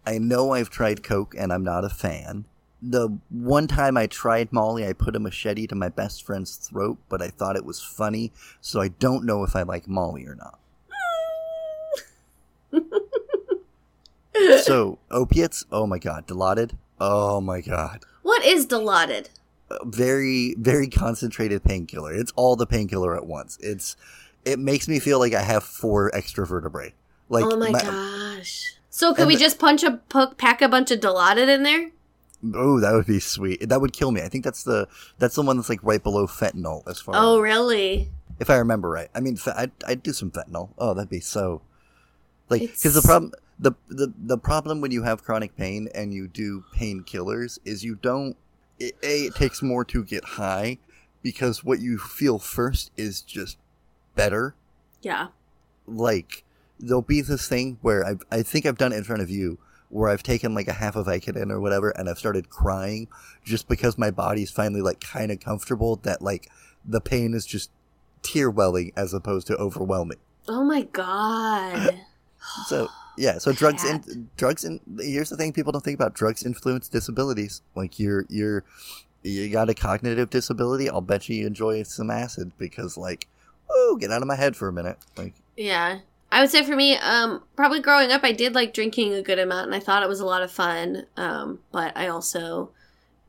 I 0.06 0.18
know 0.18 0.52
I've 0.52 0.70
tried 0.70 1.02
coke 1.02 1.34
and 1.36 1.52
I'm 1.52 1.64
not 1.64 1.84
a 1.84 1.88
fan. 1.88 2.44
The 2.86 3.16
one 3.30 3.66
time 3.66 3.96
I 3.96 4.06
tried 4.06 4.52
Molly, 4.52 4.86
I 4.86 4.92
put 4.92 5.16
a 5.16 5.20
machete 5.20 5.66
to 5.68 5.74
my 5.74 5.88
best 5.88 6.22
friend's 6.22 6.56
throat, 6.56 6.98
but 7.08 7.22
I 7.22 7.28
thought 7.28 7.56
it 7.56 7.64
was 7.64 7.80
funny, 7.80 8.30
so 8.60 8.80
I 8.80 8.88
don't 8.88 9.24
know 9.24 9.42
if 9.42 9.56
I 9.56 9.62
like 9.62 9.88
Molly 9.88 10.26
or 10.26 10.34
not. 10.34 10.58
So 14.62 14.98
opiates, 15.10 15.64
oh 15.70 15.86
my 15.86 15.98
god, 15.98 16.26
Dilaudid, 16.26 16.72
oh 17.00 17.40
my 17.40 17.60
god, 17.60 18.04
what 18.22 18.44
is 18.44 18.66
Dilaudid? 18.66 19.28
Uh, 19.70 19.78
very 19.84 20.54
very 20.58 20.88
concentrated 20.88 21.62
painkiller. 21.62 22.12
It's 22.12 22.32
all 22.34 22.56
the 22.56 22.66
painkiller 22.66 23.16
at 23.16 23.26
once. 23.26 23.56
It's 23.60 23.96
it 24.44 24.58
makes 24.58 24.88
me 24.88 24.98
feel 24.98 25.18
like 25.20 25.34
I 25.34 25.42
have 25.42 25.62
four 25.62 26.14
extra 26.14 26.46
vertebrae. 26.46 26.94
Like 27.28 27.44
oh 27.44 27.56
my, 27.56 27.70
gosh. 27.80 28.74
So 28.90 29.14
could 29.14 29.28
we 29.28 29.36
the- 29.36 29.40
just 29.40 29.58
punch 29.58 29.84
a 29.84 30.00
pack 30.36 30.60
a 30.60 30.68
bunch 30.68 30.90
of 30.90 31.00
Dilaudid 31.00 31.48
in 31.48 31.62
there? 31.62 31.90
Oh, 32.54 32.80
that 32.80 32.92
would 32.92 33.06
be 33.06 33.20
sweet. 33.20 33.68
That 33.68 33.80
would 33.80 33.92
kill 33.92 34.10
me. 34.10 34.20
I 34.22 34.28
think 34.28 34.44
that's 34.44 34.64
the 34.64 34.88
that's 35.18 35.34
the 35.36 35.42
one 35.42 35.56
that's 35.56 35.68
like 35.68 35.82
right 35.82 36.02
below 36.02 36.26
fentanyl 36.26 36.86
as 36.88 37.00
far. 37.00 37.14
Oh, 37.16 37.36
as, 37.36 37.42
really? 37.42 38.10
if 38.40 38.50
I 38.50 38.56
remember 38.56 38.88
right. 38.90 39.08
I 39.14 39.20
mean, 39.20 39.38
I'd 39.56 39.72
I'd 39.86 40.02
do 40.02 40.12
some 40.12 40.30
fentanyl. 40.30 40.70
Oh, 40.78 40.94
that'd 40.94 41.08
be 41.08 41.20
so. 41.20 41.62
Like, 42.50 42.62
because 42.62 42.94
the 42.94 43.02
problem 43.02 43.32
the, 43.58 43.72
the 43.88 44.12
the 44.18 44.38
problem 44.38 44.80
when 44.80 44.90
you 44.90 45.04
have 45.04 45.22
chronic 45.24 45.56
pain 45.56 45.88
and 45.94 46.12
you 46.12 46.28
do 46.28 46.64
painkillers 46.76 47.58
is 47.64 47.84
you 47.84 47.94
don't. 47.94 48.36
It, 48.78 48.96
a 49.02 49.26
it 49.26 49.34
takes 49.36 49.62
more 49.62 49.84
to 49.86 50.04
get 50.04 50.24
high 50.24 50.78
because 51.22 51.62
what 51.64 51.80
you 51.80 51.96
feel 51.98 52.38
first 52.38 52.90
is 52.96 53.22
just 53.22 53.56
better. 54.16 54.54
Yeah. 55.02 55.28
like 55.86 56.44
there'll 56.80 57.02
be 57.02 57.20
this 57.20 57.48
thing 57.48 57.78
where 57.82 58.04
I 58.04 58.14
I 58.30 58.42
think 58.42 58.66
I've 58.66 58.78
done 58.78 58.92
it 58.92 58.96
in 58.96 59.04
front 59.04 59.22
of 59.22 59.30
you 59.30 59.58
where 59.94 60.10
I've 60.10 60.24
taken 60.24 60.54
like 60.54 60.66
a 60.66 60.72
half 60.72 60.96
of 60.96 61.06
Vicodin 61.06 61.52
or 61.52 61.60
whatever 61.60 61.90
and 61.90 62.10
I've 62.10 62.18
started 62.18 62.50
crying 62.50 63.06
just 63.44 63.68
because 63.68 63.96
my 63.96 64.10
body's 64.10 64.50
finally 64.50 64.82
like 64.82 65.00
kind 65.00 65.30
of 65.30 65.38
comfortable 65.38 65.94
that 66.02 66.20
like 66.20 66.50
the 66.84 67.00
pain 67.00 67.32
is 67.32 67.46
just 67.46 67.70
tear 68.20 68.50
welling 68.50 68.90
as 68.96 69.14
opposed 69.14 69.46
to 69.46 69.56
overwhelming. 69.56 70.18
Oh 70.48 70.64
my 70.64 70.82
god. 70.82 72.00
So 72.66 72.88
yeah, 73.16 73.38
so 73.38 73.52
drugs 73.54 73.84
and 73.84 74.28
drugs 74.36 74.64
and 74.64 74.78
here's 74.98 75.30
the 75.30 75.36
thing 75.36 75.54
people 75.54 75.72
don't 75.72 75.82
think 75.82 75.98
about 75.98 76.12
drugs 76.12 76.44
influence 76.44 76.88
disabilities. 76.88 77.62
Like 77.74 77.98
you're 77.98 78.26
you're 78.28 78.64
you 79.22 79.48
got 79.48 79.70
a 79.70 79.74
cognitive 79.74 80.28
disability, 80.28 80.90
I'll 80.90 81.00
bet 81.00 81.26
you 81.30 81.36
you 81.36 81.46
enjoy 81.46 81.84
some 81.84 82.10
acid 82.10 82.52
because 82.58 82.98
like 82.98 83.28
oh 83.70 83.96
get 83.98 84.10
out 84.10 84.20
of 84.20 84.28
my 84.28 84.36
head 84.36 84.56
for 84.56 84.68
a 84.68 84.72
minute. 84.74 84.98
Like 85.16 85.32
yeah. 85.56 86.00
I 86.34 86.40
would 86.40 86.50
say 86.50 86.64
for 86.64 86.74
me, 86.74 86.96
um, 86.96 87.44
probably 87.54 87.78
growing 87.78 88.10
up, 88.10 88.24
I 88.24 88.32
did 88.32 88.56
like 88.56 88.74
drinking 88.74 89.14
a 89.14 89.22
good 89.22 89.38
amount, 89.38 89.66
and 89.66 89.74
I 89.74 89.78
thought 89.78 90.02
it 90.02 90.08
was 90.08 90.18
a 90.18 90.26
lot 90.26 90.42
of 90.42 90.50
fun. 90.50 91.06
Um, 91.16 91.60
but 91.70 91.96
I 91.96 92.08
also 92.08 92.72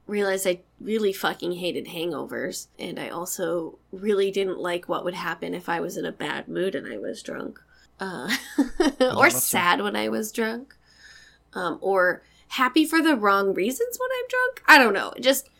realized 0.07 0.47
I 0.47 0.61
really 0.81 1.13
fucking 1.13 1.51
hated 1.51 1.85
hangovers, 1.85 2.65
and 2.79 2.99
I 2.99 3.09
also 3.09 3.77
really 3.91 4.31
didn't 4.31 4.57
like 4.57 4.89
what 4.89 5.05
would 5.05 5.13
happen 5.13 5.53
if 5.53 5.69
I 5.69 5.81
was 5.81 5.97
in 5.97 6.05
a 6.05 6.11
bad 6.11 6.47
mood 6.47 6.73
and 6.73 6.91
I 6.91 6.97
was 6.97 7.21
drunk, 7.21 7.59
uh, 7.99 8.35
or 9.15 9.29
sad 9.29 9.83
when 9.83 9.95
I 9.95 10.09
was 10.09 10.31
drunk, 10.31 10.75
um, 11.53 11.77
or 11.81 12.23
happy 12.47 12.85
for 12.85 13.03
the 13.03 13.15
wrong 13.15 13.53
reasons 13.53 13.99
when 13.99 14.09
I'm 14.17 14.27
drunk. 14.29 14.63
I 14.67 14.83
don't 14.83 14.95
know. 14.95 15.13
Just 15.21 15.51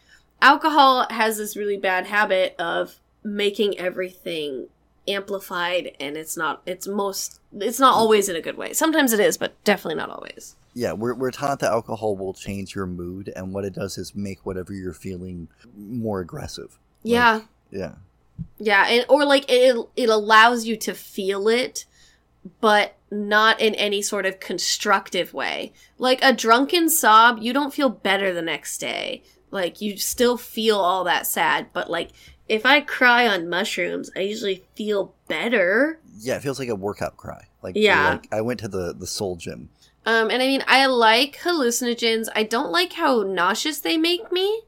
alcohol 0.41 1.05
has 1.11 1.37
this 1.37 1.55
really 1.55 1.77
bad 1.77 2.07
habit 2.07 2.55
of 2.57 2.95
making 3.23 3.77
everything 3.77 4.69
amplified 5.07 5.95
and 5.99 6.17
it's 6.17 6.35
not 6.35 6.61
it's 6.65 6.87
most 6.87 7.39
it's 7.59 7.79
not 7.79 7.93
always 7.93 8.29
in 8.29 8.35
a 8.35 8.41
good 8.41 8.57
way. 8.57 8.73
Sometimes 8.73 9.13
it 9.13 9.19
is 9.19 9.37
but 9.37 9.61
definitely 9.63 9.95
not 9.95 10.09
always. 10.09 10.55
Yeah, 10.73 10.91
we're, 10.91 11.13
we're 11.13 11.31
taught 11.31 11.59
that 11.59 11.71
alcohol 11.71 12.17
will 12.17 12.33
change 12.33 12.75
your 12.75 12.85
mood, 12.85 13.31
and 13.33 13.53
what 13.53 13.63
it 13.63 13.73
does 13.73 13.97
is 13.97 14.13
make 14.13 14.45
whatever 14.45 14.73
you're 14.73 14.91
feeling 14.91 15.47
more 15.77 16.19
aggressive. 16.19 16.77
yeah. 17.03 17.41
Yeah. 17.71 17.95
yeah 18.57 18.85
and 18.87 19.05
or 19.09 19.25
like 19.25 19.45
it 19.49 19.75
it 19.95 20.09
allows 20.09 20.65
you 20.65 20.77
to 20.77 20.93
feel 20.93 21.47
it 21.47 21.85
but 22.61 22.95
not 23.11 23.59
in 23.59 23.73
any 23.75 24.01
sort 24.01 24.25
of 24.25 24.39
constructive 24.39 25.33
way. 25.33 25.73
Like 25.97 26.19
a 26.21 26.31
drunken 26.33 26.89
sob 26.89 27.39
you 27.41 27.53
don't 27.53 27.73
feel 27.73 27.89
better 27.89 28.33
the 28.33 28.41
next 28.41 28.77
day. 28.77 29.23
Like 29.51 29.81
you 29.81 29.97
still 29.97 30.37
feel 30.37 30.77
all 30.77 31.03
that 31.05 31.25
sad 31.27 31.67
but 31.73 31.89
like 31.89 32.11
if 32.47 32.65
i 32.65 32.79
cry 32.81 33.27
on 33.27 33.49
mushrooms 33.49 34.09
i 34.15 34.19
usually 34.19 34.63
feel 34.75 35.13
better 35.27 35.99
Yeah, 36.19 36.35
it 36.37 36.41
feels 36.43 36.59
like 36.59 36.69
a 36.69 36.75
workout 36.75 37.17
cry. 37.17 37.45
Like 37.61 37.75
Yeah. 37.75 38.09
like 38.11 38.27
I 38.31 38.41
went 38.41 38.59
to 38.61 38.67
the 38.67 38.93
the 38.93 39.07
soul 39.07 39.35
gym. 39.35 39.69
Um, 40.05 40.29
and 40.29 40.41
I 40.41 40.45
mean, 40.45 40.63
I 40.67 40.85
like 40.85 41.37
hallucinogens. 41.43 42.27
I 42.35 42.43
don't 42.43 42.71
like 42.71 42.93
how 42.93 43.23
nauseous 43.23 43.79
they 43.79 43.97
make 43.97 44.31
me. 44.31 44.61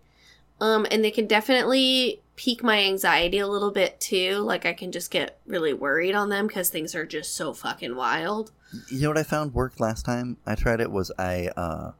Um, 0.60 0.88
and 0.90 1.04
they 1.04 1.12
can 1.12 1.28
definitely 1.28 2.22
pique 2.36 2.64
my 2.64 2.80
anxiety 2.80 3.38
a 3.38 3.48
little 3.48 3.70
bit 3.72 4.00
too. 4.00 4.38
Like 4.40 4.66
I 4.66 4.74
can 4.74 4.92
just 4.92 5.12
get 5.12 5.38
really 5.46 5.74
worried 5.74 6.16
on 6.16 6.30
them 6.30 6.48
because 6.48 6.70
things 6.72 6.96
are 6.96 7.06
just 7.06 7.36
so 7.36 7.54
fucking 7.54 7.96
wild. 7.96 8.52
You 8.90 9.02
know 9.04 9.10
what 9.10 9.18
I 9.20 9.24
found 9.24 9.54
worked 9.54 9.80
last 9.80 10.04
time 10.06 10.38
I 10.46 10.56
tried 10.56 10.82
it 10.82 10.92
was 10.92 11.12
I 11.20 11.50
uh, 11.56 11.92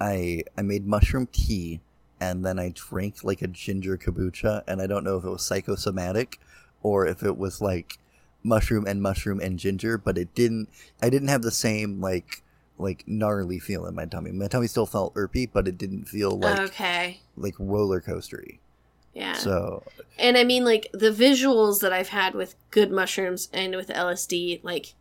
I 0.00 0.44
I 0.56 0.62
made 0.62 0.86
mushroom 0.86 1.26
tea 1.32 1.80
and 2.20 2.44
then 2.44 2.58
I 2.58 2.72
drank 2.74 3.24
like 3.24 3.42
a 3.42 3.48
ginger 3.48 3.96
kombucha 3.96 4.62
and 4.66 4.80
I 4.80 4.86
don't 4.86 5.04
know 5.04 5.16
if 5.16 5.24
it 5.24 5.30
was 5.30 5.44
psychosomatic 5.44 6.40
or 6.82 7.06
if 7.06 7.22
it 7.22 7.36
was 7.36 7.60
like 7.60 7.98
mushroom 8.42 8.86
and 8.86 9.02
mushroom 9.02 9.40
and 9.40 9.58
ginger, 9.58 9.98
but 9.98 10.18
it 10.18 10.34
didn't. 10.34 10.68
I 11.02 11.10
didn't 11.10 11.28
have 11.28 11.42
the 11.42 11.50
same 11.50 12.00
like 12.00 12.42
like 12.78 13.04
gnarly 13.06 13.58
feel 13.58 13.86
in 13.86 13.94
my 13.94 14.06
tummy. 14.06 14.30
My 14.32 14.46
tummy 14.46 14.68
still 14.68 14.86
felt 14.86 15.14
irpy, 15.14 15.48
but 15.52 15.66
it 15.68 15.78
didn't 15.78 16.04
feel 16.04 16.38
like 16.38 16.58
okay. 16.60 17.20
like 17.36 17.54
roller 17.58 18.00
coastery. 18.00 18.58
Yeah. 19.14 19.34
So 19.34 19.82
And 20.18 20.36
I 20.36 20.44
mean, 20.44 20.64
like 20.64 20.88
the 20.92 21.10
visuals 21.10 21.80
that 21.80 21.92
I've 21.92 22.10
had 22.10 22.34
with 22.34 22.54
good 22.70 22.90
mushrooms 22.90 23.48
and 23.52 23.74
with 23.74 23.88
LSD, 23.88 24.62
like 24.62 24.94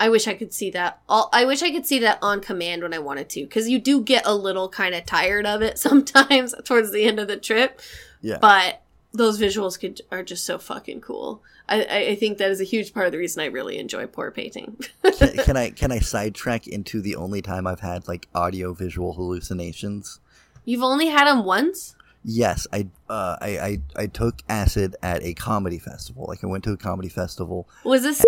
I 0.00 0.08
wish 0.08 0.26
I 0.26 0.34
could 0.34 0.54
see 0.54 0.70
that. 0.70 1.00
All 1.08 1.28
I 1.30 1.44
wish 1.44 1.62
I 1.62 1.70
could 1.70 1.86
see 1.86 1.98
that 1.98 2.18
on 2.22 2.40
command 2.40 2.82
when 2.82 2.94
I 2.94 2.98
wanted 2.98 3.28
to, 3.30 3.42
because 3.42 3.68
you 3.68 3.78
do 3.78 4.02
get 4.02 4.26
a 4.26 4.34
little 4.34 4.70
kind 4.70 4.94
of 4.94 5.04
tired 5.04 5.46
of 5.46 5.60
it 5.60 5.78
sometimes 5.86 6.54
towards 6.64 6.90
the 6.90 7.04
end 7.04 7.20
of 7.20 7.28
the 7.28 7.36
trip. 7.36 7.80
yeah, 8.22 8.38
But 8.40 8.80
those 9.12 9.38
visuals 9.38 9.78
could 9.78 10.00
are 10.10 10.22
just 10.22 10.46
so 10.46 10.58
fucking 10.58 11.02
cool. 11.02 11.42
I, 11.68 11.84
I, 11.84 12.14
think 12.16 12.38
that 12.38 12.50
is 12.50 12.60
a 12.60 12.64
huge 12.64 12.92
part 12.94 13.06
of 13.06 13.12
the 13.12 13.18
reason 13.18 13.42
I 13.42 13.46
really 13.46 13.78
enjoy 13.78 14.06
pour 14.06 14.30
painting. 14.32 14.78
can, 15.02 15.36
can 15.36 15.56
I 15.56 15.70
can 15.82 15.92
I 15.92 15.98
sidetrack 15.98 16.66
into 16.66 17.00
the 17.00 17.14
only 17.14 17.42
time 17.42 17.66
I've 17.66 17.80
had 17.80 18.08
like 18.08 18.26
audio 18.34 18.72
visual 18.72 19.12
hallucinations? 19.12 20.18
You've 20.64 20.82
only 20.82 21.08
had 21.08 21.26
them 21.26 21.44
once. 21.44 21.94
Yes, 22.24 22.66
I, 22.72 22.88
uh, 23.08 23.36
I 23.40 23.48
I 23.48 23.80
I 23.96 24.06
took 24.06 24.42
acid 24.48 24.96
at 25.02 25.22
a 25.22 25.34
comedy 25.34 25.78
festival. 25.78 26.24
Like 26.26 26.42
I 26.42 26.46
went 26.46 26.64
to 26.64 26.72
a 26.72 26.76
comedy 26.76 27.08
festival. 27.08 27.68
Was 27.84 28.02
this? 28.02 28.24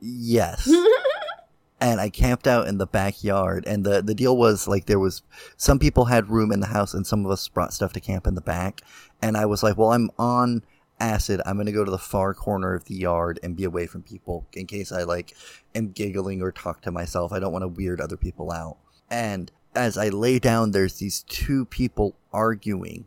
Yes. 0.00 0.70
and 1.80 2.00
I 2.00 2.10
camped 2.10 2.46
out 2.46 2.66
in 2.66 2.78
the 2.78 2.86
backyard. 2.86 3.64
And 3.66 3.84
the 3.84 4.02
the 4.02 4.14
deal 4.14 4.36
was 4.36 4.66
like 4.66 4.86
there 4.86 4.98
was 4.98 5.22
some 5.56 5.78
people 5.78 6.06
had 6.06 6.30
room 6.30 6.52
in 6.52 6.60
the 6.60 6.66
house, 6.66 6.94
and 6.94 7.06
some 7.06 7.24
of 7.24 7.30
us 7.30 7.46
brought 7.48 7.72
stuff 7.72 7.92
to 7.94 8.00
camp 8.00 8.26
in 8.26 8.34
the 8.34 8.40
back. 8.40 8.80
And 9.22 9.36
I 9.36 9.46
was 9.46 9.62
like, 9.62 9.76
well, 9.76 9.92
I'm 9.92 10.10
on 10.18 10.62
acid. 11.00 11.40
I'm 11.46 11.56
gonna 11.56 11.72
go 11.72 11.84
to 11.84 11.90
the 11.90 11.98
far 11.98 12.34
corner 12.34 12.74
of 12.74 12.84
the 12.84 12.94
yard 12.94 13.38
and 13.42 13.56
be 13.56 13.64
away 13.64 13.86
from 13.86 14.02
people 14.02 14.46
in 14.52 14.66
case 14.66 14.90
I 14.90 15.04
like 15.04 15.36
am 15.74 15.92
giggling 15.92 16.42
or 16.42 16.52
talk 16.52 16.82
to 16.82 16.90
myself. 16.90 17.32
I 17.32 17.38
don't 17.38 17.52
want 17.52 17.62
to 17.62 17.68
weird 17.68 18.00
other 18.00 18.16
people 18.16 18.50
out. 18.50 18.78
And 19.10 19.50
as 19.74 19.96
I 19.96 20.08
lay 20.08 20.38
down, 20.38 20.72
there's 20.72 20.94
these 20.94 21.22
two 21.22 21.64
people 21.64 22.16
arguing. 22.32 23.06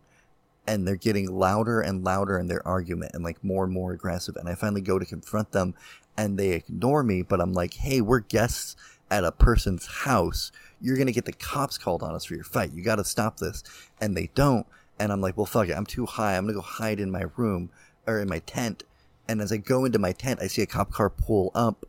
And 0.67 0.87
they're 0.87 0.95
getting 0.95 1.29
louder 1.29 1.81
and 1.81 2.03
louder 2.03 2.37
in 2.37 2.47
their 2.47 2.65
argument 2.65 3.11
and 3.13 3.23
like 3.23 3.43
more 3.43 3.63
and 3.63 3.73
more 3.73 3.91
aggressive. 3.93 4.35
And 4.35 4.47
I 4.47 4.53
finally 4.53 4.79
go 4.79 4.99
to 4.99 5.05
confront 5.05 5.51
them 5.51 5.73
and 6.17 6.37
they 6.37 6.49
ignore 6.49 7.03
me, 7.03 7.21
but 7.21 7.41
I'm 7.41 7.53
like, 7.53 7.73
hey, 7.75 8.01
we're 8.01 8.19
guests 8.19 8.75
at 9.09 9.23
a 9.23 9.31
person's 9.31 9.85
house. 9.85 10.51
You're 10.79 10.95
going 10.95 11.07
to 11.07 11.13
get 11.13 11.25
the 11.25 11.33
cops 11.33 11.77
called 11.77 12.01
on 12.01 12.15
us 12.15 12.25
for 12.25 12.35
your 12.35 12.43
fight. 12.43 12.73
You 12.73 12.83
got 12.83 12.95
to 12.95 13.03
stop 13.03 13.37
this. 13.37 13.63
And 13.99 14.15
they 14.15 14.29
don't. 14.35 14.65
And 14.99 15.11
I'm 15.11 15.21
like, 15.21 15.37
well, 15.37 15.45
fuck 15.45 15.67
it. 15.67 15.73
I'm 15.73 15.85
too 15.85 16.05
high. 16.05 16.37
I'm 16.37 16.43
going 16.43 16.55
to 16.55 16.61
go 16.61 16.65
hide 16.65 16.99
in 16.99 17.11
my 17.11 17.25
room 17.35 17.69
or 18.07 18.19
in 18.19 18.29
my 18.29 18.39
tent. 18.39 18.83
And 19.27 19.41
as 19.41 19.51
I 19.51 19.57
go 19.57 19.85
into 19.85 19.99
my 19.99 20.11
tent, 20.11 20.41
I 20.41 20.47
see 20.47 20.61
a 20.61 20.67
cop 20.67 20.91
car 20.91 21.09
pull 21.09 21.51
up. 21.53 21.85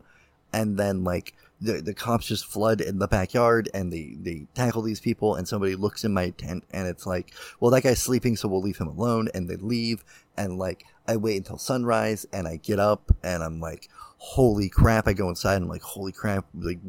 And 0.51 0.77
then, 0.77 1.03
like, 1.03 1.33
the, 1.59 1.81
the 1.81 1.93
cops 1.93 2.27
just 2.27 2.45
flood 2.45 2.81
in 2.81 2.99
the 2.99 3.07
backyard 3.07 3.69
and 3.73 3.91
they, 3.91 4.15
they 4.19 4.47
tackle 4.53 4.81
these 4.81 4.99
people. 4.99 5.35
And 5.35 5.47
somebody 5.47 5.75
looks 5.75 6.03
in 6.03 6.13
my 6.13 6.29
tent 6.31 6.63
and 6.71 6.87
it's 6.87 7.05
like, 7.05 7.33
well, 7.59 7.71
that 7.71 7.81
guy's 7.81 8.01
sleeping, 8.01 8.35
so 8.35 8.47
we'll 8.47 8.61
leave 8.61 8.77
him 8.77 8.87
alone. 8.87 9.29
And 9.33 9.49
they 9.49 9.55
leave. 9.55 10.03
And, 10.37 10.57
like, 10.57 10.85
I 11.07 11.17
wait 11.17 11.37
until 11.37 11.57
sunrise 11.57 12.25
and 12.31 12.47
I 12.47 12.57
get 12.57 12.79
up 12.79 13.11
and 13.23 13.43
I'm 13.43 13.59
like, 13.59 13.89
holy 14.23 14.69
crap. 14.69 15.05
I 15.05 15.11
go 15.11 15.27
inside 15.27 15.55
and 15.55 15.65
I'm 15.65 15.69
like, 15.69 15.81
holy 15.81 16.13
crap. 16.13 16.45
Like, 16.57 16.79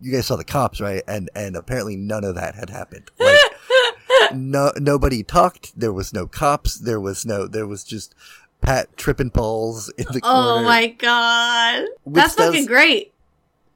you 0.00 0.12
guys 0.12 0.26
saw 0.26 0.36
the 0.36 0.44
cops, 0.44 0.80
right? 0.80 1.02
And, 1.08 1.28
and 1.34 1.56
apparently 1.56 1.96
none 1.96 2.22
of 2.22 2.36
that 2.36 2.54
had 2.54 2.70
happened. 2.70 3.10
Like, 3.18 3.40
no, 4.32 4.70
nobody 4.76 5.24
talked. 5.24 5.78
There 5.78 5.92
was 5.92 6.12
no 6.12 6.28
cops. 6.28 6.78
There 6.78 7.00
was 7.00 7.26
no, 7.26 7.48
there 7.48 7.66
was 7.66 7.82
just 7.82 8.14
Pat 8.60 8.96
tripping 8.96 9.30
balls 9.30 9.88
in 9.98 10.06
the 10.12 10.20
corner. 10.20 10.60
Oh 10.60 10.62
my 10.62 10.86
god, 10.86 11.86
that's 12.06 12.36
does- 12.36 12.46
fucking 12.46 12.66
great. 12.66 13.12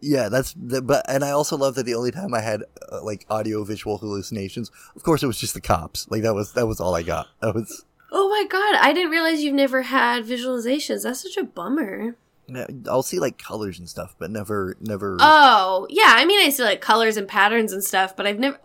Yeah, 0.01 0.29
that's 0.29 0.55
the, 0.57 0.81
but, 0.83 1.05
and 1.09 1.25
I 1.25 1.31
also 1.31 1.57
love 1.57 1.77
that 1.77 1.87
the 1.87 1.95
only 1.95 2.11
time 2.11 2.35
I 2.35 2.41
had 2.41 2.65
uh, 2.91 3.05
like 3.05 3.25
audio 3.31 3.63
visual 3.63 3.99
hallucinations, 3.99 4.71
of 4.97 5.03
course, 5.05 5.23
it 5.23 5.29
was 5.29 5.39
just 5.39 5.55
the 5.55 5.61
cops. 5.61 6.09
Like 6.11 6.23
that 6.23 6.35
was, 6.35 6.53
that 6.55 6.67
was 6.67 6.81
all 6.81 6.95
I 6.97 7.03
got. 7.03 7.29
That 7.41 7.55
was, 7.55 7.85
Oh 8.11 8.29
my 8.29 8.45
god, 8.49 8.77
I 8.81 8.93
didn't 8.93 9.11
realize 9.11 9.43
you've 9.43 9.55
never 9.55 9.83
had 9.83 10.25
visualizations. 10.25 11.05
That's 11.05 11.23
such 11.23 11.37
a 11.37 11.45
bummer. 11.45 12.17
I'll 12.89 13.03
see 13.03 13.19
like 13.19 13.39
colors 13.39 13.79
and 13.79 13.89
stuff, 13.89 14.15
but 14.19 14.31
never, 14.31 14.77
never. 14.81 15.17
Oh, 15.21 15.87
yeah. 15.91 16.15
I 16.17 16.25
mean, 16.25 16.45
I 16.45 16.51
see 16.51 16.63
like 16.63 16.81
colors 16.81 17.17
and 17.17 17.27
patterns 17.29 17.73
and 17.73 17.83
stuff, 17.83 18.17
but 18.17 18.27
I've 18.27 18.39
never. 18.39 18.59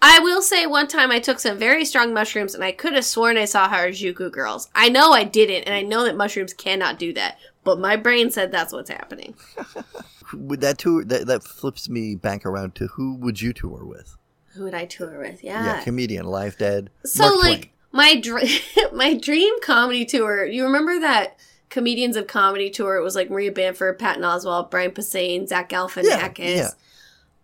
I 0.00 0.18
will 0.20 0.42
say 0.42 0.66
one 0.66 0.88
time 0.88 1.10
I 1.10 1.18
took 1.20 1.38
some 1.40 1.58
very 1.58 1.84
strong 1.84 2.12
mushrooms 2.12 2.54
and 2.54 2.62
I 2.64 2.72
could 2.72 2.92
have 2.94 3.04
sworn 3.04 3.36
I 3.38 3.44
saw 3.44 3.68
Harajuku 3.68 4.30
girls. 4.32 4.68
I 4.74 4.88
know 4.88 5.12
I 5.12 5.24
didn't, 5.24 5.64
and 5.64 5.74
I 5.74 5.82
know 5.82 6.04
that 6.04 6.16
mushrooms 6.16 6.52
cannot 6.54 6.98
do 6.98 7.12
that, 7.14 7.38
but 7.64 7.78
my 7.78 7.96
brain 7.96 8.30
said 8.30 8.50
that's 8.50 8.72
what's 8.72 8.90
happening. 8.90 9.34
Would 10.34 10.60
that 10.62 10.78
tour 10.78 11.04
that 11.04 11.26
that 11.26 11.44
flips 11.44 11.88
me 11.90 12.14
back 12.14 12.46
around 12.46 12.74
to 12.76 12.86
who 12.86 13.16
would 13.16 13.42
you 13.42 13.52
tour 13.52 13.84
with? 13.84 14.16
Who 14.54 14.64
would 14.64 14.72
I 14.74 14.86
tour 14.86 15.18
with? 15.18 15.44
Yeah, 15.44 15.64
Yeah. 15.64 15.84
comedian, 15.84 16.24
live 16.26 16.56
dead. 16.56 16.90
so, 17.04 17.24
Mark 17.24 17.42
like, 17.42 17.60
Twain. 17.60 17.70
my, 17.92 18.20
dr- 18.20 18.92
my 18.94 19.14
dream 19.14 19.52
comedy 19.60 20.04
tour, 20.06 20.46
you 20.46 20.64
remember 20.64 20.98
that 21.00 21.36
Comedians 21.72 22.16
of 22.16 22.26
Comedy 22.26 22.68
tour? 22.70 22.96
It 22.96 23.02
was 23.02 23.16
like 23.16 23.30
Maria 23.30 23.50
Bamford, 23.50 23.98
Patton 23.98 24.22
Oswalt, 24.22 24.70
Brian 24.70 24.90
Posehn, 24.92 25.48
Zach 25.48 25.70
Galifianakis. 25.70 26.56
yeah. 26.56 26.68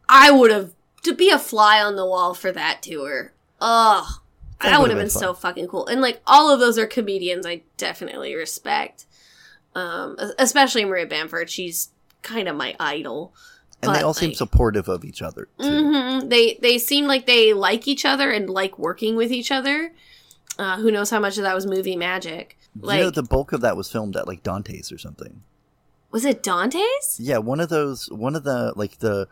I 0.08 0.30
would 0.30 0.50
have 0.50 0.70
to 1.04 1.14
be 1.14 1.30
a 1.30 1.38
fly 1.38 1.80
on 1.82 1.96
the 1.96 2.04
wall 2.06 2.34
for 2.34 2.52
that 2.52 2.82
tour. 2.82 3.32
Ugh. 3.60 4.04
That 4.60 4.70
That 4.70 4.80
would 4.80 4.82
would've 4.88 4.96
been, 4.96 5.04
been 5.04 5.10
so 5.10 5.32
fucking 5.34 5.68
cool. 5.68 5.86
And 5.86 6.00
like 6.00 6.20
all 6.26 6.50
of 6.52 6.60
those 6.60 6.78
are 6.78 6.86
comedians 6.86 7.46
I 7.46 7.62
definitely 7.78 8.34
respect. 8.34 9.06
Um 9.74 10.16
especially 10.38 10.84
Maria 10.84 11.06
Bamford. 11.06 11.48
She's 11.50 11.88
kind 12.22 12.48
of 12.48 12.56
my 12.56 12.74
idol. 12.80 13.32
and 13.82 13.94
they 13.94 14.02
all 14.02 14.12
seem 14.14 14.34
supportive 14.34 14.88
of 14.88 15.04
each 15.04 15.22
other. 15.22 15.48
Too. 15.60 16.20
hmm 16.20 16.28
They 16.28 16.58
they 16.60 16.76
seem 16.78 17.06
like 17.06 17.26
they 17.26 17.52
like 17.54 17.86
each 17.88 18.04
other 18.04 18.30
and 18.30 18.50
like 18.50 18.78
working 18.78 19.16
with 19.16 19.30
each 19.32 19.50
other. 19.52 19.92
Uh, 20.58 20.76
who 20.78 20.90
knows 20.90 21.10
how 21.10 21.20
much 21.20 21.36
of 21.38 21.44
that 21.44 21.54
was 21.54 21.66
movie 21.66 21.94
magic? 21.96 22.58
Like, 22.80 22.98
you 22.98 23.04
know, 23.04 23.10
the 23.10 23.22
bulk 23.22 23.52
of 23.52 23.60
that 23.62 23.76
was 23.76 23.90
filmed 23.90 24.16
at 24.16 24.26
like 24.26 24.42
Dante's 24.42 24.90
or 24.92 24.98
something. 24.98 25.42
was 26.10 26.24
it 26.24 26.42
Dante's? 26.42 27.18
Yeah, 27.20 27.38
one 27.38 27.60
of 27.60 27.68
those, 27.68 28.10
one 28.10 28.34
of 28.36 28.44
the 28.44 28.72
like 28.76 28.98
the 28.98 29.28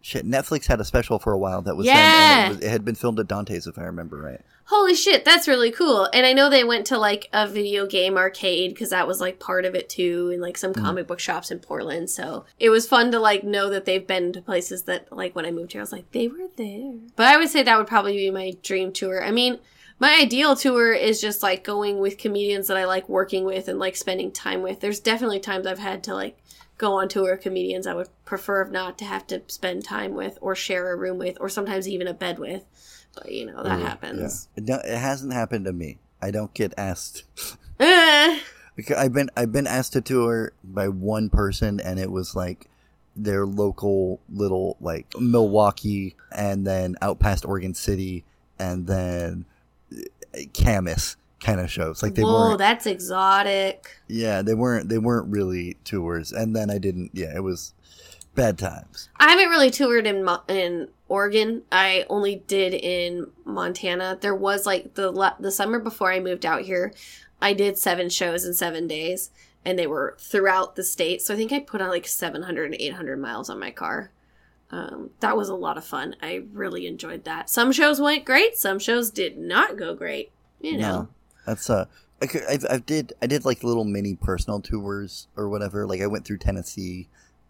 shit. 0.00 0.26
Netflix 0.26 0.66
had 0.66 0.80
a 0.80 0.84
special 0.84 1.18
for 1.18 1.32
a 1.32 1.38
while 1.38 1.62
that 1.62 1.76
was 1.76 1.86
Yeah. 1.86 2.46
it, 2.46 2.48
was, 2.48 2.60
it 2.60 2.70
had 2.70 2.84
been 2.84 2.94
filmed 2.94 3.20
at 3.20 3.28
Dante's, 3.28 3.66
if 3.66 3.78
I 3.78 3.82
remember 3.82 4.16
right. 4.18 4.40
Holy 4.64 4.94
shit, 4.94 5.24
that's 5.24 5.48
really 5.48 5.72
cool. 5.72 6.08
And 6.14 6.24
I 6.24 6.32
know 6.32 6.48
they 6.48 6.62
went 6.62 6.86
to 6.86 6.96
like 6.98 7.28
a 7.32 7.48
video 7.48 7.86
game 7.86 8.16
arcade 8.16 8.70
because 8.72 8.90
that 8.90 9.08
was 9.08 9.20
like 9.20 9.40
part 9.40 9.64
of 9.64 9.74
it 9.74 9.88
too, 9.88 10.30
and 10.32 10.40
like 10.40 10.56
some 10.56 10.72
Mm. 10.72 10.80
comic 10.82 11.06
book 11.08 11.18
shops 11.18 11.50
in 11.50 11.58
Portland. 11.58 12.08
So 12.08 12.44
it 12.60 12.70
was 12.70 12.86
fun 12.86 13.10
to 13.10 13.18
like 13.18 13.42
know 13.42 13.68
that 13.68 13.84
they've 13.84 14.06
been 14.06 14.32
to 14.32 14.40
places 14.40 14.84
that 14.84 15.12
like 15.12 15.34
when 15.34 15.44
I 15.44 15.50
moved 15.50 15.72
here, 15.72 15.80
I 15.80 15.82
was 15.82 15.90
like, 15.92 16.10
they 16.12 16.28
were 16.28 16.46
there. 16.56 16.94
But 17.16 17.26
I 17.26 17.36
would 17.36 17.48
say 17.48 17.64
that 17.64 17.76
would 17.78 17.88
probably 17.88 18.16
be 18.16 18.30
my 18.30 18.52
dream 18.62 18.92
tour. 18.92 19.24
I 19.24 19.32
mean, 19.32 19.58
my 20.00 20.18
ideal 20.18 20.56
tour 20.56 20.92
is 20.92 21.20
just 21.20 21.42
like 21.42 21.62
going 21.62 22.00
with 22.00 22.16
comedians 22.16 22.66
that 22.68 22.76
I 22.78 22.86
like 22.86 23.08
working 23.08 23.44
with 23.44 23.68
and 23.68 23.78
like 23.78 23.94
spending 23.94 24.32
time 24.32 24.62
with. 24.62 24.80
There's 24.80 24.98
definitely 24.98 25.40
times 25.40 25.66
I've 25.66 25.78
had 25.78 26.02
to 26.04 26.14
like 26.14 26.38
go 26.78 26.94
on 26.94 27.08
tour 27.08 27.32
with 27.32 27.42
comedians 27.42 27.86
I 27.86 27.92
would 27.92 28.08
prefer 28.24 28.64
not 28.64 28.96
to 28.98 29.04
have 29.04 29.26
to 29.26 29.42
spend 29.48 29.84
time 29.84 30.14
with 30.14 30.38
or 30.40 30.54
share 30.54 30.90
a 30.90 30.96
room 30.96 31.18
with 31.18 31.36
or 31.38 31.50
sometimes 31.50 31.86
even 31.86 32.08
a 32.08 32.14
bed 32.14 32.38
with. 32.38 32.64
But 33.14 33.30
you 33.30 33.44
know, 33.44 33.62
that 33.62 33.78
Ooh, 33.78 33.84
happens. 33.84 34.48
Yeah. 34.56 34.64
No, 34.66 34.74
it 34.82 34.98
hasn't 34.98 35.34
happened 35.34 35.66
to 35.66 35.72
me. 35.74 35.98
I 36.22 36.30
don't 36.30 36.52
get 36.54 36.74
asked. 36.76 37.24
Eh. 37.82 38.38
Because 38.76 38.98
I've 38.98 39.14
been 39.14 39.30
I've 39.38 39.52
been 39.52 39.66
asked 39.66 39.94
to 39.94 40.02
tour 40.02 40.52
by 40.62 40.88
one 40.88 41.30
person, 41.30 41.80
and 41.80 41.98
it 41.98 42.10
was 42.10 42.36
like 42.36 42.68
their 43.16 43.46
local 43.46 44.20
little 44.28 44.76
like 44.82 45.08
Milwaukie, 45.12 46.14
and 46.30 46.66
then 46.66 46.96
out 47.00 47.18
past 47.18 47.46
Oregon 47.46 47.72
City, 47.72 48.26
and 48.58 48.86
then 48.86 49.46
Camas 50.54 51.16
kind 51.40 51.60
of 51.60 51.70
shows. 51.70 52.02
Like 52.02 52.14
they 52.14 52.22
Whoa, 52.22 52.48
weren't. 52.48 52.58
that's 52.58 52.86
exotic. 52.86 53.96
Yeah, 54.08 54.42
they 54.42 54.54
weren't. 54.54 54.88
They 54.88 54.98
weren't 54.98 55.28
really 55.28 55.76
tours. 55.84 56.32
And 56.32 56.54
then 56.54 56.70
I 56.70 56.78
didn't. 56.78 57.10
Yeah, 57.14 57.34
it 57.34 57.42
was 57.42 57.74
bad 58.34 58.58
times. 58.58 59.08
I 59.18 59.30
haven't 59.30 59.48
really 59.48 59.70
toured 59.70 60.06
in 60.06 60.28
in 60.48 60.88
Oregon. 61.08 61.62
I 61.72 62.04
only 62.08 62.36
did 62.46 62.74
in 62.74 63.30
Montana. 63.44 64.18
There 64.20 64.34
was 64.34 64.66
like 64.66 64.94
the 64.94 65.34
the 65.40 65.50
summer 65.50 65.78
before 65.78 66.12
I 66.12 66.20
moved 66.20 66.46
out 66.46 66.62
here, 66.62 66.92
I 67.42 67.52
did 67.52 67.78
seven 67.78 68.08
shows 68.08 68.44
in 68.44 68.54
seven 68.54 68.86
days, 68.86 69.30
and 69.64 69.78
they 69.78 69.86
were 69.86 70.16
throughout 70.20 70.76
the 70.76 70.84
state. 70.84 71.22
So 71.22 71.34
I 71.34 71.36
think 71.36 71.52
I 71.52 71.60
put 71.60 71.80
on 71.80 71.88
like 71.88 72.06
700 72.06 72.72
and 72.72 72.80
800 72.80 73.18
miles 73.18 73.50
on 73.50 73.58
my 73.58 73.70
car. 73.70 74.10
Um, 74.72 75.10
that 75.20 75.36
was 75.36 75.48
a 75.48 75.54
lot 75.54 75.76
of 75.76 75.84
fun. 75.84 76.14
I 76.22 76.44
really 76.52 76.86
enjoyed 76.86 77.24
that. 77.24 77.50
Some 77.50 77.72
shows 77.72 78.00
went 78.00 78.24
great. 78.24 78.56
Some 78.56 78.78
shows 78.78 79.10
did 79.10 79.36
not 79.36 79.76
go 79.76 79.94
great. 79.94 80.30
You 80.60 80.76
know. 80.78 80.92
No, 81.02 81.08
that's 81.46 81.68
uh 81.70 81.86
I, 82.22 82.26
I, 82.48 82.58
I 82.74 82.78
did 82.78 83.12
I 83.22 83.26
did 83.26 83.44
like 83.44 83.64
little 83.64 83.84
mini 83.84 84.14
personal 84.14 84.60
tours 84.60 85.26
or 85.36 85.48
whatever. 85.48 85.86
Like 85.86 86.00
I 86.00 86.06
went 86.06 86.24
through 86.24 86.38
Tennessee 86.38 87.08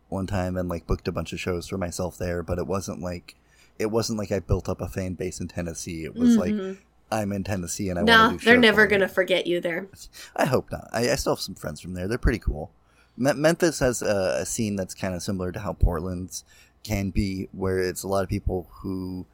one 0.09 0.27
time 0.27 0.57
and 0.57 0.69
like 0.69 0.87
booked 0.87 1.09
a 1.09 1.13
bunch 1.13 1.33
of 1.33 1.41
shows 1.41 1.69
for 1.69 1.77
myself 1.77 2.17
there, 2.17 2.43
but 2.43 2.59
it 2.59 2.67
wasn't 2.67 3.01
like 3.03 3.35
it 3.79 3.91
wasn't 3.91 4.19
like 4.19 4.31
I 4.33 4.39
built 4.39 4.69
up 4.69 4.81
a 4.81 4.89
fan 4.89 5.15
base 5.15 5.41
in 5.41 5.49
Tennessee. 5.49 6.05
It 6.05 6.15
was 6.15 6.37
like 6.37 6.53
Mhm. 6.55 6.79
I'm 7.13 7.33
in 7.33 7.43
Tennessee 7.45 7.89
and 7.91 7.99
I 7.99 8.03
no, 8.03 8.17
want 8.29 8.39
to 8.41 8.45
do. 8.45 8.51
they're 8.51 8.61
never 8.61 8.87
gonna 8.87 9.09
forget 9.09 9.47
you 9.47 9.61
there. 9.61 9.89
I 10.37 10.47
hope 10.47 10.71
not. 10.71 10.89
I, 10.93 11.11
I 11.11 11.15
still 11.17 11.35
have 11.35 11.41
some 11.41 11.57
friends 11.57 11.81
from 11.81 11.95
there. 11.95 12.07
They're 12.09 12.17
pretty 12.19 12.39
cool. 12.39 12.71
Me- 13.17 13.33
Memphis 13.35 13.81
has 13.81 14.01
a, 14.03 14.39
a 14.43 14.47
scene 14.47 14.77
that's 14.77 14.95
kind 14.95 15.15
of 15.15 15.23
similar 15.23 15.51
to 15.51 15.59
how 15.59 15.73
Portland's 15.73 16.45
can 16.85 17.11
be, 17.11 17.48
where 17.52 17.78
it's 17.78 18.02
a 18.02 18.09
lot 18.09 18.23
of 18.23 18.28
people 18.28 18.69
who 18.82 19.27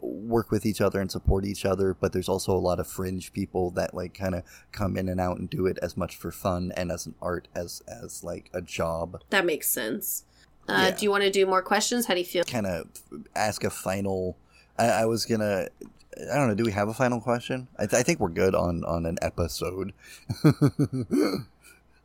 work 0.00 0.50
with 0.50 0.66
each 0.66 0.80
other 0.80 1.00
and 1.00 1.10
support 1.12 1.44
each 1.44 1.64
other, 1.64 1.94
but 1.94 2.12
there's 2.12 2.28
also 2.28 2.52
a 2.52 2.58
lot 2.58 2.80
of 2.80 2.88
fringe 2.88 3.32
people 3.32 3.70
that 3.70 3.94
like 3.94 4.14
kind 4.14 4.34
of 4.34 4.42
come 4.72 4.96
in 4.96 5.08
and 5.08 5.20
out 5.20 5.38
and 5.38 5.48
do 5.48 5.66
it 5.66 5.78
as 5.80 5.96
much 5.96 6.16
for 6.16 6.32
fun 6.32 6.72
and 6.76 6.90
as 6.90 7.06
an 7.06 7.14
art 7.22 7.46
as 7.54 7.82
as 7.86 8.24
like 8.24 8.50
a 8.52 8.60
job. 8.60 9.20
That 9.30 9.46
makes 9.46 9.68
sense. 9.68 10.24
Uh, 10.68 10.88
Yeah. 10.88 10.96
Do 10.96 11.04
you 11.04 11.10
want 11.10 11.22
to 11.22 11.30
do 11.30 11.46
more 11.46 11.62
questions? 11.62 12.06
How 12.06 12.14
do 12.14 12.20
you 12.20 12.26
feel? 12.26 12.42
Kind 12.44 12.66
of 12.66 12.88
ask 13.36 13.62
a 13.62 13.70
final. 13.70 14.36
I, 14.78 14.86
I 14.88 15.04
was 15.06 15.24
gonna. 15.24 15.68
I 16.30 16.34
don't 16.36 16.48
know. 16.48 16.54
Do 16.54 16.64
we 16.64 16.72
have 16.72 16.88
a 16.88 16.94
final 16.94 17.20
question? 17.20 17.68
I, 17.78 17.86
th- 17.86 17.98
I 17.98 18.02
think 18.02 18.18
we're 18.20 18.28
good 18.28 18.54
on 18.56 18.84
on 18.84 19.06
an 19.06 19.18
episode. 19.22 19.92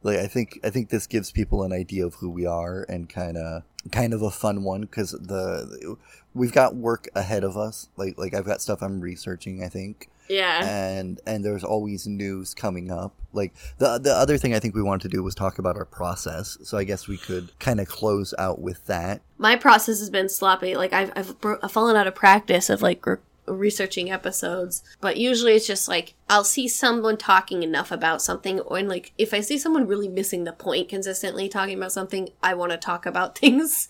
like 0.03 0.17
I 0.19 0.27
think 0.27 0.59
I 0.63 0.69
think 0.69 0.89
this 0.89 1.07
gives 1.07 1.31
people 1.31 1.63
an 1.63 1.71
idea 1.73 2.05
of 2.05 2.15
who 2.15 2.29
we 2.29 2.45
are 2.45 2.85
and 2.89 3.09
kind 3.09 3.37
of 3.37 3.63
kind 3.91 4.13
of 4.13 4.21
a 4.21 4.31
fun 4.31 4.63
one 4.63 4.81
because 4.81 5.11
the 5.11 5.95
we've 6.33 6.51
got 6.53 6.75
work 6.75 7.07
ahead 7.15 7.43
of 7.43 7.57
us. 7.57 7.89
Like 7.97 8.17
like 8.17 8.33
I've 8.33 8.45
got 8.45 8.61
stuff 8.61 8.81
I'm 8.81 9.01
researching. 9.01 9.63
I 9.63 9.69
think 9.69 10.09
Yeah. 10.29 10.65
and 10.67 11.19
and 11.25 11.43
there's 11.43 11.63
always 11.63 12.05
news 12.07 12.53
coming 12.53 12.91
up. 12.91 13.13
Like 13.33 13.53
the 13.79 13.97
the 13.97 14.13
other 14.13 14.37
thing 14.37 14.53
I 14.53 14.59
think 14.59 14.75
we 14.75 14.81
wanted 14.83 15.09
to 15.09 15.15
do 15.17 15.23
was 15.23 15.33
talk 15.35 15.57
about 15.59 15.75
our 15.77 15.85
process. 15.85 16.57
So 16.63 16.77
I 16.77 16.83
guess 16.83 17.07
we 17.07 17.17
could 17.17 17.57
kind 17.59 17.79
of 17.79 17.87
close 17.87 18.33
out 18.37 18.59
with 18.61 18.85
that. 18.87 19.21
my 19.37 19.55
process 19.55 19.99
has 19.99 20.09
been 20.09 20.29
sloppy. 20.29 20.75
Like 20.75 20.93
I've 20.93 21.11
I've, 21.15 21.39
bro- 21.41 21.59
I've 21.63 21.71
fallen 21.71 21.95
out 21.95 22.07
of 22.07 22.15
practice 22.15 22.69
of 22.69 22.81
like 22.81 23.05
re- 23.05 23.17
researching 23.47 24.11
episodes, 24.11 24.83
but 25.01 25.17
usually 25.17 25.53
it's 25.53 25.65
just 25.67 25.87
like 25.87 26.13
I'll 26.29 26.43
see 26.43 26.67
someone 26.67 27.15
talking 27.17 27.63
enough 27.63 27.91
about 27.91 28.21
something, 28.21 28.59
or 28.61 28.77
and 28.77 28.89
like 28.89 29.13
if 29.17 29.33
I 29.33 29.39
see 29.39 29.57
someone 29.57 29.87
really 29.87 30.09
missing 30.09 30.43
the 30.43 30.51
point 30.53 30.89
consistently 30.89 31.47
talking 31.47 31.77
about 31.77 31.91
something, 31.93 32.29
I 32.43 32.53
want 32.53 32.71
to 32.73 32.77
talk 32.77 33.05
about 33.05 33.37
things. 33.39 33.87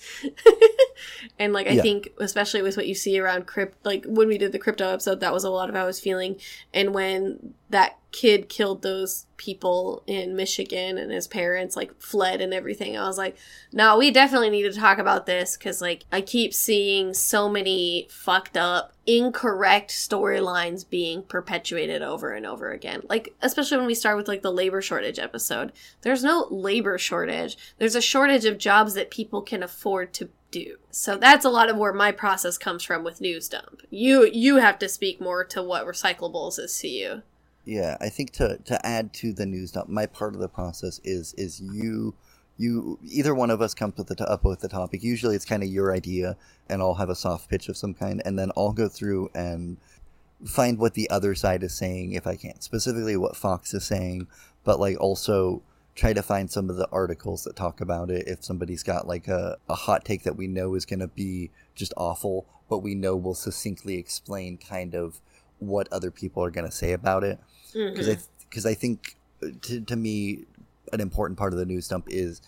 and 1.39 1.53
like 1.53 1.67
I 1.67 1.71
Yeah. 1.71 1.81
think, 1.81 2.09
especially 2.19 2.61
with 2.61 2.77
what 2.77 2.87
you 2.87 2.95
see 2.95 3.19
around 3.19 3.47
crypt, 3.47 3.85
like 3.85 4.05
when 4.05 4.27
we 4.27 4.37
did 4.37 4.51
the 4.51 4.59
crypto 4.59 4.87
episode, 4.89 5.19
that 5.21 5.33
was 5.33 5.43
a 5.43 5.49
lot 5.49 5.69
of 5.69 5.75
how 5.75 5.83
I 5.83 5.87
was 5.87 5.99
feeling, 5.99 6.37
and 6.73 6.93
when 6.93 7.53
that 7.69 7.97
kid 8.13 8.47
killed 8.47 8.81
those 8.81 9.25
people 9.35 10.01
in 10.07 10.35
Michigan 10.35 10.97
and 10.97 11.11
his 11.11 11.27
parents 11.27 11.75
like 11.75 11.93
fled 12.01 12.39
and 12.39 12.53
everything. 12.53 12.97
I 12.97 13.05
was 13.05 13.17
like, 13.17 13.35
no, 13.73 13.97
we 13.97 14.09
definitely 14.09 14.49
need 14.49 14.63
to 14.63 14.79
talk 14.79 14.97
about 14.97 15.25
this 15.25 15.57
because 15.57 15.81
like 15.81 16.05
I 16.11 16.21
keep 16.21 16.53
seeing 16.53 17.13
so 17.13 17.49
many 17.49 18.07
fucked 18.09 18.55
up, 18.55 18.93
incorrect 19.05 19.91
storylines 19.91 20.89
being 20.89 21.21
perpetuated 21.23 22.01
over 22.01 22.26
and 22.31 22.45
over 22.45 22.71
again. 22.71 23.01
Like 23.09 23.35
especially 23.41 23.77
when 23.77 23.87
we 23.87 23.95
start 23.95 24.17
with 24.17 24.27
like 24.27 24.41
the 24.41 24.51
labor 24.51 24.81
shortage 24.81 25.19
episode. 25.19 25.71
There's 26.01 26.23
no 26.23 26.47
labor 26.49 26.97
shortage. 26.97 27.57
There's 27.77 27.95
a 27.95 28.01
shortage 28.01 28.45
of 28.45 28.57
jobs 28.57 28.93
that 28.93 29.11
people 29.11 29.41
can 29.41 29.63
afford 29.63 30.13
to 30.15 30.29
do. 30.51 30.77
So 30.91 31.17
that's 31.17 31.45
a 31.45 31.49
lot 31.49 31.69
of 31.69 31.77
where 31.77 31.93
my 31.93 32.11
process 32.11 32.57
comes 32.57 32.83
from 32.83 33.03
with 33.03 33.21
news 33.21 33.49
dump. 33.49 33.81
You 33.89 34.25
you 34.25 34.57
have 34.57 34.79
to 34.79 34.89
speak 34.89 35.19
more 35.19 35.43
to 35.45 35.61
what 35.63 35.85
recyclables 35.85 36.59
is 36.59 36.77
to 36.79 36.87
you. 36.87 37.21
Yeah, 37.65 37.97
I 37.99 38.09
think 38.09 38.31
to 38.33 38.57
to 38.65 38.85
add 38.85 39.13
to 39.15 39.33
the 39.33 39.45
news 39.45 39.71
dump, 39.71 39.89
my 39.89 40.05
part 40.05 40.33
of 40.33 40.39
the 40.39 40.49
process 40.49 41.01
is 41.03 41.33
is 41.37 41.59
you 41.59 42.15
you 42.57 42.97
either 43.03 43.35
one 43.35 43.51
of 43.51 43.61
us 43.61 43.73
comes 43.73 43.97
with 43.97 44.07
the 44.07 44.29
up 44.29 44.43
with 44.43 44.61
the 44.61 44.67
topic. 44.67 45.03
Usually, 45.03 45.35
it's 45.35 45.45
kind 45.45 45.63
of 45.63 45.69
your 45.69 45.93
idea, 45.93 46.37
and 46.69 46.81
I'll 46.81 46.95
have 46.95 47.09
a 47.09 47.15
soft 47.15 47.49
pitch 47.49 47.69
of 47.69 47.77
some 47.77 47.93
kind, 47.93 48.21
and 48.25 48.37
then 48.37 48.51
I'll 48.57 48.73
go 48.73 48.87
through 48.87 49.29
and 49.35 49.77
find 50.45 50.77
what 50.77 50.93
the 50.93 51.09
other 51.09 51.35
side 51.35 51.63
is 51.63 51.73
saying 51.73 52.13
if 52.13 52.27
I 52.27 52.35
can't. 52.35 52.63
Specifically 52.63 53.17
what 53.17 53.35
Fox 53.35 53.73
is 53.73 53.85
saying, 53.85 54.27
but 54.63 54.79
like 54.79 54.99
also 54.99 55.63
try 55.95 56.13
to 56.13 56.21
find 56.21 56.51
some 56.51 56.69
of 56.69 56.75
the 56.75 56.87
articles 56.91 57.43
that 57.43 57.55
talk 57.55 57.81
about 57.81 58.11
it. 58.11 58.27
If 58.27 58.43
somebody's 58.43 58.83
got 58.83 59.07
like 59.07 59.27
a, 59.27 59.57
a 59.67 59.75
hot 59.75 60.05
take 60.05 60.23
that 60.23 60.35
we 60.35 60.47
know 60.47 60.75
is 60.75 60.85
going 60.85 60.99
to 60.99 61.07
be 61.07 61.49
just 61.75 61.93
awful, 61.97 62.45
but 62.69 62.79
we 62.79 62.93
know 62.93 63.15
will 63.15 63.33
succinctly 63.33 63.95
explain 63.95 64.57
kind 64.57 64.93
of 64.93 65.19
what 65.59 65.91
other 65.91 66.11
people 66.11 66.43
are 66.43 66.51
going 66.51 66.67
to 66.69 66.75
say 66.75 66.93
about 66.93 67.23
it. 67.23 67.39
Mm-hmm. 67.73 67.93
Because 67.93 68.09
I 68.09 68.17
because 68.49 68.65
I 68.65 68.75
think 68.75 69.17
to, 69.63 69.81
to 69.81 69.95
me 69.95 70.45
an 70.93 71.01
important 71.01 71.37
part 71.37 71.53
of 71.53 71.59
the 71.59 71.65
news 71.65 71.87
dump 71.87 72.05
is 72.09 72.41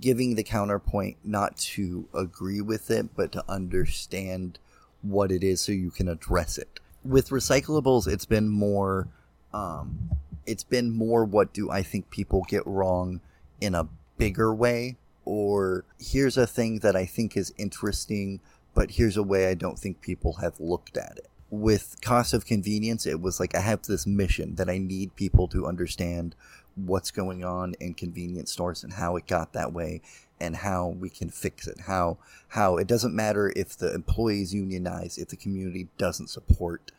giving 0.00 0.34
the 0.34 0.42
counterpoint 0.42 1.16
not 1.24 1.56
to 1.56 2.08
agree 2.14 2.60
with 2.60 2.90
it 2.90 3.16
but 3.16 3.32
to 3.32 3.44
understand 3.48 4.58
what 5.02 5.32
it 5.32 5.42
is 5.42 5.60
so 5.60 5.72
you 5.72 5.90
can 5.90 6.08
address 6.08 6.58
it 6.58 6.78
with 7.04 7.30
recyclables 7.30 8.06
it's 8.06 8.26
been 8.26 8.48
more 8.48 9.08
um, 9.52 10.10
it's 10.46 10.64
been 10.64 10.90
more 10.90 11.24
what 11.24 11.52
do 11.52 11.70
i 11.70 11.82
think 11.82 12.10
people 12.10 12.44
get 12.48 12.66
wrong 12.66 13.20
in 13.60 13.74
a 13.74 13.88
bigger 14.18 14.54
way 14.54 14.96
or 15.24 15.84
here's 15.98 16.36
a 16.36 16.46
thing 16.46 16.80
that 16.80 16.96
i 16.96 17.04
think 17.04 17.36
is 17.36 17.52
interesting 17.56 18.40
but 18.74 18.92
here's 18.92 19.16
a 19.16 19.22
way 19.22 19.48
i 19.48 19.54
don't 19.54 19.78
think 19.78 20.00
people 20.00 20.34
have 20.34 20.58
looked 20.60 20.96
at 20.96 21.18
it. 21.18 21.26
With 21.50 21.96
cost 22.00 22.32
of 22.32 22.46
convenience 22.46 23.06
it 23.06 23.20
was 23.20 23.40
like 23.40 23.54
i 23.54 23.60
have 23.60 23.82
this 23.82 24.06
mission 24.06 24.54
that 24.56 24.68
i 24.68 24.78
need 24.78 25.16
people 25.16 25.48
to 25.48 25.66
understand 25.66 26.36
what's 26.76 27.10
going 27.10 27.44
on 27.44 27.74
in 27.80 27.94
convenience 27.94 28.52
stores 28.52 28.84
and 28.84 28.92
how 28.92 29.16
it 29.16 29.26
got 29.26 29.52
that 29.52 29.72
way 29.72 30.00
and 30.40 30.56
how 30.56 30.88
we 30.88 31.10
can 31.10 31.30
fix 31.30 31.66
it 31.66 31.80
how 31.86 32.18
how 32.48 32.76
it 32.76 32.86
doesn't 32.86 33.14
matter 33.14 33.52
if 33.54 33.76
the 33.76 33.94
employees 33.94 34.54
unionize 34.54 35.18
if 35.18 35.28
the 35.28 35.36
community 35.36 35.88
doesn't 35.98 36.28
support 36.28 36.92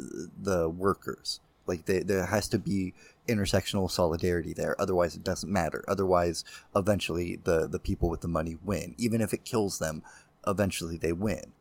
uh, 0.00 0.04
the 0.40 0.68
workers. 0.68 1.40
Like 1.66 1.86
they, 1.86 2.00
there 2.00 2.26
has 2.26 2.46
to 2.48 2.58
be 2.58 2.92
intersectional 3.26 3.90
solidarity 3.90 4.52
there 4.52 4.78
otherwise 4.80 5.14
it 5.14 5.24
doesn't 5.24 5.50
matter. 5.50 5.84
Otherwise 5.88 6.44
eventually 6.76 7.36
the 7.44 7.66
the 7.66 7.78
people 7.78 8.08
with 8.08 8.20
the 8.20 8.28
money 8.28 8.56
win. 8.62 8.94
Even 8.98 9.20
if 9.20 9.32
it 9.32 9.44
kills 9.44 9.78
them 9.78 10.02
eventually 10.46 10.96
they 10.96 11.12
win. 11.12 11.52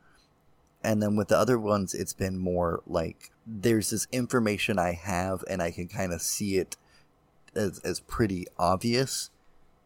And 0.86 1.02
then 1.02 1.16
with 1.16 1.30
the 1.30 1.38
other 1.38 1.58
ones 1.58 1.94
it's 1.94 2.14
been 2.14 2.38
more 2.38 2.82
like 2.86 3.32
there's 3.46 3.90
this 3.90 4.08
information 4.12 4.80
i 4.80 4.94
have 4.94 5.44
and 5.50 5.62
i 5.62 5.70
can 5.70 5.88
kind 5.88 6.14
of 6.14 6.22
see 6.22 6.58
it 6.58 6.78
as, 7.56 7.80
as 7.80 8.00
pretty 8.00 8.46
obvious 8.58 9.30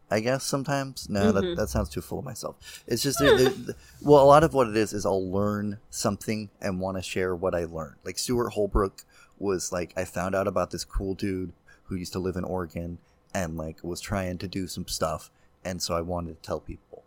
i 0.10 0.20
guess 0.20 0.44
sometimes? 0.44 1.10
No 1.10 1.32
Mhm. 1.32 1.34
that, 1.34 1.56
that 1.58 1.70
sounds 1.70 1.90
too 1.90 2.02
full 2.02 2.20
of 2.20 2.26
myself. 2.26 2.56
It's 2.88 3.04
just 3.04 3.20
there, 3.20 3.38
there- 3.38 3.76
well 4.02 4.24
a 4.24 4.26
lot 4.26 4.44
of 4.44 4.54
what 4.54 4.68
it 4.68 4.76
is 4.78 4.94
is 4.94 5.06
i'll 5.06 5.30
learn 5.32 5.80
something 5.90 6.50
and 6.62 6.80
want 6.80 6.98
to 6.98 7.04
share 7.04 7.36
what 7.36 7.54
i 7.56 7.66
learned. 7.66 7.96
Like 8.06 8.18
stewart 8.18 8.54
holbrook 8.54 9.04
was 9.40 9.72
like 9.72 9.94
i 9.98 10.04
found 10.06 10.34
out 10.36 10.48
about 10.48 10.72
this 10.72 10.84
cool 10.86 11.14
dude 11.14 11.54
who 11.86 11.96
used 11.96 12.14
to 12.14 12.20
live 12.20 12.36
in 12.36 12.44
oregon 12.44 12.98
and 13.34 13.58
like 13.58 13.84
was 13.84 14.02
trying 14.02 14.38
to 14.40 14.48
do 14.48 14.68
some 14.68 14.88
stuff 14.88 15.30
and 15.66 15.82
so 15.82 15.96
i 15.96 16.02
wanted 16.02 16.36
to 16.42 16.48
tell 16.48 16.60
people. 16.60 17.04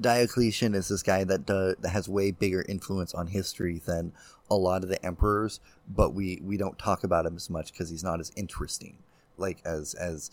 Diocletian 0.00 0.74
is 0.74 0.88
this 0.88 1.02
guy 1.02 1.24
that 1.24 1.44
does, 1.46 1.76
that 1.80 1.90
has 1.90 2.08
way 2.08 2.30
bigger 2.30 2.64
influence 2.68 3.12
on 3.14 3.26
history 3.28 3.80
than 3.84 4.12
a 4.50 4.54
lot 4.54 4.82
of 4.82 4.88
the 4.88 5.04
emperors, 5.04 5.60
but 5.88 6.14
we 6.14 6.40
we 6.42 6.56
don't 6.56 6.78
talk 6.78 7.04
about 7.04 7.26
him 7.26 7.36
as 7.36 7.50
much 7.50 7.72
because 7.72 7.90
he's 7.90 8.04
not 8.04 8.20
as 8.20 8.32
interesting, 8.36 8.96
like 9.36 9.58
as 9.64 9.94
as 9.94 10.30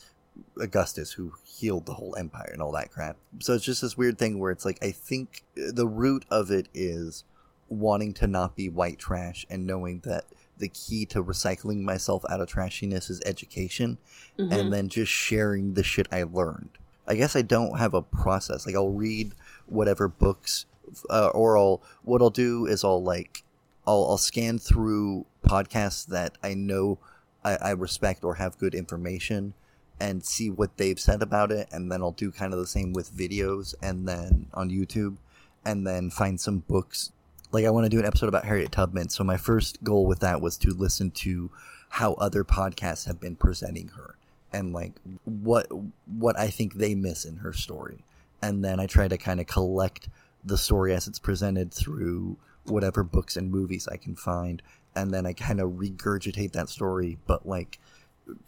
Augustus 0.59 1.11
who 1.13 1.33
healed 1.43 1.85
the 1.85 1.93
whole 1.93 2.15
empire 2.17 2.49
and 2.53 2.61
all 2.61 2.71
that 2.73 2.91
crap. 2.91 3.17
So 3.39 3.53
it's 3.53 3.65
just 3.65 3.81
this 3.81 3.97
weird 3.97 4.17
thing 4.17 4.39
where 4.39 4.51
it's 4.51 4.65
like 4.65 4.79
I 4.83 4.91
think 4.91 5.43
the 5.55 5.87
root 5.87 6.25
of 6.29 6.51
it 6.51 6.67
is 6.73 7.23
wanting 7.69 8.13
to 8.15 8.27
not 8.27 8.55
be 8.55 8.69
white 8.69 8.99
trash 8.99 9.45
and 9.49 9.65
knowing 9.65 10.01
that 10.01 10.25
the 10.57 10.67
key 10.69 11.05
to 11.07 11.23
recycling 11.23 11.81
myself 11.81 12.23
out 12.29 12.41
of 12.41 12.47
trashiness 12.49 13.09
is 13.09 13.21
education 13.25 13.97
Mhm. 14.37 14.51
and 14.51 14.73
then 14.73 14.89
just 14.89 15.11
sharing 15.11 15.73
the 15.73 15.83
shit 15.83 16.07
I 16.11 16.23
learned. 16.23 16.77
I 17.07 17.15
guess 17.15 17.35
I 17.35 17.41
don't 17.41 17.77
have 17.79 17.93
a 17.93 18.01
process. 18.01 18.65
Like 18.65 18.75
I'll 18.75 18.91
read 18.91 19.33
whatever 19.65 20.07
books, 20.07 20.65
uh, 21.09 21.29
or 21.33 21.57
I'll 21.57 21.81
what 22.03 22.21
I'll 22.21 22.29
do 22.29 22.65
is 22.67 22.83
I'll 22.83 23.01
like 23.03 23.43
I'll 23.87 24.05
I'll 24.09 24.17
scan 24.17 24.59
through 24.59 25.25
podcasts 25.43 26.05
that 26.07 26.37
I 26.43 26.53
know 26.53 26.99
I, 27.43 27.55
I 27.55 27.71
respect 27.71 28.23
or 28.23 28.35
have 28.35 28.57
good 28.59 28.75
information, 28.75 29.53
and 30.01 30.25
see 30.25 30.49
what 30.49 30.77
they've 30.77 30.99
said 30.99 31.21
about 31.21 31.51
it, 31.51 31.69
and 31.71 31.91
then 31.91 32.01
I'll 32.01 32.11
do 32.11 32.31
kind 32.31 32.53
of 32.53 32.59
the 32.59 32.65
same 32.65 32.91
with 32.91 33.15
videos, 33.15 33.75
and 33.83 34.07
then 34.07 34.47
on 34.53 34.71
YouTube, 34.71 35.17
and 35.63 35.85
then 35.85 36.09
find 36.09 36.41
some 36.41 36.59
books. 36.59 37.11
Like 37.51 37.65
I 37.65 37.69
want 37.69 37.85
to 37.85 37.89
do 37.89 37.99
an 37.99 38.05
episode 38.05 38.27
about 38.27 38.45
Harriet 38.45 38.71
Tubman, 38.71 39.09
so 39.09 39.23
my 39.23 39.37
first 39.37 39.83
goal 39.83 40.07
with 40.07 40.19
that 40.21 40.41
was 40.41 40.57
to 40.57 40.71
listen 40.71 41.11
to 41.11 41.51
how 41.89 42.13
other 42.15 42.43
podcasts 42.43 43.05
have 43.05 43.19
been 43.19 43.35
presenting 43.35 43.89
her 43.89 44.15
and 44.51 44.73
like 44.73 44.93
what 45.25 45.67
what 46.07 46.39
I 46.39 46.47
think 46.47 46.73
they 46.73 46.95
miss 46.95 47.23
in 47.23 47.37
her 47.37 47.53
story. 47.53 48.03
And 48.41 48.65
then 48.65 48.79
I 48.79 48.87
try 48.87 49.07
to 49.07 49.17
kind 49.17 49.39
of 49.39 49.45
collect 49.45 50.09
the 50.43 50.57
story 50.57 50.95
as 50.95 51.07
it's 51.07 51.19
presented 51.19 51.71
through 51.71 52.37
whatever 52.65 53.03
books 53.03 53.37
and 53.37 53.51
movies 53.51 53.87
I 53.87 53.97
can 53.97 54.15
find 54.15 54.61
and 54.95 55.13
then 55.13 55.25
I 55.25 55.33
kind 55.33 55.59
of 55.59 55.71
regurgitate 55.71 56.53
that 56.53 56.69
story 56.69 57.17
but 57.27 57.47
like 57.47 57.79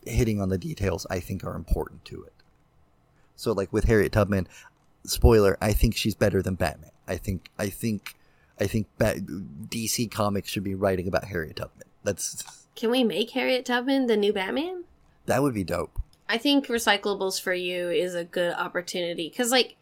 hitting 0.05 0.41
on 0.41 0.49
the 0.49 0.57
details 0.57 1.05
I 1.09 1.19
think 1.19 1.43
are 1.43 1.55
important 1.55 2.05
to 2.05 2.23
it. 2.23 2.33
So 3.35 3.51
like 3.51 3.71
with 3.73 3.85
Harriet 3.85 4.11
Tubman, 4.11 4.47
spoiler, 5.05 5.57
I 5.61 5.73
think 5.73 5.95
she's 5.95 6.15
better 6.15 6.41
than 6.41 6.55
Batman. 6.55 6.91
I 7.07 7.17
think 7.17 7.49
I 7.57 7.69
think 7.69 8.15
I 8.59 8.67
think 8.67 8.87
Bat- 8.97 9.25
DC 9.69 10.11
Comics 10.11 10.49
should 10.49 10.63
be 10.63 10.75
writing 10.75 11.07
about 11.07 11.25
Harriet 11.25 11.57
Tubman. 11.57 11.87
That's 12.03 12.43
Can 12.75 12.89
we 12.89 13.03
make 13.03 13.31
Harriet 13.31 13.65
Tubman 13.65 14.07
the 14.07 14.17
new 14.17 14.33
Batman? 14.33 14.85
that 15.25 15.41
would 15.41 15.53
be 15.53 15.63
dope. 15.63 15.99
I 16.27 16.37
think 16.37 16.67
recyclables 16.67 17.39
for 17.39 17.53
you 17.53 17.89
is 17.89 18.15
a 18.15 18.23
good 18.23 18.53
opportunity 18.55 19.29
because, 19.29 19.51
like 19.51 19.75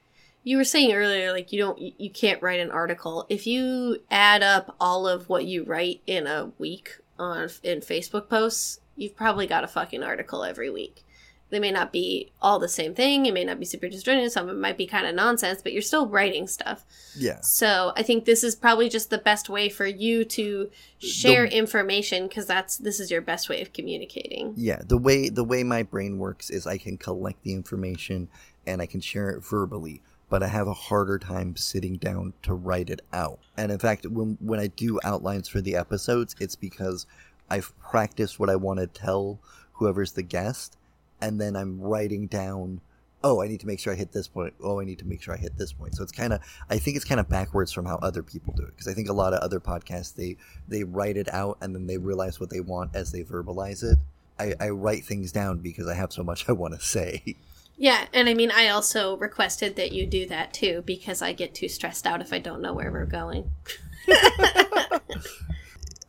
you 0.43 0.57
were 0.57 0.63
saying 0.63 0.93
earlier, 0.93 1.31
like 1.31 1.51
you 1.51 1.59
don't, 1.59 1.79
you 1.79 2.09
can't 2.09 2.41
write 2.41 2.59
an 2.59 2.71
article 2.71 3.25
if 3.29 3.45
you 3.45 3.97
add 4.09 4.43
up 4.43 4.75
all 4.79 5.07
of 5.07 5.29
what 5.29 5.45
you 5.45 5.63
write 5.63 6.01
in 6.07 6.27
a 6.27 6.51
week 6.57 6.97
on 7.19 7.49
in 7.63 7.79
Facebook 7.79 8.27
posts. 8.27 8.79
You've 9.01 9.15
probably 9.15 9.47
got 9.47 9.63
a 9.63 9.67
fucking 9.67 10.03
article 10.03 10.43
every 10.43 10.69
week. 10.69 11.03
They 11.51 11.59
may 11.59 11.71
not 11.71 11.91
be 11.91 12.31
all 12.41 12.59
the 12.59 12.69
same 12.69 12.95
thing. 12.95 13.25
It 13.25 13.33
may 13.33 13.43
not 13.43 13.59
be 13.59 13.65
super 13.65 13.89
disjointed. 13.89 14.31
Some 14.31 14.47
of 14.47 14.55
it 14.55 14.59
might 14.59 14.77
be 14.77 14.87
kind 14.87 15.05
of 15.05 15.13
nonsense, 15.13 15.61
but 15.61 15.73
you're 15.73 15.81
still 15.81 16.07
writing 16.07 16.47
stuff. 16.47 16.85
Yeah. 17.15 17.41
So 17.41 17.91
I 17.97 18.03
think 18.03 18.23
this 18.23 18.41
is 18.43 18.55
probably 18.55 18.87
just 18.87 19.09
the 19.09 19.17
best 19.17 19.49
way 19.49 19.67
for 19.67 19.85
you 19.85 20.23
to 20.23 20.71
share 20.99 21.45
information 21.45 22.27
because 22.27 22.45
that's 22.45 22.77
this 22.77 23.01
is 23.01 23.11
your 23.11 23.21
best 23.21 23.49
way 23.49 23.61
of 23.61 23.73
communicating. 23.73 24.53
Yeah, 24.55 24.81
the 24.85 24.97
way 24.97 25.27
the 25.27 25.43
way 25.43 25.63
my 25.63 25.83
brain 25.83 26.17
works 26.17 26.49
is 26.49 26.65
I 26.65 26.77
can 26.77 26.97
collect 26.97 27.43
the 27.43 27.53
information 27.53 28.29
and 28.65 28.81
I 28.81 28.85
can 28.85 29.01
share 29.01 29.29
it 29.29 29.43
verbally, 29.43 30.01
but 30.29 30.41
I 30.41 30.47
have 30.47 30.67
a 30.67 30.73
harder 30.73 31.19
time 31.19 31.57
sitting 31.57 31.97
down 31.97 32.33
to 32.43 32.53
write 32.53 32.89
it 32.89 33.01
out. 33.11 33.39
And 33.57 33.73
in 33.73 33.79
fact, 33.79 34.05
when 34.05 34.37
when 34.39 34.61
I 34.61 34.67
do 34.67 35.01
outlines 35.03 35.49
for 35.49 35.59
the 35.59 35.75
episodes, 35.75 36.33
it's 36.39 36.55
because 36.55 37.05
I've 37.51 37.77
practiced 37.79 38.39
what 38.39 38.49
I 38.49 38.55
want 38.55 38.79
to 38.79 38.87
tell 38.87 39.39
whoever's 39.73 40.13
the 40.13 40.23
guest, 40.23 40.77
and 41.21 41.39
then 41.39 41.57
I'm 41.57 41.81
writing 41.81 42.27
down. 42.27 42.79
Oh, 43.23 43.41
I 43.41 43.47
need 43.47 43.59
to 43.59 43.67
make 43.67 43.79
sure 43.79 43.93
I 43.93 43.97
hit 43.97 44.13
this 44.13 44.27
point. 44.27 44.53
Oh, 44.63 44.79
I 44.79 44.85
need 44.85 44.97
to 44.99 45.05
make 45.05 45.21
sure 45.21 45.33
I 45.33 45.37
hit 45.37 45.57
this 45.57 45.73
point. 45.73 45.93
So 45.93 46.01
it's 46.01 46.13
kind 46.13 46.33
of, 46.33 46.39
I 46.71 46.79
think 46.79 46.95
it's 46.95 47.05
kind 47.05 47.19
of 47.19 47.29
backwards 47.29 47.71
from 47.71 47.85
how 47.85 47.97
other 47.97 48.23
people 48.23 48.53
do 48.55 48.63
it. 48.63 48.71
Because 48.71 48.87
I 48.87 48.93
think 48.93 49.09
a 49.09 49.13
lot 49.13 49.33
of 49.33 49.41
other 49.41 49.59
podcasts 49.59 50.15
they 50.15 50.37
they 50.67 50.83
write 50.83 51.17
it 51.17 51.31
out 51.31 51.57
and 51.61 51.75
then 51.75 51.85
they 51.85 51.97
realize 51.97 52.39
what 52.39 52.49
they 52.49 52.61
want 52.61 52.95
as 52.95 53.11
they 53.11 53.23
verbalize 53.23 53.83
it. 53.83 53.99
I, 54.39 54.53
I 54.59 54.69
write 54.69 55.05
things 55.05 55.31
down 55.31 55.59
because 55.59 55.87
I 55.87 55.93
have 55.93 56.13
so 56.13 56.23
much 56.23 56.45
I 56.49 56.53
want 56.53 56.73
to 56.73 56.79
say. 56.79 57.35
Yeah, 57.77 58.05
and 58.13 58.29
I 58.29 58.33
mean, 58.33 58.51
I 58.51 58.69
also 58.69 59.17
requested 59.17 59.75
that 59.75 59.91
you 59.91 60.05
do 60.05 60.25
that 60.27 60.53
too 60.53 60.83
because 60.85 61.21
I 61.21 61.33
get 61.33 61.53
too 61.53 61.67
stressed 61.67 62.07
out 62.07 62.21
if 62.21 62.31
I 62.31 62.39
don't 62.39 62.61
know 62.61 62.73
where 62.73 62.91
we're 62.91 63.05
going. 63.05 63.51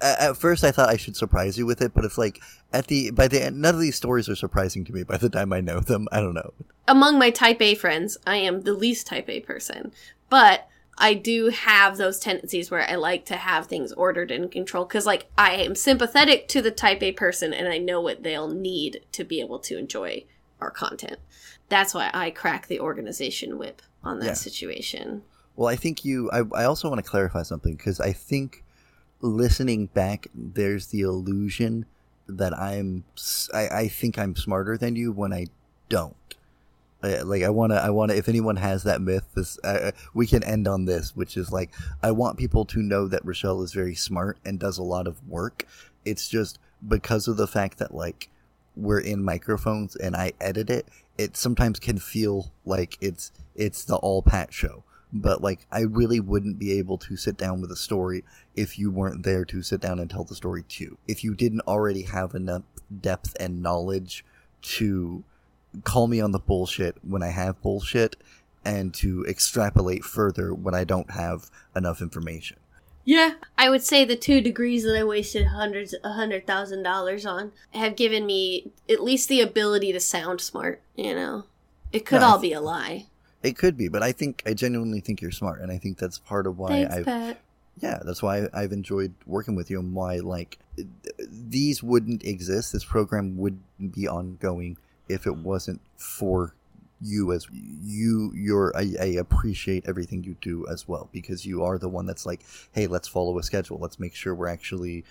at, 0.03 0.37
first, 0.37 0.65
I 0.65 0.71
thought 0.73 0.89
I 0.89 0.97
should 0.97 1.17
surprise 1.17 1.57
you 1.57 1.67
with 1.67 1.81
it, 1.81 1.93
but 1.95 2.05
it's 2.05 2.19
like 2.19 2.41
at 2.73 2.87
the 2.89 3.11
by 3.11 3.29
the 3.29 3.43
end, 3.43 3.61
none 3.61 3.75
of 3.75 3.81
these 3.81 3.97
stories 3.97 4.29
are 4.29 4.37
surprising 4.37 4.85
to 4.87 4.93
me 4.93 5.03
by 5.03 5.17
the 5.17 5.29
time 5.29 5.53
I 5.53 5.61
know 5.61 5.81
them. 5.81 6.09
I 6.13 6.21
don't 6.21 6.35
know. 6.35 6.53
Among 6.89 7.19
my 7.19 7.31
type 7.31 7.61
A 7.63 7.75
friends, 7.75 8.19
I 8.27 8.37
am 8.37 8.63
the 8.63 8.75
least 8.75 9.07
type 9.07 9.29
A 9.29 9.41
person, 9.41 9.93
but 10.29 10.69
I 10.99 11.15
do 11.15 11.49
have 11.49 11.97
those 11.97 12.19
tendencies 12.19 12.71
where 12.71 12.89
I 12.89 12.97
like 12.97 13.25
to 13.27 13.37
have 13.37 13.67
things 13.67 13.93
ordered 13.93 14.31
and 14.31 14.51
controlled 14.51 14.89
because, 14.89 15.07
like, 15.07 15.27
I 15.39 15.53
am 15.53 15.75
sympathetic 15.75 16.49
to 16.49 16.61
the 16.61 16.71
type 16.71 17.03
A 17.03 17.13
person 17.13 17.53
and 17.55 17.67
I 17.67 17.79
know 17.79 18.01
what 18.01 18.23
they'll 18.23 18.49
need 18.51 19.01
to 19.13 19.25
be 19.25 19.41
able 19.41 19.59
to 19.61 19.79
enjoy 19.79 20.25
our 20.61 20.71
content. 20.71 21.17
That's 21.69 21.95
why 21.95 22.11
I 22.13 22.31
crack 22.31 22.67
the 22.67 22.81
organization 22.81 23.59
whip 23.59 23.81
on 24.05 24.19
that 24.19 24.27
Yeah. 24.27 24.33
situation. 24.35 25.23
Well, 25.57 25.69
I 25.69 25.77
think 25.77 26.05
you. 26.05 26.31
I, 26.31 26.43
I 26.55 26.65
also 26.65 26.89
want 26.89 27.03
to 27.03 27.11
clarify 27.11 27.43
something 27.43 27.75
because 27.77 28.01
I 28.01 28.13
think 28.13 28.62
listening 29.23 29.87
back, 29.87 30.27
there's 30.35 30.89
the 30.89 31.01
illusion 31.01 31.87
that 32.29 32.53
I'm—I 32.59 33.89
think 33.89 34.19
I'm 34.19 34.37
smarter 34.37 34.77
than 34.77 34.97
you 34.97 35.13
when 35.13 35.33
I 35.33 35.47
don't. 35.89 36.17
I- 37.03 37.21
Like 37.23 37.43
I 37.43 37.49
want 37.51 37.73
to. 37.73 37.83
I 37.83 37.91
want 37.91 38.11
to. 38.11 38.17
If 38.17 38.29
anyone 38.29 38.57
has 38.57 38.83
that 38.85 39.01
myth, 39.01 39.27
this 39.35 39.59
uh, 39.65 39.93
we 40.15 40.27
can 40.27 40.43
end 40.45 40.69
on 40.69 40.85
this, 40.85 41.17
which 41.17 41.37
is 41.37 41.51
like 41.51 41.71
I 42.03 42.11
want 42.13 42.39
people 42.39 42.65
to 42.67 42.83
know 42.83 43.09
that 43.09 43.25
Rochelle 43.25 43.63
is 43.63 43.73
very 43.73 43.95
smart 43.95 44.39
and 44.45 44.59
does 44.59 44.79
a 44.79 44.83
lot 44.83 45.07
of 45.07 45.27
work. 45.29 45.67
It's 46.05 46.29
just 46.29 46.59
because 46.87 47.29
of 47.29 47.37
the 47.37 47.47
fact 47.49 47.79
that 47.79 47.95
like 47.95 48.29
we're 48.77 49.01
in 49.01 49.23
microphones 49.25 49.95
and 49.97 50.17
I 50.17 50.33
edit 50.41 50.71
it, 50.71 50.87
it 51.19 51.37
sometimes 51.37 51.79
can 51.79 51.99
feel 51.99 52.53
like 52.65 52.99
it's 53.01 53.33
it's 53.55 53.85
the 53.85 53.97
all 53.97 54.23
Pat 54.23 54.53
show. 54.53 54.85
But 55.13 55.43
like 55.43 55.67
I 55.71 55.81
really 55.81 56.21
wouldn't 56.21 56.59
be 56.59 56.73
able 56.79 56.99
to 56.99 57.17
sit 57.17 57.37
down 57.37 57.61
with 57.61 57.71
a 57.71 57.77
story 57.77 58.25
if 58.55 58.79
you 58.79 58.91
weren't 58.91 59.23
there 59.23 59.45
to 59.47 59.63
sit 59.63 59.81
down 59.81 59.99
and 59.99 60.11
tell 60.11 60.25
the 60.25 60.35
story 60.35 60.63
too. 60.65 60.99
If 61.07 61.25
you 61.25 61.35
didn't 61.35 61.63
already 61.63 62.03
have 62.03 62.35
enough 62.35 62.63
depth 63.01 63.37
and 63.41 63.63
knowledge 63.63 64.25
to 64.63 65.25
call 65.85 66.07
me 66.07 66.21
on 66.21 66.33
the 66.33 66.39
bullshit 66.39 66.97
when 67.03 67.23
I 67.23 67.29
have 67.29 67.61
bullshit 67.63 68.17
and 68.65 68.93
to 68.95 69.25
extrapolate 69.27 70.05
further 70.05 70.55
when 70.55 70.75
I 70.75 70.85
don't 70.85 71.11
have 71.11 71.51
enough 71.75 72.01
information. 72.01 72.59
Yeah, 73.05 73.33
I 73.59 73.69
would 73.69 73.83
say 73.83 74.05
the 74.05 74.15
two 74.15 74.41
degrees 74.41 74.85
that 74.85 74.97
I 74.97 75.03
wasted 75.03 75.49
hundreds, 75.49 75.95
a 76.05 76.13
hundred 76.13 76.47
thousand 76.47 76.85
dollars 76.85 77.27
on 77.27 77.51
have 77.73 77.97
given 77.97 78.27
me 78.27 78.71
at 78.89 79.03
least 79.03 79.29
the 79.29 79.41
ability 79.41 79.93
to 79.93 79.99
sound 79.99 80.41
smart. 80.41 80.81
You 80.95 81.15
know, 81.15 81.45
it 81.93 82.07
could 82.07 82.21
No, 82.21 82.29
all 82.29 82.41
th- 82.41 82.51
be 82.51 82.55
a 82.55 82.61
lie. 82.61 83.07
It 83.43 83.59
could 83.59 83.77
be, 83.77 83.89
but 83.89 84.05
I 84.05 84.13
think 84.13 84.43
I 84.47 84.55
genuinely 84.55 85.01
think 85.01 85.21
you're 85.21 85.33
smart, 85.33 85.61
and 85.61 85.73
I 85.73 85.79
think 85.79 85.99
that's 85.99 86.19
part 86.19 86.47
of 86.47 86.59
why 86.59 86.69
Thanks, 86.69 86.95
I've 86.95 87.05
Pat. 87.05 87.39
Yeah, 87.81 88.01
that's 88.05 88.23
why 88.23 88.49
I've 88.53 88.73
enjoyed 88.73 89.15
working 89.27 89.55
with 89.55 89.71
you, 89.71 89.81
and 89.81 89.95
why 89.95 90.17
like 90.19 90.59
these 91.29 91.83
wouldn't 91.83 92.25
exist. 92.25 92.73
This 92.73 92.85
program 92.85 93.37
wouldn't 93.37 93.93
be 93.93 94.07
ongoing 94.07 94.77
if 95.09 95.27
it 95.27 95.37
wasn't 95.37 95.81
for 95.97 96.55
you 97.01 97.33
as 97.33 97.49
you. 97.51 98.33
You're 98.35 98.73
I, 98.77 98.95
I 99.01 99.07
appreciate 99.07 99.85
everything 99.89 100.23
you 100.23 100.37
do 100.41 100.67
as 100.71 100.87
well 100.87 101.09
because 101.13 101.47
you 101.47 101.65
are 101.65 101.79
the 101.79 101.89
one 101.89 102.07
that's 102.07 102.27
like, 102.27 102.41
hey, 102.73 102.87
let's 102.87 103.09
follow 103.09 103.39
a 103.39 103.43
schedule. 103.43 103.79
Let's 103.79 103.99
make 103.99 104.15
sure 104.15 104.35
we're 104.35 104.49
actually 104.49 105.05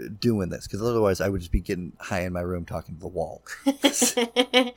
uh, 0.00 0.08
doing 0.18 0.48
this 0.48 0.66
because 0.66 0.82
otherwise 0.82 1.20
I 1.20 1.28
would 1.28 1.40
just 1.40 1.52
be 1.52 1.60
getting 1.60 1.92
high 1.98 2.22
in 2.22 2.32
my 2.32 2.40
room 2.40 2.64
talking 2.64 2.94
to 2.94 3.00
the 3.00 3.08
wall. 3.08 3.42
no, 3.66 4.72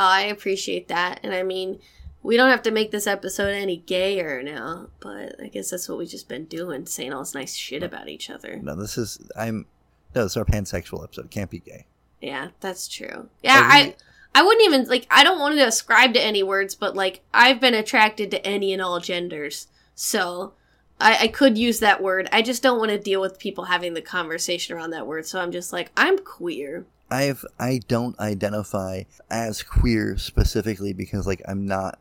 I 0.00 0.22
appreciate 0.22 0.88
that, 0.88 1.20
and 1.22 1.34
I 1.34 1.42
mean, 1.42 1.80
we 2.26 2.36
don't 2.36 2.50
have 2.50 2.62
to 2.62 2.72
make 2.72 2.90
this 2.90 3.06
episode 3.06 3.54
any 3.54 3.76
gayer 3.76 4.42
now, 4.42 4.88
but 5.00 5.40
I 5.40 5.46
guess 5.46 5.70
that's 5.70 5.88
what 5.88 5.96
we've 5.98 6.08
just 6.08 6.28
been 6.28 6.46
doing, 6.46 6.84
saying 6.84 7.12
all 7.12 7.20
this 7.20 7.34
nice 7.34 7.54
shit 7.54 7.84
about 7.84 8.08
each 8.08 8.30
other. 8.30 8.56
No, 8.56 8.74
this 8.74 8.98
is 8.98 9.18
I'm 9.36 9.66
no, 10.14 10.24
this 10.24 10.32
is 10.32 10.36
our 10.36 10.44
pansexual 10.44 11.04
episode. 11.04 11.26
It 11.26 11.30
can't 11.30 11.50
be 11.50 11.60
gay. 11.60 11.86
Yeah, 12.20 12.48
that's 12.60 12.88
true. 12.88 13.28
Yeah, 13.42 13.60
we- 13.60 13.66
I 13.72 13.96
I 14.34 14.42
wouldn't 14.42 14.66
even 14.66 14.84
like 14.88 15.06
I 15.08 15.22
don't 15.22 15.38
want 15.38 15.54
to 15.54 15.66
ascribe 15.66 16.14
to 16.14 16.20
any 16.20 16.42
words, 16.42 16.74
but 16.74 16.96
like 16.96 17.20
I've 17.32 17.60
been 17.60 17.74
attracted 17.74 18.30
to 18.32 18.44
any 18.46 18.72
and 18.72 18.82
all 18.82 18.98
genders. 18.98 19.68
So 19.94 20.54
I, 21.00 21.16
I 21.22 21.28
could 21.28 21.56
use 21.56 21.78
that 21.80 22.02
word. 22.02 22.28
I 22.32 22.42
just 22.42 22.62
don't 22.62 22.78
want 22.78 22.90
to 22.90 22.98
deal 22.98 23.20
with 23.20 23.38
people 23.38 23.64
having 23.64 23.94
the 23.94 24.02
conversation 24.02 24.74
around 24.76 24.90
that 24.90 25.06
word. 25.06 25.26
So 25.26 25.40
I'm 25.40 25.52
just 25.52 25.72
like, 25.72 25.90
I'm 25.96 26.18
queer. 26.18 26.86
I've 27.10 27.44
I 27.58 27.80
don't 27.86 28.18
identify 28.18 29.04
as 29.30 29.62
queer 29.62 30.18
specifically 30.18 30.92
because 30.92 31.24
like 31.26 31.40
I'm 31.46 31.64
not 31.66 31.98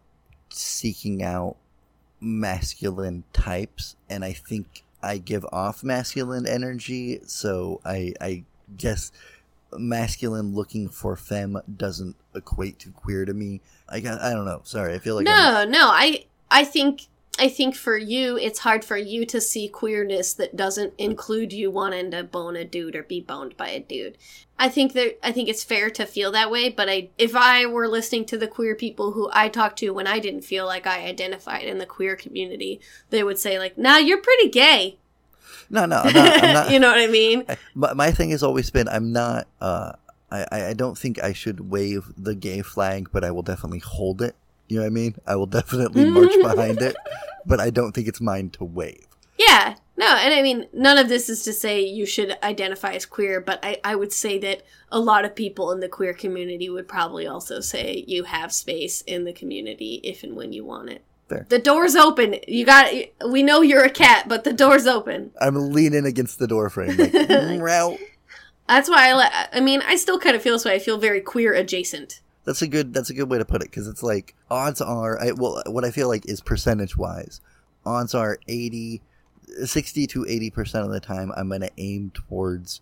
seeking 0.56 1.24
out 1.24 1.56
masculine 2.22 3.24
types 3.34 3.96
and 4.10 4.24
I 4.24 4.34
think 4.34 4.84
I 5.04 5.18
give 5.18 5.46
off 5.52 5.84
masculine 5.84 6.48
energy 6.48 7.20
so 7.26 7.82
I 7.86 8.14
I 8.20 8.44
guess 8.78 9.12
masculine 9.78 10.56
looking 10.56 10.90
for 10.90 11.16
femme 11.16 11.62
doesn't 11.78 12.16
equate 12.34 12.80
to 12.80 12.90
queer 12.90 13.26
to 13.26 13.34
me. 13.34 13.62
I 13.90 14.00
got 14.00 14.22
I 14.22 14.32
don't 14.32 14.46
know. 14.46 14.62
Sorry. 14.64 14.94
I 14.94 15.00
feel 15.00 15.16
like 15.16 15.28
I'm, 15.28 15.70
no, 15.70 15.80
no, 15.80 15.88
I 15.90 16.26
I 16.50 16.64
think 16.64 17.08
I 17.38 17.50
think 17.50 17.76
for 17.76 17.98
you 17.98 18.38
it's 18.38 18.60
hard 18.60 18.86
for 18.86 18.98
you 18.98 19.26
to 19.26 19.42
see 19.42 19.68
queerness 19.68 20.34
that 20.36 20.56
doesn't 20.56 20.94
include 20.98 21.52
you 21.52 21.70
wanting 21.70 22.12
to 22.12 22.24
bone 22.24 22.56
a 22.56 22.64
dude 22.64 22.96
or 22.96 23.04
be 23.04 23.20
boned 23.20 23.58
by 23.58 23.70
a 23.70 23.80
dude. 23.80 24.18
I 24.58 24.70
think 24.70 24.94
that 24.94 25.20
I 25.22 25.32
think 25.34 25.50
it's 25.50 25.64
fair 25.64 25.90
to 25.92 26.06
feel 26.06 26.32
that 26.32 26.50
way, 26.50 26.70
but 26.70 26.88
I 26.88 27.10
if 27.18 27.36
I 27.36 27.66
were 27.66 27.90
listening 27.90 28.26
to 28.26 28.38
the 28.38 28.48
queer 28.48 28.74
people 28.74 29.12
who 29.12 29.30
I 29.34 29.50
talked 29.50 29.80
to 29.80 29.90
when 29.90 30.08
I 30.08 30.20
didn't 30.20 30.44
feel 30.44 30.66
like 30.66 30.88
I 30.88 31.06
identified 31.06 31.64
in 31.64 31.78
the 31.78 31.86
queer 31.86 32.16
community, 32.16 32.80
they 33.10 33.24
would 33.24 33.38
say 33.38 33.60
like, 33.60 33.78
"Nah, 33.78 33.98
you're 33.98 34.22
pretty 34.22 34.50
gay." 34.50 34.98
No, 35.70 35.86
no, 35.86 35.98
I'm 35.98 36.14
not, 36.14 36.44
I'm 36.44 36.54
not 36.54 36.72
you 36.72 36.80
know 36.80 36.88
what 36.90 37.00
I 37.00 37.08
mean? 37.08 37.46
my, 37.74 37.94
my 37.94 38.12
thing 38.12 38.30
has 38.30 38.44
always 38.44 38.70
been 38.70 38.88
I'm 38.88 39.12
not 39.12 39.48
uh 39.60 39.92
I, 40.32 40.46
I 40.52 40.66
I 40.68 40.74
don't 40.74 40.98
think 40.98 41.22
I 41.22 41.34
should 41.34 41.70
wave 41.70 42.06
the 42.18 42.36
gay 42.36 42.62
flag, 42.62 43.10
but 43.12 43.26
I 43.26 43.32
will 43.32 43.44
definitely 43.44 43.80
hold 43.80 44.22
it. 44.22 44.36
You 44.68 44.78
know 44.78 44.84
what 44.84 44.88
I 44.88 44.92
mean? 44.92 45.16
I 45.28 45.36
will 45.36 45.46
definitely 45.60 46.10
march 46.10 46.34
behind 46.42 46.82
it, 46.82 46.96
but 47.46 47.60
I 47.60 47.70
don't 47.70 47.92
think 47.92 48.08
it's 48.08 48.22
mine 48.22 48.50
to 48.52 48.64
wave. 48.64 49.08
Yeah. 49.38 49.76
No, 49.98 50.08
and 50.08 50.34
I 50.34 50.42
mean, 50.42 50.68
none 50.74 50.98
of 50.98 51.08
this 51.08 51.30
is 51.30 51.44
to 51.44 51.54
say 51.54 51.82
you 51.82 52.06
should 52.06 52.38
identify 52.44 52.94
as 52.94 53.06
queer, 53.06 53.40
but 53.40 53.60
I, 53.64 53.80
I 53.84 53.96
would 53.96 54.12
say 54.12 54.38
that 54.40 54.64
a 54.92 55.00
lot 55.00 55.24
of 55.24 55.36
people 55.36 55.72
in 55.72 55.80
the 55.80 55.88
queer 55.88 56.14
community 56.14 56.70
would 56.70 56.88
probably 56.88 57.26
also 57.26 57.62
say 57.62 58.04
you 58.06 58.24
have 58.26 58.52
space 58.52 59.02
in 59.02 59.24
the 59.24 59.32
community 59.32 60.02
if 60.04 60.24
and 60.24 60.36
when 60.36 60.52
you 60.52 60.66
want 60.66 60.90
it. 60.90 61.04
There. 61.28 61.46
The 61.50 61.60
door's 61.60 61.96
open. 61.96 62.36
You 62.48 62.66
got. 62.66 62.94
We 63.28 63.42
know 63.42 63.62
you're 63.62 63.84
a 63.84 63.90
cat, 63.90 64.28
but 64.28 64.44
the 64.44 64.54
door's 64.54 64.86
open. 64.86 65.32
I'm 65.42 65.72
leaning 65.72 66.06
against 66.06 66.38
the 66.38 66.48
door 66.48 66.70
frame, 66.70 66.98
like, 66.98 67.12
That's 68.68 68.90
why 68.90 69.12
I. 69.12 69.48
I 69.54 69.60
mean, 69.60 69.82
I 69.88 69.96
still 69.96 70.20
kind 70.20 70.36
of 70.36 70.44
feel 70.44 70.54
this 70.54 70.66
way. 70.66 70.76
I 70.76 70.80
feel 70.80 71.00
very 71.00 71.22
queer 71.22 71.54
adjacent. 71.54 72.22
That's 72.46 72.62
a 72.62 72.68
good. 72.68 72.94
That's 72.94 73.10
a 73.10 73.14
good 73.14 73.30
way 73.30 73.38
to 73.38 73.46
put 73.46 73.62
it 73.62 73.70
because 73.72 73.88
it's 73.88 74.04
like 74.04 74.36
odds 74.50 74.82
are. 74.82 75.20
I, 75.22 75.32
well, 75.32 75.62
what 75.68 75.84
I 75.84 75.92
feel 75.92 76.08
like 76.08 76.26
is 76.28 76.42
percentage 76.42 76.96
wise, 76.96 77.42
odds 77.86 78.14
are 78.16 78.40
80, 78.48 79.02
60 79.64 80.08
to 80.08 80.26
eighty 80.28 80.50
percent 80.50 80.86
of 80.86 80.92
the 80.92 81.00
time 81.00 81.32
I'm 81.36 81.50
gonna 81.50 81.70
aim 81.78 82.12
towards 82.14 82.82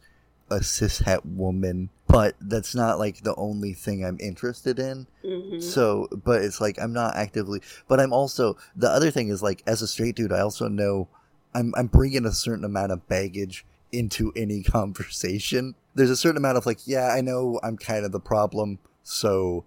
a 0.51 0.57
cishet 0.59 1.25
woman, 1.25 1.89
but 2.07 2.35
that's 2.41 2.75
not 2.75 2.99
like 2.99 3.23
the 3.23 3.35
only 3.35 3.73
thing 3.73 4.03
I'm 4.05 4.17
interested 4.19 4.77
in. 4.79 5.07
hmm 5.23 5.59
So, 5.59 6.07
but 6.11 6.41
it's 6.41 6.59
like 6.61 6.77
I'm 6.81 6.93
not 6.93 7.15
actively. 7.15 7.61
But 7.87 7.99
I'm 7.99 8.13
also 8.13 8.57
the 8.75 8.89
other 8.89 9.11
thing 9.11 9.29
is 9.29 9.41
like 9.41 9.63
as 9.65 9.81
a 9.81 9.87
straight 9.87 10.15
dude, 10.15 10.33
I 10.33 10.41
also 10.41 10.67
know 10.67 11.07
I'm 11.55 11.73
I'm 11.77 11.87
bringing 11.87 12.25
a 12.25 12.31
certain 12.33 12.65
amount 12.65 12.91
of 12.91 13.07
baggage 13.07 13.65
into 13.93 14.33
any 14.35 14.61
conversation. 15.07 15.75
There's 15.95 16.09
a 16.09 16.17
certain 16.17 16.37
amount 16.37 16.57
of 16.57 16.65
like, 16.65 16.79
yeah, 16.85 17.07
I 17.09 17.21
know 17.21 17.59
I'm 17.63 17.77
kind 17.77 18.03
of 18.05 18.11
the 18.11 18.19
problem, 18.19 18.79
so, 19.03 19.65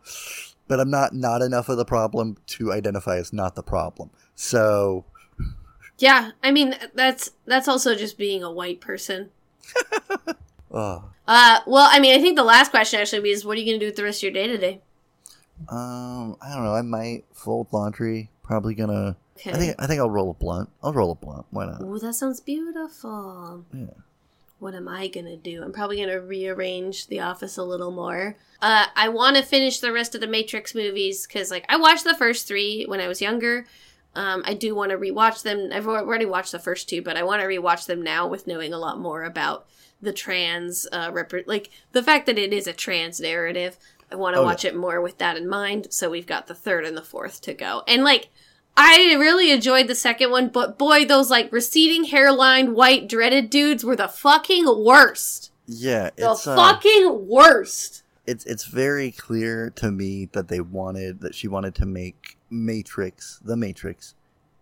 but 0.69 0.81
I'm 0.81 0.91
not 0.91 1.15
not 1.15 1.43
enough 1.43 1.69
of 1.69 1.77
the 1.77 1.85
problem 1.85 2.37
to 2.49 2.73
identify 2.73 3.17
as 3.19 3.33
not 3.33 3.55
the 3.55 3.63
problem. 3.63 4.11
So, 4.35 5.05
Yeah, 5.99 6.33
I 6.43 6.51
mean 6.53 6.75
that's 6.95 7.31
that's 7.47 7.69
also 7.69 7.95
just 7.95 8.19
being 8.19 8.43
a 8.43 8.51
white 8.51 8.81
person. 8.81 9.31
uh, 10.73 11.01
Uh, 11.27 11.61
well, 11.67 11.89
I 11.91 11.99
mean, 12.01 12.17
I 12.19 12.21
think 12.23 12.37
the 12.37 12.45
last 12.45 12.71
question 12.71 13.01
actually 13.01 13.31
is, 13.31 13.45
what 13.45 13.57
are 13.57 13.61
you 13.61 13.67
gonna 13.67 13.81
do 13.81 13.87
with 13.87 13.97
the 13.97 14.05
rest 14.05 14.19
of 14.21 14.23
your 14.25 14.33
day 14.33 14.47
today? 14.47 14.81
um, 15.69 16.37
I 16.41 16.55
don't 16.55 16.65
know. 16.65 16.75
I 16.75 16.83
might 16.83 17.25
fold 17.33 17.69
laundry. 17.73 18.31
Probably 18.43 18.75
gonna. 18.75 19.17
Okay. 19.39 19.53
I 19.53 19.55
think 19.57 19.77
I 19.79 19.87
think 19.87 20.01
I'll 20.01 20.11
roll 20.11 20.31
a 20.31 20.35
blunt. 20.35 20.71
I'll 20.83 20.93
roll 20.93 21.13
a 21.13 21.15
blunt. 21.15 21.47
Why 21.51 21.67
not? 21.67 21.83
Ooh, 21.83 21.99
that 21.99 22.15
sounds 22.15 22.41
beautiful. 22.41 23.65
Yeah. 23.73 23.87
What 24.59 24.75
am 24.75 24.89
I 24.89 25.09
gonna 25.09 25.37
do? 25.37 25.63
I'm 25.63 25.73
probably 25.73 25.99
gonna 26.01 26.21
rearrange 26.21 27.09
the 27.09 27.21
office 27.21 27.57
a 27.59 27.63
little 27.63 27.91
more. 27.91 28.37
Uh, 28.63 28.87
I 28.97 29.09
want 29.11 29.37
to 29.37 29.43
finish 29.43 29.81
the 29.81 29.93
rest 29.93 30.15
of 30.15 30.21
the 30.23 30.27
Matrix 30.27 30.75
movies 30.75 31.27
because, 31.27 31.51
like, 31.51 31.67
I 31.69 31.77
watched 31.77 32.05
the 32.05 32.15
first 32.15 32.49
three 32.49 32.85
when 32.87 33.01
I 33.01 33.09
was 33.09 33.21
younger. 33.21 33.67
Um, 34.15 34.43
I 34.47 34.55
do 34.55 34.75
want 34.75 34.93
to 34.93 34.97
rewatch 34.99 35.43
them. 35.43 35.69
I've 35.75 35.87
already 35.87 36.25
watched 36.25 36.53
the 36.53 36.59
first 36.59 36.89
two, 36.89 37.03
but 37.03 37.19
I 37.19 37.23
want 37.23 37.43
to 37.43 37.47
rewatch 37.49 37.85
them 37.85 38.01
now 38.03 38.27
with 38.27 38.47
knowing 38.47 38.73
a 38.73 38.79
lot 38.79 38.99
more 38.99 39.25
about 39.25 39.67
the 40.01 40.13
trans, 40.13 40.87
uh, 40.91 41.11
rep- 41.13 41.47
like 41.47 41.69
the 41.93 42.03
fact 42.03 42.25
that 42.25 42.39
it 42.39 42.55
is 42.55 42.67
a 42.67 42.73
trans 42.73 43.21
narrative. 43.21 43.77
I 44.11 44.15
want 44.17 44.35
to 44.37 44.39
Oh, 44.39 44.43
yeah. 44.43 44.47
watch 44.47 44.65
it 44.65 44.75
more 44.75 45.03
with 45.03 45.19
that 45.19 45.37
in 45.37 45.47
mind. 45.47 45.89
So 45.91 46.09
we've 46.09 46.27
got 46.27 46.47
the 46.47 46.55
third 46.55 46.87
and 46.87 46.97
the 46.97 47.03
fourth 47.03 47.43
to 47.43 47.53
go, 47.55 47.83
and 47.87 48.03
like. 48.05 48.29
I 48.77 49.15
really 49.19 49.51
enjoyed 49.51 49.89
the 49.89 49.95
second 49.95 50.31
one, 50.31 50.49
but 50.49 50.79
boy, 50.79 51.05
those 51.05 51.31
like 51.31 51.51
receding 51.53 52.05
hairline, 52.05 52.75
white, 52.75 53.09
dreaded 53.09 53.49
dudes 53.51 53.85
were 53.85 53.97
the 53.97 54.09
fucking 54.09 54.67
worst. 54.85 55.51
Yeah, 55.67 56.11
The 56.17 56.33
it's 56.33 56.47
uh, 56.47 56.55
fucking 56.57 57.27
worst. 57.27 58.03
it's 58.27 58.45
it's 58.45 58.65
very 58.67 59.11
clear 59.11 59.71
to 59.77 59.91
me 59.91 60.27
that 60.33 60.49
they 60.49 60.61
wanted 60.61 61.21
that 61.23 61.35
she 61.35 61.49
wanted 61.49 61.75
to 61.77 61.87
make 61.87 62.37
Matrix 62.51 63.41
the 63.45 63.57
Matrix, 63.57 64.15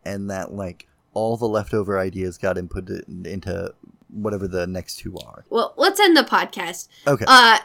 and 0.04 0.30
that 0.30 0.52
like 0.52 0.86
all 1.12 1.36
the 1.36 1.46
leftover 1.48 1.98
ideas 1.98 2.38
got 2.38 2.56
input 2.56 2.88
into 3.24 3.74
whatever 4.10 4.46
the 4.48 4.66
next 4.66 4.96
two 5.00 5.16
are. 5.26 5.44
Well, 5.50 5.74
let's 5.76 5.98
end 6.00 6.16
the 6.16 6.22
podcast. 6.22 6.88
Okay, 7.06 7.24
Uh, 7.26 7.58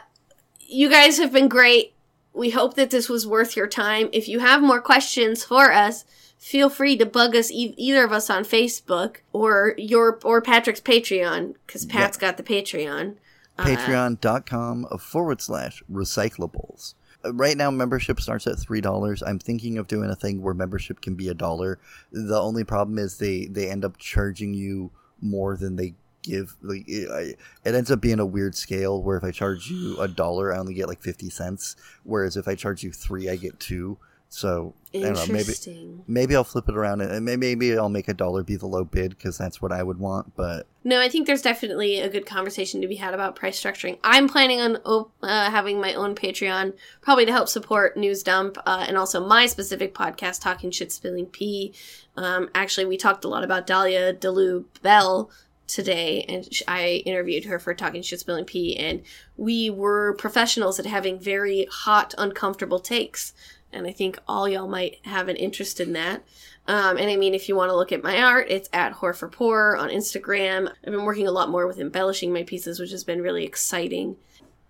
you 0.60 0.88
guys 0.90 1.18
have 1.18 1.32
been 1.32 1.48
great. 1.48 1.94
We 2.32 2.50
hope 2.50 2.74
that 2.74 2.90
this 2.90 3.08
was 3.08 3.26
worth 3.26 3.56
your 3.56 3.66
time. 3.66 4.08
If 4.12 4.28
you 4.28 4.38
have 4.40 4.62
more 4.62 4.80
questions 4.80 5.42
for 5.44 5.72
us, 5.72 6.04
feel 6.40 6.68
free 6.70 6.96
to 6.96 7.06
bug 7.06 7.36
us 7.36 7.50
e- 7.52 7.74
either 7.76 8.02
of 8.02 8.10
us 8.12 8.28
on 8.30 8.42
Facebook 8.42 9.18
or 9.32 9.74
your 9.78 10.18
or 10.24 10.40
Patrick's 10.40 10.80
Patreon 10.80 11.54
because 11.66 11.84
Pat's 11.86 12.16
got 12.16 12.36
the 12.36 12.42
Patreon. 12.42 13.14
Uh, 13.58 13.64
Patreon.com 13.64 14.86
forward 14.98 15.40
slash 15.40 15.82
recyclables. 15.92 16.94
Uh, 17.24 17.34
Right 17.34 17.56
now, 17.56 17.70
membership 17.70 18.18
starts 18.20 18.46
at 18.46 18.58
three 18.58 18.80
dollars. 18.80 19.22
I'm 19.22 19.38
thinking 19.38 19.76
of 19.78 19.86
doing 19.86 20.08
a 20.10 20.16
thing 20.16 20.40
where 20.42 20.54
membership 20.54 21.00
can 21.02 21.14
be 21.14 21.28
a 21.28 21.34
dollar. 21.34 21.78
The 22.10 22.40
only 22.40 22.64
problem 22.64 22.98
is 22.98 23.18
they 23.18 23.44
they 23.46 23.70
end 23.70 23.84
up 23.84 23.98
charging 23.98 24.54
you 24.54 24.90
more 25.20 25.56
than 25.56 25.76
they 25.76 25.94
give. 26.22 26.56
Like 26.62 26.84
it, 26.88 27.38
it 27.64 27.74
ends 27.74 27.90
up 27.90 28.00
being 28.00 28.20
a 28.20 28.24
weird 28.26 28.54
scale 28.54 29.02
where 29.02 29.18
if 29.18 29.24
I 29.24 29.30
charge 29.30 29.68
you 29.68 29.98
a 30.00 30.08
dollar, 30.08 30.54
I 30.54 30.58
only 30.58 30.72
get 30.72 30.88
like 30.88 31.02
fifty 31.02 31.28
cents. 31.28 31.76
Whereas 32.04 32.38
if 32.38 32.48
I 32.48 32.54
charge 32.54 32.82
you 32.82 32.90
three, 32.92 33.28
I 33.28 33.36
get 33.36 33.60
two. 33.60 33.98
So 34.32 34.74
I 34.94 35.00
don't 35.00 35.14
know. 35.14 35.26
Maybe 35.26 35.38
Interesting. 35.40 36.04
maybe 36.06 36.36
I'll 36.36 36.44
flip 36.44 36.68
it 36.68 36.76
around 36.76 37.00
and 37.00 37.24
maybe 37.24 37.76
I'll 37.76 37.88
make 37.88 38.06
a 38.06 38.14
dollar 38.14 38.44
be 38.44 38.54
the 38.54 38.66
low 38.66 38.84
bid 38.84 39.10
because 39.10 39.36
that's 39.36 39.60
what 39.60 39.72
I 39.72 39.82
would 39.82 39.98
want. 39.98 40.36
But 40.36 40.68
No, 40.84 41.00
I 41.00 41.08
think 41.08 41.26
there's 41.26 41.42
definitely 41.42 41.98
a 41.98 42.08
good 42.08 42.26
conversation 42.26 42.80
to 42.80 42.86
be 42.86 42.94
had 42.94 43.12
about 43.12 43.34
price 43.34 43.60
structuring. 43.60 43.98
I'm 44.04 44.28
planning 44.28 44.60
on 44.60 44.78
uh, 45.22 45.50
having 45.50 45.80
my 45.80 45.94
own 45.94 46.14
Patreon, 46.14 46.74
probably 47.00 47.26
to 47.26 47.32
help 47.32 47.48
support 47.48 47.96
News 47.96 48.22
Dump 48.22 48.56
uh, 48.64 48.84
and 48.86 48.96
also 48.96 49.26
my 49.26 49.46
specific 49.46 49.94
podcast, 49.94 50.40
Talking 50.40 50.70
Shit 50.70 50.92
Spilling 50.92 51.26
Pee. 51.26 51.74
Um, 52.16 52.50
actually, 52.54 52.86
we 52.86 52.96
talked 52.96 53.24
a 53.24 53.28
lot 53.28 53.42
about 53.42 53.66
Dahlia 53.66 54.14
Delu 54.14 54.64
Bell 54.80 55.28
today, 55.66 56.24
and 56.28 56.48
I 56.68 57.02
interviewed 57.04 57.44
her 57.46 57.58
for 57.58 57.74
Talking 57.74 58.02
Shit 58.02 58.20
Spilling 58.20 58.44
Pee, 58.44 58.76
and 58.76 59.02
we 59.36 59.70
were 59.70 60.14
professionals 60.14 60.78
at 60.78 60.86
having 60.86 61.18
very 61.18 61.66
hot, 61.70 62.14
uncomfortable 62.16 62.80
takes. 62.80 63.32
And 63.72 63.86
I 63.86 63.92
think 63.92 64.18
all 64.26 64.48
y'all 64.48 64.66
might 64.68 64.98
have 65.04 65.28
an 65.28 65.36
interest 65.36 65.78
in 65.80 65.92
that. 65.92 66.22
Um, 66.66 66.96
and 66.96 67.08
I 67.10 67.16
mean, 67.16 67.34
if 67.34 67.48
you 67.48 67.54
want 67.56 67.70
to 67.70 67.76
look 67.76 67.92
at 67.92 68.02
my 68.02 68.20
art, 68.20 68.46
it's 68.50 68.68
at 68.72 68.94
Whore 68.94 69.14
for 69.16 69.28
Poor 69.28 69.76
on 69.78 69.90
Instagram. 69.90 70.68
I've 70.68 70.92
been 70.92 71.04
working 71.04 71.26
a 71.26 71.32
lot 71.32 71.50
more 71.50 71.66
with 71.66 71.78
embellishing 71.78 72.32
my 72.32 72.42
pieces, 72.42 72.80
which 72.80 72.90
has 72.90 73.04
been 73.04 73.22
really 73.22 73.44
exciting. 73.44 74.16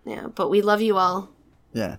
Yeah, 0.04 0.28
but 0.28 0.50
we 0.50 0.62
love 0.62 0.80
you 0.82 0.96
all. 0.96 1.30
yeah, 1.72 1.96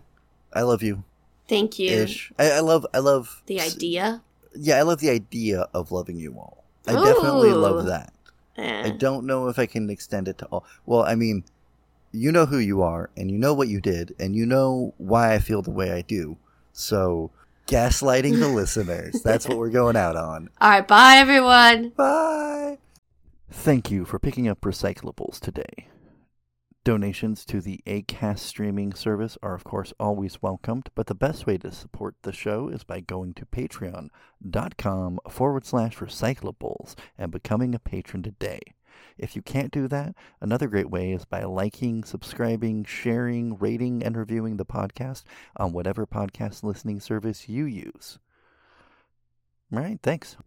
I 0.53 0.61
love 0.61 0.82
you. 0.84 1.03
Thank 1.48 1.80
you. 1.80 1.90
Ish. 1.91 2.32
I, 2.40 2.52
I 2.52 2.60
love. 2.61 2.86
I 2.94 2.99
love 2.99 3.41
The 3.45 3.60
idea. 3.61 4.22
Yeah, 4.56 4.78
I 4.78 4.82
love 4.84 4.99
the 4.99 5.10
idea 5.10 5.68
of 5.73 5.91
loving 5.91 6.18
you 6.18 6.34
all. 6.38 6.64
I 6.88 6.94
definitely 6.94 7.52
love 7.52 7.86
that. 7.86 8.14
I 8.57 8.61
Eh. 8.61 8.91
don't 8.98 9.26
know 9.26 9.48
if 9.49 9.57
I 9.60 9.65
can 9.65 9.90
extend 9.90 10.28
it 10.28 10.38
to 10.40 10.45
all. 10.48 10.65
Well, 10.86 11.03
I 11.03 11.15
mean, 11.15 11.44
you 12.11 12.32
know 12.32 12.45
who 12.45 12.57
you 12.57 12.82
are, 12.82 13.10
and 13.15 13.30
you 13.32 13.38
know 13.38 13.53
what 13.53 13.68
you 13.69 13.80
did, 13.82 14.15
and 14.19 14.36
you 14.36 14.45
know 14.45 14.94
why 14.98 15.34
I 15.34 15.40
feel 15.40 15.61
the 15.61 15.72
way 15.72 15.91
I 15.91 16.02
do. 16.02 16.38
So, 16.72 17.31
gaslighting 17.68 18.39
the 18.39 18.48
listeners. 18.48 19.22
That's 19.23 19.48
what 19.48 19.57
we're 19.57 19.69
going 19.69 19.95
out 19.95 20.15
on. 20.15 20.49
All 20.60 20.69
right, 20.69 20.88
bye, 20.88 21.15
everyone. 21.18 21.89
Bye. 21.89 22.77
Thank 23.49 23.91
you 23.91 24.06
for 24.06 24.19
picking 24.19 24.48
up 24.48 24.61
recyclables 24.61 25.39
today. 25.39 25.88
Donations 26.84 27.45
to 27.45 27.61
the 27.61 27.80
ACAST 27.85 28.39
streaming 28.39 28.93
service 28.93 29.38
are, 29.43 29.53
of 29.53 29.64
course, 29.64 29.93
always 29.99 30.41
welcomed, 30.41 30.89
but 30.95 31.06
the 31.06 31.14
best 31.14 31.45
way 31.45 31.57
to 31.60 31.72
support 31.72 32.15
the 32.23 32.31
show 32.31 32.69
is 32.69 32.84
by 32.84 32.99
going 32.99 33.35
to 33.35 33.45
patreon.com 33.45 35.19
forward 35.30 35.65
slash 35.65 35.98
recyclables 35.98 36.95
and 37.19 37.31
becoming 37.31 37.76
a 37.76 37.80
patron 37.80 38.23
today. 38.23 38.61
If 39.18 39.36
you 39.36 39.41
can't 39.41 39.72
do 39.72 39.88
that, 39.88 40.15
another 40.40 40.68
great 40.68 40.90
way 40.90 41.11
is 41.11 41.26
by 41.26 41.44
liking, 41.44 42.03
subscribing, 42.03 42.84
sharing, 42.86 43.57
rating, 43.57 44.03
and 44.03 44.18
reviewing 44.18 44.57
the 44.57 44.65
podcast 44.65 45.23
on 45.57 45.73
whatever 45.73 46.06
podcast 46.06 46.64
listening 46.64 46.99
service 46.99 47.49
you 47.49 47.65
use. 47.65 48.19
All 49.73 49.80
right, 49.80 49.99
thanks. 50.03 50.38